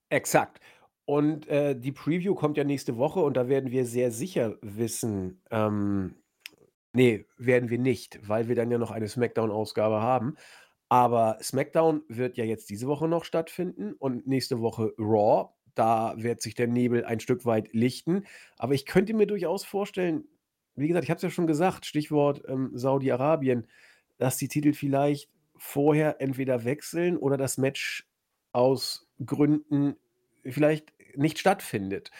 Exakt. 0.08 0.60
Und 1.06 1.46
äh, 1.48 1.78
die 1.78 1.92
Preview 1.92 2.34
kommt 2.34 2.56
ja 2.56 2.64
nächste 2.64 2.96
Woche 2.96 3.20
und 3.20 3.36
da 3.36 3.48
werden 3.48 3.70
wir 3.70 3.84
sehr 3.84 4.10
sicher 4.10 4.56
wissen, 4.62 5.42
ähm, 5.50 6.14
nee, 6.94 7.26
werden 7.36 7.68
wir 7.68 7.78
nicht, 7.78 8.26
weil 8.26 8.48
wir 8.48 8.54
dann 8.54 8.70
ja 8.70 8.78
noch 8.78 8.90
eine 8.90 9.08
SmackDown-Ausgabe 9.08 10.00
haben. 10.00 10.36
Aber 10.88 11.38
SmackDown 11.42 12.02
wird 12.08 12.36
ja 12.36 12.44
jetzt 12.44 12.70
diese 12.70 12.86
Woche 12.86 13.08
noch 13.08 13.24
stattfinden 13.24 13.94
und 13.94 14.26
nächste 14.26 14.60
Woche 14.60 14.94
Raw. 14.98 15.50
Da 15.74 16.14
wird 16.16 16.40
sich 16.40 16.54
der 16.54 16.68
Nebel 16.68 17.04
ein 17.04 17.20
Stück 17.20 17.44
weit 17.44 17.72
lichten. 17.72 18.24
Aber 18.56 18.74
ich 18.74 18.86
könnte 18.86 19.12
mir 19.12 19.26
durchaus 19.26 19.64
vorstellen, 19.64 20.24
wie 20.76 20.88
gesagt, 20.88 21.04
ich 21.04 21.10
habe 21.10 21.16
es 21.16 21.22
ja 21.22 21.30
schon 21.30 21.46
gesagt, 21.46 21.84
Stichwort 21.84 22.42
ähm, 22.48 22.70
Saudi-Arabien, 22.74 23.66
dass 24.18 24.36
die 24.36 24.48
Titel 24.48 24.72
vielleicht 24.72 25.30
vorher 25.56 26.20
entweder 26.20 26.64
wechseln 26.64 27.16
oder 27.16 27.36
das 27.36 27.58
Match 27.58 28.08
aus 28.52 29.08
Gründen 29.24 29.96
vielleicht 30.52 30.92
nicht 31.16 31.38
stattfindet. 31.38 32.10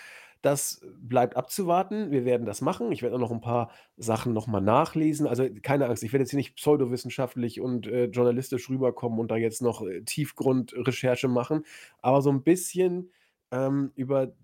Das 0.43 0.83
bleibt 1.01 1.37
abzuwarten. 1.37 2.11
Wir 2.11 2.27
werden 2.27 2.45
das 2.45 2.61
machen. 2.61 2.93
Ich 2.93 3.03
werde 3.03 3.17
auch 3.17 3.21
noch 3.21 3.31
ein 3.31 3.41
paar 3.41 3.71
Sachen 3.97 4.35
noch 4.35 4.47
mal 4.47 4.61
nachlesen. 4.61 5.27
Also, 5.27 5.47
keine 5.63 5.87
Angst, 5.87 6.03
ich 6.03 6.13
werde 6.13 6.25
jetzt 6.25 6.31
hier 6.33 6.37
nicht 6.37 6.57
pseudowissenschaftlich 6.57 7.61
und, 7.63 7.87
äh, 7.87 8.05
journalistisch 8.07 8.69
rüberkommen 8.69 9.19
und 9.19 9.31
da 9.31 9.37
jetzt 9.37 9.63
noch, 9.63 9.81
äh, 9.87 10.03
Tiefgrundrecherche 10.03 11.29
machen, 11.29 11.65
aber 12.03 12.21
so 12.21 12.31
ein 12.31 12.43
bisschen, 12.43 13.11
ähm, 13.53 13.93
über 13.97 14.35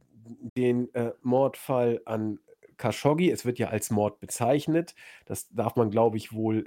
den, 0.56 0.92
äh, 0.94 1.12
Mordfall 1.22 2.00
an 2.06 2.38
Khashoggi. 2.78 3.30
Es 3.30 3.44
wird 3.44 3.58
ja 3.58 3.68
als 3.68 3.90
Mord 3.90 4.20
bezeichnet. 4.20 4.94
Das 5.26 5.50
darf 5.50 5.76
man, 5.76 5.90
glaube 5.90 6.16
ich, 6.16 6.32
wohl 6.32 6.58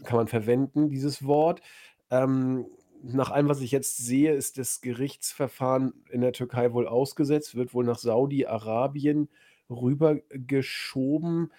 äh, 0.00 0.04
kann 0.04 0.18
man 0.18 0.28
verwenden, 0.28 0.90
dieses 0.90 1.24
Wort. 1.26 1.62
Ähm, 2.10 2.66
nach 3.06 3.30
allem, 3.30 3.48
was 3.48 3.60
ich 3.60 3.70
jetzt 3.70 3.98
sehe, 3.98 4.32
ist 4.32 4.56
das 4.56 4.80
Gerichtsverfahren 4.80 5.92
in 6.10 6.22
der 6.22 6.32
Türkei 6.32 6.72
wohl 6.72 6.88
ausgesetzt, 6.88 7.54
wird 7.54 7.74
wohl 7.74 7.84
nach 7.84 7.98
Saudi-Arabien 7.98 9.28
rübergeschoben. 9.68 11.52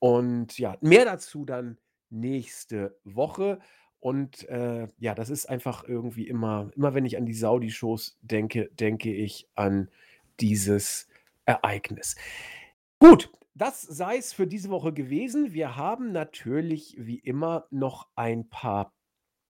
Und 0.00 0.58
ja, 0.58 0.76
mehr 0.80 1.04
dazu 1.04 1.44
dann 1.44 1.78
nächste 2.10 2.98
Woche. 3.04 3.60
Und 4.00 4.48
äh, 4.48 4.88
ja, 4.98 5.14
das 5.14 5.30
ist 5.30 5.46
einfach 5.46 5.84
irgendwie 5.84 6.28
immer, 6.28 6.70
immer 6.74 6.94
wenn 6.94 7.06
ich 7.06 7.16
an 7.16 7.26
die 7.26 7.34
Saudi-Shows 7.34 8.18
denke, 8.22 8.70
denke 8.72 9.12
ich 9.12 9.48
an 9.54 9.90
dieses 10.40 11.08
Ereignis. 11.44 12.16
Gut, 12.98 13.30
das 13.54 13.82
sei 13.82 14.16
es 14.16 14.32
für 14.32 14.46
diese 14.46 14.70
Woche 14.70 14.92
gewesen. 14.92 15.52
Wir 15.52 15.76
haben 15.76 16.12
natürlich 16.12 16.96
wie 16.98 17.18
immer 17.18 17.66
noch 17.70 18.08
ein 18.14 18.48
paar 18.48 18.92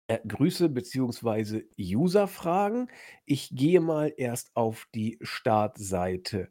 äh, 0.08 0.20
Grüße 0.28 0.70
bzw. 0.70 1.64
User-Fragen. 1.80 2.90
Ich 3.26 3.50
gehe 3.56 3.80
mal 3.80 4.14
erst 4.18 4.56
auf 4.56 4.88
die 4.94 5.18
Startseite. 5.22 6.50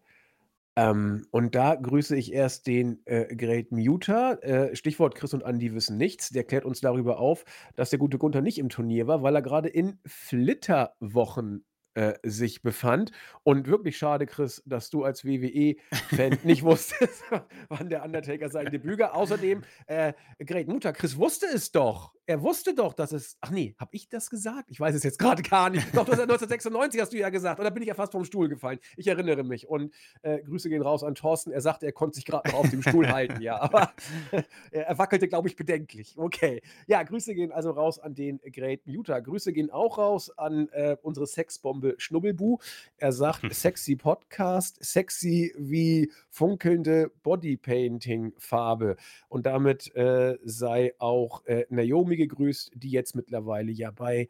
Ähm, 0.75 1.27
und 1.31 1.55
da 1.55 1.75
grüße 1.75 2.17
ich 2.17 2.33
erst 2.33 2.67
den 2.67 3.03
äh, 3.05 3.35
Great 3.37 3.73
Muter. 3.73 4.43
Äh, 4.43 4.75
Stichwort 4.75 5.15
Chris 5.15 5.35
und 5.35 5.43
Andy 5.43 5.75
wissen 5.75 5.99
nichts. 5.99 6.31
Der 6.31 6.45
klärt 6.45 6.65
uns 6.65 6.81
darüber 6.81 7.19
auf, 7.19 7.45
dass 7.77 7.91
der 7.91 7.99
gute 7.99 8.19
Gunther 8.19 8.41
nicht 8.41 8.59
im 8.59 8.71
Turnier 8.71 9.07
war, 9.07 9.23
weil 9.23 9.35
er 9.35 9.43
gerade 9.43 9.69
in 9.69 9.99
Flitterwochen 10.07 11.65
äh, 11.95 12.15
sich 12.23 12.63
befand. 12.63 13.13
Und 13.43 13.67
wirklich 13.67 13.99
schade, 13.99 14.25
Chris, 14.25 14.63
dass 14.65 14.89
du 14.89 15.05
als 15.05 15.27
WWE-Fan 15.27 16.39
nicht 16.45 16.63
wusstest, 16.63 17.23
wann 17.69 17.91
der 17.91 18.03
Undertaker 18.03 18.49
sein 18.49 18.71
Debüt 18.71 18.99
gab. 18.99 19.15
Außerdem, 19.15 19.63
äh, 19.87 20.15
Great 20.43 20.69
Mutter, 20.69 20.95
Chris 20.95 21.19
wusste 21.19 21.47
es 21.53 21.71
doch. 21.71 22.15
Er 22.25 22.41
wusste 22.41 22.73
doch, 22.75 22.95
dass 22.95 23.11
es. 23.11 23.37
Ach 23.41 23.51
nee, 23.51 23.75
habe 23.79 23.97
ich 23.97 24.09
das 24.09 24.31
gesagt? 24.31 24.71
Ich 24.71 24.79
weiß 24.79 24.95
es 24.95 25.03
jetzt 25.03 25.19
gerade 25.19 25.43
gar 25.43 25.71
nicht. 25.71 25.87
Doch, 25.89 26.05
du 26.05 26.13
hast 26.13 26.21
1996 26.21 27.01
hast 27.01 27.13
du 27.13 27.19
ja 27.19 27.31
gesagt. 27.31 27.59
Und 27.59 27.65
da 27.65 27.71
bin 27.71 27.83
ich 27.83 27.89
ja 27.89 27.95
fast 27.95 28.13
vom 28.13 28.25
Stuhl 28.25 28.49
gefallen. 28.49 28.79
Ich 28.97 29.09
erinnere 29.09 29.43
mich. 29.43 29.69
Und 29.69 29.93
äh, 30.23 30.41
Grüße 30.41 30.69
gehen 30.69 30.83
raus 30.83 31.03
an 31.03 31.17
Thorsten. 31.17 31.51
Er 31.51 31.61
sagte, 31.61 31.87
er 31.87 31.93
konnte 31.93 32.15
sich 32.17 32.25
gerade 32.25 32.49
noch 32.51 32.59
auf 32.59 32.71
dem 32.71 32.81
Stuhl 32.83 33.09
halten. 33.09 33.41
Ja, 33.41 33.61
aber 33.61 33.93
er 34.71 34.99
wackelte, 34.99 35.27
glaube 35.27 35.49
ich, 35.49 35.57
bedenklich. 35.57 36.15
Okay. 36.17 36.63
Ja, 36.87 37.03
Grüße 37.03 37.35
gehen 37.35 37.51
also 37.51 37.73
raus 37.73 37.99
an 37.99 38.15
den 38.15 38.41
Great 38.53 38.87
Mutter. 38.87 39.21
Grüße 39.21 39.53
gehen 39.53 39.71
auch 39.71 39.99
raus 39.99 40.31
an 40.39 40.69
äh, 40.69 40.97
unsere 41.03 41.27
Sexbombe 41.27 41.97
Schnubbelbu. 41.99 42.59
Er 42.99 43.13
sagt, 43.13 43.43
sexy 43.53 43.97
Podcast, 43.97 44.79
sexy 44.85 45.53
wie 45.59 46.13
funkelnde 46.31 47.11
Bodypainting-Farbe. 47.25 48.97
Und 49.29 49.47
damit 49.47 49.93
äh, 49.97 50.39
sei 50.45 50.95
auch 50.99 51.45
äh, 51.47 51.65
Naomi 52.13 52.17
gegrüßt, 52.17 52.73
die 52.75 52.91
jetzt 52.91 53.15
mittlerweile 53.15 53.73
ja 53.73 53.91
bei 53.91 54.29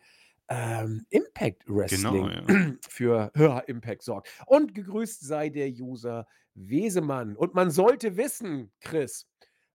ähm, 0.48 1.06
Impact 1.10 1.64
Wrestling 1.66 2.02
Genau, 2.02 2.28
ja. 2.28 2.72
für 2.88 3.30
höher 3.34 3.64
Impact 3.68 4.02
sorgt. 4.02 4.28
Und 4.46 4.74
gegrüßt 4.74 5.24
sei 5.26 5.48
der 5.48 5.68
User 5.68 6.26
Wesemann. 6.54 7.36
Und 7.36 7.54
man 7.54 7.70
sollte 7.70 8.16
wissen, 8.16 8.70
Chris. 8.80 9.26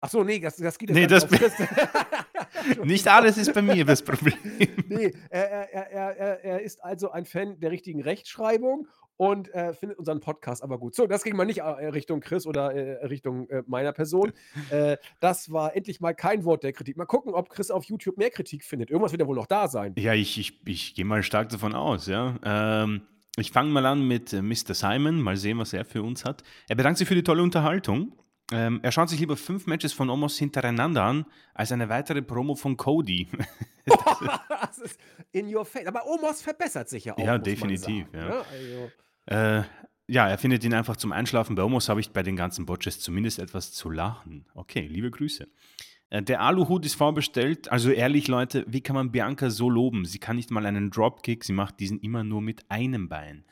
Ach 0.01 0.11
so, 0.11 0.25
nee, 0.25 0.41
das, 0.41 0.57
das 0.57 0.79
geht 0.79 0.89
jetzt 0.91 0.97
Nee, 0.97 1.07
das 1.07 1.27
Chris. 1.29 1.53
nicht 2.85 3.07
alles 3.09 3.37
ist 3.39 3.53
bei 3.53 3.63
mir 3.63 3.85
das 3.85 4.03
Problem. 4.05 4.35
Nee, 4.89 5.13
er, 5.31 5.73
er, 5.73 5.91
er- 5.93 6.45
er 6.45 6.61
ist 6.63 6.83
also 6.83 7.11
ein 7.11 7.25
Fan 7.25 7.59
der 7.61 7.71
richtigen 7.71 8.03
Rechtschreibung 8.03 8.89
und 9.23 9.55
äh, 9.55 9.73
findet 9.73 10.01
unseren 10.01 10.19
Podcast 10.19 10.65
aber 10.65 10.79
gut. 10.79 10.97
So, 10.97 11.07
das 11.07 11.23
ging 11.23 11.37
mal 11.37 11.45
nicht 11.45 11.59
äh, 11.59 11.63
Richtung 11.63 12.19
Chris 12.19 12.45
oder 12.45 12.75
äh, 12.75 13.07
Richtung 13.07 13.49
äh, 13.51 13.63
meiner 13.67 13.93
Person. 13.93 14.33
Äh, 14.71 14.97
das 15.21 15.53
war 15.53 15.77
endlich 15.77 16.01
mal 16.01 16.15
kein 16.15 16.45
Wort 16.45 16.63
der 16.63 16.73
Kritik. 16.73 16.97
Mal 16.97 17.05
gucken, 17.05 17.35
ob 17.35 17.51
Chris 17.51 17.71
auf 17.71 17.85
YouTube 17.85 18.17
mehr 18.17 18.31
Kritik 18.31 18.65
findet. 18.65 18.91
Irgendwas 18.91 19.13
wird 19.13 19.21
ja 19.21 19.27
wohl 19.27 19.37
noch 19.37 19.47
da 19.47 19.69
sein. 19.69 19.95
Ja, 19.99 20.15
ich, 20.15 20.39
ich, 20.39 20.67
ich 20.67 20.95
gehe 20.95 21.05
mal 21.05 21.23
stark 21.23 21.51
davon 21.51 21.75
aus, 21.75 22.07
ja. 22.07 22.37
Ähm, 22.45 23.03
ich 23.37 23.51
fange 23.51 23.71
mal 23.71 23.85
an 23.85 24.07
mit 24.07 24.33
äh, 24.33 24.41
Mr. 24.41 24.75
Simon, 24.75 25.21
mal 25.21 25.37
sehen, 25.37 25.59
was 25.59 25.73
er 25.73 25.85
für 25.85 26.03
uns 26.03 26.25
hat. 26.25 26.43
Er 26.69 26.77
bedankt 26.77 26.99
sich 26.99 27.09
für 27.09 27.15
die 27.15 27.25
tolle 27.25 27.43
Unterhaltung. 27.43 28.13
Ähm, 28.51 28.81
er 28.83 28.93
schaut 28.93 29.09
sich 29.09 29.21
lieber 29.21 29.37
fünf 29.37 29.67
Matches 29.67 29.93
von 29.93 30.09
Omos 30.09 30.39
hintereinander 30.39 31.03
an, 31.03 31.27
als 31.55 31.73
eine 31.73 31.89
weitere 31.89 32.23
Promo 32.23 32.55
von 32.55 32.77
Cody. 32.77 33.29
das 34.49 34.79
ist 34.79 35.01
in 35.33 35.55
your 35.55 35.65
face. 35.65 35.87
Aber 35.87 36.07
Omos 36.07 36.41
verbessert 36.41 36.89
sich 36.89 37.07
ja 37.07 37.15
auch. 37.15 37.19
Ja, 37.19 37.39
definitiv, 37.39 38.07
sagen, 38.07 38.17
ja. 38.17 38.25
ne? 38.25 38.45
Also, 38.51 38.93
Äh, 39.27 39.63
ja, 40.09 40.29
er 40.29 40.39
findet 40.39 40.65
ihn 40.65 40.75
einfach 40.75 40.97
zum 40.97 41.13
Einschlafen. 41.13 41.55
Bei 41.55 41.63
Omos 41.63 41.89
habe 41.89 42.01
ich 42.01 42.11
bei 42.11 42.23
den 42.23 42.37
ganzen 42.37 42.67
Botches 42.67 43.01
zumindest 43.01 43.39
etwas 43.39 43.73
zu 43.73 43.91
lachen. 43.91 44.47
Okay, 44.55 44.87
liebe 44.87 45.11
Grüße. 45.11 45.49
Äh, 46.11 46.23
der 46.23 46.41
Aluhut 46.41 46.85
ist 46.85 46.95
vorbestellt. 46.95 47.71
Also 47.71 47.91
ehrlich, 47.91 48.29
Leute, 48.29 48.65
wie 48.69 48.83
kann 48.83 48.95
man 48.95 49.13
Bianca 49.13 49.49
so 49.49 49.71
loben? 49.71 50.05
Sie 50.05 50.19
kann 50.19 50.37
nicht 50.37 50.51
mal 50.51 50.67
einen 50.67 50.91
Dropkick, 50.91 51.45
sie 51.45 51.53
macht 51.53 51.81
diesen 51.81 52.01
immer 52.01 52.25
nur 52.25 52.43
mit 52.43 52.71
einem 52.71 53.09
Bein. 53.09 53.45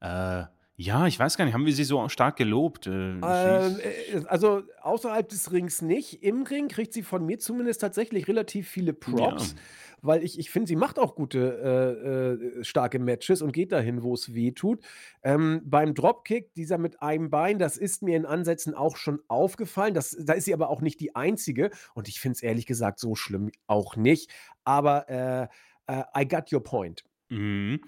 Äh, 0.00 0.44
ja, 0.80 1.08
ich 1.08 1.18
weiß 1.18 1.36
gar 1.36 1.44
nicht, 1.44 1.54
haben 1.54 1.66
wir 1.66 1.74
sie 1.74 1.82
so 1.82 2.08
stark 2.08 2.36
gelobt? 2.36 2.86
Äh, 2.86 2.90
Ähm, 2.90 3.20
äh, 3.20 4.24
also 4.28 4.62
außerhalb 4.80 5.28
des 5.28 5.50
Rings 5.50 5.82
nicht. 5.82 6.22
Im 6.22 6.44
Ring 6.44 6.68
kriegt 6.68 6.92
sie 6.92 7.02
von 7.02 7.26
mir 7.26 7.40
zumindest 7.40 7.80
tatsächlich 7.80 8.28
relativ 8.28 8.68
viele 8.68 8.92
Props, 8.92 9.56
weil 10.02 10.22
ich, 10.22 10.38
ich 10.38 10.50
finde, 10.50 10.68
sie 10.68 10.76
macht 10.76 10.98
auch 10.98 11.14
gute, 11.14 11.38
äh, 11.40 12.60
äh, 12.60 12.64
starke 12.64 12.98
Matches 12.98 13.42
und 13.42 13.52
geht 13.52 13.72
dahin, 13.72 14.02
wo 14.02 14.14
es 14.14 14.34
weh 14.34 14.52
tut. 14.52 14.84
Ähm, 15.22 15.62
beim 15.64 15.94
Dropkick, 15.94 16.54
dieser 16.54 16.78
mit 16.78 17.02
einem 17.02 17.30
Bein, 17.30 17.58
das 17.58 17.76
ist 17.76 18.02
mir 18.02 18.16
in 18.16 18.26
Ansätzen 18.26 18.74
auch 18.74 18.96
schon 18.96 19.20
aufgefallen. 19.28 19.94
Das, 19.94 20.16
da 20.18 20.34
ist 20.34 20.44
sie 20.44 20.54
aber 20.54 20.70
auch 20.70 20.80
nicht 20.80 21.00
die 21.00 21.14
einzige. 21.14 21.70
Und 21.94 22.08
ich 22.08 22.20
finde 22.20 22.36
es 22.36 22.42
ehrlich 22.42 22.66
gesagt 22.66 22.98
so 22.98 23.14
schlimm 23.14 23.50
auch 23.66 23.96
nicht. 23.96 24.30
Aber 24.64 25.08
äh, 25.08 25.48
äh, 25.86 26.04
I 26.16 26.28
got 26.28 26.52
your 26.52 26.62
point. 26.62 27.04
Mhm. 27.28 27.80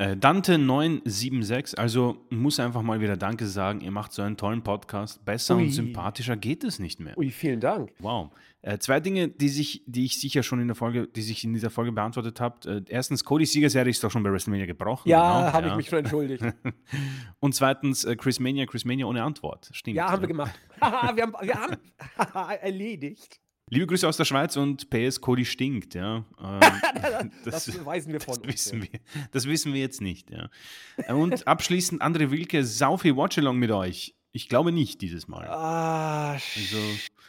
Äh, 0.00 0.16
Dante976, 0.16 1.76
also 1.76 2.16
muss 2.30 2.58
einfach 2.58 2.80
mal 2.80 3.02
wieder 3.02 3.18
Danke 3.18 3.44
sagen. 3.44 3.82
Ihr 3.82 3.90
macht 3.90 4.14
so 4.14 4.22
einen 4.22 4.38
tollen 4.38 4.62
Podcast. 4.62 5.22
Besser 5.26 5.56
Ui. 5.56 5.64
und 5.64 5.72
sympathischer 5.72 6.38
geht 6.38 6.64
es 6.64 6.78
nicht 6.78 7.00
mehr. 7.00 7.18
Ui, 7.18 7.30
vielen 7.30 7.60
Dank. 7.60 7.92
Wow. 7.98 8.30
Äh, 8.62 8.78
zwei 8.78 9.00
Dinge, 9.00 9.28
die, 9.28 9.50
sich, 9.50 9.82
die 9.84 10.06
ich 10.06 10.18
sicher 10.18 10.42
schon 10.42 10.58
in 10.58 10.68
der 10.68 10.74
Folge, 10.74 11.06
die 11.06 11.20
sich 11.20 11.44
in 11.44 11.52
dieser 11.52 11.68
Folge 11.68 11.92
beantwortet 11.92 12.40
habe. 12.40 12.66
Äh, 12.66 12.82
erstens, 12.88 13.26
Codys 13.26 13.52
Siegerserie 13.52 13.90
ist 13.90 14.02
doch 14.02 14.10
schon 14.10 14.22
bei 14.22 14.32
WrestleMania 14.32 14.64
gebrochen. 14.64 15.06
Ja, 15.06 15.40
genau, 15.40 15.52
habe 15.52 15.68
ich 15.68 15.76
mich 15.76 15.88
schon 15.90 15.98
entschuldigt. 15.98 16.44
Und 17.40 17.54
zweitens, 17.54 18.04
äh, 18.04 18.16
Chris 18.16 18.40
Mania, 18.40 18.64
Chris 18.64 18.86
Mania 18.86 19.04
ohne 19.04 19.22
Antwort. 19.22 19.68
Stimmt. 19.70 19.98
Ja, 19.98 20.10
haben 20.10 20.22
wir 20.22 20.28
gemacht. 20.28 20.58
Wir 20.80 21.22
haben, 21.22 21.34
wir 21.42 21.54
haben 21.54 21.76
erledigt. 22.62 23.38
Liebe 23.70 23.86
Grüße 23.86 24.06
aus 24.08 24.16
der 24.16 24.24
Schweiz 24.24 24.56
und 24.56 24.90
PS 24.90 25.20
Cody 25.20 25.44
stinkt, 25.44 25.94
ja. 25.94 26.24
Ähm, 26.42 27.30
Das, 27.44 27.66
beweisen 27.70 28.12
wir 28.12 28.20
von 28.20 28.34
Das 28.34 28.42
uns. 28.42 28.52
wissen 28.52 28.82
wir, 28.82 29.00
das 29.32 29.46
wissen 29.46 29.72
wir 29.72 29.80
jetzt 29.80 30.00
nicht, 30.00 30.30
ja. 30.30 30.48
Und 31.14 31.46
abschließend, 31.46 32.02
André 32.02 32.30
Wilke, 32.30 32.64
sau 32.64 32.96
viel 32.96 33.16
Watchalong 33.16 33.56
mit 33.58 33.70
euch. 33.70 34.14
Ich 34.32 34.48
glaube 34.48 34.70
nicht 34.72 35.00
dieses 35.00 35.28
Mal. 35.28 35.46
Ah, 35.48 36.32
Also, 36.32 36.78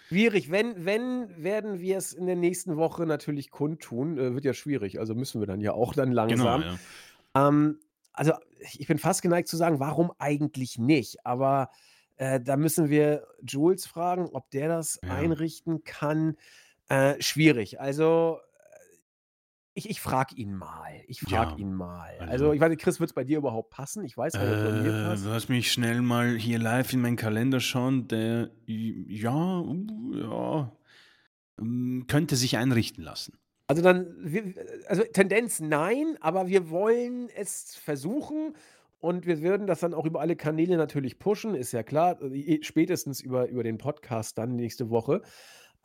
schwierig. 0.07 0.51
Wenn, 0.51 0.85
wenn, 0.85 1.43
werden 1.43 1.79
wir 1.79 1.97
es 1.97 2.13
in 2.13 2.25
der 2.27 2.35
nächsten 2.35 2.75
Woche 2.77 3.05
natürlich 3.05 3.49
kundtun. 3.49 4.17
Äh, 4.19 4.33
wird 4.35 4.45
ja 4.45 4.53
schwierig. 4.53 4.99
Also 4.99 5.15
müssen 5.15 5.41
wir 5.41 5.47
dann 5.47 5.61
ja 5.61 5.73
auch 5.73 5.93
dann 5.93 6.09
genau, 6.09 6.25
langsam. 6.25 6.61
ja. 6.61 7.47
Ähm, 7.47 7.79
also 8.13 8.33
ich 8.77 8.85
bin 8.87 8.97
fast 8.99 9.21
geneigt 9.23 9.47
zu 9.47 9.57
sagen, 9.57 9.79
warum 9.79 10.11
eigentlich 10.19 10.77
nicht? 10.77 11.25
Aber 11.25 11.69
äh, 12.21 12.39
da 12.39 12.55
müssen 12.55 12.89
wir 12.91 13.25
Jules 13.41 13.87
fragen, 13.87 14.29
ob 14.31 14.51
der 14.51 14.67
das 14.67 14.99
Ja. 15.03 15.15
einrichten 15.15 15.83
kann. 15.83 16.35
Äh, 16.87 17.19
schwierig. 17.21 17.79
Also 17.81 18.39
ich, 19.73 19.89
ich 19.89 20.01
frage 20.01 20.35
ihn 20.35 20.53
mal. 20.53 20.91
Ich 21.07 21.21
frage 21.21 21.51
Ja, 21.53 21.57
ihn 21.57 21.73
mal. 21.73 22.11
Also, 22.19 22.31
also- 22.31 22.53
ich 22.53 22.59
weiß 22.59 22.69
nicht, 22.69 22.81
Chris, 22.81 22.99
wird 22.99 23.09
es 23.09 23.13
bei 23.13 23.23
dir 23.23 23.37
überhaupt 23.37 23.69
passen? 23.71 24.03
Ich 24.03 24.15
weiß, 24.17 24.33
weil 24.35 24.47
er 24.47 24.63
bei 24.71 24.81
mir 24.81 24.89
Äh, 24.89 25.03
passt. 25.05 25.25
lass 25.25 25.49
mich 25.49 25.71
schnell 25.71 26.01
mal 26.01 26.35
hier 26.35 26.59
live 26.59 26.91
in 26.93 27.01
meinen 27.01 27.15
Kalender 27.15 27.59
schauen. 27.59 28.07
Der, 28.09 28.51
ja, 28.67 29.59
uh, 29.61 30.13
ja, 30.13 30.71
ähm, 31.59 32.05
könnte 32.07 32.35
sich 32.35 32.57
einrichten 32.57 33.03
lassen. 33.03 33.37
Also 33.67 33.81
dann, 33.81 34.13
wir, 34.19 34.53
also 34.87 35.03
Tendenz 35.13 35.61
nein, 35.61 36.17
aber 36.19 36.47
wir 36.47 36.69
wollen 36.69 37.29
es 37.29 37.73
versuchen 37.77 38.53
und 39.01 39.25
wir 39.25 39.41
würden 39.41 39.67
das 39.67 39.81
dann 39.81 39.93
auch 39.93 40.05
über 40.05 40.21
alle 40.21 40.35
Kanäle 40.35 40.77
natürlich 40.77 41.19
pushen, 41.19 41.55
ist 41.55 41.71
ja 41.73 41.83
klar, 41.83 42.21
äh, 42.21 42.59
spätestens 42.61 43.19
über, 43.19 43.49
über 43.49 43.63
den 43.63 43.77
Podcast 43.77 44.37
dann 44.37 44.55
nächste 44.55 44.89
Woche. 44.89 45.21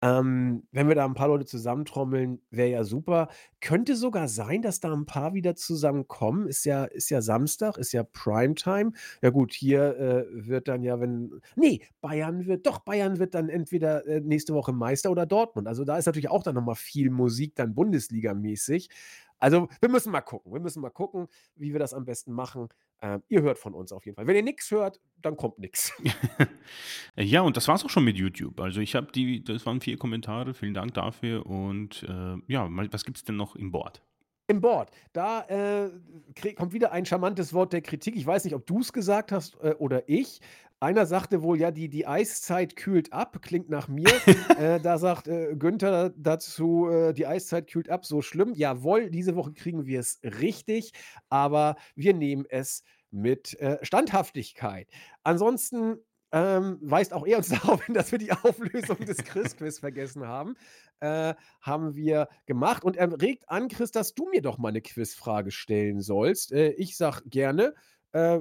Ähm, 0.02 0.64
wenn 0.72 0.88
wir 0.88 0.94
da 0.94 1.06
ein 1.06 1.14
paar 1.14 1.28
Leute 1.28 1.46
zusammentrommeln, 1.46 2.42
wäre 2.50 2.68
ja 2.68 2.84
super. 2.84 3.28
Könnte 3.62 3.96
sogar 3.96 4.28
sein, 4.28 4.60
dass 4.60 4.78
da 4.78 4.92
ein 4.92 5.06
paar 5.06 5.32
wieder 5.32 5.56
zusammenkommen. 5.56 6.46
Ist 6.48 6.66
ja, 6.66 6.84
ist 6.84 7.08
ja 7.08 7.22
Samstag, 7.22 7.78
ist 7.78 7.92
ja 7.92 8.02
Primetime. 8.02 8.92
Ja 9.22 9.30
gut, 9.30 9.54
hier 9.54 9.96
äh, 9.98 10.26
wird 10.30 10.68
dann 10.68 10.82
ja, 10.82 11.00
wenn. 11.00 11.40
Nee, 11.56 11.80
Bayern 12.02 12.46
wird, 12.46 12.66
doch, 12.66 12.80
Bayern 12.80 13.18
wird 13.18 13.34
dann 13.34 13.48
entweder 13.48 14.06
äh, 14.06 14.20
nächste 14.20 14.52
Woche 14.52 14.74
Meister 14.74 15.10
oder 15.10 15.24
Dortmund. 15.24 15.66
Also 15.66 15.84
da 15.84 15.96
ist 15.96 16.06
natürlich 16.06 16.28
auch 16.28 16.42
dann 16.42 16.54
nochmal 16.54 16.74
viel 16.74 17.08
Musik, 17.08 17.54
dann 17.56 17.74
Bundesliga-mäßig. 17.74 18.90
Also 19.38 19.68
wir 19.80 19.88
müssen 19.88 20.12
mal 20.12 20.20
gucken. 20.20 20.52
Wir 20.52 20.60
müssen 20.60 20.82
mal 20.82 20.90
gucken, 20.90 21.28
wie 21.54 21.72
wir 21.72 21.78
das 21.78 21.94
am 21.94 22.04
besten 22.04 22.32
machen. 22.32 22.68
Ähm, 23.02 23.22
ihr 23.28 23.42
hört 23.42 23.58
von 23.58 23.74
uns 23.74 23.92
auf 23.92 24.06
jeden 24.06 24.16
Fall. 24.16 24.26
Wenn 24.26 24.36
ihr 24.36 24.42
nichts 24.42 24.70
hört, 24.70 25.00
dann 25.20 25.36
kommt 25.36 25.58
nichts. 25.58 25.92
ja, 27.16 27.42
und 27.42 27.56
das 27.56 27.68
war's 27.68 27.84
auch 27.84 27.90
schon 27.90 28.04
mit 28.04 28.16
YouTube. 28.16 28.60
Also 28.60 28.80
ich 28.80 28.94
habe 28.94 29.12
die, 29.12 29.44
das 29.44 29.66
waren 29.66 29.80
vier 29.80 29.98
Kommentare, 29.98 30.54
vielen 30.54 30.74
Dank 30.74 30.94
dafür. 30.94 31.44
Und 31.46 32.04
äh, 32.08 32.36
ja, 32.46 32.66
was 32.70 33.04
gibt's 33.04 33.24
denn 33.24 33.36
noch 33.36 33.54
im 33.54 33.70
Board? 33.70 34.02
Im 34.48 34.60
Board, 34.60 34.90
da, 35.12 35.42
äh, 35.48 35.90
kommt 36.54 36.72
wieder 36.72 36.92
ein 36.92 37.04
charmantes 37.04 37.52
Wort 37.52 37.72
der 37.72 37.82
Kritik. 37.82 38.14
Ich 38.14 38.24
weiß 38.24 38.44
nicht, 38.44 38.54
ob 38.54 38.64
du's 38.64 38.92
gesagt 38.92 39.32
hast, 39.32 39.56
äh, 39.60 39.74
oder 39.78 40.08
ich. 40.08 40.40
Einer 40.82 41.06
sagte 41.06 41.42
wohl: 41.42 41.58
„Ja, 41.58 41.70
die 41.70 41.88
die 41.88 42.06
Eiszeit 42.06 42.76
kühlt 42.76 43.12
ab“, 43.12 43.40
klingt 43.42 43.70
nach 43.70 43.88
mir. 43.88 44.22
Äh, 44.54 44.80
da 44.80 44.98
sagt, 44.98 45.28
äh, 45.28 45.54
Günther 45.56 46.10
dazu, 46.16 46.88
äh: 46.90 47.12
„Die 47.14 47.26
Eiszeit 47.26 47.66
kühlt 47.68 47.88
ab, 47.90 48.04
so 48.04 48.20
schlimm.“ 48.22 48.52
Jawohl, 48.54 49.10
diese 49.10 49.36
Woche 49.36 49.52
kriegen 49.52 49.86
wir's 49.86 50.18
richtig, 50.22 50.92
aber 51.30 51.76
wir 51.94 52.12
nehmen 52.14 52.44
es 52.48 52.82
mit, 53.10 53.54
äh, 53.60 53.78
Standhaftigkeit. 53.82 54.88
Ansonsten, 55.24 55.96
ähm, 56.32 56.78
weist 56.82 57.12
auch 57.14 57.26
er 57.26 57.38
uns 57.38 57.48
darauf 57.78 57.84
hin, 57.84 57.94
dass 57.94 58.12
wir 58.12 58.18
die 58.18 58.32
Auflösung 58.32 58.98
des 58.98 59.24
Chris-Quiz 59.24 59.78
vergessen 59.78 60.26
haben. 60.26 60.56
Äh, 61.00 61.34
haben 61.60 61.94
wir 61.94 62.28
gemacht 62.46 62.84
und 62.84 62.96
er 62.96 63.20
regt 63.20 63.48
an, 63.48 63.68
Chris, 63.68 63.90
dass 63.92 64.14
du 64.14 64.28
mir 64.30 64.42
doch 64.42 64.58
mal 64.58 64.72
'ne 64.72 64.82
Quizfrage 64.82 65.50
stellen 65.50 66.00
sollst. 66.00 66.52
Äh, 66.52 66.70
ich 66.72 66.96
sage 66.96 67.22
gerne, 67.28 67.74
äh, 68.16 68.40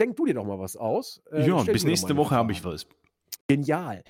denk 0.00 0.16
du 0.16 0.26
dir 0.26 0.34
doch 0.34 0.44
mal 0.44 0.58
was 0.58 0.76
aus. 0.76 1.22
Äh, 1.30 1.46
Ja, 1.46 1.62
bis 1.62 1.84
nächste 1.84 2.16
Woche 2.16 2.34
habe 2.34 2.52
ich 2.52 2.64
was. 2.64 2.86
Genial. 3.46 4.02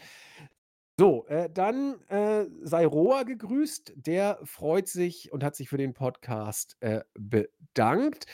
So, 0.99 1.27
äh, 1.27 1.51
dann, 1.53 2.01
äh, 2.09 2.47
sei 2.63 2.87
Roa 2.87 3.25
gegrüßt. 3.25 3.93
Der 3.97 4.39
freut 4.45 4.89
sich 4.89 5.31
und 5.33 5.45
hat 5.45 5.55
sich 5.55 5.69
für 5.69 5.77
den 5.77 5.93
Podcast, 5.93 6.79
äh, 6.81 7.03
bedankt. 7.13 8.27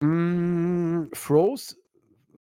Hm, 0.00 1.10
Froze 1.12 1.76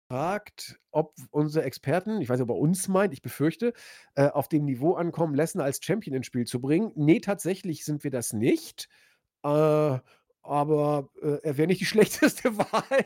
fragt, 0.10 0.80
ob 0.90 1.14
unsere 1.30 1.64
Experten, 1.64 2.20
ich 2.20 2.30
weiß 2.30 2.40
nicht, 2.40 2.50
ob 2.50 2.56
er 2.56 2.60
uns 2.60 2.88
meint, 2.88 3.14
ich 3.14 3.22
befürchte, 3.22 3.74
äh, 4.16 4.28
auf 4.28 4.50
dem 4.50 4.66
Niveau 4.66 4.96
ankommen, 4.96 5.36
Lesnar 5.36 5.66
als 5.66 5.80
Champion 5.84 6.16
ins 6.16 6.26
Spiel 6.26 6.46
zu 6.46 6.60
bringen. 6.60 6.92
Ne, 6.96 7.22
tatsächlich 7.22 7.86
sind 7.86 8.04
wir 8.04 8.12
das 8.12 8.34
nicht. 8.34 8.90
Äh, 9.44 10.00
aber, 10.44 11.10
äh, 11.22 11.38
er 11.44 11.58
wäre 11.58 11.68
nicht 11.68 11.82
die 11.82 11.86
schlechteste 12.26 12.58
Wahl. 12.58 13.06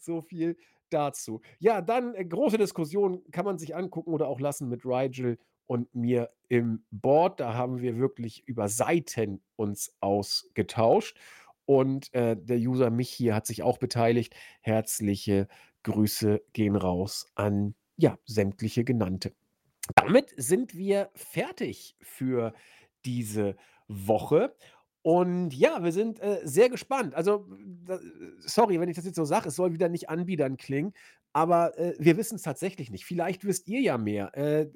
So 0.00 0.20
viel 0.20 0.56
dazu. 0.90 1.40
Ja, 1.58 1.80
dann, 1.80 2.14
äh, 2.14 2.24
große 2.24 2.58
Diskussion 2.58 3.22
kann 3.30 3.44
man 3.44 3.58
sich 3.58 3.76
angucken 3.76 4.12
oder 4.12 4.28
auch 4.28 4.40
lassen 4.40 4.68
mit 4.68 4.84
Rigel 4.84 5.38
und 5.66 5.94
mir 5.94 6.30
im 6.48 6.84
Board. 6.90 7.40
Da 7.40 7.54
haben 7.54 7.80
wir 7.80 7.98
wirklich 7.98 8.42
über 8.46 8.68
Seiten 8.68 9.42
uns 9.56 9.94
ausgetauscht 10.00 11.18
und, 11.66 12.12
äh, 12.14 12.36
der 12.36 12.56
User 12.56 12.90
mich 12.90 13.10
hier 13.10 13.34
hat 13.34 13.46
sich 13.46 13.62
auch 13.62 13.78
beteiligt. 13.78 14.34
Herzliche 14.62 15.48
Grüße 15.82 16.42
gehen 16.54 16.76
raus 16.76 17.30
an, 17.34 17.74
ja, 17.96 18.18
sämtliche 18.24 18.84
Genannte. 18.84 19.34
Damit 19.94 20.32
sind 20.36 20.74
wir 20.74 21.10
fertig 21.14 21.96
für 22.00 22.54
diese 23.04 23.56
Woche. 23.86 24.54
Und 25.08 25.54
ja, 25.54 25.82
wir 25.82 25.90
sind, 25.90 26.20
äh, 26.20 26.42
sehr 26.44 26.68
gespannt. 26.68 27.14
Also, 27.14 27.46
da 27.86 27.98
sorry, 28.40 28.78
wenn 28.78 28.90
ich 28.90 28.96
das 28.96 29.06
jetzt 29.06 29.16
so 29.16 29.24
sage, 29.24 29.48
es 29.48 29.56
soll 29.56 29.72
wieder 29.72 29.88
nicht 29.88 30.10
anbiedernd 30.10 30.58
klingen, 30.58 30.92
aber, 31.32 31.78
äh, 31.78 31.94
wir 31.98 32.18
wissen's 32.18 32.42
tatsächlich 32.42 32.90
nicht. 32.90 33.06
Vielleicht 33.06 33.42
wisst 33.46 33.68
ihr 33.68 33.80
ja 33.80 33.96
mehr. 33.96 34.36
Äh, 34.36 34.66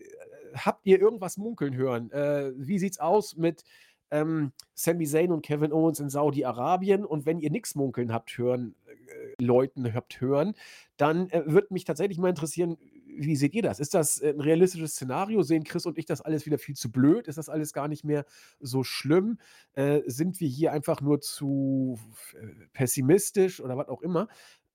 habt 0.54 0.86
ihr 0.86 0.98
irgendwas 0.98 1.36
munkeln 1.36 1.76
hören? 1.76 2.10
Äh, 2.12 2.52
wie 2.56 2.78
sieht's 2.78 2.98
aus 2.98 3.36
mit, 3.36 3.62
ähm, 4.10 4.52
Sami 4.72 5.04
Zayn 5.06 5.32
und 5.32 5.44
Kevin 5.44 5.70
Owens 5.70 6.00
in 6.00 6.08
Saudi-Arabien? 6.08 7.04
Und 7.04 7.26
wenn 7.26 7.38
ihr 7.38 7.50
nix 7.50 7.74
munkeln 7.74 8.10
habt 8.10 8.38
hören 8.38 8.74
äh, 8.86 9.44
Leuten 9.44 9.92
habt 9.92 10.18
hören, 10.22 10.54
dann, 10.96 11.28
äh, 11.28 11.42
würde 11.44 11.74
mich 11.74 11.84
tatsächlich 11.84 12.16
mal 12.16 12.30
interessieren, 12.30 12.78
wie 13.18 13.36
seht 13.36 13.54
ihr 13.54 13.62
das? 13.62 13.80
Ist 13.80 13.94
das, 13.94 14.18
äh, 14.20 14.30
'n 14.30 14.40
realistisches 14.40 14.92
Szenario? 14.92 15.42
Sehen 15.42 15.64
Chris 15.64 15.86
und 15.86 15.98
ich 15.98 16.06
das 16.06 16.20
alles 16.22 16.46
wieder 16.46 16.58
viel 16.58 16.76
zu 16.76 16.90
blöd? 16.92 17.28
Ist 17.28 17.38
das 17.38 17.48
alles 17.48 17.72
gar 17.72 17.88
nicht 17.88 18.04
mehr 18.04 18.24
so 18.60 18.84
schlimm? 18.84 19.38
Äh, 19.74 20.00
sind 20.06 20.40
wir 20.40 20.48
hier 20.48 20.72
einfach 20.72 21.00
nur 21.00 21.20
zu 21.20 21.98
äh, 22.34 22.66
pessimistisch 22.72 23.60
oder 23.60 23.76
was 23.76 23.88
auch 23.88 24.02
immer? 24.02 24.28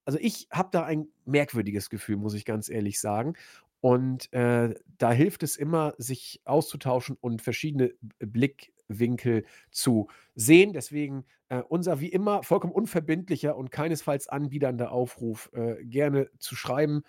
Also, 0.06 0.20
ich 0.22 0.48
habe 0.52 0.70
da 0.72 0.84
ein 0.86 1.08
merkwürdiges 1.26 1.90
Gefühl, 1.90 2.18
muss 2.18 2.34
ich 2.34 2.46
ganz 2.46 2.70
ehrlich 2.70 3.00
sagen. 3.00 3.34
Und, 3.82 4.32
äh, 4.34 4.74
da 4.98 5.12
hilft 5.12 5.44
es 5.44 5.56
immer, 5.58 5.94
sich 5.98 6.42
auszutauschen 6.46 7.18
und 7.22 7.42
verschiedene 7.42 7.94
Blickwinkel 8.20 9.46
zu 9.72 10.08
sehen. 10.36 10.74
Deswegen, 10.74 11.26
äh, 11.50 11.62
unser 11.62 12.00
wie 12.00 12.08
immer 12.10 12.42
vollkommen 12.44 12.74
unverbindlicher 12.74 13.56
und 13.56 13.72
keinesfalls 13.72 14.28
anbiedernder 14.30 14.92
Aufruf, 14.92 15.52
äh, 15.54 15.84
gerne 15.86 16.30
zu 16.40 16.56
schreiben, 16.56 17.04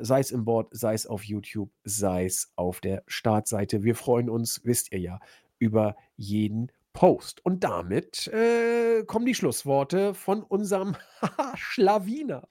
äh, 0.00 0.04
sei's 0.04 0.30
im 0.30 0.44
Board, 0.44 0.68
sei's 0.70 1.06
auf 1.06 1.24
YouTube, 1.24 1.70
sei's 1.84 2.52
auf 2.56 2.80
der 2.80 3.02
Startseite. 3.06 3.82
Wir 3.82 3.94
freuen 3.94 4.28
uns, 4.28 4.60
wisst 4.64 4.92
ihr 4.92 5.00
ja, 5.00 5.20
über 5.58 5.96
jeden 6.16 6.70
Post. 6.94 7.44
Und 7.44 7.62
damit, 7.64 8.28
äh, 8.28 9.04
kommen 9.04 9.26
die 9.26 9.34
Schlussworte 9.34 10.14
von 10.14 10.42
unserem 10.42 10.96
Schlawiner. 11.56 12.44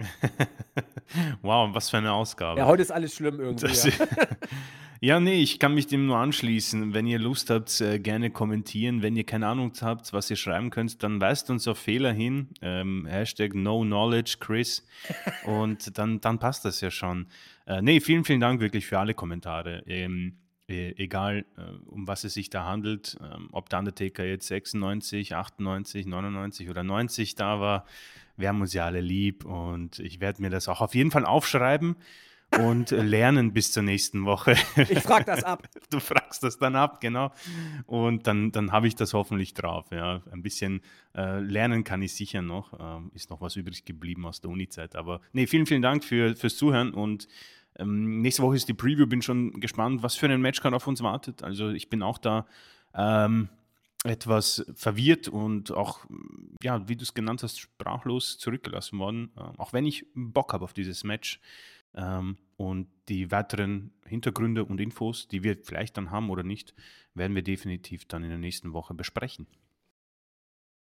Wow, 1.42 1.74
was 1.74 1.90
für 1.90 1.98
eine 1.98 2.08
Ja, 2.08 2.14
Ausgabe. 2.14 2.66
heute 2.66 2.82
ist 2.84 2.92
alles 2.92 3.16
schlimm 3.16 3.40
irgendwie, 3.40 3.66
Das 3.68 3.86
ja. 3.86 3.92
ja, 5.02 5.20
ne, 5.20 5.34
ich 5.36 5.60
kann 5.60 5.74
mich 5.74 5.88
dem 5.88 6.06
nur 6.06 6.18
anschließen. 6.18 6.94
Wenn 6.94 7.08
ihr 7.08 7.20
Lust 7.20 7.50
habt, 7.50 7.80
äh, 7.82 8.00
gerne 8.00 8.32
kommentieren. 8.32 9.02
Wenn 9.02 9.16
ihr 9.16 9.26
keine 9.26 9.48
Ahnung 9.48 9.72
habt, 9.82 10.12
was 10.14 10.30
ihr 10.30 10.36
schreiben 10.36 10.70
könnt, 10.70 11.02
dann 11.04 11.22
weist 11.22 11.50
uns 11.50 11.68
auf 11.68 11.78
Fehler 11.78 12.12
hin, 12.12 12.50
ähm, 12.62 13.06
Hashtag 13.06 13.54
#NoKnowledgeChris 13.56 14.86
und 15.46 15.98
dann 15.98 16.20
dann 16.22 16.40
passt 16.40 16.66
das 16.66 16.82
ja 16.82 16.92
schon. 16.92 17.28
Äh, 17.66 17.82
ne, 17.82 18.02
vielen, 18.02 18.26
vielen 18.26 18.42
Dank 18.42 18.60
wirklich 18.60 18.86
für 18.86 19.00
alle 19.00 19.14
Kommentare. 19.14 19.84
Ähm, 19.88 20.38
egal, 20.68 21.46
äh, 21.58 21.62
um 21.88 22.08
was 22.08 22.24
es 22.24 22.34
sich 22.34 22.50
da 22.50 22.66
handelt, 22.66 23.18
ähm, 23.22 23.50
ob 23.52 23.70
der 23.70 23.80
Undertaker 23.80 24.24
jetzt 24.24 24.48
96, 24.48 25.36
98, 25.36 26.06
99 26.06 26.70
oder 26.70 26.84
90 26.84 27.36
da 27.36 27.60
war. 27.60 27.86
Wir 28.38 28.48
haben 28.48 28.62
uns 28.62 28.74
ja 28.74 28.86
alle 28.86 29.02
lieb 29.02 29.46
und 29.46 30.00
ich 30.00 30.20
werde 30.20 30.42
mir 30.42 30.50
das 30.50 30.68
auch 30.68 30.82
auf 30.82 30.96
jeden 30.96 31.12
Fall 31.12 31.26
aufschreiben 31.26 31.96
und 32.60 32.92
lernen 32.92 33.54
bis 33.54 33.72
zur 33.72 33.84
nächsten 33.84 34.26
Woche. 34.26 34.56
Ich 34.76 35.00
frage 35.00 35.26
das 35.26 35.44
ab. 35.44 35.68
Du 35.90 36.00
fragst 36.00 36.42
das 36.42 36.58
dann 36.58 36.76
ab, 36.76 37.02
genau. 37.02 37.32
Und 37.86 38.26
dann 38.26 38.52
dann 38.52 38.72
habe 38.72 38.88
ich 38.88 38.96
das 38.96 39.14
hoffentlich 39.14 39.54
drauf, 39.54 39.86
ja. 39.92 40.24
Ein 40.32 40.42
bisschen, 40.42 40.82
äh, 41.16 41.40
lernen 41.40 41.84
kann 41.84 42.02
ich 42.02 42.16
sicher 42.16 42.42
noch. 42.42 42.74
Ähm, 42.80 43.12
ist 43.14 43.30
noch 43.30 43.42
was 43.42 43.56
übrig 43.56 43.86
geblieben 43.86 44.26
aus 44.26 44.42
der 44.42 44.50
Unizeit. 44.50 44.96
Aber 44.96 45.22
ne, 45.34 45.46
vielen, 45.46 45.68
vielen 45.68 45.84
Dank 45.84 46.04
für 46.04 46.36
fürs 46.36 46.58
Zuhören 46.58 46.94
und, 46.94 47.28
ähm, 47.78 48.22
nächste 48.22 48.44
Woche 48.44 48.56
ist 48.56 48.68
die 48.70 48.74
Preview. 48.74 49.08
Bin 49.08 49.22
schon 49.22 49.60
gespannt, 49.60 50.04
was 50.04 50.16
für 50.16 50.28
'nen 50.28 50.42
Matchcard 50.42 50.74
auf 50.74 50.88
uns 50.88 51.02
wartet. 51.02 51.44
Also, 51.44 51.70
ich 51.70 51.90
bin 51.90 52.04
auch 52.04 52.18
da, 52.18 52.46
ähm, 52.94 53.50
etwas 54.04 54.66
verwirrt 54.76 55.28
und 55.30 55.72
auch, 55.72 56.06
ja, 56.62 56.88
wie 56.90 56.96
du's 56.98 57.14
genannt 57.14 57.42
hast, 57.44 57.60
sprachlos 57.60 58.38
zurückgelassen 58.38 59.00
worden, 59.00 59.32
äh, 59.38 59.42
auch 59.58 59.74
wenn 59.74 59.86
ich 59.86 60.06
Bock 60.14 60.54
habe 60.54 60.66
auf 60.66 60.74
dieses 60.74 61.04
Match. 61.04 61.40
Ähm, 61.96 62.38
und 62.58 62.88
die 63.10 63.32
weiteren 63.32 63.92
Hintergründe 64.06 64.66
und 64.66 64.80
Infos, 64.80 65.28
die 65.28 65.44
wir 65.44 65.58
vielleicht 65.64 65.98
dann 65.98 66.12
haben 66.12 66.30
oder 66.30 66.44
nicht, 66.44 66.74
werden 67.14 67.36
wir 67.36 67.44
definitiv 67.44 68.06
dann 68.06 68.24
in 68.24 68.30
der 68.30 68.40
nächsten 68.40 68.74
Woche 68.74 68.94
besprechen. 68.94 69.48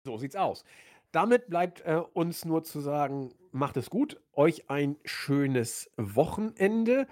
So 0.05 0.16
sieht's 0.19 0.36
aus. 0.36 0.64
Damit 1.12 1.48
bleibt, 1.48 1.82
äh, 1.82 2.01
uns 2.14 2.44
nur 2.44 2.64
zu 2.64 2.80
sagen, 2.80 3.32
macht 3.52 3.76
es 3.76 3.90
gut, 3.90 4.20
euch 4.32 4.70
ein 4.70 4.97
schönes 5.05 5.90
Wochenende 5.97 7.06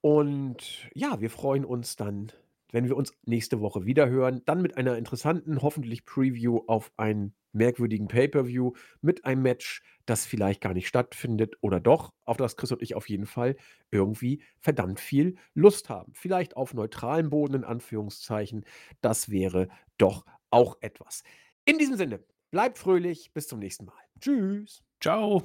und 0.00 0.88
ja, 0.94 1.20
wir 1.20 1.30
freuen 1.30 1.64
uns 1.64 1.96
dann, 1.96 2.32
wenn 2.72 2.88
wir 2.88 2.96
uns 2.96 3.14
nächste 3.24 3.60
Woche 3.60 3.86
wiederhören, 3.86 4.42
dann 4.46 4.62
mit 4.62 4.76
einer 4.76 4.96
interessanten, 4.98 5.62
hoffentlich 5.62 6.04
Preview 6.04 6.62
auf 6.66 6.92
einen 6.96 7.34
merkwürdigen 7.52 8.08
Pay-per-View 8.08 8.72
mit 9.00 9.24
einem 9.24 9.42
Match, 9.42 9.82
das 10.06 10.26
vielleicht 10.26 10.60
gar 10.60 10.74
nicht 10.74 10.88
stattfindet 10.88 11.56
oder 11.60 11.80
doch, 11.80 12.12
auf 12.24 12.36
das 12.36 12.56
Chris 12.56 12.72
und 12.72 12.82
ich 12.82 12.94
auf 12.94 13.08
jeden 13.08 13.26
Fall 13.26 13.56
irgendwie 13.90 14.42
verdammt 14.58 15.00
viel 15.00 15.36
Lust 15.54 15.88
haben. 15.88 16.12
Vielleicht 16.14 16.56
auf 16.56 16.74
neutralem 16.74 17.30
Boden 17.30 17.54
in 17.54 17.64
Anführungszeichen. 17.64 18.64
Das 19.00 19.30
wäre 19.30 19.68
doch 19.98 20.26
auch 20.50 20.76
etwas. 20.80 21.22
In 21.64 21.78
diesem 21.78 21.96
Sinne, 21.96 22.20
bleibt 22.50 22.78
fröhlich, 22.78 23.32
bis 23.32 23.48
zum 23.48 23.58
nächsten 23.58 23.84
Mal. 23.86 23.94
Tschüss. 24.20 24.82
Tschau. 25.00 25.42